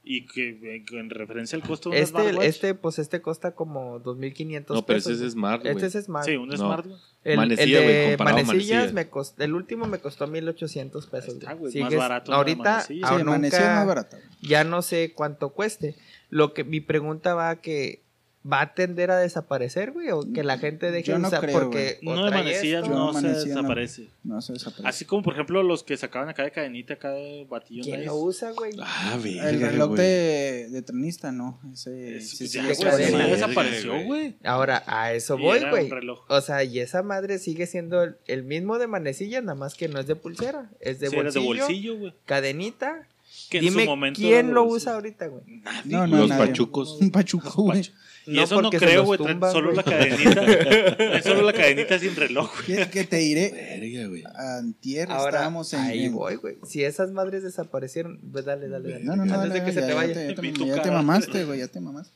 Y 0.08 0.24
que 0.26 0.50
eh, 0.76 0.84
que 0.86 1.00
en 1.00 1.10
referencia 1.10 1.56
al 1.58 1.64
costo 1.66 1.90
de 1.90 1.96
un 1.96 2.02
Este, 2.02 2.12
smartwatch. 2.20 2.46
este, 2.46 2.74
pues 2.74 3.00
este 3.00 3.20
costa 3.20 3.56
como 3.56 3.98
2.500 4.00 4.74
No, 4.76 4.86
pero 4.86 4.98
pesos. 4.98 5.14
ese 5.14 5.26
es 5.26 5.32
smart, 5.32 5.62
güey. 5.62 5.74
Este 5.74 5.98
es 5.98 6.04
Smart. 6.04 6.24
Sí, 6.24 6.36
un 6.36 6.48
No. 6.48 6.84
El, 7.24 7.36
Manecilla, 7.38 7.78
el 7.80 7.84
güey, 7.84 7.96
de 7.96 8.14
a 8.14 8.16
manecillas, 8.24 8.46
manecilla. 8.46 8.92
me 8.92 9.08
costó, 9.08 9.42
el 9.42 9.54
último 9.54 9.86
me 9.86 9.98
costó 9.98 10.28
1800 10.28 11.08
pesos. 11.08 11.34
Está, 11.34 11.54
güey. 11.54 11.72
güey, 11.72 11.82
más 11.82 11.90
Sigues- 11.92 11.98
barato 11.98 12.32
ahorita. 12.32 12.80
Sí, 12.82 13.00
nunca- 13.24 13.74
más 13.74 13.86
barata. 13.88 14.18
ya 14.42 14.62
no 14.62 14.80
sé 14.82 15.12
cuánto 15.12 15.48
cueste. 15.50 15.96
Lo 16.30 16.54
que 16.54 16.62
mi 16.62 16.80
pregunta 16.80 17.34
va 17.34 17.50
a 17.50 17.56
que 17.60 18.05
va 18.50 18.60
a 18.60 18.74
tender 18.74 19.10
a 19.10 19.18
desaparecer, 19.18 19.92
güey, 19.92 20.10
o 20.10 20.20
que 20.32 20.44
la 20.44 20.58
gente 20.58 20.90
deje 20.90 21.12
de 21.12 21.18
no 21.18 21.28
usar 21.28 21.40
creo, 21.40 21.58
porque 21.58 21.98
No 22.02 22.14
no 22.16 22.28
se 22.28 22.34
manecilla 22.34 22.80
no. 22.82 23.12
desaparece. 23.12 24.08
No 24.24 24.40
se 24.40 24.52
desaparece. 24.52 24.88
Así 24.88 25.04
como, 25.04 25.22
por 25.22 25.32
ejemplo, 25.34 25.62
los 25.62 25.82
que 25.82 25.96
sacaban 25.96 26.28
acá 26.28 26.42
de 26.44 26.50
cadenita, 26.52 26.94
acá 26.94 27.10
de 27.10 27.46
batillo. 27.48 27.82
¿Quién 27.82 27.96
nice. 28.00 28.06
lo 28.06 28.16
usa, 28.16 28.50
güey? 28.52 28.72
Ah, 28.80 29.14
el 29.24 29.34
verga, 29.34 29.68
reloj 29.70 29.88
güey. 29.88 30.00
de, 30.00 30.68
de 30.70 30.82
trenista, 30.82 31.32
no. 31.32 31.60
Ese, 31.72 32.16
Es- 32.18 32.30
sí, 32.30 32.36
pues 32.38 32.50
sí, 32.52 32.58
ya, 32.58 32.90
güey, 32.92 33.10
ya 33.12 33.26
desapareció, 33.26 34.04
güey. 34.04 34.36
Ahora, 34.44 34.82
a 34.86 35.12
eso 35.12 35.38
Y 35.38 35.42
voy, 35.42 35.60
güey. 35.70 35.84
un 35.86 35.90
reloj. 35.90 36.24
O 36.28 36.40
sea, 36.40 36.62
y 36.64 36.78
esa 36.80 37.02
madre 37.02 37.38
sigue 37.38 37.66
siendo 37.66 38.02
el, 38.02 38.16
el 38.26 38.42
mismo 38.44 38.78
de 38.78 38.86
manecilla, 38.86 39.40
nada 39.40 39.54
más 39.54 39.74
que 39.74 39.88
no 39.88 39.98
es 40.00 40.06
de 40.06 40.16
pulsera, 40.16 40.70
es 40.80 41.00
de 41.00 41.08
Sí, 41.08 41.14
era 41.16 41.24
bolsillo, 41.24 41.52
de 41.54 41.60
bolsillo, 41.60 41.98
güey. 41.98 42.14
cadenita. 42.24 43.06
Que 43.50 43.58
en 43.58 43.64
Dime 43.64 43.84
su 43.84 43.90
momento 43.90 44.18
quién 44.20 44.54
lo 44.54 44.64
usa 44.64 44.94
ahorita, 44.94 45.26
güey. 45.28 45.42
Nadie. 45.62 45.92
No, 45.92 46.06
no, 46.06 46.16
Los 46.16 46.28
nadie. 46.30 46.46
pachucos. 46.48 46.98
Un 47.00 47.10
pachuco, 47.10 47.62
güey. 47.64 47.82
Y 48.26 48.34
No, 48.34 48.42
eso 48.42 48.60
no 48.60 48.70
creo, 48.70 49.04
güey. 49.04 49.18
Solo 49.52 49.72
la 49.72 49.82
cadenita. 49.84 51.22
solo 51.22 51.42
la 51.42 51.52
cadenita 51.52 51.96
sin 51.98 52.16
reloj, 52.16 52.50
güey. 52.66 52.78
Que, 52.78 52.88
que 52.90 53.04
te 53.04 53.16
diré, 53.18 53.78
Verga, 53.80 54.08
güey. 54.08 54.24
antier 54.58 55.10
Ahora, 55.12 55.30
estábamos 55.30 55.72
en... 55.74 55.80
ahí 55.80 56.08
voy, 56.08 56.34
güey. 56.36 56.56
Si 56.66 56.82
esas 56.82 57.12
madres 57.12 57.44
desaparecieron, 57.44 58.18
pues 58.32 58.44
dale, 58.44 58.68
dale, 58.68 58.90
dale. 58.90 59.04
No, 59.04 59.14
no, 59.16 59.24
no, 59.24 59.34
Antes 59.34 59.48
no, 59.48 59.54
de 59.54 59.60
que 59.64 59.72
ya, 59.72 59.80
se 59.80 59.82
te 59.82 59.88
ya 59.88 59.94
vaya. 59.94 60.14
te- 60.14 60.34
ya 60.34 60.82
te, 60.82 60.88
ya 60.88 60.92
mamaste, 60.92 61.44
güey, 61.44 61.60
ya 61.60 61.68
te 61.68 61.80
mamaste. 61.80 62.12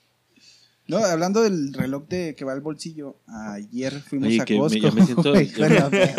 No, 0.89 0.97
hablando 0.99 1.43
del 1.43 1.73
reloj 1.73 2.09
de 2.09 2.35
que 2.35 2.45
va 2.45 2.53
al 2.53 2.61
bolsillo, 2.63 3.15
ayer 3.55 3.93
fuimos 4.01 4.27
Oye, 4.27 4.41
a 4.41 4.45
que 4.45 4.55
me- 4.55 4.61
Costco. 4.61 4.81
ya 4.81 4.91
me 4.91 5.07
siento- 5.07 5.31
Oye. 5.33 5.53
madre, 5.57 6.15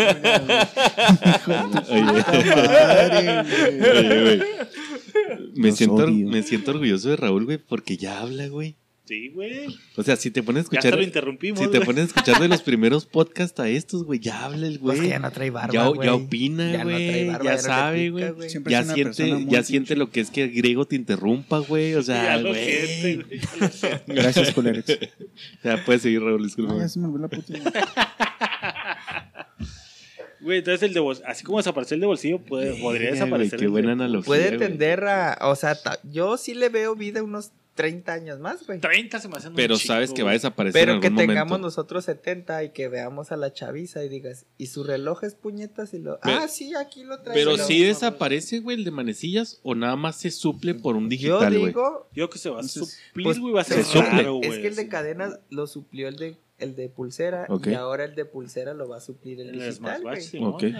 güey. 4.24 4.40
Oye. 4.40 4.44
Me 5.56 5.72
siento, 5.74 5.96
odio. 5.96 6.28
me 6.30 6.42
siento 6.44 6.72
orgulloso 6.72 7.10
de 7.10 7.16
Raúl, 7.18 7.44
güey, 7.46 7.58
porque 7.58 7.98
ya 7.98 8.22
habla, 8.22 8.48
güey. 8.48 8.76
Sí, 9.12 9.28
güey. 9.28 9.68
O 9.98 10.04
sea, 10.04 10.16
si 10.16 10.32
te 10.32 10.42
pones 10.42 10.62
a 10.68 10.70
Ya 10.72 10.78
hasta 10.78 10.88
escuchar. 10.88 10.98
lo 11.00 11.04
interrumpimos. 11.04 11.60
Si 11.60 11.68
te 11.68 11.82
pones 11.82 12.04
a 12.04 12.06
escuchar 12.08 12.40
de 12.42 12.48
los 12.48 12.62
primeros 12.62 13.06
podcasts 13.06 13.60
a 13.60 13.68
estos, 13.68 14.06
güey, 14.06 14.20
ya 14.22 14.46
habla 14.46 14.68
el 14.68 14.80
Pues 14.80 14.98
güey. 15.00 15.02
que 15.02 15.08
ya 15.10 15.20
no 15.20 15.30
trae 15.32 15.50
barba, 15.50 15.74
ya, 15.74 15.88
güey. 15.88 16.08
ya 16.08 16.16
opina, 16.16 16.72
Ya 16.72 16.84
güey. 16.86 17.26
ya 17.26 17.44
ya 17.44 17.52
no 17.56 17.58
sabe, 17.58 18.10
güey. 18.10 18.24
Ya 18.70 18.80
es 18.80 18.86
una 18.86 18.94
siente, 18.94 19.46
ya 19.50 19.64
siente 19.64 19.96
lo 19.98 20.10
que 20.12 20.22
es 20.22 20.32
que 20.32 20.44
el 20.46 20.54
griego 20.54 20.86
te 20.88 20.96
interrumpa, 20.96 21.60
güey. 21.60 21.94
O 21.96 22.02
sea, 22.04 22.38
Ya 22.38 22.42
güey. 22.42 23.18
ya. 23.82 24.02
Gracias, 24.08 24.52
culerex. 24.54 24.86
Ya 25.64 25.84
puedes 25.86 26.04
seguir, 26.04 26.22
Raúl, 26.22 26.44
disculpa. 26.44 26.78
ya 26.78 26.88
se 26.88 26.98
me 27.00 27.08
olvidó 27.08 27.24
la 27.24 27.28
puta. 27.28 27.58
idea. 27.58 27.72
Güey, 30.40 30.58
entonces 30.60 30.82
el 30.84 30.94
de 30.96 31.00
bolsillo, 31.02 31.28
así 31.28 31.44
como 31.44 31.58
desapareció 31.60 31.96
el 31.96 32.02
de 32.02 32.08
bolsillo, 32.08 32.40
puede, 32.40 32.74
podría 32.82 33.12
desaparecer. 33.12 33.60
güey, 33.60 33.60
Qué 33.60 33.66
el 33.66 33.72
buena 33.72 33.92
analogía. 33.92 34.26
Puede 34.26 34.58
tender 34.58 35.04
a. 35.04 35.38
O 35.42 35.56
sea, 35.56 35.76
ta- 35.76 36.00
yo 36.04 36.36
sí 36.38 36.56
le 36.56 36.70
veo 36.70 36.96
vida 36.96 37.22
unos 37.22 37.52
30 37.74 38.12
años 38.14 38.40
más, 38.40 38.66
güey. 38.68 38.80
30 38.80 39.20
se 39.20 39.28
me 39.30 39.38
hacen 39.38 39.52
un 39.52 39.56
Pero 39.56 39.78
sabes 39.78 40.12
que 40.12 40.24
va 40.24 40.32
a 40.32 40.34
desaparecer 40.34 40.80
Pero 40.82 40.94
en 40.96 41.00
que 41.00 41.10
tengamos 41.10 41.52
momento. 41.52 41.68
nosotros 41.68 42.04
70 42.06 42.64
y 42.66 42.70
que 42.72 42.90
veamos 42.90 43.32
a 43.32 43.38
la 43.38 43.54
chaviza 43.54 44.04
y 44.04 44.10
digas, 44.10 44.46
¿y 44.58 44.68
su 44.68 44.84
reloj 44.84 45.24
es 45.24 45.36
puñetas? 45.36 45.94
Y 45.94 46.00
lo. 46.00 46.20
Pero- 46.22 46.38
ah, 46.40 46.48
sí, 46.48 46.74
aquí 46.76 47.04
lo 47.04 47.22
traigo. 47.22 47.52
Pero 47.52 47.64
si 47.66 47.82
desaparece, 47.84 48.60
güey, 48.60 48.78
el 48.78 48.84
de 48.84 48.92
manecillas 48.92 49.60
o 49.64 49.74
nada 49.76 49.96
más 49.96 50.18
se 50.18 50.32
suple 50.32 50.74
por 50.76 50.96
un 50.96 51.06
Yo 51.06 51.10
digital, 51.10 51.54
güey. 51.58 51.66
digo. 51.68 52.08
Yo 52.14 52.30
que 52.30 52.38
se 52.40 52.50
va 52.50 52.60
a 52.60 52.64
suplir, 52.64 53.24
pues, 53.24 53.40
güey, 53.40 53.54
va 53.54 53.62
a 53.62 53.64
ser 53.64 53.78
se 53.84 53.92
suple. 53.94 54.10
raro, 54.10 54.36
güey. 54.36 54.50
es 54.50 54.58
que 54.60 54.68
el 54.68 54.76
de 54.76 54.82
así. 54.82 54.90
cadena 54.90 55.40
lo 55.50 55.66
suplió 55.68 56.08
el 56.10 56.18
de, 56.18 56.38
el 56.62 56.76
de 56.76 56.90
pulsera 56.90 57.48
y 57.66 57.74
ahora 57.74 58.06
el 58.06 58.16
de 58.16 58.26
pulsera 58.26 58.74
lo 58.74 58.88
va 58.88 58.98
a 58.98 59.02
suplir 59.02 59.42
el, 59.42 59.50
El 59.50 59.54
digital, 59.56 59.74
smartwatch. 59.76 60.18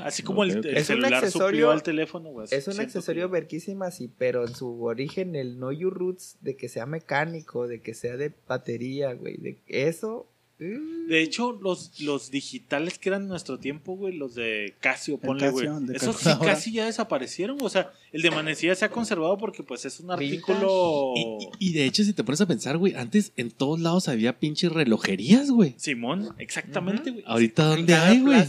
Así 0.04 0.24
como 0.24 0.44
el, 0.44 0.52
el 0.58 0.66
Es 0.78 0.82
un 0.90 0.96
celular 0.96 1.14
accesorio- 1.16 1.48
suplió 1.48 1.72
al 1.72 1.84
teléfono. 1.84 2.44
Es 2.44 2.68
un 2.68 2.80
accesorio 2.80 3.28
que- 3.28 3.34
verquísima, 3.34 3.92
sí, 3.92 4.10
pero 4.18 4.48
en 4.48 4.56
su 4.56 4.84
origen, 4.84 5.36
el 5.36 5.60
No 5.60 5.72
You 5.72 5.90
Roots, 5.90 6.38
de 6.42 6.56
que 6.56 6.70
sea 6.70 6.86
mecánico, 6.86 7.68
de 7.68 7.82
que 7.82 7.94
sea 7.94 8.16
de 8.18 8.34
batería, 8.48 9.14
güey, 9.14 9.38
de 9.38 9.60
eso. 9.68 10.28
Mm, 10.62 11.08
De 11.10 11.22
hecho, 11.22 11.52
los, 11.62 12.00
los 12.02 12.32
digitales 12.32 12.98
que 12.98 13.10
eran 13.10 13.24
en 13.24 13.28
nuestro 13.30 13.58
tiempo, 13.60 13.96
güey, 13.98 14.16
los 14.16 14.36
de 14.36 14.76
Casio, 14.80 15.18
ponle, 15.18 15.50
güey. 15.50 15.66
Esos 15.96 16.16
sí 16.18 16.30
casi 16.46 16.72
ya 16.72 16.86
desaparecieron. 16.86 17.58
O 17.62 17.70
sea, 17.70 17.92
el 18.14 18.22
de 18.22 18.32
manecilla 18.32 18.76
se 18.76 18.86
ha 18.86 18.90
conservado 18.92 19.38
porque, 19.38 19.64
pues, 19.64 19.84
es 19.86 20.00
un 20.00 20.12
artículo. 20.12 21.14
Y, 21.16 21.22
y- 21.66 21.70
y 21.72 21.74
de 21.74 21.86
hecho, 21.86 22.04
si 22.04 22.14
te 22.14 22.24
pones 22.24 22.40
a 22.42 22.46
pensar, 22.48 22.78
güey, 22.78 22.94
antes 22.96 23.34
en 23.36 23.52
todos 23.52 23.80
lados 23.80 24.08
había 24.08 24.40
pinches 24.40 24.72
relojerías, 24.72 25.50
güey. 25.52 25.74
Simón, 25.78 26.34
exactamente, 26.38 27.12
güey. 27.12 27.24
Ahorita, 27.28 27.66
¿dónde 27.66 27.94
hay, 27.96 28.20
güey? 28.22 28.40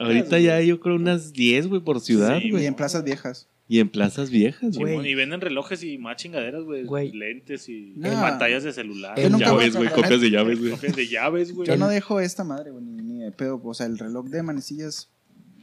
Ahorita 0.00 0.38
ya 0.38 0.56
hay, 0.56 0.68
yo 0.68 0.80
creo, 0.80 0.96
unas 0.96 1.32
10, 1.32 1.66
güey, 1.66 1.80
por 1.82 2.00
ciudad, 2.00 2.38
Sí, 2.40 2.50
güey. 2.50 2.62
Y 2.64 2.66
en 2.66 2.74
plazas 2.74 3.04
viejas. 3.04 3.48
Y 3.66 3.80
en 3.80 3.88
plazas 3.88 4.30
viejas, 4.30 4.76
güey. 4.76 4.92
Simón, 4.92 5.06
y 5.06 5.14
venden 5.14 5.40
relojes 5.40 5.82
y 5.84 5.96
más 5.96 6.16
chingaderas, 6.16 6.64
güey. 6.64 6.84
Güey. 6.84 7.12
Lentes 7.12 7.68
y 7.68 7.94
No. 7.96 8.10
pantallas 8.10 8.62
de 8.62 8.72
celular. 8.72 9.18
Yo 9.18 9.30
nunca 9.30 9.46
Llaves, 9.46 9.74
güey, 9.76 9.88
copias 9.88 10.20
de 10.20 10.30
llaves, 10.30 10.58
güey. 10.58 10.70
Relojes 10.72 10.96
de 10.96 11.08
llaves, 11.08 11.52
güey. 11.54 11.68
Yo 11.68 11.76
no 11.78 11.88
dejo 11.88 12.20
esta 12.20 12.44
madre, 12.44 12.70
güey, 12.72 12.84
ni, 12.84 13.02
ni 13.02 13.20
de 13.20 13.32
pedo. 13.32 13.60
O 13.64 13.72
sea, 13.74 13.86
el 13.86 13.98
reloj 13.98 14.26
de 14.28 14.42
manecillas. 14.42 15.10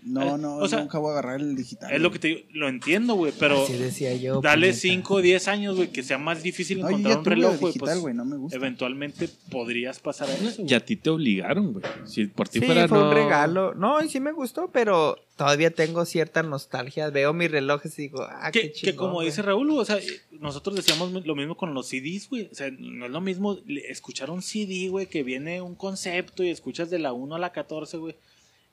No, 0.04 0.36
no, 0.38 0.58
o 0.58 0.68
sea, 0.68 0.80
nunca 0.80 0.98
voy 0.98 1.10
a 1.10 1.12
agarrar 1.14 1.40
el 1.42 1.56
digital. 1.56 1.92
Es 1.92 2.02
lo 2.02 2.12
que 2.12 2.18
te 2.20 2.28
digo, 2.30 2.40
lo 2.54 2.68
entiendo, 2.68 3.14
güey, 3.14 3.32
pero 3.40 3.64
Así 3.64 3.74
decía 3.74 4.16
yo. 4.16 4.42
dale 4.42 4.68
puñeta. 4.70 4.80
5 4.82 5.14
o 5.14 5.22
10 5.22 5.48
años, 5.48 5.76
güey, 5.76 5.90
que 5.92 6.02
sea 6.02 6.18
más 6.18 6.42
difícil 6.42 6.80
No, 6.82 6.88
encontrar 6.90 7.20
un 7.20 7.26
reloj, 7.26 7.52
el 7.54 7.58
güey, 7.60 7.74
digital, 7.74 7.88
pues 7.90 8.00
güey, 8.02 8.14
no 8.16 8.26
me 8.26 8.38
gusta. 8.38 8.58
eventualmente 8.58 9.30
podrías 9.52 10.00
pasar 10.00 10.30
a 10.30 10.34
eso. 10.34 10.64
Y 10.66 10.74
a 10.74 10.84
ti 10.84 10.96
te 10.96 11.10
obligaron, 11.12 11.74
güey. 11.74 11.86
Si 12.06 12.26
por 12.26 12.50
ti 12.50 12.60
Sí, 12.60 12.66
fuera 12.66 12.88
fue 12.88 12.98
no... 12.98 13.10
un 13.10 13.14
regalo. 13.14 13.74
No, 13.76 14.04
y 14.04 14.10
sí 14.10 14.20
me 14.20 14.32
gustó, 14.32 14.72
pero 14.72 15.18
todavía 15.36 15.70
tengo 15.72 16.04
cierta 16.06 16.42
nostalgia. 16.42 17.10
Veo 17.12 17.34
mis 17.34 17.52
relojes 17.52 17.98
y 18.00 18.04
digo, 18.04 18.24
ah, 18.28 18.50
Que, 18.52 18.62
qué 18.62 18.68
que 18.72 18.74
chingón. 18.74 18.96
como 18.98 19.14
güey. 19.16 19.28
dice 19.28 19.44
Raúl, 19.44 19.70
o 19.72 19.86
sea, 19.86 20.00
nosotros 20.32 20.76
decíamos 20.76 21.12
lo 21.12 21.36
mismo 21.36 21.56
con 21.56 21.76
los 21.76 21.88
CDs, 21.88 22.28
güey. 22.28 22.50
O 22.52 22.56
sea, 22.56 22.72
no 22.72 23.06
es 23.06 23.12
lo 23.12 23.22
mismo 23.22 23.58
escuchar 23.88 24.32
un 24.32 24.42
CD, 24.42 24.88
güey, 24.90 25.06
que 25.06 25.22
viene 25.22 25.62
un 25.62 25.76
concepto 25.76 26.44
y 26.44 26.50
escuchas 26.50 26.90
de 26.90 26.98
la 26.98 27.14
1 27.14 27.36
a 27.36 27.40
la 27.40 27.52
14, 27.52 27.98
güey. 27.98 28.16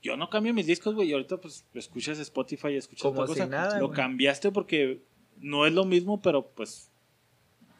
Yo 0.08 0.16
no 0.16 0.28
cambio 0.30 0.52
mis 0.54 0.66
discos, 0.66 0.94
güey, 0.94 1.10
y 1.10 1.12
ahorita 1.12 1.36
pues 1.36 1.64
escuchas 1.74 2.18
Spotify 2.18 2.68
y 2.68 2.76
escuchas 2.76 3.02
Como 3.02 3.20
otra 3.20 3.34
si 3.34 3.40
cosa. 3.40 3.50
nada, 3.50 3.78
lo 3.78 3.88
güey. 3.88 3.96
cambiaste 3.96 4.50
porque 4.50 5.02
no 5.40 5.66
es 5.66 5.72
lo 5.72 5.84
mismo, 5.84 6.20
pero 6.22 6.48
pues 6.48 6.90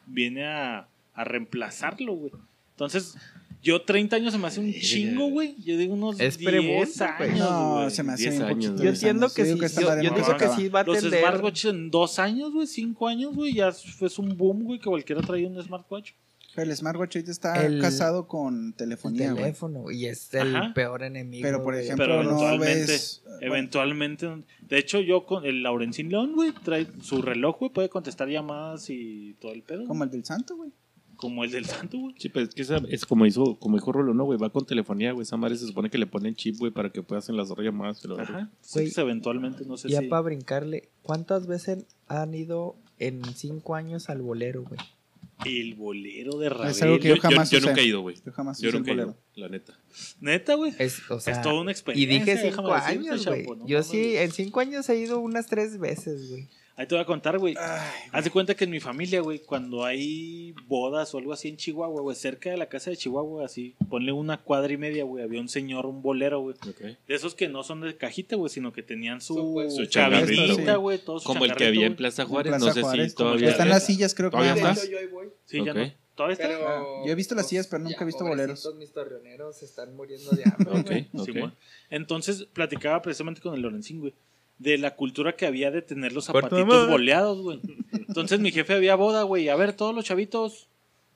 viene 0.05 0.45
a, 0.45 0.87
a 1.13 1.23
reemplazarlo, 1.23 2.13
güey. 2.13 2.31
Entonces, 2.71 3.15
yo 3.61 3.81
30 3.81 4.15
años 4.15 4.31
se 4.33 4.39
me 4.39 4.47
hace 4.47 4.59
un 4.61 4.71
chingo, 4.73 5.27
güey. 5.29 5.55
Yo 5.61 5.75
digo 5.77 5.93
unos 5.93 6.19
Es 6.19 6.37
10 6.37 6.49
premundo, 6.51 6.85
güey. 7.17 7.29
años, 7.29 7.39
No, 7.39 7.73
güey. 7.75 7.89
se 7.91 8.03
me 8.03 8.13
hace 8.13 8.23
10 8.29 8.35
un 8.35 8.41
años, 8.43 8.55
poquito. 8.71 8.83
Yo 8.83 8.89
entiendo 8.89 9.27
que 9.27 9.45
sí. 9.45 9.49
Yo, 9.49 9.55
yo 9.57 10.37
que 10.37 10.47
sí 10.49 10.69
va 10.69 10.79
a 10.79 10.83
Los 10.83 10.99
smartwatches 10.99 11.65
en 11.71 11.91
dos 11.91 12.19
años, 12.19 12.51
güey, 12.53 12.67
cinco 12.67 13.07
años, 13.07 13.35
güey, 13.35 13.53
ya 13.53 13.71
fue 13.71 14.07
un 14.19 14.37
boom, 14.37 14.63
güey, 14.63 14.79
que 14.79 14.85
cualquiera 14.89 15.21
traía 15.21 15.47
un 15.47 15.61
smartwatch. 15.61 16.11
El 16.55 16.75
smartwatch 16.75 17.15
ahorita 17.17 17.31
está 17.31 17.65
El- 17.65 17.79
casado 17.81 18.27
con 18.27 18.67
El 18.67 18.73
telefonía, 18.75 19.31
güey. 19.31 19.43
teléfono 19.43 19.91
y 19.91 20.07
es 20.07 20.33
el 20.33 20.55
Ajá. 20.55 20.73
peor 20.73 21.03
enemigo. 21.03 21.43
Pero, 21.43 21.63
por 21.63 21.75
ejemplo, 21.75 22.05
Pero 22.05 22.23
no 22.23 22.29
eventualmente, 22.31 22.85
ves... 22.91 23.21
bueno, 23.23 23.39
eventualmente, 23.41 24.27
de 24.61 24.77
hecho, 24.77 24.99
yo 24.99 25.25
con 25.25 25.45
el 25.45 25.63
Laurencín 25.63 26.09
León, 26.09 26.33
güey, 26.35 26.51
trae 26.51 26.87
su 27.01 27.21
reloj, 27.21 27.59
güey, 27.59 27.71
puede 27.71 27.89
contestar 27.89 28.27
llamadas 28.29 28.89
y 28.89 29.35
todo 29.39 29.53
el 29.53 29.63
pedo. 29.63 29.85
como 29.85 30.03
el 30.03 30.09
del 30.11 30.25
santo, 30.25 30.55
güey. 30.57 30.71
Como 31.15 31.43
el 31.43 31.51
del 31.51 31.65
santo, 31.65 31.97
güey. 31.99 32.15
Sí, 32.17 32.29
pues 32.29 32.47
es 32.49 32.55
que 32.55 32.61
esa- 32.61 32.81
es 32.89 33.05
como 33.05 33.25
hizo, 33.25 33.59
como 33.59 33.75
dijo 33.75 33.91
Rolo, 33.91 34.13
no, 34.13 34.23
güey, 34.23 34.39
va 34.39 34.49
con 34.51 34.65
telefonía, 34.65 35.11
güey. 35.11 35.23
Esa 35.23 35.35
madre 35.35 35.57
se 35.57 35.67
supone 35.67 35.89
que 35.89 35.97
le 35.97 36.07
ponen 36.07 36.33
chip, 36.33 36.55
güey, 36.57 36.71
para 36.71 36.91
que 36.91 37.03
puedas 37.03 37.27
enlazar 37.29 37.57
llamadas. 37.59 38.01
verga. 38.07 38.23
Ajá. 38.23 38.33
Güey, 38.33 38.47
Sí, 38.61 38.79
pues, 38.93 38.97
eventualmente, 38.97 39.65
no 39.65 39.75
sé 39.75 39.89
Ya 39.89 39.99
si. 39.99 40.07
para 40.07 40.21
brincarle, 40.21 40.89
¿cuántas 41.03 41.45
veces 41.45 41.85
han 42.07 42.33
ido 42.33 42.77
en 42.99 43.21
cinco 43.35 43.75
años 43.75 44.09
al 44.09 44.21
bolero, 44.21 44.63
güey? 44.63 44.79
El 45.45 45.75
bolero 45.75 46.37
de 46.37 46.49
Ravel. 46.49 46.71
Es 46.71 46.81
algo 46.81 46.99
que 46.99 47.09
Yo, 47.09 47.15
yo 47.15 47.21
jamás 47.21 47.49
yo 47.51 47.57
usé. 47.59 47.67
nunca 47.67 47.81
he 47.81 47.85
ido, 47.85 48.01
güey. 48.01 48.15
Yo 48.25 48.31
jamás 48.31 48.59
Yo 48.59 48.71
nunca 48.71 48.91
he 48.91 48.93
ido, 48.93 49.05
bolero. 49.05 49.21
la 49.35 49.49
neta. 49.49 49.79
Neta, 50.19 50.55
güey. 50.55 50.73
Es, 50.79 51.09
o 51.09 51.19
sea, 51.19 51.33
es 51.33 51.41
toda 51.41 51.61
una 51.61 51.71
y 51.71 51.73
experiencia. 51.73 52.19
dije 52.19 52.31
déjame 52.45 52.51
cinco 52.51 52.73
años, 52.73 53.25
güey. 53.25 53.45
no 53.45 53.67
Yo 53.67 53.83
sí, 53.83 54.17
en 54.17 54.31
cinco 54.31 54.59
años 54.59 54.89
he 54.89 54.97
ido 54.97 55.19
unas 55.19 55.47
tres 55.47 55.77
veces, 55.79 56.29
güey. 56.29 56.49
Ahí 56.79 56.87
te 56.87 56.95
voy 56.95 57.01
a 57.01 57.05
contar, 57.05 57.37
güey. 57.37 57.55
Haz 58.13 58.23
de 58.23 58.31
cuenta 58.31 58.55
que 58.55 58.63
en 58.63 58.69
mi 58.69 58.79
familia, 58.79 59.19
güey, 59.19 59.39
cuando 59.39 59.83
hay 59.83 60.53
bodas 60.65 61.13
o 61.13 61.17
algo 61.17 61.33
así 61.33 61.49
en 61.49 61.57
Chihuahua, 61.57 61.99
güey, 62.01 62.15
cerca 62.15 62.51
de 62.51 62.55
la 62.55 62.69
casa 62.69 62.89
de 62.89 62.95
Chihuahua, 62.95 63.43
así, 63.43 63.75
ponle 63.89 64.13
una 64.13 64.37
cuadra 64.37 64.71
y 64.71 64.77
media, 64.77 65.03
güey, 65.03 65.21
había 65.21 65.41
un 65.41 65.49
señor, 65.49 65.85
un 65.85 66.01
bolero, 66.01 66.39
güey. 66.39 66.55
De 67.05 67.13
esos 67.15 67.35
que 67.35 67.49
no 67.49 67.63
son 67.63 67.81
de 67.81 67.97
cajita, 67.97 68.37
güey, 68.37 68.49
sino 68.49 68.71
que 68.71 68.81
tenían 68.81 69.19
su, 69.19 69.33
Su, 69.33 69.51
pues, 69.53 69.75
güey. 69.75 70.75
güey, 70.77 70.97
todo 70.99 71.19
su 71.19 71.27
Como 71.27 71.43
el 71.43 71.53
que 71.53 71.65
había 71.65 71.85
en. 71.85 71.97
Plaza 71.97 72.21
en 72.21 72.27
Juárez, 72.29 72.51
Plaza 72.51 72.65
no 72.67 72.73
sé 72.73 72.81
Juárez, 72.81 73.11
si 73.11 73.17
todavía. 73.17 73.49
Están 73.49 73.67
las 73.67 73.85
sillas, 73.85 74.15
creo 74.15 74.29
que 74.31 74.37
¿Todavía 74.37 74.73
yo 74.89 74.99
ahí 74.99 75.07
voy. 75.07 75.27
Sí, 75.43 75.57
ya 75.65 75.71
Ok. 75.73 75.77
no. 75.77 75.93
¿Todavía 76.15 76.33
está? 76.33 76.47
Ah, 76.49 76.83
yo 77.05 77.11
he 77.11 77.15
visto 77.15 77.33
las 77.33 77.47
sillas, 77.47 77.67
pero 77.67 77.83
nunca 77.83 78.03
he 78.03 78.05
visto 78.05 78.25
boleros. 78.25 78.73
Mis 78.77 78.91
torreoneros 78.93 79.57
se 79.57 79.65
están 79.65 79.95
muriendo 79.95 80.31
de 80.31 80.43
hambre, 80.45 80.79
Ok, 80.79 80.85
güey. 80.87 81.09
ok. 81.13 81.25
Simón. 81.25 81.55
Entonces, 81.89 82.43
platicaba 82.53 83.01
precisamente 83.01 83.39
con 83.41 83.53
el 83.53 83.61
Lorencín, 83.61 83.99
güey, 84.01 84.13
de 84.59 84.77
la 84.77 84.95
cultura 84.95 85.35
que 85.35 85.45
había 85.47 85.71
de 85.71 85.81
tener 85.81 86.11
los 86.13 86.25
zapatitos 86.25 86.87
boleados, 86.89 87.41
güey. 87.41 87.59
Entonces, 87.93 88.39
mi 88.39 88.51
jefe 88.51 88.73
había 88.73 88.95
boda, 88.95 89.23
güey, 89.23 89.49
a 89.49 89.55
ver, 89.55 89.73
todos 89.73 89.95
los 89.95 90.05
chavitos, 90.05 90.67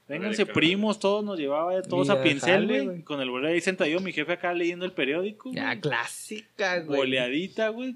vénganse 0.08 0.46
primos, 0.46 0.98
todos 1.00 1.24
nos 1.24 1.38
llevaba 1.38 1.82
todos 1.82 2.10
a 2.10 2.22
pincel, 2.24 2.68
güey. 2.68 3.02
Con 3.04 3.20
el 3.22 3.30
bolero 3.30 3.54
ahí 3.54 3.62
sentadillo, 3.62 4.00
mi 4.00 4.14
jefe 4.14 4.34
acá 4.34 4.54
leyendo 4.54 4.86
el 4.86 4.94
periódico, 4.94 5.52
Ya, 5.54 5.80
clásica, 5.80 6.80
güey. 6.80 6.98
boleadita, 7.00 7.70
güey. 7.70 7.96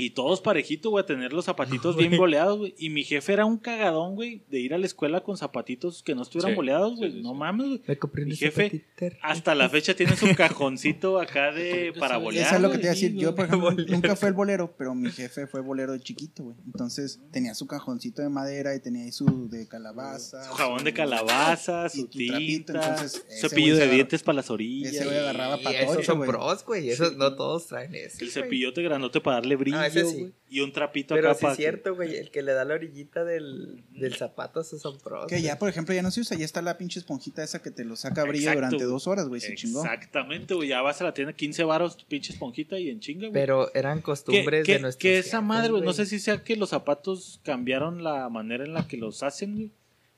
Y 0.00 0.10
todos 0.10 0.40
parejitos, 0.40 0.90
güey, 0.90 1.02
a 1.02 1.06
tener 1.06 1.32
los 1.32 1.44
zapatitos 1.44 1.96
bien 1.96 2.16
boleados, 2.16 2.58
güey. 2.58 2.74
Y 2.78 2.90
mi 2.90 3.04
jefe 3.04 3.32
era 3.32 3.44
un 3.44 3.58
cagadón, 3.58 4.14
güey, 4.14 4.42
de 4.50 4.60
ir 4.60 4.74
a 4.74 4.78
la 4.78 4.86
escuela 4.86 5.20
con 5.22 5.36
zapatitos 5.36 6.02
que 6.02 6.14
no 6.14 6.22
estuvieran 6.22 6.52
Sí, 6.52 6.56
boleados, 6.56 6.96
güey. 6.96 7.10
sí, 7.10 7.16
sí, 7.18 7.22
no 7.22 7.34
mames, 7.34 7.66
güey. 7.68 7.82
Me 7.86 7.96
compré 7.98 8.24
Mi 8.24 8.36
jefe, 8.36 8.64
zapatiter. 8.70 9.18
Hasta 9.22 9.54
la 9.54 9.68
fecha 9.68 9.94
tiene 9.94 10.16
su 10.16 10.26
cajoncito 10.36 11.20
acá 11.20 11.52
de 11.52 11.92
para 11.98 12.16
bolear. 12.16 12.46
Eso 12.46 12.56
es 12.56 12.62
lo 12.62 12.70
que 12.70 12.78
te 12.78 12.82
iba 12.84 12.90
a 12.92 12.94
decir. 12.94 13.14
Yo, 13.14 13.34
por 13.34 13.46
ejemplo, 13.46 13.70
nunca 13.88 14.16
fue 14.16 14.28
el 14.28 14.34
bolero, 14.34 14.74
pero 14.76 14.94
mi 14.94 15.10
jefe 15.10 15.46
fue 15.46 15.60
bolero 15.60 15.92
de 15.92 16.00
chiquito, 16.00 16.44
güey. 16.44 16.56
Entonces 16.66 17.20
tenía 17.32 17.54
su 17.54 17.66
cajoncito 17.66 18.22
de 18.22 18.28
madera 18.28 18.74
y 18.74 18.80
tenía 18.80 19.04
ahí 19.04 19.12
su 19.12 19.48
de 19.48 19.66
calabaza. 19.68 20.44
Su 20.44 20.54
jabón 20.54 20.84
de 20.84 20.92
calabaza, 20.92 21.86
y 21.92 21.98
su 22.00 22.06
tu 22.08 22.18
trapito, 22.18 22.38
tinta, 22.72 22.72
entonces, 22.94 23.26
cepillo 23.40 23.76
de 23.76 23.88
dientes 23.88 24.22
para 24.22 24.36
las 24.36 24.50
orillas. 24.50 24.92
Ese 24.92 25.04
güey 25.04 25.18
agarraba 25.18 25.58
para 25.58 25.80
esos 25.80 26.04
son 26.06 26.20
pros, 26.24 26.64
güey. 26.64 26.90
Esos 26.90 27.16
no 27.16 27.34
todos 27.34 27.66
traen 27.66 27.94
eso. 27.94 28.18
El 28.20 28.30
cepillote 28.30 28.82
grandote 28.82 29.20
para 29.20 29.36
darle 29.36 29.56
brillo, 29.56 29.78
Ah, 29.78 29.89
ese 29.90 30.04
sí. 30.04 30.20
güey. 30.20 30.32
Y 30.52 30.60
un 30.60 30.72
trapito 30.72 31.14
Pero 31.14 31.30
acá 31.30 31.38
sí 31.38 31.46
es 31.46 31.56
cierto, 31.56 31.94
güey. 31.94 32.16
El 32.16 32.30
que 32.32 32.42
le 32.42 32.52
da 32.52 32.64
la 32.64 32.74
orillita 32.74 33.24
del, 33.24 33.84
del 33.90 34.16
zapato, 34.16 34.60
esos 34.60 34.82
son 34.82 34.98
pros. 34.98 35.26
Que 35.28 35.42
ya, 35.42 35.58
por 35.58 35.68
ejemplo, 35.68 35.94
ya 35.94 36.02
no 36.02 36.10
se 36.10 36.20
usa. 36.22 36.36
Ya 36.36 36.44
está 36.44 36.60
la 36.60 36.76
pinche 36.76 36.98
esponjita 36.98 37.44
esa 37.44 37.62
que 37.62 37.70
te 37.70 37.84
lo 37.84 37.94
saca 37.94 38.24
brillo 38.24 38.48
Exacto, 38.50 38.66
durante 38.66 38.84
dos 38.84 39.06
horas, 39.06 39.28
güey. 39.28 39.40
Se 39.40 39.54
chingó. 39.54 39.84
Exactamente, 39.84 40.54
güey. 40.54 40.68
Ya 40.68 40.82
vas 40.82 41.00
a 41.00 41.04
la 41.04 41.14
tienda 41.14 41.32
15 41.34 41.62
varos, 41.64 41.96
tu 41.96 42.04
pinche 42.06 42.32
esponjita 42.32 42.78
y 42.80 42.90
en 42.90 42.98
chinga, 42.98 43.28
güey. 43.28 43.32
Pero 43.32 43.72
eran 43.74 44.00
costumbres 44.02 44.66
que- 44.66 44.72
de 44.74 44.78
nuestros 44.80 45.00
que 45.00 45.18
esa 45.18 45.40
madre, 45.40 45.70
güey, 45.70 45.82
no 45.82 45.92
sé 45.92 46.06
si 46.06 46.18
sea 46.18 46.42
que 46.42 46.56
los 46.56 46.70
zapatos 46.70 47.40
cambiaron 47.44 48.02
la 48.02 48.28
manera 48.28 48.64
en 48.64 48.72
la 48.72 48.88
que 48.88 48.96
los 48.96 49.22
hacen, 49.22 49.54
güey. 49.54 49.70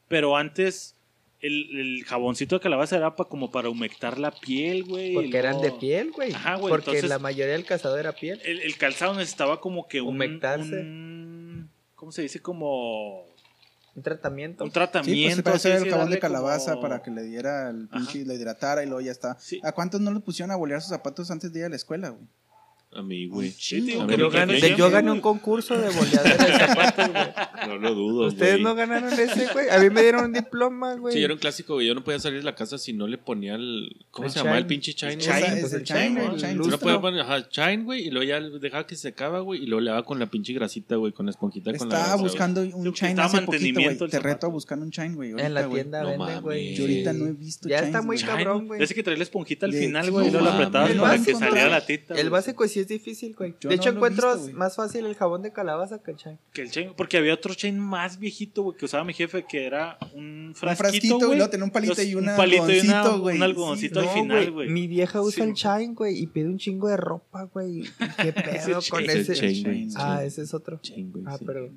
Pero 0.08 0.36
antes 0.36 0.96
el, 1.42 1.78
el 1.78 2.04
jaboncito 2.04 2.56
de 2.56 2.60
calabaza 2.60 2.96
era 2.96 3.14
pa- 3.16 3.26
como 3.28 3.50
para 3.50 3.68
humectar 3.68 4.18
la 4.18 4.30
piel, 4.30 4.84
güey. 4.84 5.10
y 5.10 5.14
Porque 5.14 5.36
eran 5.36 5.60
de 5.60 5.72
piel, 5.72 6.10
güey. 6.12 6.32
Ajá, 6.32 6.54
güey, 6.56 6.70
Porque 6.70 6.90
entonces- 6.92 7.10
la 7.10 7.18
mayoría 7.18 7.52
del 7.52 7.64
calzado 7.64 7.98
era 7.98 8.12
piel. 8.12 8.40
El, 8.44 8.60
el 8.60 8.76
calzado 8.78 9.12
necesitaba 9.14 9.60
como 9.60 9.86
que 9.88 10.00
un, 10.00 10.08
Humectarse. 10.14 10.80
un- 10.80 11.70
¿Cómo 11.94 12.10
se 12.12 12.22
dice? 12.22 12.40
Como 12.40 13.26
Un 13.94 14.02
tratamiento. 14.02 14.64
un 14.64 14.70
Sí, 14.70 14.72
pues 14.74 14.84
tratamiento. 14.90 15.58
se 15.58 15.74
el 15.76 15.90
jabón 15.90 16.10
de 16.10 16.18
calabaza 16.18 16.70
como- 16.72 16.82
para 16.82 17.02
que 17.02 17.10
le 17.10 17.22
diera 17.24 17.68
el 17.70 17.88
pinche, 17.88 18.24
le 18.24 18.34
hidratara 18.34 18.82
y 18.82 18.86
luego 18.86 19.00
ya 19.02 19.12
está. 19.12 19.36
Sí. 19.38 19.60
¿A 19.62 19.72
cuántos 19.72 20.00
no 20.00 20.12
le 20.12 20.20
pusieron 20.20 20.50
a 20.50 20.56
bolear 20.56 20.80
sus 20.80 20.90
zapatos 20.90 21.30
antes 21.30 21.52
de 21.52 21.58
ir 21.60 21.64
a 21.66 21.68
la 21.68 21.76
escuela, 21.76 22.08
güey? 22.10 22.24
A 22.94 23.00
mí, 23.02 23.26
güey. 23.26 23.50
Sí, 23.52 23.86
Yo 23.86 24.06
gané, 24.30 24.58
yo 24.76 24.90
güey. 24.90 25.08
un 25.08 25.20
concurso 25.22 25.78
de 25.78 25.88
boleadera 25.88 26.36
de 26.44 26.52
zapatos, 26.58 27.08
güey. 27.08 27.68
No 27.68 27.78
lo 27.78 27.94
dudo, 27.94 28.26
Ustedes 28.26 28.52
güey. 28.54 28.62
no 28.64 28.74
ganaron 28.74 29.12
ese, 29.12 29.48
güey. 29.52 29.70
A 29.70 29.78
mí 29.78 29.88
me 29.88 30.02
dieron 30.02 30.24
un 30.26 30.32
diploma, 30.34 30.94
güey. 30.96 31.14
Sí, 31.14 31.20
yo 31.20 31.24
era 31.24 31.34
un 31.34 31.40
clásico, 31.40 31.74
güey. 31.74 31.86
Yo 31.86 31.94
no 31.94 32.04
podía 32.04 32.18
salir 32.18 32.40
de 32.40 32.44
la 32.44 32.54
casa 32.54 32.76
si 32.76 32.92
no 32.92 33.06
le 33.06 33.16
ponía 33.16 33.54
el. 33.54 33.96
¿Cómo 34.10 34.26
El 34.26 34.32
se 34.32 34.40
llama? 34.40 34.58
El 34.58 34.66
pinche 34.66 34.92
güey. 35.00 35.16
shine, 35.16 35.60
pues 35.60 35.64
es 35.64 35.72
el 35.72 35.82
shine, 35.84 36.20
el 36.50 36.58
no 36.58 36.78
podía 36.78 37.00
poner, 37.00 37.20
ajá, 37.22 37.46
güey, 37.82 38.08
y 38.08 38.10
luego 38.10 38.24
ya 38.28 38.40
dejaba 38.40 38.86
que 38.86 38.94
se 38.94 39.02
secaba, 39.02 39.40
güey, 39.40 39.62
y 39.62 39.66
luego 39.66 39.80
le 39.80 39.90
daba 39.90 40.04
con 40.04 40.18
la 40.18 40.26
pinche 40.26 40.52
grasita, 40.52 40.96
güey, 40.96 41.12
con 41.12 41.24
la 41.26 41.30
esponjita 41.30 41.70
con 41.72 41.88
la 41.88 41.94
Estaba 41.96 42.02
grasa, 42.02 42.14
güey. 42.16 42.24
buscando 42.28 42.60
un 42.60 42.92
shine 42.92 43.10
estaba 43.10 43.26
hace 43.28 43.42
poquito, 43.42 43.80
güey. 43.80 43.96
Te 44.10 44.18
reto 44.18 44.46
a 44.46 44.50
buscar 44.50 44.78
un 44.78 44.90
shine, 44.90 45.14
güey. 45.14 45.30
En 45.38 45.54
la 45.54 45.62
güey. 45.64 45.82
tienda 45.82 46.02
venden, 46.02 46.18
mames. 46.18 46.40
güey. 46.42 46.74
Yo 46.74 46.82
ahorita 46.82 47.12
no 47.14 47.26
he 47.26 47.32
visto 47.32 47.68
Ya 47.68 47.78
está 47.78 48.02
muy 48.02 48.16
güey. 48.16 48.26
Cabrón, 48.26 48.66
güey. 48.66 48.82
Ese 48.82 48.94
que 48.94 49.02
trae 49.02 49.16
la 49.16 49.22
esponjita 49.22 49.64
al 49.66 49.72
final, 49.72 50.10
güey, 50.10 50.30
y 50.30 50.36
apretabas 50.36 50.90
El 50.90 50.98
para 51.00 51.18
que 51.22 51.32
saliera 51.32 51.60
güey. 51.62 51.70
la 51.70 51.86
tita. 51.86 52.14
El 52.14 52.20
güey. 52.20 52.28
básico 52.30 52.68
sí 52.68 52.81
es 52.82 52.88
difícil, 52.88 53.34
güey. 53.34 53.54
Yo 53.60 53.68
De 53.70 53.76
no 53.76 53.82
hecho, 53.82 53.90
encuentro 53.90 54.36
visto, 54.36 54.52
más 54.56 54.76
fácil 54.76 55.06
el 55.06 55.14
jabón 55.14 55.42
de 55.42 55.52
calabaza 55.52 56.02
que 56.02 56.10
el 56.12 56.16
chai. 56.16 56.38
Que 56.52 56.62
el 56.62 56.70
chain, 56.70 56.92
porque 56.96 57.16
había 57.18 57.34
otro 57.34 57.54
chain 57.54 57.78
más 57.78 58.18
viejito, 58.18 58.62
güey, 58.62 58.76
que 58.76 58.84
usaba 58.84 59.04
mi 59.04 59.12
jefe, 59.14 59.44
que 59.48 59.64
era 59.64 59.98
un 60.14 60.48
Un 60.48 60.54
frasquito, 60.54 60.76
frasquito, 60.90 61.16
güey. 61.18 61.32
y 61.32 61.36
luego 61.36 61.50
tenía 61.50 61.64
un 61.64 61.70
palito 61.70 62.02
y 62.02 62.14
un 62.14 62.24
palito 62.36 62.70
y 62.70 62.80
una- 62.80 63.00
algodoncito, 63.00 63.20
güey. 63.20 63.36
un 63.36 63.42
algodoncito 63.42 64.00
Sí, 64.02 64.06
al 64.08 64.14
No, 64.14 64.22
final, 64.22 64.50
güey. 64.52 64.68
Mi 64.70 64.86
vieja 64.86 65.20
usa 65.22 65.44
Sí. 65.44 65.50
el 65.50 65.54
Shine, 65.54 65.94
güey, 65.94 66.18
y 66.22 66.26
pide 66.26 66.46
un 66.46 66.58
chingo 66.58 66.88
de 66.88 66.96
ropa, 66.96 67.44
güey. 67.44 67.80
¿Y 67.80 67.82
¿Qué 68.22 68.32
pedo 68.76 68.80
con 68.90 69.04
Ese 69.04 69.20
ese? 69.20 69.34
chain, 69.34 69.62
güey. 69.64 69.88
Ah, 69.96 70.22
ese 70.24 70.42
es 70.42 70.52
otro. 70.54 70.78
Chain, 70.82 71.10
güey, 71.12 71.24
Ah, 71.26 71.38
sí. 71.38 71.44
pero 71.46 71.70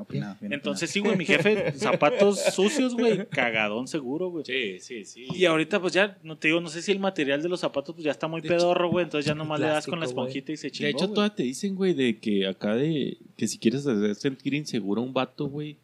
Opinado, 0.00 0.36
bien 0.40 0.52
Entonces 0.52 0.90
sí, 0.90 1.00
güey, 1.00 1.16
mi 1.16 1.24
jefe, 1.24 1.72
zapatos 1.72 2.40
sucios, 2.54 2.94
güey, 2.94 3.26
cagadón 3.26 3.88
seguro, 3.88 4.30
güey. 4.30 4.44
Sí, 4.44 4.78
sí, 4.80 5.04
sí. 5.04 5.26
Y 5.32 5.44
ahorita 5.44 5.80
pues 5.80 5.92
ya, 5.92 6.18
no 6.22 6.38
te 6.38 6.48
digo, 6.48 6.60
no 6.60 6.68
sé 6.68 6.82
si 6.82 6.92
el 6.92 6.98
material 6.98 7.42
de 7.42 7.48
los 7.48 7.60
zapatos 7.60 7.94
pues 7.94 8.04
ya 8.04 8.10
está 8.10 8.28
muy 8.28 8.40
De 8.40 8.48
pedorro, 8.48 8.90
güey, 8.90 9.04
entonces 9.04 9.26
ya 9.26 9.34
nomás 9.34 9.60
le 9.60 9.66
das 9.66 9.86
con 9.86 9.98
la 9.98 10.06
Plástico, 10.06 10.22
esponjita 10.22 10.52
y 10.52 10.56
se 10.56 10.70
chingó, 10.70 10.86
De 10.86 10.90
hecho, 10.90 11.08
todavía 11.10 11.34
te 11.34 11.42
dicen, 11.42 11.74
güey, 11.74 11.94
de 11.94 12.18
que 12.18 12.46
acá 12.46 12.74
de. 12.74 13.18
Que 13.36 13.46
si 13.48 13.58
quieres 13.58 13.86
hacer 13.86 14.14
sentir 14.14 14.54
inseguro 14.54 15.02
a 15.02 15.04
un 15.04 15.12
vato, 15.12 15.46
güey, 15.46 15.76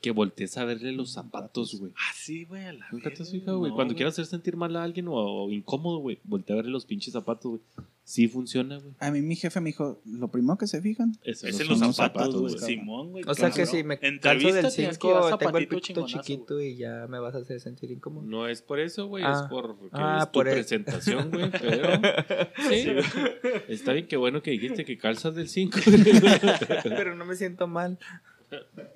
que 0.00 0.10
voltees 0.12 0.56
a 0.56 0.64
verle 0.64 0.92
los 0.92 1.12
zapatos, 1.12 1.74
güey. 1.78 1.92
Ah, 1.96 2.12
sí, 2.14 2.44
güey, 2.44 2.64
a 2.64 2.72
la 2.72 2.86
Nunca 2.90 3.12
te 3.12 3.22
has 3.22 3.30
fijado, 3.30 3.58
güey. 3.58 3.70
no, 3.70 3.76
Cuando 3.76 3.94
quieras 3.94 4.14
hacer 4.14 4.26
sentir 4.26 4.56
mal 4.56 4.74
a 4.76 4.82
alguien 4.82 5.08
o, 5.08 5.14
o 5.14 5.50
incómodo, 5.50 5.98
güey, 5.98 6.18
voltea 6.24 6.54
a 6.54 6.56
verle 6.58 6.70
los 6.72 6.86
pinches 6.86 7.12
zapatos, 7.12 7.50
güey. 7.50 7.60
Sí 8.02 8.26
funciona, 8.26 8.78
güey. 8.78 8.92
A 8.98 9.10
mí 9.12 9.20
mi 9.22 9.36
jefe 9.36 9.60
me 9.60 9.68
dijo, 9.68 10.00
lo 10.04 10.28
primero 10.28 10.58
que 10.58 10.66
se 10.66 10.80
fijan 10.82 11.16
Eso 11.22 11.46
Es 11.46 11.60
en 11.60 11.68
los 11.68 11.94
zapatos, 11.94 12.34
güey. 12.40 12.58
Simón, 12.58 13.10
güey. 13.12 13.24
O 13.28 13.34
sea 13.34 13.50
que 13.52 13.66
si 13.66 13.84
me 13.84 13.98
calzo 13.98 14.52
del 14.52 14.68
tenías 14.74 14.98
que 14.98 15.06
llevar 15.06 15.24
5, 15.24 15.38
tengo 15.38 15.58
el 15.58 15.64
zapatito 15.68 15.76
pito 15.80 16.06
chiquito 16.06 16.60
y 16.60 16.76
ya 16.76 17.06
me 17.08 17.20
vas 17.20 17.34
a 17.36 17.38
hacer 17.38 17.60
sentir 17.60 17.90
incómodo. 17.92 18.26
No 18.26 18.48
es 18.48 18.62
por 18.62 18.80
eso, 18.80 19.06
güey, 19.06 19.22
Ah. 19.24 19.42
es 19.44 19.48
por 19.50 19.78
que 19.78 19.88
Ah, 19.92 20.18
es 20.22 20.26
tu 20.26 20.32
por 20.32 20.48
el- 20.48 20.54
presentación, 20.54 21.30
güey, 21.30 21.50
pero 21.60 22.00
sí, 22.68 22.86
está 23.68 23.92
bien 23.92 24.08
que 24.08 24.16
bueno 24.16 24.42
que 24.42 24.50
dijiste 24.52 24.84
que 24.84 24.98
calzas 24.98 25.34
del 25.36 25.48
5. 25.48 25.78
Pero 26.84 27.14
no 27.14 27.24
me 27.24 27.36
siento 27.36 27.66
mal. 27.68 27.98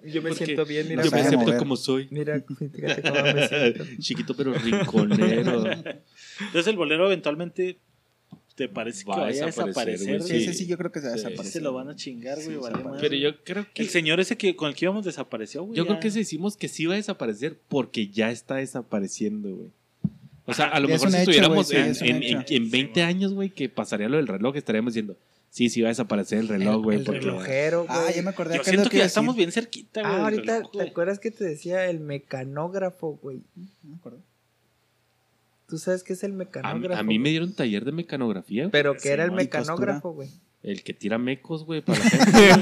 Yo 0.05 0.23
me 0.23 0.31
Porque 0.31 0.45
siento 0.47 0.65
bien, 0.67 0.89
mira. 0.89 1.03
No 1.03 1.09
Yo 1.11 1.15
me 1.15 1.21
acepto 1.23 1.39
mover. 1.47 1.59
como 1.59 1.77
soy. 1.77 2.09
Mira, 2.11 2.43
fíjate 2.47 3.03
cómo 3.03 3.23
me 3.23 3.49
siento. 3.49 3.85
Chiquito 4.01 4.35
pero 4.37 4.53
rinconero. 4.55 5.65
Entonces 5.71 6.67
el 6.67 6.77
bolero 6.77 7.07
eventualmente 7.07 7.79
te 8.57 8.69
parece 8.69 9.05
que 9.05 9.11
Va 9.11 9.17
a 9.17 9.21
vaya 9.23 9.43
a 9.45 9.47
desaparecer, 9.47 10.21
güey. 10.21 10.37
Ese 10.43 10.55
sí 10.55 10.67
yo 10.67 10.77
creo 10.79 10.93
que 10.93 11.01
se 11.01 11.07
va 11.09 11.13
a 11.15 11.17
Sí. 11.19 11.25
desaparecer. 11.25 11.53
Se 11.53 11.61
lo 11.61 11.73
van 11.73 11.89
a 11.89 11.97
chingar, 11.97 12.37
güey, 12.37 12.49
Sí, 12.49 12.55
vale. 12.57 12.79
Pero 13.01 13.15
yo 13.17 13.43
creo 13.45 13.67
que 13.75 13.83
El 13.83 13.89
señor 13.89 14.21
ese 14.21 14.37
que 14.37 14.55
con 14.57 14.69
el 14.69 14.75
que 14.75 14.85
íbamos 14.85 15.05
desapareció, 15.05 15.65
güey. 15.65 15.77
yo 15.77 15.85
ya. 15.85 15.89
creo 15.89 16.01
que 16.01 16.11
decimos 16.11 16.57
que 16.57 16.69
sí 16.69 16.87
va 16.87 16.95
a 16.95 16.97
desaparecer 16.97 17.59
porque 17.69 18.09
ya 18.09 18.31
está 18.31 18.57
desapareciendo, 18.57 19.51
güey. 19.55 19.71
O 20.47 20.53
sea, 20.53 20.67
a 20.67 20.79
lo 20.79 20.89
Ya 20.89 20.95
mejor 20.95 21.11
si 21.11 21.15
hecho, 21.17 21.31
estuviéramos 21.31 21.69
sí, 21.69 21.77
en, 21.77 21.97
en- 22.03 22.23
en- 22.23 22.45
en 22.49 22.71
20 22.71 23.03
años, 23.03 23.33
güey, 23.33 23.51
que 23.51 23.69
pasaría 23.71 24.09
lo 24.11 24.19
del 24.19 24.27
reloj, 24.29 24.55
estaríamos 24.57 24.93
diciendo, 24.93 25.17
sí, 25.55 25.69
sí 25.71 25.81
va 25.83 25.89
a 25.89 25.93
desaparecer 25.93 26.39
el 26.41 26.49
reloj, 26.49 26.83
güey. 26.83 26.99
el 26.99 27.05
porque- 27.05 27.21
relojero, 27.21 27.87
güey. 27.87 27.99
Ah, 27.99 28.11
ya 28.15 28.23
me 28.23 28.31
acordé. 28.31 28.57
Yo 28.57 28.61
es 28.63 28.67
lo 28.67 28.71
siento 28.73 28.91
que 28.91 28.97
iba 28.97 29.05
ya 29.05 29.07
estamos 29.07 29.37
bien 29.37 29.53
cerquita, 29.53 30.01
güey. 30.03 30.13
Ah, 30.13 30.25
ahorita, 30.25 30.57
reloj, 30.57 30.73
¿te 30.73 30.83
acuerdas 30.83 31.19
que 31.21 31.31
te 31.31 31.45
decía 31.45 31.87
el 31.87 32.01
mecanógrafo, 32.01 33.19
güey? 33.23 33.41
No 33.57 33.67
me 33.91 33.97
acuerdo. 33.97 34.19
¿Tú 35.69 35.79
sabes 35.79 36.03
qué 36.03 36.13
es 36.13 36.23
el 36.25 36.33
mecanógrafo? 36.35 37.01
a 37.01 37.05
mí 37.05 37.19
me 37.19 37.31
dieron 37.31 37.53
taller 37.55 37.85
de 37.85 37.93
mecanografía, 37.93 38.65
güey. 38.65 38.73
Pero 38.73 38.97
que 38.97 39.09
era 39.11 39.25
el 39.25 39.33
mecanógrafo, 39.33 40.13
güey. 40.13 40.29
El 40.63 40.83
que 40.83 40.93
tira 40.95 41.19
mecos, 41.19 41.65
güey, 41.65 41.81
para 41.83 41.99
la 41.99 42.05
gente. 42.11 42.53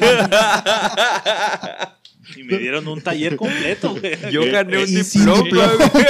Y 2.36 2.44
me 2.44 2.56
dieron 2.58 2.86
un 2.88 3.00
taller 3.02 3.36
completo, 3.36 3.94
güey. 3.96 4.16
Yo 4.30 4.42
gané 4.50 4.78
un 4.78 4.86
diploma, 4.86 5.42
diploma. 5.42 5.72
güey. 5.92 6.04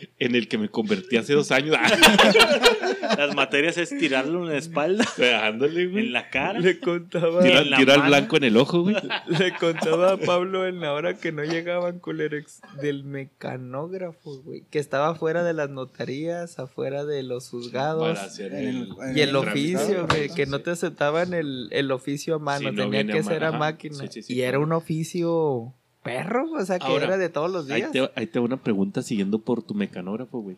en 0.20 0.34
el 0.36 0.46
que 0.48 0.58
me 0.58 0.68
convertí 0.68 1.16
hace 1.16 1.32
dos 1.34 1.50
años. 1.50 1.76
Las 3.18 3.34
materias 3.34 3.76
es 3.78 3.90
tirarlo 3.90 4.42
en 4.44 4.52
la 4.52 4.58
espalda, 4.58 5.04
Ándale, 5.44 5.86
güey. 5.88 6.06
en 6.06 6.12
la 6.12 6.30
cara. 6.30 6.60
Le 6.60 6.78
contaba, 6.78 7.42
Tira, 7.42 7.62
en 7.62 7.70
la 7.70 7.76
tira 7.78 7.94
el 7.96 8.02
blanco 8.02 8.36
en 8.36 8.44
el 8.44 8.56
ojo, 8.56 8.82
güey. 8.82 8.94
le 9.26 9.52
contaba 9.56 10.12
a 10.12 10.16
Pablo 10.16 10.66
en 10.66 10.80
la 10.80 10.92
hora 10.92 11.14
que 11.14 11.32
no 11.32 11.42
llegaban 11.44 11.98
culerex 11.98 12.60
del 12.80 13.04
mecanógrafo, 13.04 14.40
güey. 14.42 14.62
Que 14.70 14.78
estaba 14.78 15.08
afuera 15.08 15.42
de 15.42 15.54
las 15.54 15.70
notarías, 15.70 16.58
afuera 16.58 17.04
de 17.04 17.22
los 17.22 17.48
juzgados. 17.48 18.14
Para 18.16 18.22
hacer 18.26 18.52
el, 18.54 18.88
el- 19.02 19.16
Y 19.16 19.20
el 19.22 19.30
el 19.30 19.36
oficio, 19.36 20.06
güey, 20.08 20.28
que 20.28 20.46
no 20.46 20.60
te 20.60 20.70
aceptaban 20.70 21.34
el, 21.34 21.68
el 21.72 21.90
oficio 21.92 22.36
a 22.36 22.38
mano, 22.38 22.70
no 22.72 22.90
tenía 22.90 23.06
que 23.06 23.20
a 23.20 23.22
ser 23.22 23.44
a 23.44 23.52
máquina. 23.52 23.96
Sí, 23.96 24.08
sí, 24.10 24.22
sí, 24.22 24.34
y 24.34 24.42
era 24.42 24.58
un 24.58 24.72
oficio 24.72 25.74
perro, 26.02 26.50
o 26.52 26.64
sea, 26.64 26.78
que 26.78 26.86
Ahora, 26.86 27.06
era 27.06 27.18
de 27.18 27.28
todos 27.28 27.50
los 27.50 27.68
Ahí 27.70 27.82
días. 27.82 27.92
te, 27.92 28.10
ahí 28.14 28.26
te 28.26 28.38
va 28.38 28.44
una 28.44 28.62
pregunta 28.62 29.02
siguiendo 29.02 29.38
por 29.38 29.62
tu 29.62 29.74
mecanógrafo, 29.74 30.40
güey. 30.40 30.56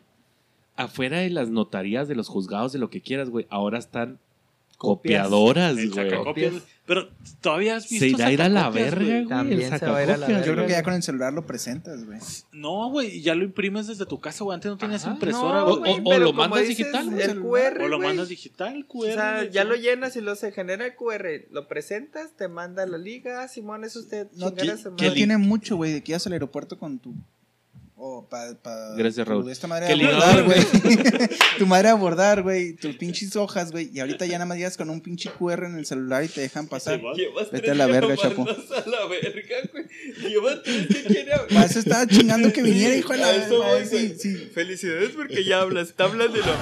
Afuera 0.77 1.19
de 1.19 1.31
las 1.31 1.51
notarías, 1.51 2.09
de 2.09 2.15
los 2.15 2.29
juzgados, 2.29 2.73
de 2.73 2.79
lo 2.79 2.89
que 2.91 3.01
quieras, 3.01 3.29
güey, 3.31 3.47
ahora 3.51 3.79
están. 3.79 4.19
Copiadoras, 4.83 5.79
El 5.79 5.91
güey. 5.91 6.53
Pero 6.85 7.09
todavía 7.41 7.77
has 7.77 7.89
visto 7.89 8.05
Se 8.05 8.11
irá 8.11 8.27
a 8.27 8.33
ir 8.33 8.43
a 8.43 8.49
la 8.49 8.69
verga, 8.69 8.97
güey? 8.99 9.13
güey. 9.19 9.29
También 9.29 9.61
el 9.73 9.79
se 9.79 9.87
va 9.87 9.99
a 9.99 10.03
ir 10.03 10.11
a 10.11 10.17
la 10.17 10.27
sacacopias, 10.27 10.29
verga. 10.29 10.47
Yo 10.47 10.53
creo 10.53 10.67
que 10.67 10.73
ya 10.73 10.83
con 10.83 10.95
el 10.95 11.03
celular 11.05 11.33
lo 11.33 11.47
presentas, 11.47 12.05
güey. 12.05 12.19
No, 12.51 12.91
güey, 12.91 13.19
y 13.19 13.23
ya 13.23 13.37
lo 13.37 13.45
imprimes 13.45 13.87
desde 13.87 14.05
tu 14.05 14.21
casa, 14.21 14.43
güey. 14.43 14.57
Antes 14.57 14.71
no 14.73 14.77
tenías 14.79 15.05
Ajá. 15.05 15.15
impresora, 15.15 15.61
No, 15.61 15.77
güey. 15.79 16.01
güey, 16.01 16.17
o- 16.17 16.21
lo 16.21 16.33
mandas 16.33 16.63
dices, 16.63 16.79
digital, 16.79 17.05
güey, 17.09 17.23
El 17.23 17.29
celular. 17.29 17.73
QR, 17.75 17.85
O 17.85 17.89
lo 17.89 17.97
güey. 17.99 18.09
mandas 18.09 18.29
digital, 18.29 18.87
QR. 18.89 19.09
O 19.11 19.15
sea, 19.15 19.45
ya 19.49 19.63
lo 19.65 19.77
llenas 19.77 20.17
y 20.17 20.21
lo 20.21 20.35
se 20.35 20.51
genera 20.51 20.85
el 20.85 20.95
QR, 20.97 21.47
lo 21.53 21.69
presentas, 21.69 22.37
te 22.37 22.49
manda 22.49 22.85
la 22.85 22.99
liga, 22.99 23.47
Simón, 23.47 23.85
es 23.85 23.95
usted. 23.95 24.27
No, 24.33 24.51
no 24.51 24.57
madre. 24.57 25.11
tiene 25.13 25.37
mucho, 25.39 25.77
güey, 25.77 25.93
de 25.93 26.03
que 26.03 26.13
ibas 26.13 26.27
al 26.27 26.33
aeropuerto 26.33 26.79
con 26.79 26.99
tu. 26.99 27.15
O 28.05 28.27
pa, 28.29 28.53
pa- 28.61 28.97
Gracias, 28.97 29.29
Raúl. 29.29 29.47
De 29.47 29.53
esta 29.53 29.69
madre 29.69 29.87
Qué 29.87 29.93
de 29.93 29.99
lindo, 29.99 30.17
abordar, 30.17 30.43
güey. 30.43 30.59
tu 31.59 31.67
madre 31.69 31.85
de 31.85 31.91
abordar, 31.91 32.43
güey. 32.43 32.73
Tus 32.73 32.97
pinches 32.97 33.37
hojas, 33.37 33.71
güey. 33.71 33.91
Y 33.95 34.01
ahorita 34.01 34.27
ya 34.27 34.33
nada 34.33 34.47
más 34.47 34.57
llegas 34.59 34.77
con 34.77 34.91
un 34.91 35.01
pinche 35.01 35.31
QR 35.31 35.67
en 35.67 35.77
el 35.77 35.87
celular 35.87 36.25
y 36.25 36.29
te 36.29 36.41
dejan 36.41 36.67
pasar. 36.67 37.01
Llevas 37.15 37.53
Vete 37.53 37.71
a 37.71 37.75
la 37.77 37.87
verga, 37.87 38.17
llamadas 38.17 38.73
a 38.73 38.91
la 38.91 39.07
verga, 39.07 39.57
güey. 39.73 39.87
Lleva 40.29 40.61
tres 40.65 40.89
que 40.89 41.03
quiere 41.05 41.33
hablar. 41.33 41.49
Para 41.49 41.67
eso 41.67 41.79
estaba 41.79 42.05
chingando 42.09 42.53
que 42.53 42.63
viniera, 42.63 42.97
hijo 42.97 43.13
de 43.13 43.19
la 43.21 43.31
verga, 43.31 43.85
sí, 43.89 44.17
sí. 44.19 44.51
Felicidades 44.53 45.11
porque 45.11 45.45
ya 45.45 45.61
hablas, 45.61 45.91
está 45.91 46.03
hablando 46.07 46.37
y 46.37 46.41
lo. 46.41 46.53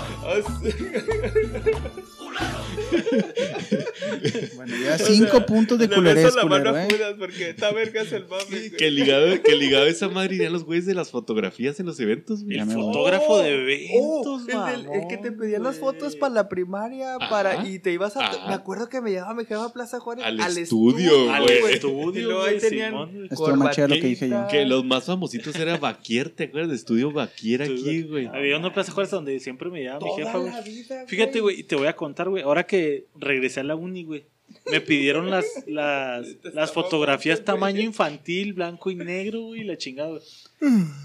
Bueno, 4.57 4.75
ya 4.85 4.99
cinco 4.99 5.47
puntos 5.47 5.79
de 5.79 5.89
culerés, 5.89 6.35
culero, 6.37 6.77
¿eh? 6.77 6.89
porque 7.19 7.51
esta 7.51 7.73
verga 7.73 8.03
es 8.03 8.13
el 8.13 8.27
mame, 8.27 8.71
Que 8.77 8.91
ligado, 8.91 9.43
que 9.43 9.55
ligado 9.55 9.87
esa 9.87 10.09
madre 10.09 10.37
irían 10.37 10.53
los 10.53 10.65
güeyes 10.65 10.87
de 10.87 10.95
las 10.95 11.11
fotografías 11.31 11.79
en 11.79 11.87
los 11.87 12.01
eventos, 12.01 12.45
güey. 12.45 12.59
El 12.59 12.67
me 12.67 12.75
fotógrafo 12.75 13.39
de 13.39 13.51
Oh, 13.95 14.23
eventos, 14.23 14.49
el, 14.49 14.85
del- 14.85 14.93
el 15.03 15.09
que 15.09 15.17
te 15.17 15.31
pedía 15.33 15.59
las 15.61 15.79
fotos 15.79 16.17
para 16.17 16.35
la 16.35 16.49
primaria 16.49 17.15
Ajá. 17.17 17.31
para 17.31 17.67
y 17.69 17.79
te 17.79 17.93
ibas 17.93 18.17
a 18.17 18.27
Ajá. 18.27 18.49
me 18.49 18.55
acuerdo 18.55 18.89
que 18.89 19.01
me 19.01 19.11
llevaba 19.11 19.35
mi 19.35 19.45
jefa 19.45 19.67
a 19.67 19.73
Plaza 19.73 20.01
Juárez 20.01 20.25
Al 20.25 20.41
al, 20.41 20.59
estudio, 20.59 21.31
Al 21.33 21.43
güey. 21.45 21.61
Y 21.61 21.75
estudio, 21.75 22.25
luego 22.27 22.43
ahí 22.43 22.59
tenían 22.59 22.91
Simón, 22.91 23.29
lo 23.29 23.71
que 24.01 24.01
dije 24.01 24.29
yo. 24.29 24.47
Que 24.51 24.65
los 24.65 24.85
más 24.85 25.05
famositos 25.05 25.55
era 25.57 25.77
Baquier, 25.77 26.31
¿te 26.31 26.45
acuerdas 26.45 26.71
de 26.71 26.77
Estudio 26.77 27.13
Baquier 27.13 27.63
aquí, 27.63 28.03
güey? 28.03 28.27
Había 28.27 28.59
una 28.59 28.73
plaza 28.73 28.93
Juárez 28.93 29.11
donde 29.11 29.39
siempre 29.41 29.71
me 29.71 29.81
llevaba 29.83 30.01
mi 30.05 30.11
jefa, 30.17 30.39
güey. 30.39 30.53
Fíjate, 31.07 31.41
güey, 31.41 31.61
y 31.61 31.63
te 31.63 31.77
voy 31.77 31.87
a 31.87 31.95
contar, 31.97 32.29
güey. 32.29 32.43
Ahora 32.43 32.65
que 32.67 33.07
regresé 33.15 33.61
a 33.61 33.65
la 33.65 33.77
uni, 33.77 34.05
güey. 34.05 34.25
Me 34.71 34.81
pidieron 34.81 35.31
las, 35.31 35.47
las, 35.69 36.27
las 36.55 36.73
fotografías 36.73 37.45
tamaño 37.45 37.81
infantil, 37.81 38.53
blanco 38.53 38.91
y 38.91 38.97
negro, 38.97 39.43
güey, 39.43 39.61
y 39.61 39.65
la 39.65 39.77
chingada, 39.77 40.11
güey. 40.11 40.23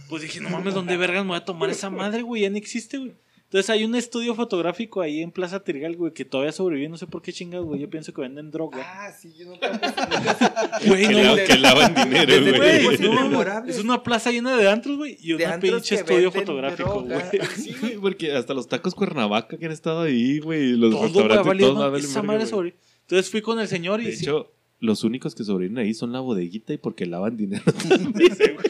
Pues 0.09 0.21
dije, 0.21 0.39
no 0.41 0.49
mames, 0.49 0.73
¿dónde 0.73 0.97
vergas 0.97 1.23
me 1.23 1.29
voy 1.29 1.37
a 1.37 1.45
tomar 1.45 1.69
esa 1.69 1.89
madre, 1.89 2.21
güey? 2.21 2.43
Ya 2.43 2.49
no 2.49 2.57
existe, 2.57 2.97
güey. 2.97 3.13
Entonces 3.45 3.69
hay 3.69 3.85
un 3.85 3.95
estudio 3.95 4.33
fotográfico 4.35 5.01
ahí 5.01 5.21
en 5.21 5.31
Plaza 5.31 5.63
Tirgal, 5.63 5.95
güey, 5.95 6.11
que 6.13 6.25
todavía 6.25 6.51
sobrevive, 6.51 6.89
no 6.89 6.97
sé 6.97 7.05
por 7.07 7.21
qué 7.21 7.31
chingados, 7.31 7.65
güey. 7.67 7.79
Yo 7.79 7.89
pienso 7.89 8.11
que 8.11 8.21
venden 8.21 8.49
droga. 8.51 8.79
Ah, 8.83 9.11
sí, 9.17 9.33
yo 9.37 9.45
nunca 9.45 9.69
Güey, 10.85 11.07
no 11.07 11.35
que 11.35 11.57
lavan 11.57 11.93
dinero, 11.93 12.57
güey. 12.57 12.97
No, 12.97 13.13
inmemorables. 13.13 13.77
es 13.77 13.83
una 13.83 14.01
plaza 14.03 14.31
llena 14.31 14.57
de 14.57 14.67
antros, 14.69 14.97
güey, 14.97 15.17
y 15.21 15.33
De 15.37 15.45
un 15.47 15.59
pinche 15.59 15.95
estudio 15.95 16.31
fotográfico, 16.31 17.03
droga. 17.03 17.29
güey. 17.29 17.41
Sí, 17.55 17.75
güey, 17.81 17.97
porque 17.97 18.33
hasta 18.33 18.53
los 18.53 18.67
tacos 18.67 18.93
Cuernavaca 18.95 19.57
que 19.57 19.67
han 19.67 19.71
estado 19.71 20.01
ahí, 20.01 20.39
güey, 20.39 20.71
los 20.71 20.89
Todo, 20.91 20.99
güey, 21.01 21.09
restaurantes, 21.13 21.45
valió 21.47 21.67
todos 21.67 21.79
madre, 22.23 22.43
esa 22.43 22.45
sobre- 22.49 22.75
Entonces 23.01 23.29
fui 23.31 23.41
con 23.41 23.59
el 23.59 23.67
señor 23.67 24.01
y 24.01 24.05
De 24.05 24.11
sí- 24.15 24.25
hecho, 24.25 24.51
los 24.79 25.03
únicos 25.03 25.33
que 25.35 25.43
sobreviven 25.43 25.77
ahí 25.77 25.93
son 25.93 26.11
la 26.11 26.19
bodeguita 26.19 26.73
y 26.73 26.77
porque 26.77 27.05
lavan 27.05 27.37
dinero. 27.37 27.63
dice, 28.15 28.53
güey. 28.53 28.65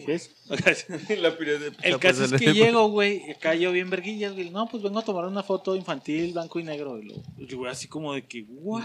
Yo 0.00 0.06
no 0.06 0.06
dije 0.06 0.14
eso. 0.14 0.30
El 1.82 1.98
caso 1.98 2.24
es 2.24 2.32
que 2.32 2.52
llego, 2.54 2.88
güey, 2.88 3.22
y 3.26 3.30
acá 3.32 3.54
yo 3.54 3.72
bien 3.72 3.90
verguillas, 3.90 4.32
güey. 4.34 4.50
No, 4.50 4.66
pues 4.68 4.82
vengo 4.82 4.98
a 4.98 5.04
tomar 5.04 5.24
una 5.26 5.42
foto 5.42 5.76
infantil, 5.76 6.32
blanco 6.32 6.58
y 6.60 6.64
negro. 6.64 6.98
Y 6.98 7.04
lo, 7.06 7.14
y 7.38 7.54
güey, 7.54 7.70
así 7.70 7.88
como 7.88 8.14
de 8.14 8.26
que, 8.26 8.44
¿what? 8.48 8.84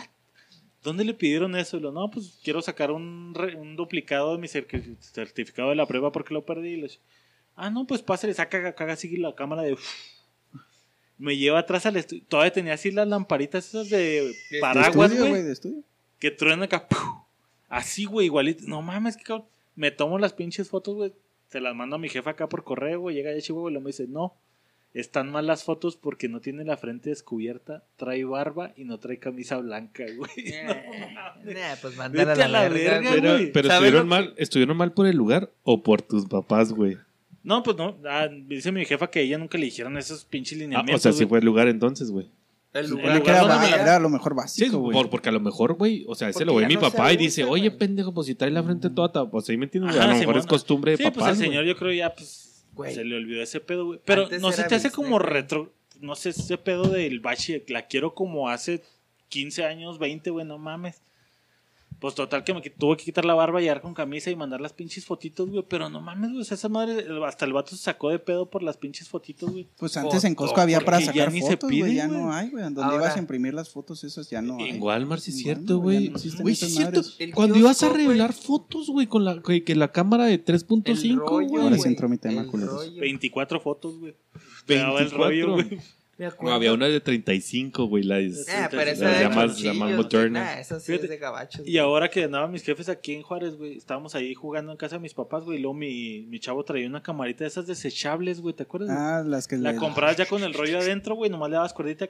¿Dónde 0.82 1.06
le 1.06 1.14
pidieron 1.14 1.56
eso? 1.56 1.78
Y 1.78 1.80
lo, 1.80 1.92
no, 1.92 2.12
pues 2.12 2.40
quiero 2.44 2.62
sacar 2.62 2.92
un, 2.92 3.34
re- 3.34 3.56
un 3.56 3.76
duplicado 3.78 4.34
de 4.34 4.38
mi 4.40 4.48
certi- 4.48 4.98
certificado 5.00 5.70
de 5.70 5.76
la 5.76 5.86
prueba 5.86 6.12
porque 6.12 6.34
lo 6.34 6.46
perdí. 6.46 6.70
Y 6.74 6.78
le, 6.82 6.92
ah, 7.56 7.70
no, 7.70 7.88
pues 7.88 8.02
pásale, 8.02 8.34
saca 8.34 8.68
acá 8.68 8.92
así 8.92 9.16
la 9.18 9.34
cámara 9.34 9.62
de. 9.62 9.78
Me 11.18 11.38
lleva 11.38 11.60
atrás 11.60 11.86
al 11.86 11.96
estudio. 11.96 12.24
Todavía 12.28 12.52
tenía 12.52 12.74
así 12.74 12.92
las 12.92 13.08
lamparitas 13.08 13.68
esas 13.70 13.90
de 13.90 14.34
¿De 14.52 14.60
paraguas, 14.60 15.12
estudio, 15.12 15.30
güey. 15.30 15.44
¿De 15.44 15.54
estudio? 15.54 15.84
Que 16.20 16.32
truena 16.32 16.66
acá. 16.66 16.88
¡puf! 16.88 17.00
Así, 17.70 18.06
güey, 18.06 18.26
igualito. 18.26 18.64
No 18.68 18.82
mames, 18.82 19.16
que 19.16 19.24
cabrón. 19.24 19.48
Me 19.76 19.92
tomo 19.92 20.20
las 20.20 20.34
pinches 20.34 20.70
fotos, 20.70 20.96
güey. 20.96 21.14
Se 21.50 21.60
las 21.62 21.76
mando 21.76 21.96
a 21.96 22.00
mi 22.00 22.10
jefa 22.10 22.32
acá 22.32 22.50
por 22.50 22.64
correo, 22.64 23.00
güey. 23.02 23.16
Llega 23.16 23.34
ya 23.34 23.42
Chihuahua 23.42 23.70
y 23.70 23.74
luego 23.74 23.84
me 23.86 23.90
dice, 23.90 24.08
no. 24.08 24.34
Están 24.94 25.32
mal 25.32 25.48
las 25.48 25.64
fotos 25.64 25.96
porque 25.98 26.30
no 26.30 26.40
tiene 26.40 26.64
la 26.66 26.78
frente 26.78 27.10
descubierta, 27.10 27.84
trae 27.96 28.24
barba 28.26 28.74
y 28.78 28.84
no 28.84 29.00
trae 29.00 29.18
camisa 29.18 29.58
blanca, 29.58 30.04
güey. 30.16 30.30
No, 30.68 30.74
mames. 31.16 31.56
Nah, 31.56 31.76
pues 31.82 31.98
mándala 31.98 32.34
a 32.34 32.48
la, 32.48 32.70
verga. 32.70 33.10
Pero, 33.12 33.32
güey. 33.34 33.52
pero 33.52 33.68
¿Sabes 33.70 33.86
estuvieron 33.88 34.04
que- 34.04 34.10
mal, 34.10 34.34
¿estuvieron 34.38 34.78
mal 34.78 34.94
por 34.94 35.08
el 35.08 35.16
lugar 35.18 35.50
o 35.64 35.82
por 35.82 36.04
tus 36.04 36.26
papás, 36.28 36.72
güey? 36.74 36.98
No, 37.42 37.64
pues 37.64 37.76
no. 37.76 37.98
Ah, 38.06 38.30
dice 38.30 38.72
mi 38.72 38.86
jefa 38.86 39.10
que 39.10 39.20
a 39.20 39.22
ella 39.24 39.38
nunca 39.40 39.58
le 39.58 39.66
dijeron 39.66 39.98
esos 39.98 40.26
pinches 40.26 40.58
Ah, 40.60 40.62
lineamientos. 40.62 41.02
o 41.02 41.04
sea, 41.04 41.12
sí 41.12 41.24
güey. 41.24 41.30
fue 41.30 41.40
el 41.40 41.46
lugar 41.46 41.68
entonces, 41.68 42.12
güey. 42.12 42.30
El 42.74 42.90
lugar, 42.90 43.22
Era, 43.24 43.82
era 43.82 44.00
lo 44.00 44.10
mejor 44.10 44.32
Sí, 44.34 44.38
básico, 44.38 44.80
güey. 44.80 44.94
por- 44.98 45.10
porque 45.10 45.30
a 45.30 45.32
lo 45.32 45.40
mejor, 45.40 45.74
güey, 45.76 46.06
o 46.08 46.16
sea, 46.16 46.30
ese 46.30 46.44
lo 46.44 46.56
ve 46.56 46.66
mi 46.68 46.74
no 46.74 46.82
papá 46.82 47.14
y 47.14 47.18
dice, 47.18 47.44
oye, 47.44 47.70
pendejo, 47.70 48.14
pues 48.14 48.26
si 48.28 48.34
trae 48.36 48.50
la 48.50 48.64
frente 48.64 48.90
toda 48.90 49.30
pues 49.30 49.48
ahí 49.50 49.58
me 49.58 49.66
entiendes, 49.66 49.92
güey, 49.94 50.04
Ajá, 50.04 50.10
a 50.12 50.14
lo 50.16 50.20
mejor 50.20 50.38
es 50.38 50.48
costumbre 50.48 50.92
de 50.92 50.98
Sí, 50.98 51.04
papás, 51.04 51.18
pues 51.30 51.40
el 51.40 51.46
señor 51.46 51.66
yo 51.66 51.76
creo 51.78 51.92
ya, 51.94 52.14
pues, 52.14 52.66
Güey. 52.74 52.96
se 52.96 53.06
le 53.06 53.16
olvidó 53.16 53.44
ese 53.44 53.60
pedo, 53.60 53.86
güey. 53.86 54.00
Pero 54.04 54.24
Antes 54.24 54.42
no 54.42 54.52
se 54.52 54.64
te 54.64 54.74
hace 54.76 54.90
como 54.90 55.20
retro, 55.20 55.72
no 56.02 56.16
sé, 56.16 56.30
ese 56.30 56.58
pedo 56.58 56.86
del 56.90 57.20
bache, 57.20 57.64
la 57.68 57.86
quiero 57.86 58.16
como 58.16 58.50
hace 58.50 58.82
15 59.30 59.66
años, 59.66 60.00
20, 60.00 60.32
güey, 60.32 60.46
no 60.46 60.58
mames. 60.58 61.02
Pues 62.04 62.16
total 62.16 62.44
que 62.44 62.54
me 62.54 62.60
tuve 62.60 62.98
que 62.98 63.06
quitar 63.06 63.24
la 63.24 63.34
barba 63.34 63.62
y 63.62 63.64
llegar 63.64 63.80
con 63.82 63.94
camisa 63.94 64.30
y 64.30 64.36
mandar 64.36 64.60
las 64.60 64.74
pinches 64.74 65.06
fotitos, 65.06 65.50
güey. 65.50 65.64
Pero 65.70 65.90
no 65.90 66.02
mames, 66.02 66.34
güey. 66.34 66.42
esa 66.42 66.68
madre, 66.68 67.06
hasta 67.26 67.46
el 67.46 67.54
vato 67.54 67.78
se 67.78 67.82
sacó 67.82 68.10
de 68.10 68.20
pedo 68.20 68.50
por 68.50 68.62
las 68.62 68.76
pinches 68.76 69.08
fotitos, 69.08 69.50
güey. 69.50 69.70
Pues 69.78 69.96
antes 69.96 70.22
en 70.26 70.36
Costco 70.36 70.60
había 70.60 70.82
para 70.82 71.00
ya 71.00 71.06
sacar 71.06 71.32
ni 71.32 71.40
se 71.42 71.52
fotos, 71.52 71.70
güey. 71.70 71.82
pide, 71.84 71.96
Ya 71.96 72.10
no 72.10 72.34
hay, 72.34 72.50
güey. 72.50 72.62
Donde 72.66 72.84
Ahora- 72.84 72.98
ibas 72.98 73.16
a 73.16 73.20
imprimir 73.20 73.54
las 73.54 73.70
fotos, 73.70 74.04
esas 74.04 74.30
ya 74.30 74.42
no 74.42 74.58
hay. 74.58 74.72
En 74.72 74.82
Walmart, 74.84 75.22
sí 75.22 75.32
es 75.32 75.38
En 75.38 75.44
cierto, 75.44 75.78
Walmart 75.80 76.18
ya 76.18 76.20
güey. 76.20 76.34
no 76.34 76.44
Güey, 76.44 76.56
sí 76.56 76.66
es 76.66 76.76
cierto. 76.76 77.02
Cuando 77.36 77.56
ibas 77.58 77.82
a 77.84 77.88
revelar 77.88 78.34
fotos, 78.34 78.90
güey, 78.90 79.08
con 79.08 79.24
la, 79.24 79.42
que, 79.42 79.64
que 79.64 79.74
la 79.74 79.94
cámara 79.94 80.26
de 80.26 80.44
3.5, 80.44 81.16
rollo, 81.16 81.48
güey. 81.48 81.64
Ahora 81.64 81.76
sí 81.76 81.84
güey, 81.84 81.90
entró 81.94 82.10
mi 82.10 82.18
tema, 82.18 82.46
culeros. 82.48 82.86
rollo. 82.86 83.00
24 83.00 83.62
fotos, 83.62 83.98
güey. 83.98 84.14
Me 84.68 84.76
daba 84.76 85.00
el 85.00 85.06
24. 85.10 85.24
rollo, 85.26 85.54
güey. 85.54 85.80
Me 86.16 86.30
No, 86.42 86.54
había 86.54 86.74
una 86.74 86.88
de 86.88 87.00
35, 87.00 87.86
güey, 87.88 88.04
la 88.04 88.18
Ah, 88.18 88.68
pero 88.70 88.82
esa 88.92 89.10
de 89.10 89.24
llamas 89.24 89.60
güey. 89.60 89.76
modernas. 89.96 90.46
Nah, 90.56 90.60
esa 90.62 90.80
sí 90.80 90.86
Fíjate, 90.88 91.06
es 91.06 91.10
de 91.10 91.18
gabachos. 91.18 91.68
Y 91.68 91.78
ahora 91.80 92.08
que 92.10 92.24
andaban 92.26 92.52
mis 92.52 92.62
jefes 92.64 92.88
aquí 92.88 93.14
en 93.14 93.24
Juárez, 93.24 93.56
güey, 93.56 93.78
estábamos 93.78 94.14
ahí 94.14 94.34
jugando 94.36 94.72
en 94.72 94.78
casa 94.78 94.98
de 94.98 95.02
mis 95.02 95.16
papás, 95.16 95.44
güey. 95.44 95.58
Y 95.58 95.62
luego 95.62 95.74
mi, 95.74 96.22
mi 96.30 96.40
chavo 96.40 96.64
traía 96.64 96.88
una 96.88 97.02
camarita 97.02 97.44
de 97.44 97.48
esas 97.48 97.66
desechables, 97.66 98.42
güey. 98.42 98.54
¿Te 98.54 98.62
acuerdas? 98.62 98.92
Ah, 98.92 99.24
las 99.26 99.48
que 99.48 99.58
La 99.58 99.72
le- 99.72 99.78
comprabas 99.80 100.16
ya 100.16 100.28
con 100.28 100.44
el 100.44 100.54
rollo 100.54 100.78
adentro, 100.78 101.16
güey. 101.16 101.32
Nomás 101.32 101.50
le 101.50 101.56
dabas 101.56 101.74
cuerdita. 101.74 102.08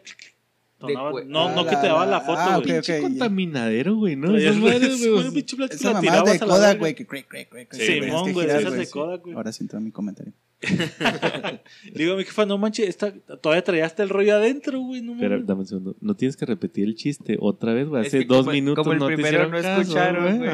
no, 0.82 1.48
Ah, 1.48 1.54
no 1.56 1.64
que 1.66 1.78
te 1.78 1.88
daba 1.88 2.06
la 2.06 2.20
foto, 2.20 2.40
ah, 2.42 2.58
güey. 2.58 2.72
ok, 2.72 2.74
Pinche 2.74 2.96
ok. 2.98 3.02
contaminadero, 3.04 3.96
güey, 3.96 4.18
¿no? 4.18 4.36
Esas 4.36 4.58
madres, 4.58 5.00
güey, 5.00 5.44
Esa 5.72 5.94
la 5.94 6.02
mamá 6.02 6.24
de 6.30 6.40
la 6.40 6.46
Kodak, 6.46 6.78
güey, 6.80 6.94
que 6.94 7.08
crack, 7.08 7.28
crack, 7.30 7.48
crack. 7.50 7.74
Sí, 7.74 7.78
crack, 7.78 7.88
tenías 8.02 8.26
Simón, 8.26 8.50
esas 8.50 8.74
de. 8.74 8.88
Kodak, 8.90 9.22
güey. 9.24 9.36
Ahora 9.36 9.54
sí 9.54 9.64
entró 9.64 9.80
mi 9.80 9.92
comentario. 9.92 10.34
Le 10.70 11.60
digo 11.94 12.14
a 12.14 12.18
mi 12.18 12.24
jefa, 12.24 12.46
no 12.46 12.58
manches, 12.58 12.88
esta, 12.90 13.12
todavía 13.42 13.64
traía 13.64 13.86
hasta 13.86 14.04
el 14.04 14.10
rollo 14.10 14.36
adentro, 14.36 14.80
güey. 14.80 15.02
No 15.02 15.14
dame 15.16 15.62
un 15.62 15.68
segundo. 15.68 15.96
No 16.02 16.16
tienes 16.16 16.38
que 16.38 16.46
repetir 16.46 16.86
el 16.86 16.96
chiste 16.96 17.38
otra 17.40 17.74
vez, 17.74 17.88
güey. 17.88 18.02
Es 18.04 18.08
Hace 18.08 18.20
que 18.20 18.26
dos 18.26 18.40
como- 18.46 18.52
minutos 18.52 18.84
como 18.84 18.94
el 18.94 19.00
no 19.00 19.08
te 19.08 19.14
primero 19.16 19.34
hicieron 19.48 19.52
no 19.52 19.62
caso, 19.62 19.82
escucharon, 19.82 20.38
güey. 20.38 20.50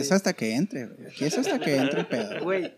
Es, 0.00 0.12
hasta 0.12 0.32
que 0.32 0.54
entre, 0.54 0.86
güey. 0.86 1.06
Aquí 1.08 1.24
es 1.24 1.38
hasta 1.38 1.58
que 1.58 1.76
entre 1.76 2.00
el 2.00 2.06
pedo. 2.06 2.40
Güey, 2.44 2.72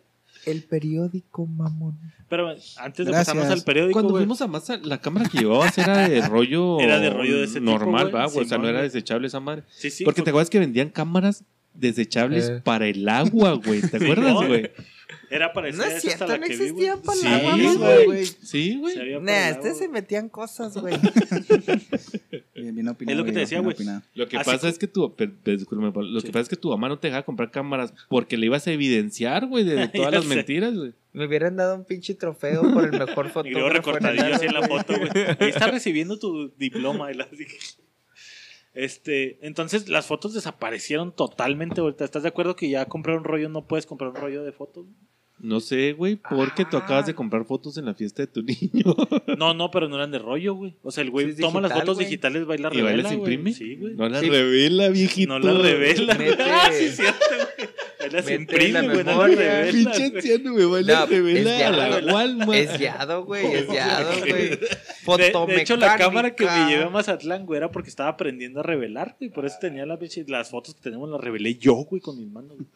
el 0.47 0.63
periódico, 0.65 1.47
mamón. 1.47 1.97
Pero 2.29 2.49
antes 2.79 3.07
de 3.07 3.13
pasarnos 3.13 3.45
al 3.47 3.63
periódico, 3.63 3.93
Cuando 3.93 4.11
güey. 4.13 4.23
fuimos 4.25 4.41
a 4.43 4.47
Masa, 4.49 4.77
la 4.83 4.99
cámara 5.01 5.29
que 5.29 5.39
llevabas 5.39 5.77
era 5.79 6.09
de 6.09 6.21
rollo. 6.29 6.81
Era 6.81 6.99
de 6.99 7.11
rollo 7.11 7.37
de 7.39 7.45
ese 7.45 7.61
tipo, 7.61 7.71
Normal, 7.71 8.11
güey. 8.11 8.15
va, 8.15 8.27
güey. 8.27 8.45
O 8.45 8.49
sea, 8.49 8.59
no 8.59 8.69
era 8.69 8.83
desechable 8.83 9.27
esa 9.29 9.39
madre. 9.41 9.63
Sí, 9.69 9.91
sí. 9.91 10.05
Porque 10.05 10.21
fue- 10.23 10.25
te 10.25 10.31
acuerdas 10.31 10.51
que 10.51 10.59
vendían 10.59 10.89
cámaras 10.89 11.45
desechables 11.75 12.49
Eh. 12.49 12.61
para 12.65 12.87
el 12.89 13.09
agua, 13.09 13.53
güey. 13.53 13.83
¿Te 13.83 13.97
acuerdas, 13.99 14.35
güey? 14.47 14.71
Era 15.31 15.53
parecida 15.53 15.87
No 15.87 15.91
es 15.91 16.03
cierto, 16.03 16.27
la 16.27 16.39
no 16.39 16.47
que 16.47 16.57
vi, 16.57 16.71
güey. 16.71 18.27
Sí, 18.27 18.77
güey. 18.79 18.95
Sí, 18.95 19.01
Nah, 19.21 19.51
ustedes 19.53 19.79
se 19.79 19.89
metían 19.89 20.29
cosas, 20.29 20.77
güey. 20.77 20.95
Es 22.55 23.17
lo 23.17 23.25
que 23.25 23.33
te 23.33 23.41
decía, 23.41 23.61
güey. 23.61 23.77
Lo 24.15 24.29
que 24.29 24.37
Así 24.37 24.51
pasa 24.51 24.69
es 24.69 24.79
que 24.79 24.87
tu, 24.87 25.15
Pablo, 25.15 26.03
lo 26.03 26.21
Sí. 26.21 26.27
que 26.27 26.33
pasa 26.33 26.43
es 26.43 26.49
que 26.49 26.57
tu 26.57 26.71
mamá 26.71 26.89
no 26.89 26.99
te 26.99 27.09
dejaba 27.09 27.25
comprar 27.25 27.51
cámaras 27.51 27.93
porque 28.09 28.37
le 28.37 28.47
ibas 28.47 28.67
a 28.67 28.73
evidenciar, 28.73 29.47
güey, 29.47 29.65
de, 29.65 29.89
todas 29.89 30.13
las 30.13 30.25
sé. 30.25 30.35
mentiras, 30.37 30.75
güey. 30.75 30.93
Me 31.13 31.27
hubieran 31.27 31.57
dado 31.57 31.75
un 31.77 31.85
pinche 31.85 32.15
trofeo 32.15 32.63
por 32.73 32.85
el 32.85 32.93
mejor 32.93 33.27
Y 33.45 33.51
luego 33.51 33.51
fotógrafo. 33.51 33.59
en 33.59 33.65
el 33.67 33.71
recortadillo 33.73 34.35
así 34.35 34.47
en 34.47 34.55
la 34.55 34.63
foto, 34.69 34.95
güey. 34.97 35.11
Ahí 35.41 35.49
está 35.51 35.67
recibiendo 35.71 36.19
tu 36.19 36.51
diploma. 36.57 37.11
Y 37.11 37.15
la- 37.15 37.29
Este, 38.75 39.39
entonces 39.47 39.89
las 39.89 40.07
fotos 40.07 40.33
desaparecieron 40.35 41.13
totalmente 41.13 41.81
ahorita. 41.81 42.05
¿Estás 42.05 42.23
de 42.23 42.31
acuerdo 42.31 42.57
que 42.57 42.71
ya 42.71 42.87
comprar 42.87 43.17
un 43.19 43.25
rollo 43.25 43.49
no 43.49 43.67
puedes 43.67 43.85
comprar 43.87 44.11
un 44.11 44.17
rollo 44.17 44.43
de 44.45 44.53
fotos? 44.53 44.87
No 45.39 45.59
sé, 45.61 45.93
güey, 45.93 46.17
porque 46.17 46.65
tú 46.65 46.77
Ah. 46.77 46.81
acabas 46.81 47.07
de 47.07 47.15
comprar 47.15 47.45
fotos 47.45 47.77
en 47.77 47.85
la 47.87 47.95
fiesta 47.95 48.23
de 48.23 48.29
tu 48.29 48.43
niño. 48.45 48.95
No, 49.37 49.55
no, 49.55 49.71
pero 49.73 49.89
no 49.89 49.97
eran 49.97 50.13
de 50.13 50.21
rollo, 50.21 50.55
güey. 50.55 50.77
O 50.83 50.91
sea, 50.93 51.03
el 51.03 51.11
güey 51.11 51.33
Sí, 51.33 51.41
toma 51.43 51.61
las 51.61 51.73
fotos 51.73 51.99
digitales, 51.99 52.47
baila 52.47 52.69
¿Y 52.73 52.77
revela, 52.77 52.93
bailas 53.03 53.17
güey. 53.17 53.35
imprime? 53.35 53.53
Sí, 53.53 53.75
güey. 53.77 53.95
No 53.95 54.09
la 54.09 54.21
Sí. 54.21 54.31
revela, 54.31 54.89
viejito. 54.89 55.39
No 55.39 55.39
la 55.41 55.61
revela. 55.61 56.15
Mete- 56.15 56.37
Ah, 56.49 56.71
sí, 56.73 56.85
es 56.85 56.97
cierto, 56.97 57.19
güey. 57.57 57.69
Las 58.11 58.25
Mete 58.25 58.35
imprime, 58.35 58.73
la 58.73 58.83
güey, 58.83 59.05
no 59.05 59.05
las 59.05 59.07
memoria. 59.07 59.69
Pinche 59.71 60.09
güey. 60.09 60.17
anciano, 60.17 60.53
güey, 60.53 60.67
baila 60.67 61.01
No, 61.01 61.07
revela 61.07 61.57
es 61.57 61.63
a 61.63 61.71
la. 62.01 62.13
Walmart. 62.15 62.53
Es 62.53 62.79
guiado, 62.79 63.25
güey, 63.25 63.47
es 63.55 63.69
guiado, 63.69 64.19
güey. 64.21 64.51
De, 64.51 65.47
de 65.55 65.61
hecho, 65.61 65.77
la 65.77 65.97
cámara 65.97 66.35
que 66.35 66.45
me 66.45 66.67
llevé 66.71 66.85
a 66.85 66.89
Mazatlán, 66.89 67.47
güey, 67.47 67.59
era 67.59 67.71
porque 67.71 67.91
estaba 67.91 68.11
aprendiendo 68.11 68.61
a 68.61 68.63
revelar, 68.63 69.17
güey. 69.19 69.31
Por 69.31 69.47
eso 69.47 69.57
tenía 69.61 69.87
las, 69.87 69.99
las 70.27 70.51
fotos 70.51 70.75
que 70.75 70.81
tenemos, 70.81 71.09
las 71.11 71.21
revelé 71.21 71.57
yo, 71.57 71.75
güey, 71.75 72.01
con 72.01 72.19
mis 72.19 72.29
manos. 72.29 72.57
güey. 72.57 72.69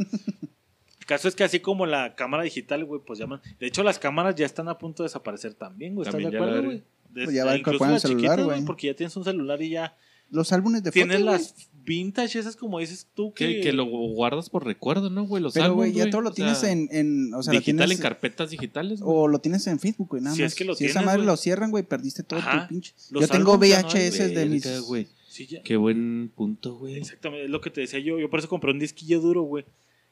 El 1.00 1.06
caso 1.06 1.28
es 1.28 1.36
que 1.36 1.44
así 1.44 1.60
como 1.60 1.86
la 1.86 2.14
cámara 2.14 2.42
digital, 2.42 2.84
güey, 2.84 3.00
pues 3.06 3.18
llaman. 3.18 3.40
De 3.60 3.66
hecho, 3.66 3.82
las 3.82 3.98
cámaras 3.98 4.34
ya 4.34 4.44
están 4.44 4.68
a 4.68 4.76
punto 4.76 5.02
de 5.02 5.08
desaparecer 5.08 5.54
también, 5.54 5.94
güey. 5.94 6.02
¿Estás 6.08 6.20
También 6.20 6.32
de 6.32 6.36
acuerdo, 6.36 6.62
güey? 6.64 6.82
Pues 7.14 7.32
ya 7.32 7.44
va 7.44 7.52
a 7.52 7.54
el 7.54 8.00
celular, 8.00 8.42
güey. 8.42 8.64
Porque 8.64 8.88
ya 8.88 8.94
tienes 8.94 9.16
un 9.16 9.24
celular 9.24 9.62
y 9.62 9.70
ya 9.70 9.96
los 10.30 10.52
álbumes 10.52 10.82
de 10.82 10.90
fotos. 10.90 11.08
Tienes 11.08 11.20
las 11.20 11.70
vintage, 11.86 12.38
esas 12.38 12.56
como 12.56 12.78
dices 12.80 13.06
tú 13.14 13.32
que. 13.32 13.60
Que, 13.60 13.72
lo 13.72 13.86
guardas 13.86 14.50
por 14.50 14.64
recuerdo, 14.66 15.08
¿no, 15.08 15.24
güey? 15.26 15.42
Los 15.42 15.54
Pero, 15.54 15.74
güey, 15.74 15.92
ya 15.92 16.10
todo 16.10 16.20
lo 16.20 16.30
O 16.30 16.32
tienes 16.32 16.58
sea, 16.58 16.70
en, 16.72 16.88
en. 16.90 17.32
O 17.32 17.42
sea, 17.42 17.54
lo 17.54 17.60
digital 17.60 17.86
tienes. 17.86 17.98
en 17.98 18.02
carpetas 18.02 18.50
digitales, 18.50 19.00
güey. 19.00 19.16
O 19.18 19.28
lo 19.28 19.38
tienes 19.38 19.66
en 19.68 19.78
Facebook, 19.78 20.08
güey, 20.10 20.22
nada 20.22 20.36
Si 20.36 20.42
más. 20.42 20.52
es 20.52 20.58
que 20.58 20.64
lo 20.64 20.74
si 20.74 20.84
esa 20.84 20.94
tienes, 20.94 21.06
madre 21.06 21.18
güey. 21.20 21.26
lo 21.26 21.36
cierran, 21.36 21.70
güey, 21.70 21.84
perdiste 21.84 22.22
todo 22.22 22.40
Ajá. 22.40 22.62
tu 22.64 22.68
pinche. 22.68 22.92
Los 23.10 23.22
Yo 23.22 23.28
tengo 23.28 23.52
no 23.54 23.58
VHS 23.58 24.34
de 24.34 24.46
mis. 24.46 24.80
Güey. 24.82 25.06
Sí, 25.28 25.46
ya. 25.46 25.62
Qué 25.62 25.76
buen 25.76 26.30
punto, 26.34 26.76
güey. 26.78 26.96
Exactamente, 26.96 27.44
es 27.44 27.50
lo 27.50 27.60
que 27.60 27.70
te 27.70 27.82
decía 27.82 27.98
yo. 27.98 28.18
Yo 28.18 28.28
por 28.28 28.40
eso 28.40 28.48
compré 28.48 28.70
un 28.72 28.78
disquillo 28.78 29.20
duro, 29.20 29.42
güey. 29.42 29.64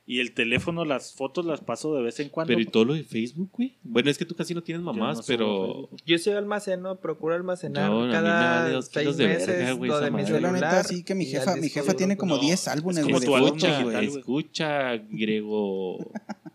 Y 0.07 0.21
el 0.21 0.35
teléfono, 0.35 0.85
las 0.85 1.15
fotos 1.15 1.47
las 1.47 1.63
paso 1.63 1.95
de 1.95 2.03
vez 2.03 2.21
en 2.21 2.29
cuando. 2.29 2.49
Pero 2.49 2.61
y 2.61 2.67
todo 2.67 2.85
lo 2.85 2.93
de 2.93 3.05
Facebook, 3.05 3.49
güey. 3.55 3.75
Bueno, 3.83 4.11
es 4.11 4.19
que 4.19 4.27
tú 4.27 4.35
casi 4.35 4.53
no 4.55 4.63
tienes 4.63 4.85
mamás, 4.85 5.17
no 5.17 5.23
pero. 5.27 5.89
Yo 6.05 6.19
sí 6.19 6.31
almaceno, 6.31 6.97
procuro 7.01 7.35
almacenar 7.35 7.89
No, 7.91 8.01
a 8.01 8.03
mí 8.03 8.07
me 8.09 8.13
cada 8.13 8.61
vale 8.65 8.75
dos 8.75 8.91
seis 8.93 9.17
de 9.17 9.29
meses 9.29 9.47
verga, 9.47 9.73
güey, 9.73 9.91
lo 9.91 10.01
de 10.01 10.11
mi 10.11 10.21
la 10.21 10.27
celular. 10.27 10.53
neta, 10.53 10.85
sí 10.85 11.05
que 11.05 11.15
mi 11.15 11.25
jefa, 11.25 11.57
mi 11.57 11.71
jefa 11.71 11.95
tiene 11.95 12.19
como 12.19 12.35
No, 12.37 12.43
10 12.43 12.69
álbumes, 12.69 12.99
es 12.99 13.05
como 13.05 13.19
de 13.21 13.27
tu 13.27 13.35
álbum 13.35 13.53
digital. 13.57 14.05
Escucha, 14.05 14.97
griego. 14.99 15.97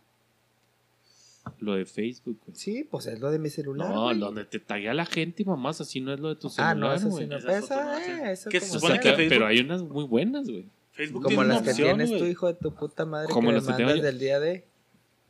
lo 1.60 1.74
de 1.74 1.86
Facebook, 1.86 2.38
güey. 2.46 2.56
Sí, 2.56 2.88
pues 2.90 3.08
es 3.08 3.20
lo 3.20 3.32
de 3.32 3.40
mi 3.40 3.50
celular. 3.50 3.90
No, 3.90 4.04
güey. 4.06 4.20
donde 4.20 4.46
te 4.46 4.60
taguea 4.60 4.94
la 4.94 5.06
gente 5.06 5.44
y 5.44 5.46
mamás, 5.46 5.82
así 5.82 6.00
no 6.00 6.14
es 6.14 6.20
lo 6.20 6.30
de 6.30 6.36
tu 6.36 6.48
Ah, 6.48 6.52
celular, 6.52 6.78
no, 6.78 6.94
eso 6.94 7.06
sí 7.08 7.12
güey. 7.12 7.28
no 7.28 7.38
pesa. 7.40 8.30
eh, 8.30 8.34
eso 8.34 8.50
Que 8.50 8.60
se 8.62 8.70
supone 8.70 8.98
que 8.98 9.04
sea. 9.04 9.12
que- 9.12 9.18
Facebook- 9.24 9.30
pero 9.30 9.48
hay 9.48 9.60
unas 9.60 9.82
muy 9.82 10.06
buenas, 10.06 10.48
güey. 10.48 10.66
Facebook 11.00 11.24
Como 11.24 11.38
tiene 11.38 11.54
las 11.54 11.62
que 11.62 11.70
opción, 11.70 11.88
tienes 11.88 12.10
güey. 12.10 12.20
tu 12.20 12.28
hijo 12.28 12.48
de 12.48 12.54
tu 12.56 12.76
puta 12.76 13.06
madre 13.06 13.30
Como 13.32 13.50
que 13.50 13.56
las 13.56 13.66
me 13.66 13.78
que 13.78 13.84
mandas 13.86 14.04
del 14.04 14.20
día 14.20 14.40
de. 14.42 14.66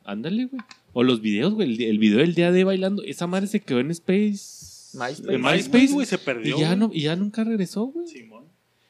Ándale, 0.02 0.46
güey. 0.46 0.60
O 0.92 1.04
los 1.04 1.20
videos, 1.20 1.54
güey. 1.54 1.72
El, 1.74 1.80
el 1.80 1.98
video 2.00 2.18
del 2.18 2.34
día 2.34 2.50
de 2.50 2.64
bailando. 2.64 3.04
Esa 3.04 3.28
madre 3.28 3.46
se 3.46 3.60
quedó 3.60 3.78
en 3.78 3.92
Space. 3.92 4.96
MySpace. 4.98 5.32
En 5.32 5.40
MySpace, 5.40 5.92
güey, 5.92 6.06
se 6.06 6.18
perdió. 6.18 6.56
Y 6.56 6.60
ya, 6.60 6.74
güey. 6.74 6.78
no, 6.78 6.90
y 6.92 7.02
ya 7.02 7.14
nunca 7.14 7.44
regresó, 7.44 7.84
güey. 7.84 8.08
Simón. 8.08 8.46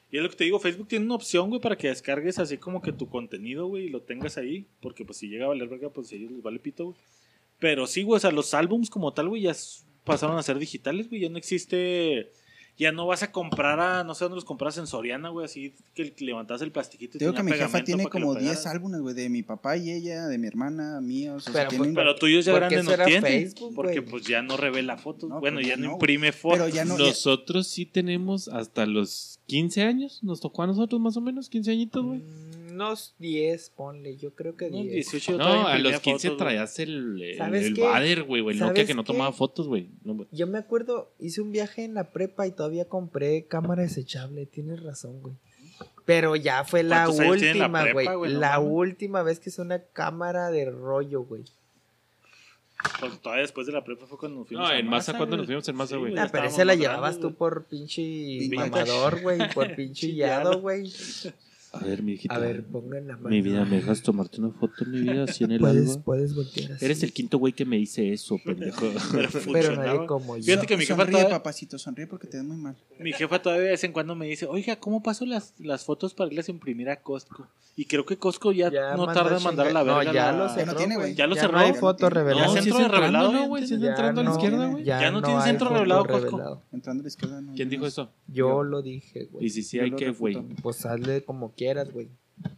Y 0.09 0.17
es 0.17 0.23
lo 0.23 0.29
que 0.29 0.35
te 0.35 0.43
digo, 0.43 0.59
Facebook 0.59 0.87
tiene 0.87 1.05
una 1.05 1.13
opción, 1.15 1.49
güey, 1.49 1.61
para 1.61 1.77
que 1.77 1.89
descargues 1.89 2.39
así 2.39 2.57
como 2.57 2.81
que 2.81 2.91
tu 2.91 3.07
contenido, 3.07 3.67
güey, 3.67 3.85
y 3.85 3.89
lo 3.89 4.01
tengas 4.01 4.39
ahí. 4.39 4.65
Porque 4.81 5.05
pues 5.05 5.19
si 5.19 5.27
llega 5.27 5.45
a 5.45 5.49
valer 5.49 5.69
verga, 5.69 5.89
pues 5.89 6.11
a 6.11 6.15
ellos 6.15 6.31
les 6.31 6.41
vale 6.41 6.57
pito, 6.57 6.85
güey. 6.85 6.97
Pero 7.59 7.85
sí, 7.85 8.01
güey, 8.01 8.17
o 8.17 8.19
sea, 8.19 8.31
los 8.31 8.55
álbums 8.55 8.89
como 8.89 9.13
tal, 9.13 9.29
güey, 9.29 9.43
ya 9.43 9.55
pasaron 10.03 10.35
a 10.39 10.41
ser 10.41 10.57
digitales, 10.57 11.09
güey. 11.09 11.21
Ya 11.21 11.29
no 11.29 11.37
existe... 11.37 12.31
Ya 12.77 12.91
no 12.91 13.05
vas 13.05 13.21
a 13.21 13.31
comprar 13.31 13.79
a... 13.79 14.03
No 14.03 14.15
sé 14.15 14.23
dónde 14.25 14.35
los 14.35 14.45
compras 14.45 14.75
en 14.79 14.87
Soriana, 14.87 15.29
güey, 15.29 15.45
así 15.45 15.73
que 15.93 16.15
levantas 16.19 16.61
el 16.63 16.71
plastiquito 16.71 17.17
y 17.17 17.19
Te 17.19 17.25
digo 17.25 17.35
que 17.35 17.43
mi 17.43 17.51
jefa 17.51 17.83
tiene 17.83 18.07
como 18.07 18.33
10 18.33 18.39
pegaras. 18.43 18.65
álbumes, 18.65 19.01
güey, 19.01 19.13
de 19.13 19.29
mi 19.29 19.43
papá 19.43 19.77
y 19.77 19.91
ella, 19.91 20.25
de 20.27 20.37
mi 20.39 20.47
hermana, 20.47 20.99
míos. 20.99 21.47
O 21.47 21.51
sea, 21.51 21.67
Pero, 21.67 21.77
pues, 21.77 21.89
un- 21.89 21.95
Pero 21.95 22.15
tuyos 22.15 22.45
ya 22.45 22.53
grandes 22.53 22.85
no 22.85 22.95
tienen. 23.05 23.21
Facebook, 23.21 23.75
porque 23.75 24.01
pues 24.01 24.23
ya 24.23 24.41
no 24.41 24.57
revela 24.57 24.97
fotos. 24.97 25.29
No, 25.29 25.39
bueno, 25.39 25.57
pues, 25.57 25.67
ya 25.67 25.75
no, 25.77 25.87
no, 25.87 25.93
imprime 25.93 26.31
fotos. 26.31 26.59
Pero 26.59 26.69
ya 26.73 26.85
no- 26.85 26.97
ya- 26.97 27.05
Nosotros 27.05 27.67
sí 27.67 27.85
tenemos 27.85 28.47
hasta 28.47 28.85
los 28.87 29.39
15 29.45 29.83
años. 29.83 30.23
Nos 30.23 30.39
tocó 30.41 30.63
a 30.63 30.67
nosotros 30.67 30.99
más 30.99 31.15
o 31.17 31.21
menos, 31.21 31.49
15 31.49 31.69
añitos, 31.71 32.03
güey. 32.03 32.19
Mm, 32.19 32.60
Unos 32.73 33.15
10, 33.19 33.69
ponle. 33.71 34.15
Yo 34.17 34.33
creo 34.33 34.55
que 34.55 34.69
No, 34.69 34.77
10. 34.81 34.91
18 34.93 35.31
yo 35.33 35.37
todavía 35.37 35.61
No, 35.61 35.67
a 35.67 35.77
los 35.79 35.99
15 36.01 36.29
fotos, 36.29 36.37
güey. 36.37 36.37
traías 36.37 36.79
el, 36.79 37.21
el, 37.21 37.37
¿Sabes 37.37 37.65
el? 37.67 37.73
Bader, 37.75 38.23
güey, 38.23 38.41
o 38.41 38.49
el 38.51 38.59
Nokia 38.59 38.73
¿Sabes 38.75 38.87
que 38.87 38.93
no 38.93 39.03
tomaba 39.03 39.31
fotos, 39.33 39.67
güey. 39.67 39.89
No. 40.03 40.25
Yo 40.31 40.47
me 40.47 40.57
acuerdo, 40.57 41.11
hice 41.19 41.41
un 41.41 41.51
viaje 41.51 41.83
en 41.83 41.93
la 41.93 42.11
prepa 42.11 42.47
y 42.47 42.51
todavía 42.51 42.85
compré 42.85 43.43
cámara 43.45 43.83
desechable. 43.83 44.45
Tienes 44.45 44.81
razón, 44.83 45.21
güey. 45.21 45.35
Pero 46.05 46.35
ya 46.35 46.63
fue 46.63 46.83
la 46.83 47.05
¿Cuántos 47.05 47.19
años 47.19 47.37
tiene 47.37 47.59
la 47.59 47.65
última, 47.67 47.83
prepa, 47.83 48.13
güey. 48.15 48.33
No 48.33 48.39
la 48.39 48.59
última 48.59 49.23
vez 49.23 49.39
que 49.39 49.49
hice 49.49 49.61
una 49.61 49.79
cámara 49.79 50.49
de 50.51 50.69
rollo, 50.71 51.21
güey. 51.23 51.43
Pues 52.99 53.19
todavía 53.21 53.43
después 53.43 53.67
de 53.67 53.73
la 53.73 53.83
prepa 53.83 54.07
fue 54.07 54.17
cuando 54.17 54.39
nos 54.39 54.47
fuimos 54.47 54.67
No, 54.67 54.73
a 54.73 54.79
en 54.79 54.87
masa, 54.87 55.11
cuando 55.15 55.35
güey. 55.35 55.37
nos 55.37 55.45
fuimos 55.45 55.69
en 55.69 55.75
masa, 55.75 55.97
güey. 55.97 56.15
ya 56.15 56.23
Ah, 56.23 56.29
pero 56.31 56.45
esa 56.47 56.65
la 56.65 56.73
llevabas 56.73 57.19
tú 57.19 57.35
por 57.35 57.65
pinche 57.65 58.49
mamador, 58.55 59.21
güey. 59.21 59.37
Por 59.53 59.75
pinche 59.75 60.15
yado, 60.15 60.59
güey. 60.61 60.91
A 61.73 61.79
ver, 61.85 62.03
mi 62.03 62.13
hijita. 62.13 62.35
A 62.35 62.39
ver, 62.39 62.65
pongan 62.65 63.07
la 63.07 63.15
mano. 63.15 63.29
Mi 63.29 63.41
vida, 63.41 63.63
¿me 63.63 63.77
dejas 63.77 64.01
tomarte 64.01 64.41
una 64.41 64.49
foto, 64.51 64.83
mi 64.85 64.99
vida, 65.01 65.23
así 65.23 65.45
en 65.45 65.51
el 65.53 65.59
Puedes, 65.61 65.91
alba? 65.91 66.03
puedes 66.03 66.35
voltear 66.35 66.73
así. 66.73 66.83
Eres 66.83 67.01
el 67.03 67.13
quinto 67.13 67.37
güey 67.37 67.53
que 67.53 67.63
me 67.65 67.77
dice 67.77 68.11
eso, 68.11 68.37
pendejo. 68.43 68.87
Pero 69.13 69.29
Pero 69.53 69.75
nadie 69.77 70.05
como 70.05 70.35
yo. 70.35 70.43
Fíjate 70.43 70.67
que 70.67 70.75
mi 70.75 70.85
jefa, 70.85 70.97
sonríe, 70.97 71.11
todavía, 71.19 71.37
papacito, 71.37 71.77
sonríe 71.79 72.07
porque 72.07 72.27
te 72.27 72.37
ves 72.37 72.45
muy 72.45 72.57
mal. 72.57 72.75
mi 72.99 73.13
jefa 73.13 73.41
todavía 73.41 73.63
de 73.65 73.71
vez 73.71 73.83
en 73.85 73.93
cuando 73.93 74.15
me 74.15 74.25
dice, 74.25 74.47
oiga, 74.47 74.75
¿cómo 74.75 75.01
paso 75.01 75.25
las, 75.25 75.53
las 75.59 75.85
fotos 75.85 76.13
para 76.13 76.29
irlas 76.29 76.49
a 76.49 76.51
imprimir 76.51 76.89
a 76.89 76.97
Costco? 77.01 77.47
Y 77.77 77.85
creo 77.85 78.05
que 78.05 78.17
Costco 78.17 78.51
ya, 78.51 78.69
Ya 78.69 78.97
no 78.97 79.05
tarda 79.13 79.37
en 79.37 79.43
mandar 79.43 79.67
a 79.67 79.71
la 79.71 79.81
verga. 79.83 80.03
No, 80.03 80.13
ya 80.13 80.31
la- 80.33 80.37
lo 80.39 80.47
Ya 80.47 80.53
cerró, 80.53 80.71
no 80.73 80.77
tiene. 80.77 81.15
Ya 81.15 81.25
lo 81.25 81.35
Ya 81.35 81.41
cerró. 81.41 81.53
no 81.53 81.59
hay 81.59 81.73
foto 81.73 82.03
No, 82.03 82.09
revelada. 82.09 82.47
sí, 82.49 82.63
centro 82.63 82.79
de 82.79 82.87
revelado, 82.89 83.31
¿no, 83.31 83.47
güey? 83.47 83.65
Ya 83.65 83.75
entrando 83.75 84.19
a 84.19 84.23
la 84.25 84.29
no, 84.29 84.35
izquierda, 84.35 84.67
güey. 84.67 84.83
Ya, 84.83 84.99
Ya 84.99 85.09
no 85.11 85.21
no 85.21 85.25
tiene 85.27 85.41
centro 85.43 85.69
revelado, 85.69 86.05
Costco. 86.05 86.61
Entrando 86.73 87.01
a 87.01 87.03
la 87.03 87.07
izquierda. 87.07 87.39
No, 87.39 87.53
¿Quién 87.55 87.69
no 87.69 87.71
dijo 87.71 87.87
eso? 87.87 88.11
Yo 88.27 88.63
lo 88.63 88.81
dije, 88.81 89.29
güey. 89.31 89.45
Y 89.45 89.49
si 89.49 89.63
sí 89.63 89.79
hay 89.79 89.91
que, 89.91 90.11
güey. 90.11 90.35
Pues 90.61 90.85
hazle 90.85 91.23
como 91.23 91.55
quieras, 91.65 91.91
güey. 91.91 92.09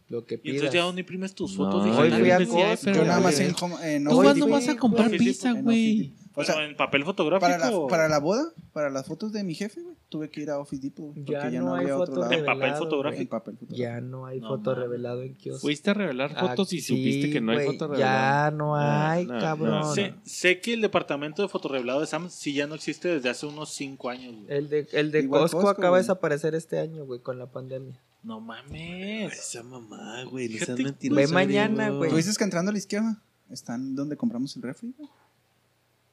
Lo 0.08 0.24
que 0.24 0.36
Y 0.36 0.38
pidas. 0.38 0.56
entonces 0.56 0.80
ya 0.80 0.90
no 0.92 0.98
imprimes 0.98 1.34
tus 1.34 1.58
No, 1.58 1.64
fotos 1.66 1.82
hoy 1.98 2.08
digitales. 2.10 2.48
fui 2.48 2.62
a 2.62 2.68
Costco, 2.70 2.84
pero- 2.84 2.96
Yo 2.96 3.04
nada 3.04 3.20
más 3.20 3.34
güey. 3.36 3.48
en, 3.48 3.54
home- 3.54 3.94
en 3.96 4.04
¿Tú 4.40 4.48
vas 4.48 4.68
a 4.68 4.76
comprar 4.76 5.10
pizza, 5.10 5.52
güey? 5.52 6.14
O 6.36 6.42
sea, 6.42 6.64
en 6.64 6.74
papel 6.74 7.04
fotográfico. 7.04 7.46
para 7.48 7.58
la, 7.70 7.86
para 7.88 8.08
la 8.08 8.18
boda, 8.18 8.44
para 8.72 8.90
las 8.90 9.06
fotos 9.06 9.32
de 9.32 9.44
mi 9.44 9.54
jefe, 9.54 9.82
güey, 9.82 9.94
tuve 10.08 10.30
que 10.30 10.40
ir 10.40 10.50
a 10.50 10.58
Office 10.58 10.82
Depot. 10.82 11.12
güey, 11.12 11.24
Ya 11.24 11.38
Porque 11.40 11.52
ya 11.54 11.60
no 11.60 11.66
no 11.66 11.74
hay 11.76 11.82
había 11.82 11.94
otro 11.96 12.06
foto 12.06 12.20
lado. 12.22 12.32
En 12.32 12.40
papel 12.44 12.60
revelado, 12.60 12.82
fotográfico. 12.84 13.22
En 13.22 13.28
papel 13.28 13.54
fotográfico. 13.54 13.78
Ya 13.82 14.00
no 14.00 14.26
hay 14.26 14.40
No 14.40 14.48
foto 14.48 14.70
mames. 14.70 14.82
revelado 14.84 15.22
en 15.22 15.34
kiosco. 15.36 15.60
Fuiste 15.60 15.90
a 15.90 15.94
revelar 15.94 16.34
fotos 16.40 16.72
y 16.72 16.78
Ah, 16.78 16.82
supiste 16.82 17.30
que 17.30 17.40
no 17.40 17.52
hay 17.52 17.58
güey, 17.58 17.66
foto 17.68 17.86
revelada. 17.88 18.50
Ya 18.50 18.56
no 18.56 18.74
Ah, 18.76 19.10
hay, 19.12 19.26
no, 19.26 19.38
cabrón. 19.38 19.80
no. 19.80 19.94
sé, 19.94 20.14
sé 20.24 20.60
que 20.60 20.72
el 20.74 20.80
departamento 20.80 21.42
de 21.42 21.48
fotorrevelado 21.48 22.00
de 22.00 22.06
Sam 22.06 22.28
sí 22.30 22.52
ya 22.52 22.66
no 22.66 22.74
existe 22.74 23.06
desde 23.08 23.28
hace 23.28 23.46
unos 23.46 23.72
5 23.74 24.08
años. 24.10 24.34
güey. 24.34 24.46
El 24.58 24.68
de, 24.68 24.88
el 24.92 25.12
de 25.12 25.28
Costco, 25.28 25.58
Costco, 25.58 25.68
acaba 25.70 25.90
güey. 25.90 26.00
de 26.00 26.04
desaparecer 26.04 26.54
este 26.56 26.78
año, 26.80 27.04
güey, 27.04 27.20
con 27.20 27.38
la 27.38 27.46
pandemia. 27.46 28.00
No 28.24 28.40
mames. 28.40 29.32
Esa 29.32 29.62
mamá, 29.62 30.24
güey. 30.24 30.48
no 30.48 30.64
seas 30.64 30.78
mentiroso, 30.78 31.20
Ve 31.20 31.28
mañana, 31.28 31.90
güey. 31.90 32.10
Tú 32.10 32.16
dices 32.16 32.36
que 32.38 32.44
entrando 32.44 32.70
a 32.70 32.72
la 32.72 32.78
izquierda 32.78 33.22
están 33.50 33.94
donde 33.94 34.16
compramos 34.16 34.56
el 34.56 34.62
refri, 34.62 34.94
güey. 34.96 35.08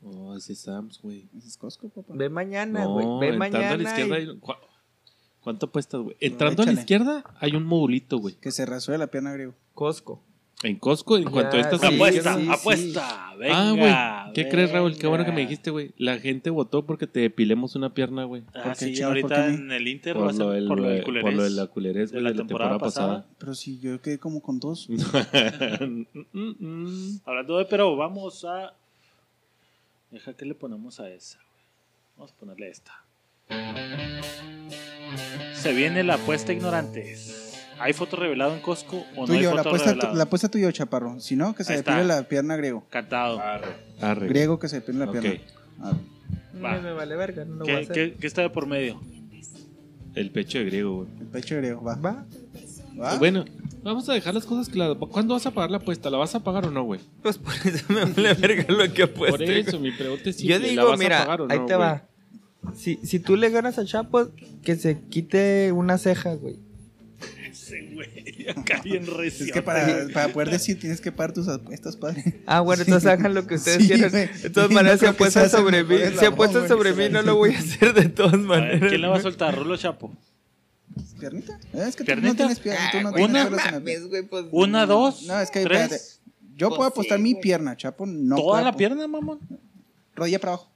Oh, 0.03 0.35
ese 0.35 0.53
es 0.53 0.59
Sam's, 0.59 0.99
güey. 1.01 1.29
Ese 1.37 1.47
es 1.47 1.57
Costco, 1.57 1.87
papá. 1.89 2.13
Ve 2.15 2.29
mañana, 2.29 2.83
No, 2.83 2.93
güey. 2.93 3.05
Ve 3.29 3.35
entrando 3.35 3.57
mañana. 3.57 3.71
a 3.73 3.77
la 3.77 3.83
izquierda 3.83 4.19
y- 4.19 4.27
hay- 4.27 4.39
¿cu- 4.39 4.51
¿Cuánto 5.41 5.65
apuestas, 5.67 6.01
güey? 6.01 6.17
Entrando 6.19 6.61
a 6.61 6.65
la 6.65 6.71
échale. 6.71 6.81
izquierda 6.81 7.23
hay 7.39 7.55
un 7.55 7.63
modulito, 7.65 8.17
güey. 8.17 8.35
Que 8.35 8.51
se 8.51 8.65
rasura 8.65 8.97
la 8.97 9.07
pierna 9.07 9.31
griego. 9.33 9.53
Cosco. 9.73 10.21
En 10.63 10.75
Costco, 10.77 11.17
en 11.17 11.23
Ya, 11.23 11.29
cuanto 11.31 11.57
a 11.57 11.59
estas 11.59 11.81
sí, 11.81 11.87
apuesta, 11.95 12.35
sí, 12.35 12.41
sí. 12.43 12.49
apuesta. 12.51 13.33
Venga. 13.39 13.55
Ah, 13.69 13.71
güey. 14.25 14.33
¿Qué 14.35 14.47
crees, 14.47 14.71
Raúl? 14.71 14.95
Qué 14.95 15.07
bueno 15.07 15.25
que 15.25 15.31
me 15.31 15.41
dijiste, 15.41 15.71
güey. 15.71 15.91
La 15.97 16.19
gente 16.19 16.51
votó 16.51 16.85
porque 16.85 17.07
te 17.07 17.19
depilemos 17.21 17.75
una 17.75 17.95
pierna, 17.95 18.25
güey. 18.25 18.43
Ah, 18.53 18.61
¿Por 18.65 18.77
qué, 18.77 18.93
sí, 18.95 19.01
ahorita 19.01 19.47
en 19.47 19.71
el 19.71 19.87
Inter 19.87 20.15
va 20.17 20.21
a 20.21 20.23
Por 20.25 20.33
ser 20.35 20.45
lo, 20.45 20.51
del- 20.51 20.67
por 20.67 20.79
lo 20.79 20.89
del 20.89 21.03
por 21.03 21.13
lo 21.13 21.19
de 21.19 21.23
culerés. 21.31 21.51
la 21.53 21.65
culerés, 21.67 22.11
güey, 22.11 22.23
la 22.23 22.29
de 22.29 22.35
la 22.35 22.41
temporada, 22.41 22.77
pasada. 22.77 23.25
Pero 23.39 23.55
si 23.55 23.79
yo 23.79 23.99
quedé 24.01 24.19
como 24.19 24.41
con 24.41 24.59
dos. 24.59 24.87
Mm, 25.81 26.03
mm, 26.33 26.55
mm. 26.59 27.21
Hablando 27.25 27.57
de, 27.57 27.65
pero 27.65 27.95
vamos 27.95 28.45
a. 28.45 28.73
Deja 30.11 30.33
que 30.35 30.45
le 30.45 30.53
ponemos 30.53 30.99
a 30.99 31.09
esa. 31.09 31.37
güey. 31.39 31.49
Vamos 32.17 32.31
a 32.33 32.35
ponerle 32.35 32.69
esta. 32.69 32.91
Se 35.53 35.73
viene 35.73 36.03
la 36.03 36.15
apuesta 36.15 36.53
ignorantes. 36.53 37.30
¿Hay 37.81 37.93
foto 37.93 38.15
revelado 38.15 38.53
en 38.53 38.61
Costco 38.61 39.03
o 39.15 39.25
no 39.27 39.33
hay 39.33 39.39
Tuyo, 39.39 39.49
la 39.51 39.57
foto 39.57 39.69
apuesta, 39.69 39.89
revelado? 39.91 40.15
la 40.15 40.23
apuesta 40.23 40.49
tuyo, 40.49 40.71
chaparro. 40.71 41.19
Si 41.19 41.35
no, 41.35 41.55
que 41.55 41.63
se 41.63 41.73
Ahí 41.73 41.77
depile 41.79 42.01
está. 42.01 42.15
la 42.21 42.23
pierna 42.27 42.55
griego. 42.55 42.85
Cantado. 42.89 43.39
Arre. 44.01 44.27
Griego 44.27 44.59
que 44.59 44.67
se 44.69 44.77
depile 44.77 44.99
la 44.99 45.05
Ok. 45.05 45.11
pierna. 45.19 45.29
Arre. 45.81 45.97
Va. 46.63 46.71
Me, 46.75 46.81
me 46.81 46.91
vale 46.93 47.15
verga, 47.15 47.45
no 47.45 47.55
lo 47.55 47.65
voy 47.65 47.73
a 47.73 47.77
¿Qué, 47.77 47.83
hacer. 47.83 47.95
qué, 48.13 48.17
qué 48.19 48.27
está 48.27 48.41
de 48.43 48.49
por 48.49 48.67
medio? 48.67 49.01
El 50.15 50.29
pecho 50.31 50.59
de 50.59 50.65
griego, 50.65 50.95
güey. 50.97 51.07
El 51.21 51.27
pecho 51.27 51.55
griego, 51.57 51.81
va. 51.83 51.95
¿Va? 51.95 52.25
¿Va? 53.01 53.17
Bueno, 53.17 53.45
vamos 53.83 54.07
a 54.09 54.13
dejar 54.13 54.33
las 54.33 54.45
cosas 54.45 54.67
claras. 54.69 54.97
¿Cuándo 55.09 55.33
vas 55.33 55.45
a 55.45 55.51
pagar 55.51 55.71
la 55.71 55.77
apuesta? 55.77 56.09
¿La 56.09 56.17
vas 56.17 56.35
a 56.35 56.41
pagar 56.43 56.65
o 56.67 56.71
no, 56.71 56.83
güey? 56.83 56.99
Pues 57.23 57.37
por 57.37 57.53
eso 57.53 57.85
me 57.93 58.03
vale 58.05 58.33
verga 58.39 58.65
lo 58.73 58.93
que 58.93 59.03
apueste. 59.03 59.37
Por 59.37 59.49
eso, 59.51 59.79
mi 59.79 59.91
pregunta 59.91 60.29
es 60.29 60.37
Yo 60.37 60.55
simple, 60.57 60.59
¿la 60.75 60.81
digo, 60.81 60.89
vas 60.91 60.99
a 60.99 61.03
mira, 61.03 61.19
pagar 61.19 61.41
o 61.41 61.47
ahí 61.49 61.59
no, 61.59 61.65
te 61.65 61.75
güey? 61.75 61.87
va. 61.87 62.03
Si, 62.75 62.97
si 63.03 63.19
tú 63.19 63.37
le 63.37 63.49
ganas 63.49 63.79
a 63.79 63.85
Chapo, 63.85 64.27
que 64.63 64.75
se 64.75 64.99
quite 65.09 65.71
una 65.71 65.97
ceja, 65.97 66.35
güey. 66.35 66.57
Sí, 67.71 67.93
güey. 67.93 68.47
Acá 68.55 68.81
bien 68.83 69.07
recio. 69.07 69.45
Es 69.45 69.51
que 69.51 69.61
para, 69.61 70.07
para 70.13 70.27
poder 70.33 70.49
decir 70.51 70.79
tienes 70.79 71.01
que 71.01 71.11
pagar 71.11 71.33
tus 71.33 71.47
apuestas, 71.47 71.95
padre. 71.95 72.41
Ah, 72.45 72.59
bueno, 72.59 72.83
entonces 72.83 73.09
hagan 73.09 73.33
lo 73.33 73.47
que 73.47 73.55
ustedes 73.55 73.81
Sí, 73.83 73.87
quieran. 73.87 74.11
güey. 74.11 74.27
De 74.27 74.49
todas 74.49 74.69
No 74.69 74.75
maneras, 74.75 74.99
si 74.99 75.05
creo 75.05 75.11
que 75.13 75.15
apuestan 75.17 75.49
sobre 75.49 75.83
mí, 75.83 75.95
si 76.19 76.25
apuestan 76.25 76.67
sobre 76.67 76.91
se 76.91 76.95
mí, 76.97 77.03
la 77.05 77.09
no 77.09 77.21
lo 77.23 77.35
voy 77.37 77.55
a 77.55 77.59
hacer 77.59 77.93
de 77.93 78.09
todas 78.09 78.31
ver, 78.33 78.41
maneras. 78.41 78.89
¿Quién 78.89 79.01
le 79.01 79.07
va 79.07 79.17
a 79.17 79.21
soltar? 79.21 79.55
¿Rulo 79.57 79.77
Chapo? 79.77 80.15
¿Piernita? 81.19 81.57
Eh, 81.73 81.85
Es 81.87 81.95
que 81.95 82.03
tú 82.03 82.05
¿Piernita? 82.07 82.29
no 82.29 82.35
tienes 82.35 82.59
pierna. 82.59 82.89
Tú 82.91 83.01
no 83.01 83.09
Ah, 83.09 83.13
tienes 83.13 83.29
una- 83.47 83.49
la 83.71 83.79
güey, 83.79 84.21
pues. 84.23 84.45
¿Una, 84.51 84.85
dos? 84.85 85.23
No, 85.23 85.39
es 85.39 85.49
que 85.51 85.63
tres? 85.63 85.81
espérate. 85.83 86.05
Yo 86.55 86.67
Pues 86.69 86.77
puedo 86.77 86.89
apostar 86.89 87.17
sí, 87.17 87.23
mi 87.23 87.35
pierna, 87.35 87.77
Chapo. 87.77 88.05
No 88.05 88.35
¿Toda 88.35 88.61
la 88.61 88.73
pierna, 88.75 89.07
mamón? 89.07 89.39
Rodilla 90.15 90.39
para 90.39 90.53
abajo. 90.53 90.70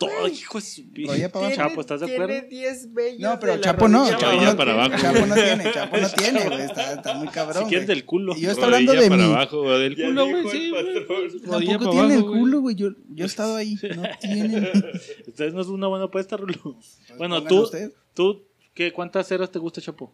Todo, 0.00 0.26
hijo 0.28 0.58
de 0.58 0.64
su 0.64 0.82
Rodilla 0.82 1.30
para 1.30 1.46
abajo. 1.46 1.56
Chapo, 1.68 1.80
¿estás 1.82 2.00
de 2.00 2.06
acuerdo? 2.12 2.26
Tiene 2.32 2.48
10 2.48 2.94
vellos 2.94 3.20
No, 3.20 3.38
pero 3.38 3.52
de 3.52 3.58
la 3.58 3.64
Chapo 3.64 3.88
no. 3.88 3.98
rodilla 4.00 4.16
Chapo 4.18 4.32
Rodilla 4.32 4.50
no, 4.50 4.56
para 4.56 4.72
abajo. 4.72 4.96
Chapo 5.02 5.26
no 5.26 5.34
tiene, 5.34 5.72
Chapo 5.72 5.96
no 5.98 6.08
tiene, 6.16 6.44
güey. 6.48 6.60
Está, 6.62 6.92
está 6.94 7.14
muy 7.14 7.28
cabrón. 7.28 7.62
Si 7.62 7.68
quieres 7.68 7.86
del 7.86 8.04
culo. 8.04 8.34
Y 8.36 8.40
yo 8.40 8.50
estoy 8.50 8.64
hablando 8.64 8.92
Rodilla 8.92 9.02
de 9.04 9.10
para 9.16 9.22
mí. 9.28 9.32
abajo, 9.34 9.78
del 9.78 9.96
culo, 9.96 10.26
güey, 10.26 10.48
sí. 10.48 10.70
Rodilla 11.44 11.72
Tampoco 11.78 11.90
tiene 11.90 12.14
el 12.14 12.24
culo, 12.24 12.60
güey. 12.60 12.74
Yo, 12.74 12.88
yo 13.14 13.24
he 13.24 13.26
estado 13.26 13.56
ahí. 13.56 13.76
No 13.96 14.02
tiene. 14.20 14.56
Entonces 15.26 15.54
no 15.54 15.60
es 15.60 15.66
una 15.68 15.86
buena 15.86 16.06
apuesta, 16.06 16.36
Rulo. 16.36 16.54
Bueno, 16.64 17.36
Pónganlo 17.36 17.44
tú, 17.48 17.60
ustedes. 17.62 17.92
tú 18.14 18.42
¿Qué, 18.74 18.92
¿Cuántas 18.92 19.26
ceras 19.28 19.50
te 19.50 19.58
gusta, 19.58 19.80
Chapo? 19.80 20.12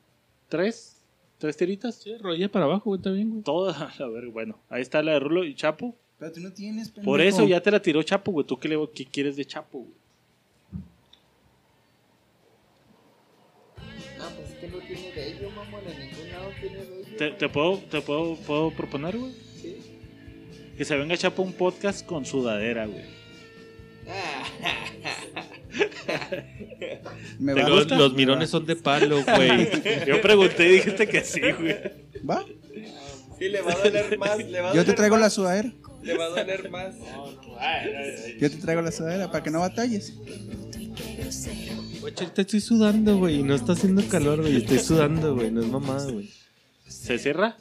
¿Tres? 0.48 0.96
¿Tres 1.38 1.56
tiritas? 1.56 1.94
Sí, 1.96 2.16
rolla 2.18 2.50
para 2.50 2.64
abajo, 2.64 2.84
güey, 2.90 2.98
está 2.98 3.10
bien, 3.10 3.30
güey. 3.30 3.42
Todas. 3.42 4.00
A 4.00 4.06
ver, 4.08 4.26
bueno. 4.28 4.58
Ahí 4.68 4.82
está 4.82 5.02
la 5.02 5.12
de 5.12 5.20
Rulo 5.20 5.44
y 5.44 5.54
Chapo. 5.54 5.94
Pero 6.18 6.32
tú 6.32 6.40
no 6.40 6.52
tienes, 6.52 6.88
Por 6.88 7.18
pendejo. 7.18 7.36
eso 7.36 7.46
ya 7.46 7.60
te 7.60 7.70
la 7.70 7.80
tiró 7.80 8.02
Chapo, 8.02 8.32
güey. 8.32 8.46
¿Tú 8.46 8.58
qué, 8.58 8.68
le, 8.68 8.78
qué 8.94 9.04
quieres 9.04 9.36
de 9.36 9.44
Chapo, 9.44 9.80
güey? 9.80 9.92
Ah, 14.18 14.30
pues 14.34 14.50
es 14.50 14.56
que 14.56 14.68
no 14.68 14.78
tiene 14.78 15.12
bello, 15.14 15.50
mamón. 15.50 15.82
En 15.86 15.98
ningún 15.98 16.28
lado 16.30 16.50
tiene 16.58 16.78
bello. 16.78 17.16
¿Te, 17.18 17.30
te 17.32 17.48
puedo, 17.48 17.78
te 17.78 18.00
puedo, 18.00 18.36
puedo 18.36 18.70
proponer, 18.70 19.18
güey? 19.18 19.32
Sí. 19.60 19.76
Que 20.78 20.84
se 20.84 20.96
venga 20.96 21.16
Chapo 21.16 21.42
un 21.42 21.52
podcast 21.52 22.06
con 22.06 22.24
sudadera, 22.24 22.86
güey. 22.86 23.04
¿Me 27.38 27.54
¿Te 27.54 27.62
va? 27.62 27.68
Los, 27.68 28.14
mirones 28.14 28.50
son 28.50 28.64
de 28.64 28.76
palo, 28.76 29.22
güey. 29.22 29.68
Yo 30.06 30.20
pregunté 30.22 30.68
y 30.68 30.72
dijiste 30.72 31.08
que 31.08 31.22
sí, 31.22 31.40
güey. 31.40 31.76
¿Va? 32.28 32.44
Sí, 33.38 33.48
le 33.48 33.60
va 33.60 33.72
a 33.72 33.76
doler 33.76 34.18
más. 34.18 34.38
Le 34.38 34.60
va 34.60 34.70
a 34.70 34.74
Yo 34.74 34.84
te 34.84 34.94
traigo 34.94 35.16
la 35.16 35.28
sudadera. 35.28 35.70
Le 36.06 36.16
va 36.16 36.24
a 36.24 36.28
doler 36.28 36.70
más. 36.70 36.94
Yo 38.40 38.50
te 38.50 38.56
traigo 38.58 38.80
la 38.82 38.92
sudadera 38.92 39.30
para 39.30 39.42
que 39.42 39.50
no 39.50 39.60
batalles. 39.60 40.14
Güey, 42.00 42.14
ahorita 42.14 42.42
estoy 42.42 42.60
sudando, 42.60 43.18
güey. 43.18 43.42
No 43.42 43.54
está 43.54 43.72
haciendo 43.72 44.02
calor, 44.08 44.40
güey. 44.40 44.56
Estoy 44.56 44.78
sudando, 44.78 45.34
güey. 45.34 45.50
No 45.50 45.60
es 45.60 45.66
mamada, 45.66 46.10
güey. 46.10 46.30
¿Se 46.86 47.18
cierra? 47.18 47.56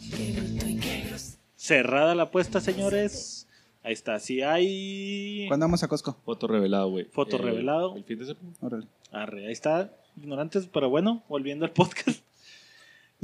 Cerrada 1.55 2.13
la 2.15 2.23
apuesta, 2.23 2.61
señores. 2.61 3.47
Ahí 3.83 3.93
está. 3.93 4.19
Si 4.19 4.41
hay. 4.41 5.45
¿Cuándo 5.47 5.65
vamos 5.65 5.83
a 5.83 5.87
Costco? 5.87 6.17
Foto 6.23 6.47
revelado, 6.47 6.89
güey. 6.89 7.05
Foto 7.05 7.37
Eh, 7.37 7.41
revelado. 7.41 7.95
El 7.97 8.03
fin 8.03 8.19
de 8.19 8.25
semana. 8.25 8.49
Órale. 8.61 8.87
Arre, 9.11 9.47
ahí 9.47 9.53
está. 9.53 9.91
Ignorantes, 10.17 10.67
pero 10.71 10.89
bueno, 10.89 11.23
volviendo 11.27 11.65
al 11.65 11.71
podcast. 11.71 12.21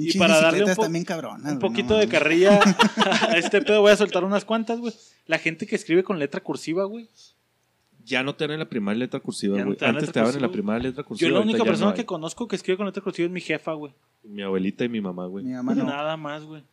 Y 0.01 0.17
para 0.17 0.35
darle 0.35 0.47
un, 0.47 0.53
bicicletas 0.53 0.75
po- 0.77 0.83
también 0.83 1.05
cabronas, 1.05 1.39
un 1.53 1.59
güey, 1.59 1.59
poquito 1.59 1.93
no 1.93 1.99
de 1.99 2.07
carrilla 2.07 2.59
a 3.29 3.37
este 3.37 3.61
pedo, 3.61 3.81
voy 3.81 3.91
a 3.91 3.95
soltar 3.97 4.23
unas 4.23 4.45
cuantas, 4.45 4.79
güey. 4.79 4.93
La 5.27 5.37
gente 5.39 5.65
que 5.67 5.75
escribe 5.75 6.03
con 6.03 6.19
letra 6.19 6.41
cursiva, 6.41 6.85
güey. 6.85 7.09
Ya 8.03 8.23
no 8.23 8.33
te 8.35 8.45
dan 8.45 8.53
en 8.53 8.59
la 8.59 8.69
primera 8.69 8.97
letra 8.97 9.19
cursiva, 9.19 9.57
no 9.59 9.65
güey. 9.65 9.77
Antes 9.81 10.11
te 10.11 10.19
daban 10.19 10.35
en 10.35 10.41
la 10.41 10.51
primera 10.51 10.79
letra 10.79 11.03
cursiva. 11.03 11.29
Yo 11.29 11.35
la 11.35 11.41
única 11.41 11.63
persona 11.63 11.91
no 11.91 11.95
que 11.95 12.05
conozco 12.05 12.47
que 12.47 12.55
escribe 12.55 12.77
con 12.77 12.87
letra 12.87 13.03
cursiva 13.03 13.27
es 13.27 13.31
mi 13.31 13.41
jefa, 13.41 13.73
güey. 13.73 13.93
Mi 14.23 14.41
abuelita 14.41 14.83
y 14.83 14.89
mi 14.89 15.01
mamá, 15.01 15.27
güey. 15.27 15.45
Mi 15.45 15.53
mamá 15.53 15.75
no. 15.75 15.83
Nada 15.85 16.17
más, 16.17 16.43
güey. 16.43 16.63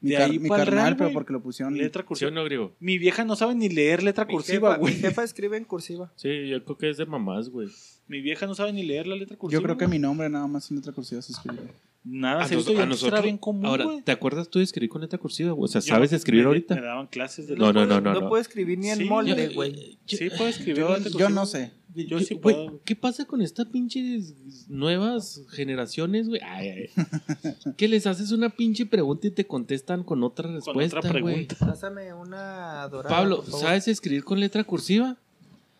Mi, 0.00 0.10
De 0.10 0.16
car- 0.18 0.30
ahí 0.30 0.38
mi 0.38 0.48
pa'l 0.50 0.58
carnal, 0.58 0.76
real, 0.84 0.96
pero 0.96 1.06
güey. 1.06 1.14
porque 1.14 1.32
lo 1.32 1.40
pusieron. 1.40 1.74
Letra 1.78 2.02
¿Sí 2.02 2.04
o 2.04 2.08
cursiva. 2.08 2.30
no, 2.30 2.44
griego? 2.44 2.72
Mi 2.80 2.98
vieja 2.98 3.24
no 3.24 3.34
sabe 3.36 3.54
ni 3.54 3.70
leer 3.70 4.02
letra 4.02 4.26
Mi 4.26 4.34
cursiva, 4.34 4.72
jefa, 4.72 4.76
mi 4.76 4.80
güey. 4.90 4.94
jefa 5.00 5.24
escribe 5.24 5.56
en 5.56 5.64
cursiva. 5.64 6.12
Sí, 6.16 6.48
yo 6.48 6.62
creo 6.62 6.76
que 6.76 6.90
es 6.90 6.98
de 6.98 7.06
mamás, 7.06 7.48
güey. 7.48 7.68
Mi 8.06 8.20
vieja 8.20 8.46
no 8.46 8.54
sabe 8.54 8.74
ni 8.74 8.82
leer 8.82 9.06
la 9.06 9.16
letra 9.16 9.38
cursiva. 9.38 9.58
Yo 9.58 9.64
creo 9.64 9.78
que 9.78 9.86
güey. 9.86 9.98
mi 9.98 10.02
nombre 10.02 10.28
nada 10.28 10.46
más 10.46 10.70
en 10.70 10.76
letra 10.76 10.92
cursiva 10.92 11.22
se 11.22 11.32
escribe. 11.32 11.62
Nada, 12.06 12.44
A, 12.44 12.48
nos- 12.48 12.68
a 12.68 12.86
nosotros. 12.86 13.02
era 13.04 13.20
bien 13.22 13.38
común, 13.38 13.64
ahora. 13.64 13.86
¿te 14.04 14.12
acuerdas 14.12 14.48
tú 14.50 14.58
de 14.58 14.64
escribir 14.64 14.90
con 14.90 15.00
letra 15.00 15.18
cursiva? 15.18 15.54
O 15.54 15.66
sea, 15.66 15.80
Yo- 15.80 15.86
¿sabes 15.94 16.12
escribir 16.12 16.42
me- 16.44 16.48
ahorita? 16.48 16.74
Me 16.74 16.82
daban 16.82 17.06
clases 17.06 17.48
de 17.48 17.56
No, 17.56 17.72
no, 17.72 17.86
no, 17.86 17.98
no. 18.00 18.12
No 18.12 18.28
puedo 18.28 18.42
escribir 18.42 18.78
ni 18.78 18.90
en 18.90 18.98
Sí, 18.98 19.04
molde, 19.04 19.48
güey. 19.54 19.98
Sí, 20.04 20.28
puedo 20.28 20.48
escribir. 20.48 20.84
Yo, 21.18 21.30
no 21.30 21.46
sé. 21.46 21.70
Yo 21.94 22.18
sí 22.20 22.34
güey, 22.34 22.40
puedo. 22.56 22.80
¿Qué 22.84 22.94
pasa 22.96 23.24
con 23.24 23.40
estas 23.40 23.66
pinches 23.66 24.34
nuevas 24.68 25.40
generaciones, 25.50 26.28
güey? 26.28 26.40
Ay, 26.44 26.68
ay. 26.68 26.90
que 27.78 27.88
les 27.88 28.06
haces 28.06 28.32
una 28.32 28.50
pinche 28.50 28.84
pregunta 28.84 29.28
y 29.28 29.30
te 29.30 29.46
contestan 29.46 30.02
con 30.02 30.22
otra 30.24 30.50
respuesta, 30.52 30.98
otra 30.98 31.12
güey. 31.20 31.46
pregunta. 31.46 31.56
Pásame 31.58 32.12
una 32.12 32.86
dorada. 32.88 33.16
Pablo. 33.16 33.42
¿sabes 33.44 33.88
escribir 33.88 34.24
con 34.24 34.40
letra 34.40 34.62
cursiva? 34.64 35.16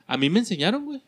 A 0.07 0.17
mí 0.17 0.31
me 0.31 0.39
enseñaron, 0.39 0.85
güey. 0.87 1.03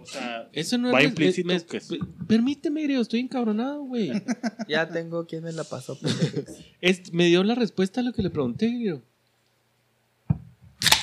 O 0.00 0.06
sea, 0.06 0.48
Eso 0.52 0.78
no 0.78 0.92
Va 0.92 1.00
es... 1.00 1.08
implícito 1.08 1.48
me- 1.48 1.64
que. 1.64 1.80
Permíteme, 2.26 2.82
Griego, 2.82 3.02
estoy 3.02 3.20
encabronado, 3.20 3.82
güey. 3.84 4.10
Ya 4.68 4.88
tengo 4.88 5.26
quien 5.26 5.44
me 5.44 5.52
la 5.52 5.64
pasó. 5.64 5.98
Es- 6.80 7.12
me 7.12 7.26
dio 7.26 7.42
la 7.44 7.54
respuesta 7.54 8.00
a 8.00 8.04
lo 8.04 8.12
que 8.12 8.22
le 8.22 8.30
pregunté. 8.30 9.00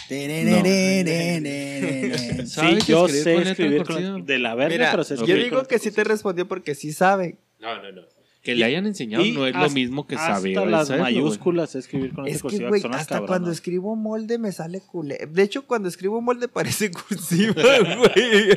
Terererererere. 0.07 2.45
sí, 2.45 2.47
¿Sabes 2.47 2.87
yo 2.87 3.07
sé 3.07 3.35
escribir 3.41 3.83
con, 3.83 4.25
de 4.25 4.39
la 4.39 4.55
verga, 4.55 4.73
Mira, 4.75 4.91
pero 4.91 5.03
sé 5.03 5.15
yo 5.17 5.35
digo 5.35 5.63
que 5.65 5.79
sí 5.79 5.91
te 5.91 6.03
respondió 6.03 6.47
porque 6.47 6.75
sí 6.75 6.93
sabe. 6.93 7.37
No, 7.59 7.81
no, 7.81 7.91
no. 7.91 8.01
Que 8.47 8.55
le 8.55 8.65
hayan 8.65 8.85
enseñado 8.85 9.25
Y 9.25 9.31
no 9.31 9.45
es 9.45 9.53
lo 9.53 9.61
hasta- 9.61 9.73
mismo 9.73 10.07
que 10.07 10.15
hasta 10.15 10.35
saber. 10.35 10.55
las 10.67 10.87
saberlo, 10.87 11.03
güey. 11.05 11.15
mayúsculas 11.21 11.75
escribir 11.75 12.13
con 12.13 12.27
Es 12.27 12.41
que, 12.41 12.67
güey, 12.67 12.81
las 12.81 13.01
hasta 13.01 13.25
cuando 13.25 13.51
escribo 13.51 13.95
molde 13.95 14.37
me 14.37 14.51
sale 14.51 14.81
culé. 14.81 15.27
De 15.31 15.43
hecho, 15.43 15.65
cuando 15.67 15.89
escribo 15.89 16.21
molde 16.21 16.47
parece 16.47 16.89
cursiva, 16.91 17.53
güey. 17.97 18.49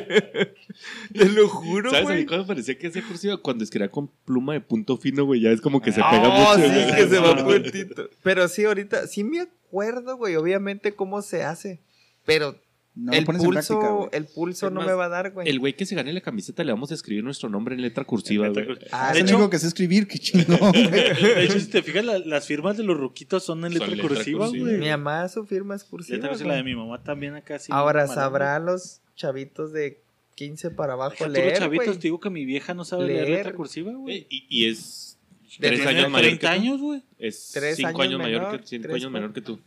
Te 1.13 1.29
lo 1.29 1.47
juro, 1.49 1.89
¿Sabes 1.91 2.05
a 2.05 2.09
mí 2.09 2.15
güey. 2.15 2.25
cuando 2.25 2.47
parecía 2.47 2.77
que 2.77 2.87
hacía 2.87 3.03
cursiva? 3.05 3.37
Cuando 3.37 3.63
escribía 3.63 3.89
con 3.91 4.07
pluma 4.25 4.53
de 4.53 4.61
punto 4.61 4.97
fino, 4.97 5.25
güey, 5.25 5.41
ya 5.41 5.49
es 5.51 5.61
como 5.61 5.81
que 5.81 5.91
se 5.91 6.01
pega 6.01 6.29
Oh, 6.29 6.57
mucho. 6.57 6.67
sí, 6.67 6.73
güey. 6.73 6.95
que 6.95 7.07
se 7.07 7.19
va 7.19 7.35
puntito. 7.45 8.09
Pero 8.23 8.47
sí, 8.47 8.63
ahorita, 8.65 9.07
sí 9.07 9.23
me 9.23 9.41
acuerdo, 9.41 10.17
güey, 10.17 10.35
obviamente 10.35 10.93
cómo 10.95 11.21
se 11.21 11.43
hace. 11.43 11.81
Pero 12.25 12.55
No 12.93 13.13
el 13.13 13.23
pones 13.23 13.41
en 13.41 13.47
pulso, 13.47 13.73
práctica, 13.79 13.93
güey. 13.93 14.09
el 14.11 14.25
pulso 14.25 14.67
Es 14.67 14.73
no 14.73 14.81
me 14.81 14.91
va 14.93 15.05
a 15.05 15.09
dar, 15.09 15.31
güey. 15.31 15.47
El 15.47 15.59
güey 15.59 15.73
que 15.77 15.85
se 15.85 15.95
gane 15.95 16.11
la 16.11 16.19
camiseta 16.19 16.61
le 16.65 16.73
vamos 16.73 16.91
a 16.91 16.93
escribir 16.93 17.23
nuestro 17.23 17.47
nombre 17.47 17.73
en 17.73 17.81
letra 17.81 18.03
cursiva, 18.03 18.47
En 18.47 18.53
güey. 18.53 18.67
Ah, 18.91 19.13
Es 19.15 19.21
único 19.23 19.49
que 19.49 19.59
sé 19.59 19.67
escribir, 19.67 20.07
qué 20.07 20.19
chingón. 20.19 20.71
De 20.73 21.43
hecho, 21.45 21.57
si 21.59 21.67
te 21.69 21.81
fijas, 21.83 22.03
la- 22.03 22.19
las 22.19 22.45
firmas 22.47 22.75
de 22.75 22.83
los 22.83 22.97
ruquitos 22.97 23.43
son 23.45 23.59
en 23.59 23.71
Son 23.71 23.73
letra 23.73 23.87
letra 23.95 24.07
cursiva, 24.09 24.47
güey. 24.49 24.61
Mi 24.77 24.89
mamá 24.89 25.27
su 25.29 25.45
firma 25.45 25.75
es 25.75 25.85
cursiva. 25.85 26.15
Letra 26.17 26.29
cursiva, 26.31 26.49
la 26.49 26.55
de 26.57 26.63
mi 26.63 26.75
mamá 26.75 27.01
también 27.01 27.35
acá 27.35 27.59
sí. 27.59 27.67
Ahora 27.71 28.07
sabrán 28.07 28.65
los 28.65 28.99
chavitos 29.15 29.71
de 29.71 30.01
15 30.35 30.71
para 30.71 30.93
abajo 30.93 31.11
Deja 31.15 31.27
leer, 31.29 31.49
los 31.51 31.59
chavitos, 31.59 31.95
te 31.97 32.03
digo 32.03 32.19
que 32.19 32.29
mi 32.29 32.43
vieja 32.45 32.73
no 32.73 32.83
sabe 32.83 33.05
leer, 33.05 33.25
Leer. 33.25 33.37
letra 33.37 33.53
cursiva, 33.53 33.93
güey. 33.93 34.27
Y, 34.29 34.45
y 34.49 34.65
es 34.69 35.17
De 35.59 35.67
tres 35.69 35.85
años 35.85 36.09
mayor 36.09 36.27
30 36.37 36.39
que 36.39 36.47
tú. 36.47 36.61
años, 36.61 36.81
güey. 36.81 37.03
Es 37.19 37.51
Tres 37.53 37.75
cinco 37.77 37.89
años 38.01 38.01
años, 38.01 38.19
mayor 38.19 38.59
que 38.59 38.67
cinco 38.67 38.93
años 38.95 39.11
menor 39.11 39.31
que 39.33 39.41
tú. 39.41 39.59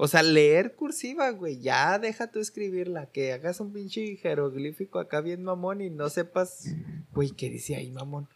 O 0.00 0.06
sea, 0.08 0.22
leer 0.22 0.76
cursiva, 0.76 1.30
güey. 1.32 1.60
Ya 1.60 1.98
deja 1.98 2.30
tú 2.30 2.38
escribirla. 2.38 3.06
Que 3.06 3.32
hagas 3.32 3.58
un 3.60 3.72
pinche 3.72 4.16
jeroglífico 4.16 5.00
acá 5.00 5.20
bien 5.20 5.42
mamón 5.42 5.80
y 5.80 5.90
no 5.90 6.08
sepas, 6.08 6.68
güey, 7.12 7.30
¿qué 7.32 7.50
dice 7.50 7.74
ahí, 7.74 7.90
mamón? 7.90 8.28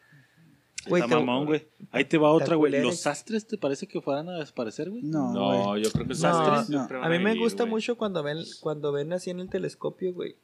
Güey, 0.89 1.05
Está 1.05 1.21
mamón, 1.21 1.47
güey. 1.47 1.69
Ahí 1.93 2.05
te 2.05 2.19
va 2.19 2.33
otra, 2.33 2.57
güey. 2.57 2.73
¿Los 2.83 2.99
sastres 3.03 3.47
te 3.47 3.57
parece 3.57 3.87
que 3.87 4.01
fueran 4.01 4.29
a 4.29 4.39
desaparecer, 4.41 4.91
güey? 4.91 5.03
No, 5.05 5.33
No, 5.33 5.69
güey. 5.71 5.85
yo 5.85 5.93
creo 5.93 6.05
que 6.09 6.15
No, 6.15 6.19
sastres 6.19 6.71
no. 6.71 6.89
van 6.89 7.05
A 7.05 7.09
mí 7.09 7.21
me 7.21 7.37
gusta 7.39 7.63
güey. 7.63 7.71
mucho 7.75 7.97
cuando 7.97 8.25
ven, 8.25 8.39
cuando 8.61 8.91
ven 8.91 9.13
así 9.13 9.31
en 9.31 9.39
el 9.39 9.49
telescopio, 9.49 10.13
güey. 10.13 10.35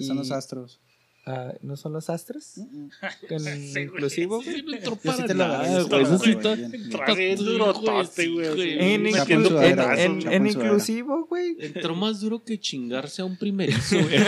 Son 0.00 0.18
los 0.18 0.30
astros. 0.30 0.80
Ah, 1.28 1.52
¿No 1.60 1.76
son 1.76 1.92
los 1.92 2.08
astres? 2.08 2.52
Mm, 2.56 2.86
En 3.30 3.78
inclusivo, 3.82 4.40
güey. 4.40 4.60
En, 10.28 10.46
inclusivo, 10.46 11.26
güey. 11.26 11.56
Entró 11.58 11.96
más 11.96 12.20
duro 12.20 12.44
que 12.44 12.60
chingarse 12.60 13.22
a 13.22 13.24
un 13.24 13.36
primerizo, 13.36 13.96
güey. 13.98 14.14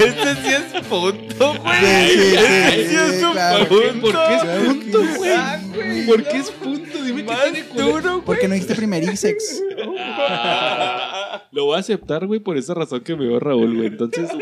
Este 0.00 0.34
sí 0.36 0.48
es 0.48 0.82
punto, 0.86 1.54
güey. 1.62 2.08
Sí, 2.10 2.34
Este 2.36 2.88
sí 2.88 2.94
es 2.96 3.22
un 3.22 3.32
claro. 3.32 3.68
punto. 3.68 4.00
¿Por 4.00 4.12
qué 4.12 4.34
es 4.34 4.42
que 4.42 4.58
punto, 4.66 4.98
güey? 5.16 5.30
Ah. 5.32 5.60
¿Por 6.06 6.24
qué 6.24 6.36
es 6.38 6.50
punto? 6.50 7.02
Dime 7.02 7.20
qué 7.22 7.26
Más 7.26 7.42
tiene 7.44 7.62
duro, 7.74 8.10
güey. 8.14 8.24
Porque 8.24 8.48
no 8.48 8.54
dijiste 8.54 8.74
primerixex. 8.74 9.62
Ah, 10.00 11.42
Lo 11.52 11.64
voy 11.66 11.76
a 11.76 11.80
aceptar, 11.80 12.26
güey, 12.26 12.40
por 12.40 12.56
esa 12.56 12.74
razón 12.74 13.00
que 13.00 13.16
me 13.16 13.24
dio 13.24 13.38
Raúl, 13.40 13.74
güey. 13.76 13.88
Entonces, 13.88 14.30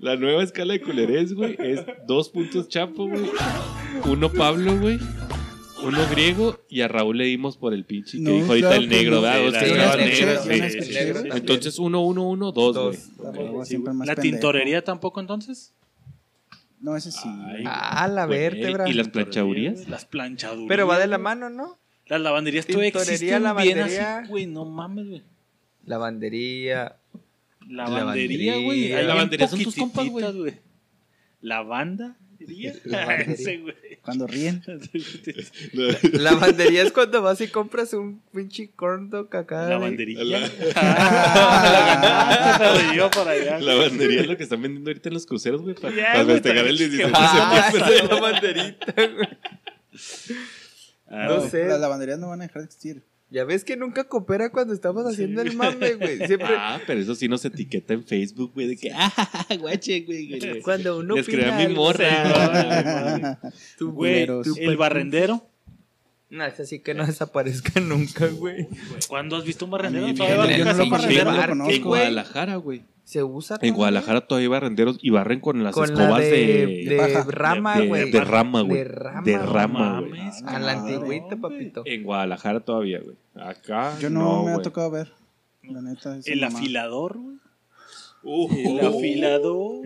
la 0.00 0.16
nueva 0.16 0.42
escala 0.42 0.72
de 0.74 0.80
culerés, 0.82 1.32
güey, 1.34 1.56
es 1.58 1.80
dos 2.06 2.28
puntos 2.30 2.68
Chapo, 2.68 3.06
güey. 3.08 3.30
Uno 4.06 4.30
Pablo, 4.32 4.78
güey. 4.78 4.98
Uno 5.82 5.98
griego 6.10 6.58
y 6.68 6.82
a 6.82 6.88
Raúl 6.88 7.16
le 7.16 7.24
dimos 7.24 7.56
por 7.56 7.72
el 7.72 7.86
pinche 7.86 8.18
que 8.18 8.22
No, 8.24 8.32
dijo 8.32 8.48
ahorita 8.48 8.68
claro 8.68 8.82
el 8.82 8.88
negro. 8.90 9.22
Entonces, 11.34 11.78
uno, 11.78 12.02
uno, 12.02 12.28
uno, 12.28 12.52
dos, 12.52 12.76
güey. 12.76 12.98
Dos. 13.16 13.34
Luego 13.34 13.64
siempre 13.64 13.94
más 13.94 14.06
¿La 14.06 14.14
pendejo. 14.14 14.34
tintorería 14.36 14.84
tampoco 14.84 15.20
entonces? 15.20 15.72
No, 16.80 16.96
ese 16.96 17.10
sí. 17.12 17.28
Ay, 17.46 17.64
Ah, 17.66 18.08
la 18.08 18.26
Güey, 18.26 18.38
vértebra. 18.40 18.88
¿Y 18.90 18.92
las 18.92 19.08
planchadurías? 19.08 19.88
Las 19.88 20.04
planchadurías. 20.04 20.68
Pero 20.68 20.86
va 20.86 20.98
de 20.98 21.06
la 21.06 21.18
mano, 21.18 21.48
¿no? 21.48 21.78
Las 22.10 22.20
lavanderías 22.20 22.66
todavía 22.66 22.88
existen 22.88 23.28
bien 23.28 23.42
lavandería. 23.42 24.18
así, 24.18 24.28
güey. 24.28 24.46
No 24.46 24.64
mames, 24.66 25.06
güey. 25.08 25.22
Lavandería. 25.86 26.96
Lavandería, 27.68 28.54
güey. 28.56 28.88
Lavandería. 28.90 28.98
Hay 28.98 29.06
Lavandería 29.06 29.46
bien 29.46 29.50
son 29.50 29.64
tus 29.64 29.74
compas, 29.76 30.34
güey. 30.34 30.54
Lavanda. 31.40 32.16
Lavandería. 32.40 32.72
Ese. 33.32 33.62
Cuando 34.02 34.26
ríen. 34.26 34.62
Lavandería 36.14 36.82
es 36.82 36.90
cuando 36.92 37.22
vas 37.22 37.40
y 37.42 37.48
compras 37.48 37.92
un 37.92 38.20
pinche 38.34 38.70
corn 38.74 39.08
dog 39.10 39.34
acá. 39.36 39.64
de- 39.66 39.70
Lavandería. 39.70 40.24
La- 40.24 40.50
Ah, 40.74 42.58
la 42.58 43.30
allá. 43.30 43.58
Lavandería 43.60 44.22
es 44.22 44.26
lo 44.26 44.36
que 44.36 44.42
están 44.42 44.62
vendiendo 44.62 44.90
ahorita 44.90 45.08
en 45.10 45.14
los 45.14 45.26
cruceros, 45.26 45.62
güey, 45.62 45.74
para, 45.74 45.92
festejar 46.24 46.66
el 46.66 46.76
también, 46.78 46.90
17 46.90 47.06
de 47.06 47.12
Ah, 47.14 47.70
septiembre. 47.70 47.96
esa 47.96 48.14
lavanderita, 48.14 48.94
güey. 49.14 49.28
Ah, 51.10 51.26
No 51.28 51.48
sé. 51.48 51.66
Las 51.66 51.80
lavanderías 51.80 52.18
no 52.18 52.28
van 52.28 52.40
a 52.40 52.46
dejar 52.46 52.62
de 52.62 52.66
existir. 52.66 53.04
Ya 53.32 53.44
ves 53.44 53.62
que 53.64 53.76
nunca 53.76 54.04
coopera 54.04 54.50
cuando 54.50 54.74
estamos 54.74 55.04
haciendo 55.06 55.40
el 55.40 55.54
mame, 55.56 55.94
güey. 55.94 56.16
Siempre. 56.26 56.48
Ah, 56.50 56.80
pero 56.86 57.00
eso 57.00 57.14
sí 57.14 57.28
nos 57.28 57.44
etiqueta 57.44 57.94
en 57.94 58.02
Facebook, 58.04 58.52
güey, 58.54 58.66
de 58.66 58.76
que, 58.76 58.90
ah, 58.92 59.46
guache, 59.60 60.00
güey. 60.00 60.28
güey. 60.40 60.60
Cuando 60.62 60.98
uno 60.98 61.14
Les 61.14 61.26
creé 61.26 61.44
a 61.46 61.54
opina 61.54 61.68
mi 61.68 61.74
morra. 61.74 63.38
tú, 63.78 63.92
Güey, 63.92 64.26
el 64.58 64.76
barrendero. 64.76 65.46
No, 66.30 66.44
es 66.44 66.60
así 66.60 66.78
que 66.78 66.94
no 66.94 67.04
desaparezca 67.06 67.80
nunca, 67.80 68.26
güey. 68.28 68.68
¿Cuándo 69.08 69.36
has 69.36 69.44
visto 69.44 69.64
un 69.64 69.72
barrendero? 69.72 70.06
Yo 70.08 70.24
no 70.64 70.72
lo 70.72 70.88
barrendero. 70.88 71.24
conozco, 71.24 71.36
bar, 71.36 71.56
lo 71.56 71.64
¿qué, 71.66 71.74
En? 71.76 71.82
Guadalajara, 71.88 72.56
güey. 72.56 72.82
Se 73.04 73.24
usa 73.24 73.58
En? 73.60 73.74
Guadalajara 73.74 74.20
todavía 74.20 74.44
hay 74.44 74.48
barrenderos 74.50 74.98
y 75.02 75.10
barren 75.10 75.40
con 75.40 75.64
las 75.64 75.74
con 75.74 75.88
la 75.92 76.02
escobas 76.04 76.20
de, 76.22 76.30
de, 76.30 76.84
de 76.88 76.96
paja. 76.96 77.26
rama, 77.28 77.76
de- 77.80 77.88
güey. 77.88 78.10
de 78.12 78.20
rama, 78.20 78.60
güey. 78.60 78.78
De 78.78 78.84
rama. 78.84 79.22
De 79.22 79.38
rama, 79.38 80.00
güey. 80.00 80.10
Mames, 80.20 80.42
A 80.44 80.58
la 80.60 80.76
Madre. 80.76 80.94
antigüita, 80.94 81.36
papito. 81.36 81.82
En 81.84 82.04
Guadalajara 82.04 82.60
todavía, 82.60 83.00
güey. 83.00 83.16
Acá. 83.34 83.98
Yo 83.98 84.08
no, 84.10 84.44
me 84.44 84.52
ha 84.52 84.58
tocado 84.58 84.88
ver. 84.92 85.12
La 85.64 85.82
neta. 85.82 86.16
esa 86.16 86.30
El 86.32 86.44
afilador, 86.44 87.18
güey. 87.18 87.36
Uh, 88.22 88.78
El 88.78 88.86
afilador. 88.86 89.80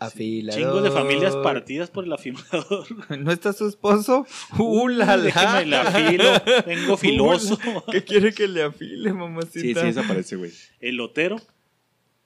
Afilador. 0.00 0.60
Chingo 0.62 0.80
de 0.82 0.90
familias 0.92 1.34
partidas 1.36 1.90
por 1.90 2.04
el 2.04 2.12
afilador. 2.12 2.86
¿No 3.18 3.32
está 3.32 3.52
su 3.52 3.66
esposo? 3.68 4.26
¡Uh, 4.56 4.88
la, 4.88 5.16
la! 5.16 5.22
Déjeme 5.22 5.62
el 5.62 5.74
afilo. 5.74 6.24
Vengo 6.66 6.96
filoso. 6.98 7.58
¿Qué 7.90 8.04
quiere 8.04 8.32
que 8.32 8.46
le 8.46 8.62
afile, 8.62 9.12
mamacita? 9.12 9.60
Sí, 9.60 9.74
sí, 9.74 9.80
desaparece, 9.86 10.36
güey. 10.36 10.52
El 10.80 10.96
lotero. 10.96 11.36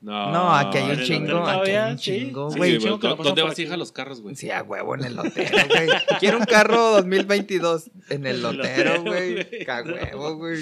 No, 0.01 0.32
No, 0.32 0.53
aquí 0.57 0.78
hay 0.78 0.90
un 0.99 1.03
chingo, 1.05 1.47
aquí 1.47 1.70
hay 1.70 1.93
un 1.93 1.99
sí. 1.99 2.05
chingo, 2.19 2.51
güey. 2.51 2.73
Sí, 2.73 2.78
chingo 2.81 2.99
güey. 2.99 3.01
que 3.01 3.07
lo 3.07 3.15
¿Dó- 3.15 3.16
pasan 3.19 3.24
¿Dónde 3.36 3.43
vas 3.44 3.57
a 3.59 3.62
ir 3.62 3.73
a 3.73 3.77
los 3.77 3.93
carros, 3.93 4.20
güey? 4.20 4.35
Sí, 4.35 4.51
a 4.51 4.62
huevo 4.65 4.97
en 4.97 5.05
el 5.05 5.15
lotero, 5.15 5.57
güey. 5.69 5.89
Quiero 6.19 6.39
un 6.39 6.44
carro 6.44 6.90
2022 6.90 7.90
en 8.11 8.27
el 8.27 8.43
lotero, 8.43 9.01
güey. 9.03 9.47
A 9.69 9.82
huevo, 9.82 10.36
güey. 10.39 10.59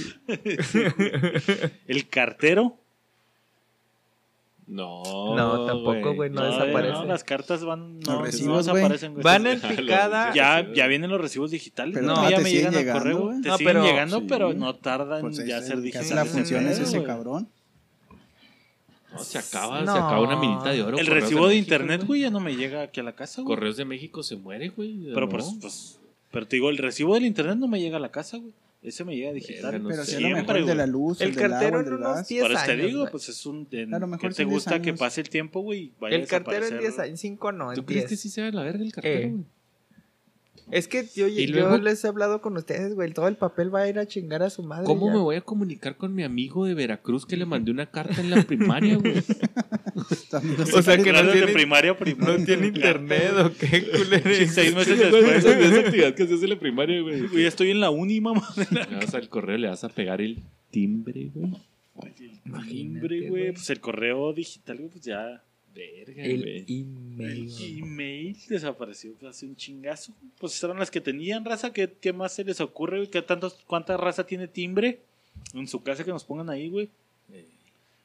El 1.87 2.09
cartero. 2.09 2.80
No. 4.71 5.03
No, 5.37 5.67
tampoco, 5.67 6.15
güey, 6.15 6.31
no 6.31 6.43
No, 6.43 6.47
desaparece. 6.47 6.93
no, 6.93 7.05
las 7.05 7.25
cartas 7.25 7.65
van. 7.65 7.99
No, 8.01 8.13
Los 8.13 8.23
recibos, 8.23 8.67
no 8.67 8.73
güey. 8.73 8.83
desaparecen, 8.85 9.13
güey. 9.15 9.25
Van 9.25 9.47
en 9.49 9.61
picada. 9.61 10.33
Ya, 10.33 10.73
ya 10.73 10.87
vienen 10.87 11.11
los 11.11 11.21
recibos 11.21 11.51
digitales. 11.51 11.95
Pero 11.95 12.07
no, 12.07 12.15
no, 12.15 12.31
ya 12.31 12.37
te 12.37 12.43
me 12.45 12.49
siguen 12.51 12.65
llegan 12.71 12.75
al 12.75 12.81
llegando, 12.81 13.01
correo. 13.03 13.19
güey. 13.27 13.41
Te 13.43 13.49
No, 13.49 13.59
siguen 13.59 13.73
pero- 13.75 13.85
llegando, 13.85 14.19
Sí. 14.21 14.27
pero 14.29 14.55
no 14.55 14.75
tardan 14.77 15.21
Pues 15.23 15.45
ya 15.45 15.61
ser 15.61 15.81
digitales. 15.81 16.07
hace 16.13 16.15
la 16.15 16.25
función 16.25 16.67
es 16.69 16.79
ese 16.79 17.03
cabrón. 17.03 17.49
No, 19.13 19.19
se 19.25 19.39
acaba, 19.39 19.81
No. 19.81 19.93
se 19.93 19.99
acaba 19.99 20.21
una 20.21 20.37
minita 20.37 20.71
de 20.71 20.83
oro. 20.85 20.97
El 20.97 21.05
Correos 21.07 21.25
recibo 21.25 21.49
de 21.49 21.55
México, 21.57 21.65
internet, 21.75 22.05
güey, 22.07 22.21
ya 22.21 22.31
no 22.31 22.39
me 22.39 22.55
llega 22.55 22.83
aquí 22.83 23.01
a 23.01 23.03
la 23.03 23.13
casa, 23.17 23.43
güey. 23.43 23.57
Correos 23.57 23.77
de 23.77 23.85
México 23.85 24.23
se 24.23 24.37
muere, 24.37 24.69
güey. 24.69 25.07
Pero, 25.13 25.23
No. 25.27 25.29
pues, 25.29 25.53
pues, 25.61 26.01
pero 26.31 26.47
te 26.47 26.55
digo, 26.57 26.71
el 26.71 26.79
recibo 26.79 27.15
del 27.15 27.25
internet 27.25 27.57
no 27.57 27.67
me 27.67 27.81
llega 27.81 27.97
a 27.97 28.01
la 28.01 28.13
casa, 28.13 28.37
güey. 28.37 28.53
Ese 28.83 29.05
me 29.05 29.15
llega 29.15 29.33
digital. 29.33 29.63
Verga, 29.73 29.79
no 29.79 29.89
Pero 29.91 30.05
sé. 30.05 30.17
si 30.17 30.25
a 30.25 30.29
lo 30.31 30.37
mejor 30.37 30.57
el 30.57 30.67
de 30.67 30.75
la 30.75 30.85
güey. 30.85 30.93
luz, 30.93 31.21
El 31.21 31.29
el, 31.29 31.35
del 31.35 31.45
agua, 31.45 31.59
cartero 31.59 31.81
el 31.81 31.87
en 31.87 31.93
unos 31.95 32.15
gas. 32.17 32.29
10 32.29 32.43
Por 32.43 32.53
eso 32.53 32.65
te 32.65 32.73
años, 32.73 32.87
digo, 32.87 33.01
güey. 33.01 33.11
pues 33.11 33.29
es 33.29 33.47
un. 33.47 33.69
en- 33.73 33.95
A 33.95 33.99
lo 33.99 34.07
mejor 34.07 34.29
que 34.31 34.35
te 34.37 34.43
en 34.43 34.49
10 34.49 34.55
gusta 34.57 34.81
que 34.83 34.89
años. 34.91 34.99
pase 35.01 35.21
el 35.21 35.29
tiempo, 35.29 35.61
güey. 35.61 35.93
El 36.03 36.27
cartero 36.27 36.57
en 36.57 36.61
desaparecer. 36.63 36.81
10 36.81 36.99
años, 36.99 37.21
5 37.21 37.53
no, 37.53 37.73
¿Tú 37.75 37.81
en 37.81 37.87
crees 37.87 38.03
que 38.05 38.09
10. 38.11 38.21
sí 38.21 38.29
se 38.31 38.41
va 38.43 38.49
a 38.49 38.53
la 38.53 38.63
verga 38.63 38.83
el 38.83 38.93
cartero, 38.93 39.29
Eh. 39.29 39.45
Es 40.73 40.89
que 40.89 41.07
yo, 41.15 41.27
Y 41.29 41.47
yo 41.47 41.55
luego- 41.55 41.79
les 41.79 42.05
he 42.05 42.09
hablado 42.09 42.41
con 42.41 42.57
ustedes, 42.57 42.95
güey. 42.95 43.13
Todo 43.13 43.29
el 43.29 43.37
papel 43.37 43.75
va 43.75 43.83
a 43.83 43.89
ir 43.89 43.99
a 43.99 44.07
chingar 44.07 44.43
a 44.43 44.51
su 44.51 44.63
madre. 44.63 44.85
¿Cómo 44.87 45.07
ya. 45.09 45.13
me 45.15 45.19
voy 45.21 45.37
a 45.37 45.41
comunicar 45.41 45.97
con 45.97 46.15
mi 46.15 46.23
amigo 46.23 46.65
de 46.67 46.75
Veracruz 46.75 47.27
que 47.27 47.37
le 47.37 47.47
mandé 47.47 47.71
una 47.71 47.87
carta 47.87 48.21
en 48.21 48.31
la 48.31 48.43
primaria, 48.43 48.97
güey? 48.97 49.15
O 50.01 50.05
sea, 50.83 50.97
se- 50.97 51.03
que 51.03 51.13
no 51.13 51.19
Claro, 51.19 51.27
de 51.29 51.33
tiene- 51.35 51.53
primaria 51.53 51.97
primaria. 51.99 52.39
No 52.39 52.45
tiene 52.45 52.67
internet 52.69 53.33
o 53.45 53.53
qué, 53.53 53.87
culero. 53.91 54.31
Sí, 54.35 54.47
seis 54.47 54.75
meses 54.75 54.99
después. 55.11 55.45
esa 55.45 55.81
actividad 55.81 56.15
que 56.15 56.23
haces 56.23 56.43
en 56.43 56.49
la 56.51 56.59
primaria, 56.59 57.01
güey. 57.03 57.45
Estoy 57.45 57.71
en 57.71 57.81
la 57.81 57.91
uni, 57.91 58.21
mamá. 58.21 58.49
Le 58.71 58.97
vas 58.97 59.15
al 59.15 59.29
correo, 59.29 59.59
le 59.59 59.69
vas 59.69 59.85
a 59.85 59.89
pegar 59.89 60.21
el 60.21 60.39
timbre, 60.71 61.31
güey. 61.35 61.53
Imagínate, 62.47 62.71
Timbre, 62.75 63.19
güey. 63.19 63.29
güey. 63.29 63.53
Pues 63.53 63.69
el 63.71 63.81
correo 63.81 64.33
digital, 64.33 64.79
güey, 64.79 64.89
pues 64.91 65.05
ya. 65.05 65.43
Verga, 65.75 66.23
El 66.25 66.43
güey. 66.43 66.65
email. 66.69 67.53
El 67.61 67.79
email 67.79 68.37
desapareció 68.49 69.13
hace 69.29 69.47
un 69.47 69.57
chingazo. 69.57 70.15
Pues 70.39 70.55
estas 70.55 70.69
eran 70.69 70.79
las 70.81 70.91
que 70.91 71.01
tenían 71.01 71.45
raza. 71.45 71.73
¿Qué, 71.73 71.93
qué 72.01 72.13
más 72.13 72.33
se 72.33 72.45
les 72.45 72.61
ocurre, 72.61 72.99
güey? 72.99 73.11
¿Qué 73.11 73.23
tantos, 73.23 73.59
¿Cuánta 73.67 73.97
raza 73.97 74.27
tiene 74.27 74.49
timbre 74.49 75.01
en 75.55 75.69
su 75.69 75.83
casa 75.83 76.05
que 76.05 76.11
nos 76.11 76.25
pongan 76.25 76.51
ahí, 76.51 76.69
güey? 76.69 76.89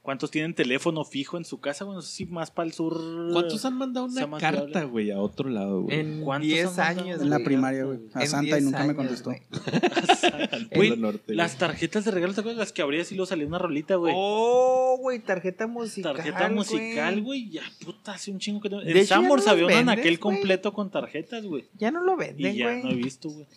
¿Cuántos 0.06 0.30
tienen 0.30 0.54
teléfono 0.54 1.04
fijo 1.04 1.36
en 1.36 1.46
su 1.46 1.60
casa? 1.60 1.84
Bueno, 1.84 1.98
no 1.98 2.02
sé 2.04 2.12
si 2.14 2.26
más 2.28 2.52
para 2.52 2.68
el 2.68 2.74
sur. 2.74 2.94
¿Cuántos 3.34 3.66
han 3.66 3.76
mandado 3.76 4.06
una 4.06 4.38
carta, 4.38 4.84
güey, 4.84 5.10
a 5.10 5.20
otro 5.20 5.50
lado, 5.50 5.82
güey? 5.82 6.00
En 6.00 6.22
¿Cuántos 6.22 6.48
10 6.48 6.68
han 6.68 6.76
mandado? 6.78 7.02
años. 7.02 7.22
En 7.22 7.30
la 7.32 7.36
güey. 7.38 7.46
primaria, 7.46 7.84
güey. 7.86 8.00
A 8.14 8.22
En 8.22 8.28
Santa 8.30 8.46
y 8.60 8.62
10 8.62 8.64
nunca 8.66 8.78
me 8.84 8.84
años, 8.84 8.96
contestó. 8.98 9.30
güey. 9.32 9.42
Al 10.52 10.68
Güey, 10.76 10.90
Polo 10.92 11.02
Norte, 11.02 11.24
güey. 11.26 11.38
Las 11.38 11.58
tarjetas 11.58 12.06
de 12.06 12.12
regalo, 12.12 12.34
¿te 12.36 12.42
acuerdas? 12.42 12.60
Las 12.60 12.72
que 12.72 12.84
abrías 12.84 13.12
y 13.12 13.16
luego 13.16 13.26
salía 13.26 13.48
una 13.48 13.58
rolita, 13.58 13.96
güey. 13.96 14.14
Oh, 14.16 14.98
güey, 15.02 15.20
tarjeta 15.20 15.66
musical. 15.66 16.16
Tarjeta 16.16 16.50
musical, 16.50 17.22
güey. 17.24 17.50
Ya, 17.50 17.64
puta, 17.84 18.14
hace 18.14 18.30
un 18.30 18.38
chingo 18.38 18.62
que 18.62 18.70
no. 18.70 18.84
En 18.84 19.08
Sambors 19.08 19.44
no 19.46 19.52
había 19.54 19.66
vendes, 19.66 19.88
aquel 19.98 20.18
güey. 20.20 20.36
completo 20.36 20.72
con 20.72 20.92
tarjetas, 20.92 21.46
güey. 21.48 21.66
Ya 21.80 21.90
no 21.90 22.04
lo 22.04 22.14
Y 22.14 22.18
venden, 22.18 22.56
ya 22.56 22.66
no 22.66 22.72
he 22.78 22.82
güey. 22.82 22.96
visto, 23.02 23.30
güey. 23.30 23.48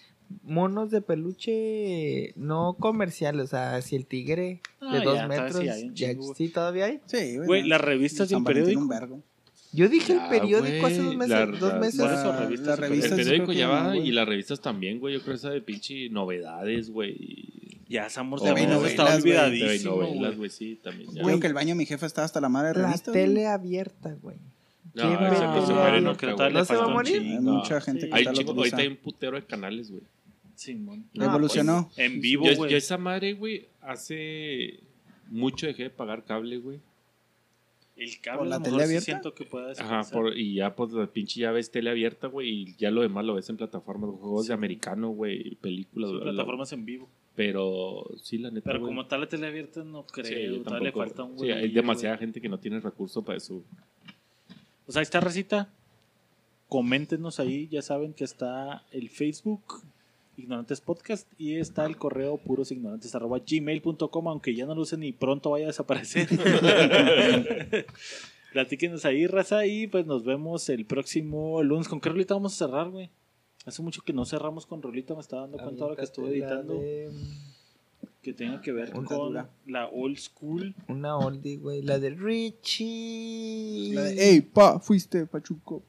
Monos 0.42 0.90
de 0.90 1.00
peluche 1.00 2.32
no 2.36 2.76
comerciales. 2.78 3.44
O 3.44 3.46
sea, 3.48 3.80
si 3.82 3.96
el 3.96 4.06
tigre 4.06 4.60
Ah, 4.80 4.92
de 4.92 4.98
ya, 4.98 5.04
2 5.04 5.14
todavía 5.14 5.28
metros. 5.42 5.60
sí 5.60 5.90
ya, 5.94 6.14
sí, 6.36 6.48
todavía 6.48 6.84
hay. 6.86 7.00
Sí, 7.06 7.38
Güey, 7.38 7.66
las 7.66 7.80
revistas 7.80 8.28
de 8.28 8.36
un 8.36 8.44
periódico. 8.44 8.80
un. 8.80 9.22
Yo 9.72 9.88
dije 9.88 10.14
Ya, 10.14 10.24
el 10.24 10.30
periódico 10.30 10.86
hace 10.86 11.02
dos 11.02 11.14
meses. 11.16 11.30
la- 11.30 11.46
dos 11.46 11.72
la- 11.74 11.78
meses. 11.78 12.00
Por 12.00 12.10
eso, 12.12 12.32
La- 12.32 12.40
revistas 12.40 12.78
la 12.78 12.86
y 12.86 12.88
El 12.88 12.90
revista 12.96 13.16
periódico 13.16 13.46
que 13.48 13.54
ya 13.58 13.68
va 13.68 13.96
y 13.96 14.12
las 14.12 14.26
revistas 14.28 14.60
también, 14.60 14.98
güey. 14.98 15.14
Yo 15.14 15.22
creo 15.22 15.34
esa 15.34 15.50
de 15.50 15.60
pinche 15.60 16.08
novedades, 16.08 16.90
güey. 16.90 17.48
Ya 17.88 18.08
también 18.42 18.68
novelas, 18.70 18.90
está 18.90 19.16
olvidadísimo, 19.16 19.96
novelas, 19.96 20.36
güey. 20.36 20.50
sí, 20.50 20.78
también. 20.82 21.10
Ya. 21.12 21.22
Creo 21.22 21.40
que 21.40 21.46
el 21.46 21.54
baño 21.54 21.68
de 21.70 21.74
mi 21.74 21.86
jefa 21.86 22.06
estaba 22.06 22.24
hasta 22.26 22.40
la 22.40 22.48
madre 22.50 22.68
de 22.68 22.74
La 22.74 22.80
güey. 22.82 22.94
abierta, 23.46 24.16
güey. 24.22 24.36
No, 24.94 25.04
no 25.04 25.10
No, 26.00 26.16
que 26.16 26.26
¿No 26.50 26.64
se 26.64 26.74
va 26.76 26.84
a 26.84 26.88
morir? 26.88 27.20
Hay 27.22 27.38
mucha 27.40 27.80
gente 27.80 28.08
que 28.08 28.14
ahorita 28.14 28.76
hay 28.78 28.86
un 28.88 28.96
putero 28.96 29.36
de 29.36 29.44
canales, 29.44 29.90
güey. 29.90 30.02
Simón. 30.58 31.08
No, 31.14 31.24
Evolucionó. 31.24 31.90
En 31.96 32.20
vivo, 32.20 32.44
Yo, 32.46 32.56
güey. 32.56 32.70
yo 32.72 32.76
esa 32.76 32.98
madre, 32.98 33.34
güey, 33.34 33.68
hace 33.80 34.80
mucho 35.28 35.66
dejé 35.66 35.84
de 35.84 35.90
pagar 35.90 36.24
cable, 36.24 36.58
güey. 36.58 36.80
El 37.96 38.20
cable, 38.20 38.38
¿Por 38.38 38.46
la 38.48 38.58
tele 38.58 38.70
mejor 38.76 38.80
sí 38.80 38.84
abierta? 38.86 39.04
siento 39.04 39.34
que 39.34 39.44
pueda 39.44 39.72
Ajá, 39.72 40.02
por, 40.12 40.36
y 40.36 40.54
ya 40.54 40.74
pues 40.74 40.92
la 40.92 41.06
pinche 41.06 41.40
ya 41.40 41.50
ves 41.52 41.70
tele 41.70 41.90
abierta, 41.90 42.26
güey, 42.28 42.48
y 42.48 42.74
ya 42.76 42.90
lo 42.90 43.02
demás 43.02 43.24
lo 43.24 43.34
ves 43.34 43.48
en 43.50 43.56
plataformas, 43.56 44.10
juegos 44.20 44.46
de 44.48 44.54
americano, 44.54 45.10
güey, 45.10 45.54
películas, 45.56 46.10
Sí, 46.10 46.16
bla, 46.16 46.24
plataformas 46.32 46.72
en 46.72 46.84
vivo. 46.84 47.08
Pero 47.36 48.04
sí, 48.22 48.38
la 48.38 48.50
neta, 48.50 48.64
Pero 48.64 48.80
güey. 48.80 48.90
como 48.90 49.06
tal, 49.06 49.20
la 49.20 49.28
tele 49.28 49.46
abierta 49.46 49.84
no 49.84 50.04
creo. 50.06 50.24
Sí, 50.26 50.62
todavía 50.64 50.88
le 50.90 50.92
falta 50.92 51.22
un 51.22 51.38
Sí, 51.38 51.50
hay 51.50 51.70
demasiada 51.70 52.16
güey. 52.16 52.26
gente 52.26 52.40
que 52.40 52.48
no 52.48 52.58
tiene 52.58 52.80
recursos 52.80 53.24
para 53.24 53.38
eso. 53.38 53.62
Pues 54.86 54.96
ahí 54.96 55.02
está, 55.02 55.20
Recita. 55.20 55.72
Coméntenos 56.68 57.38
ahí. 57.40 57.68
Ya 57.70 57.80
saben 57.82 58.12
que 58.12 58.24
está 58.24 58.84
el 58.90 59.08
Facebook 59.08 59.82
Ignorantes 60.38 60.80
Podcast 60.80 61.28
y 61.36 61.56
está 61.56 61.84
el 61.84 61.96
correo 61.96 62.38
purosignorantes 62.38 63.14
arroba 63.14 63.40
gmail.com, 63.46 64.28
aunque 64.28 64.54
ya 64.54 64.66
no 64.66 64.74
lo 64.74 64.82
usen 64.82 65.02
y 65.02 65.12
pronto 65.12 65.50
vaya 65.50 65.64
a 65.66 65.68
desaparecer. 65.68 66.28
Platíquenos 68.52 69.04
ahí, 69.04 69.26
raza, 69.26 69.66
y 69.66 69.86
pues 69.88 70.06
nos 70.06 70.24
vemos 70.24 70.68
el 70.70 70.86
próximo 70.86 71.62
lunes. 71.62 71.88
¿Con 71.88 72.00
qué 72.00 72.08
rolita 72.08 72.34
vamos 72.34 72.54
a 72.54 72.66
cerrar, 72.66 72.88
güey? 72.88 73.10
Hace 73.66 73.82
mucho 73.82 74.00
que 74.02 74.12
no 74.14 74.24
cerramos 74.24 74.64
con 74.64 74.80
rolita, 74.80 75.14
me 75.14 75.20
estaba 75.20 75.42
dando 75.42 75.58
cuenta 75.58 75.84
ahora 75.84 75.96
que 75.96 76.04
estuve 76.04 76.30
editando 76.30 76.74
de- 76.74 77.10
que 78.22 78.32
tenga 78.32 78.60
que 78.60 78.72
ver 78.72 78.90
Una 78.96 79.06
con 79.06 79.18
dura. 79.28 79.50
la 79.66 79.86
old 79.88 80.16
school. 80.18 80.74
Una 80.88 81.16
oldie, 81.18 81.56
güey. 81.56 81.82
La 81.82 81.98
de 81.98 82.10
Richie. 82.10 83.92
La 83.94 84.02
de, 84.02 84.30
ey, 84.30 84.40
pa, 84.40 84.78
fuiste, 84.80 85.26
Pachuco. 85.26 85.82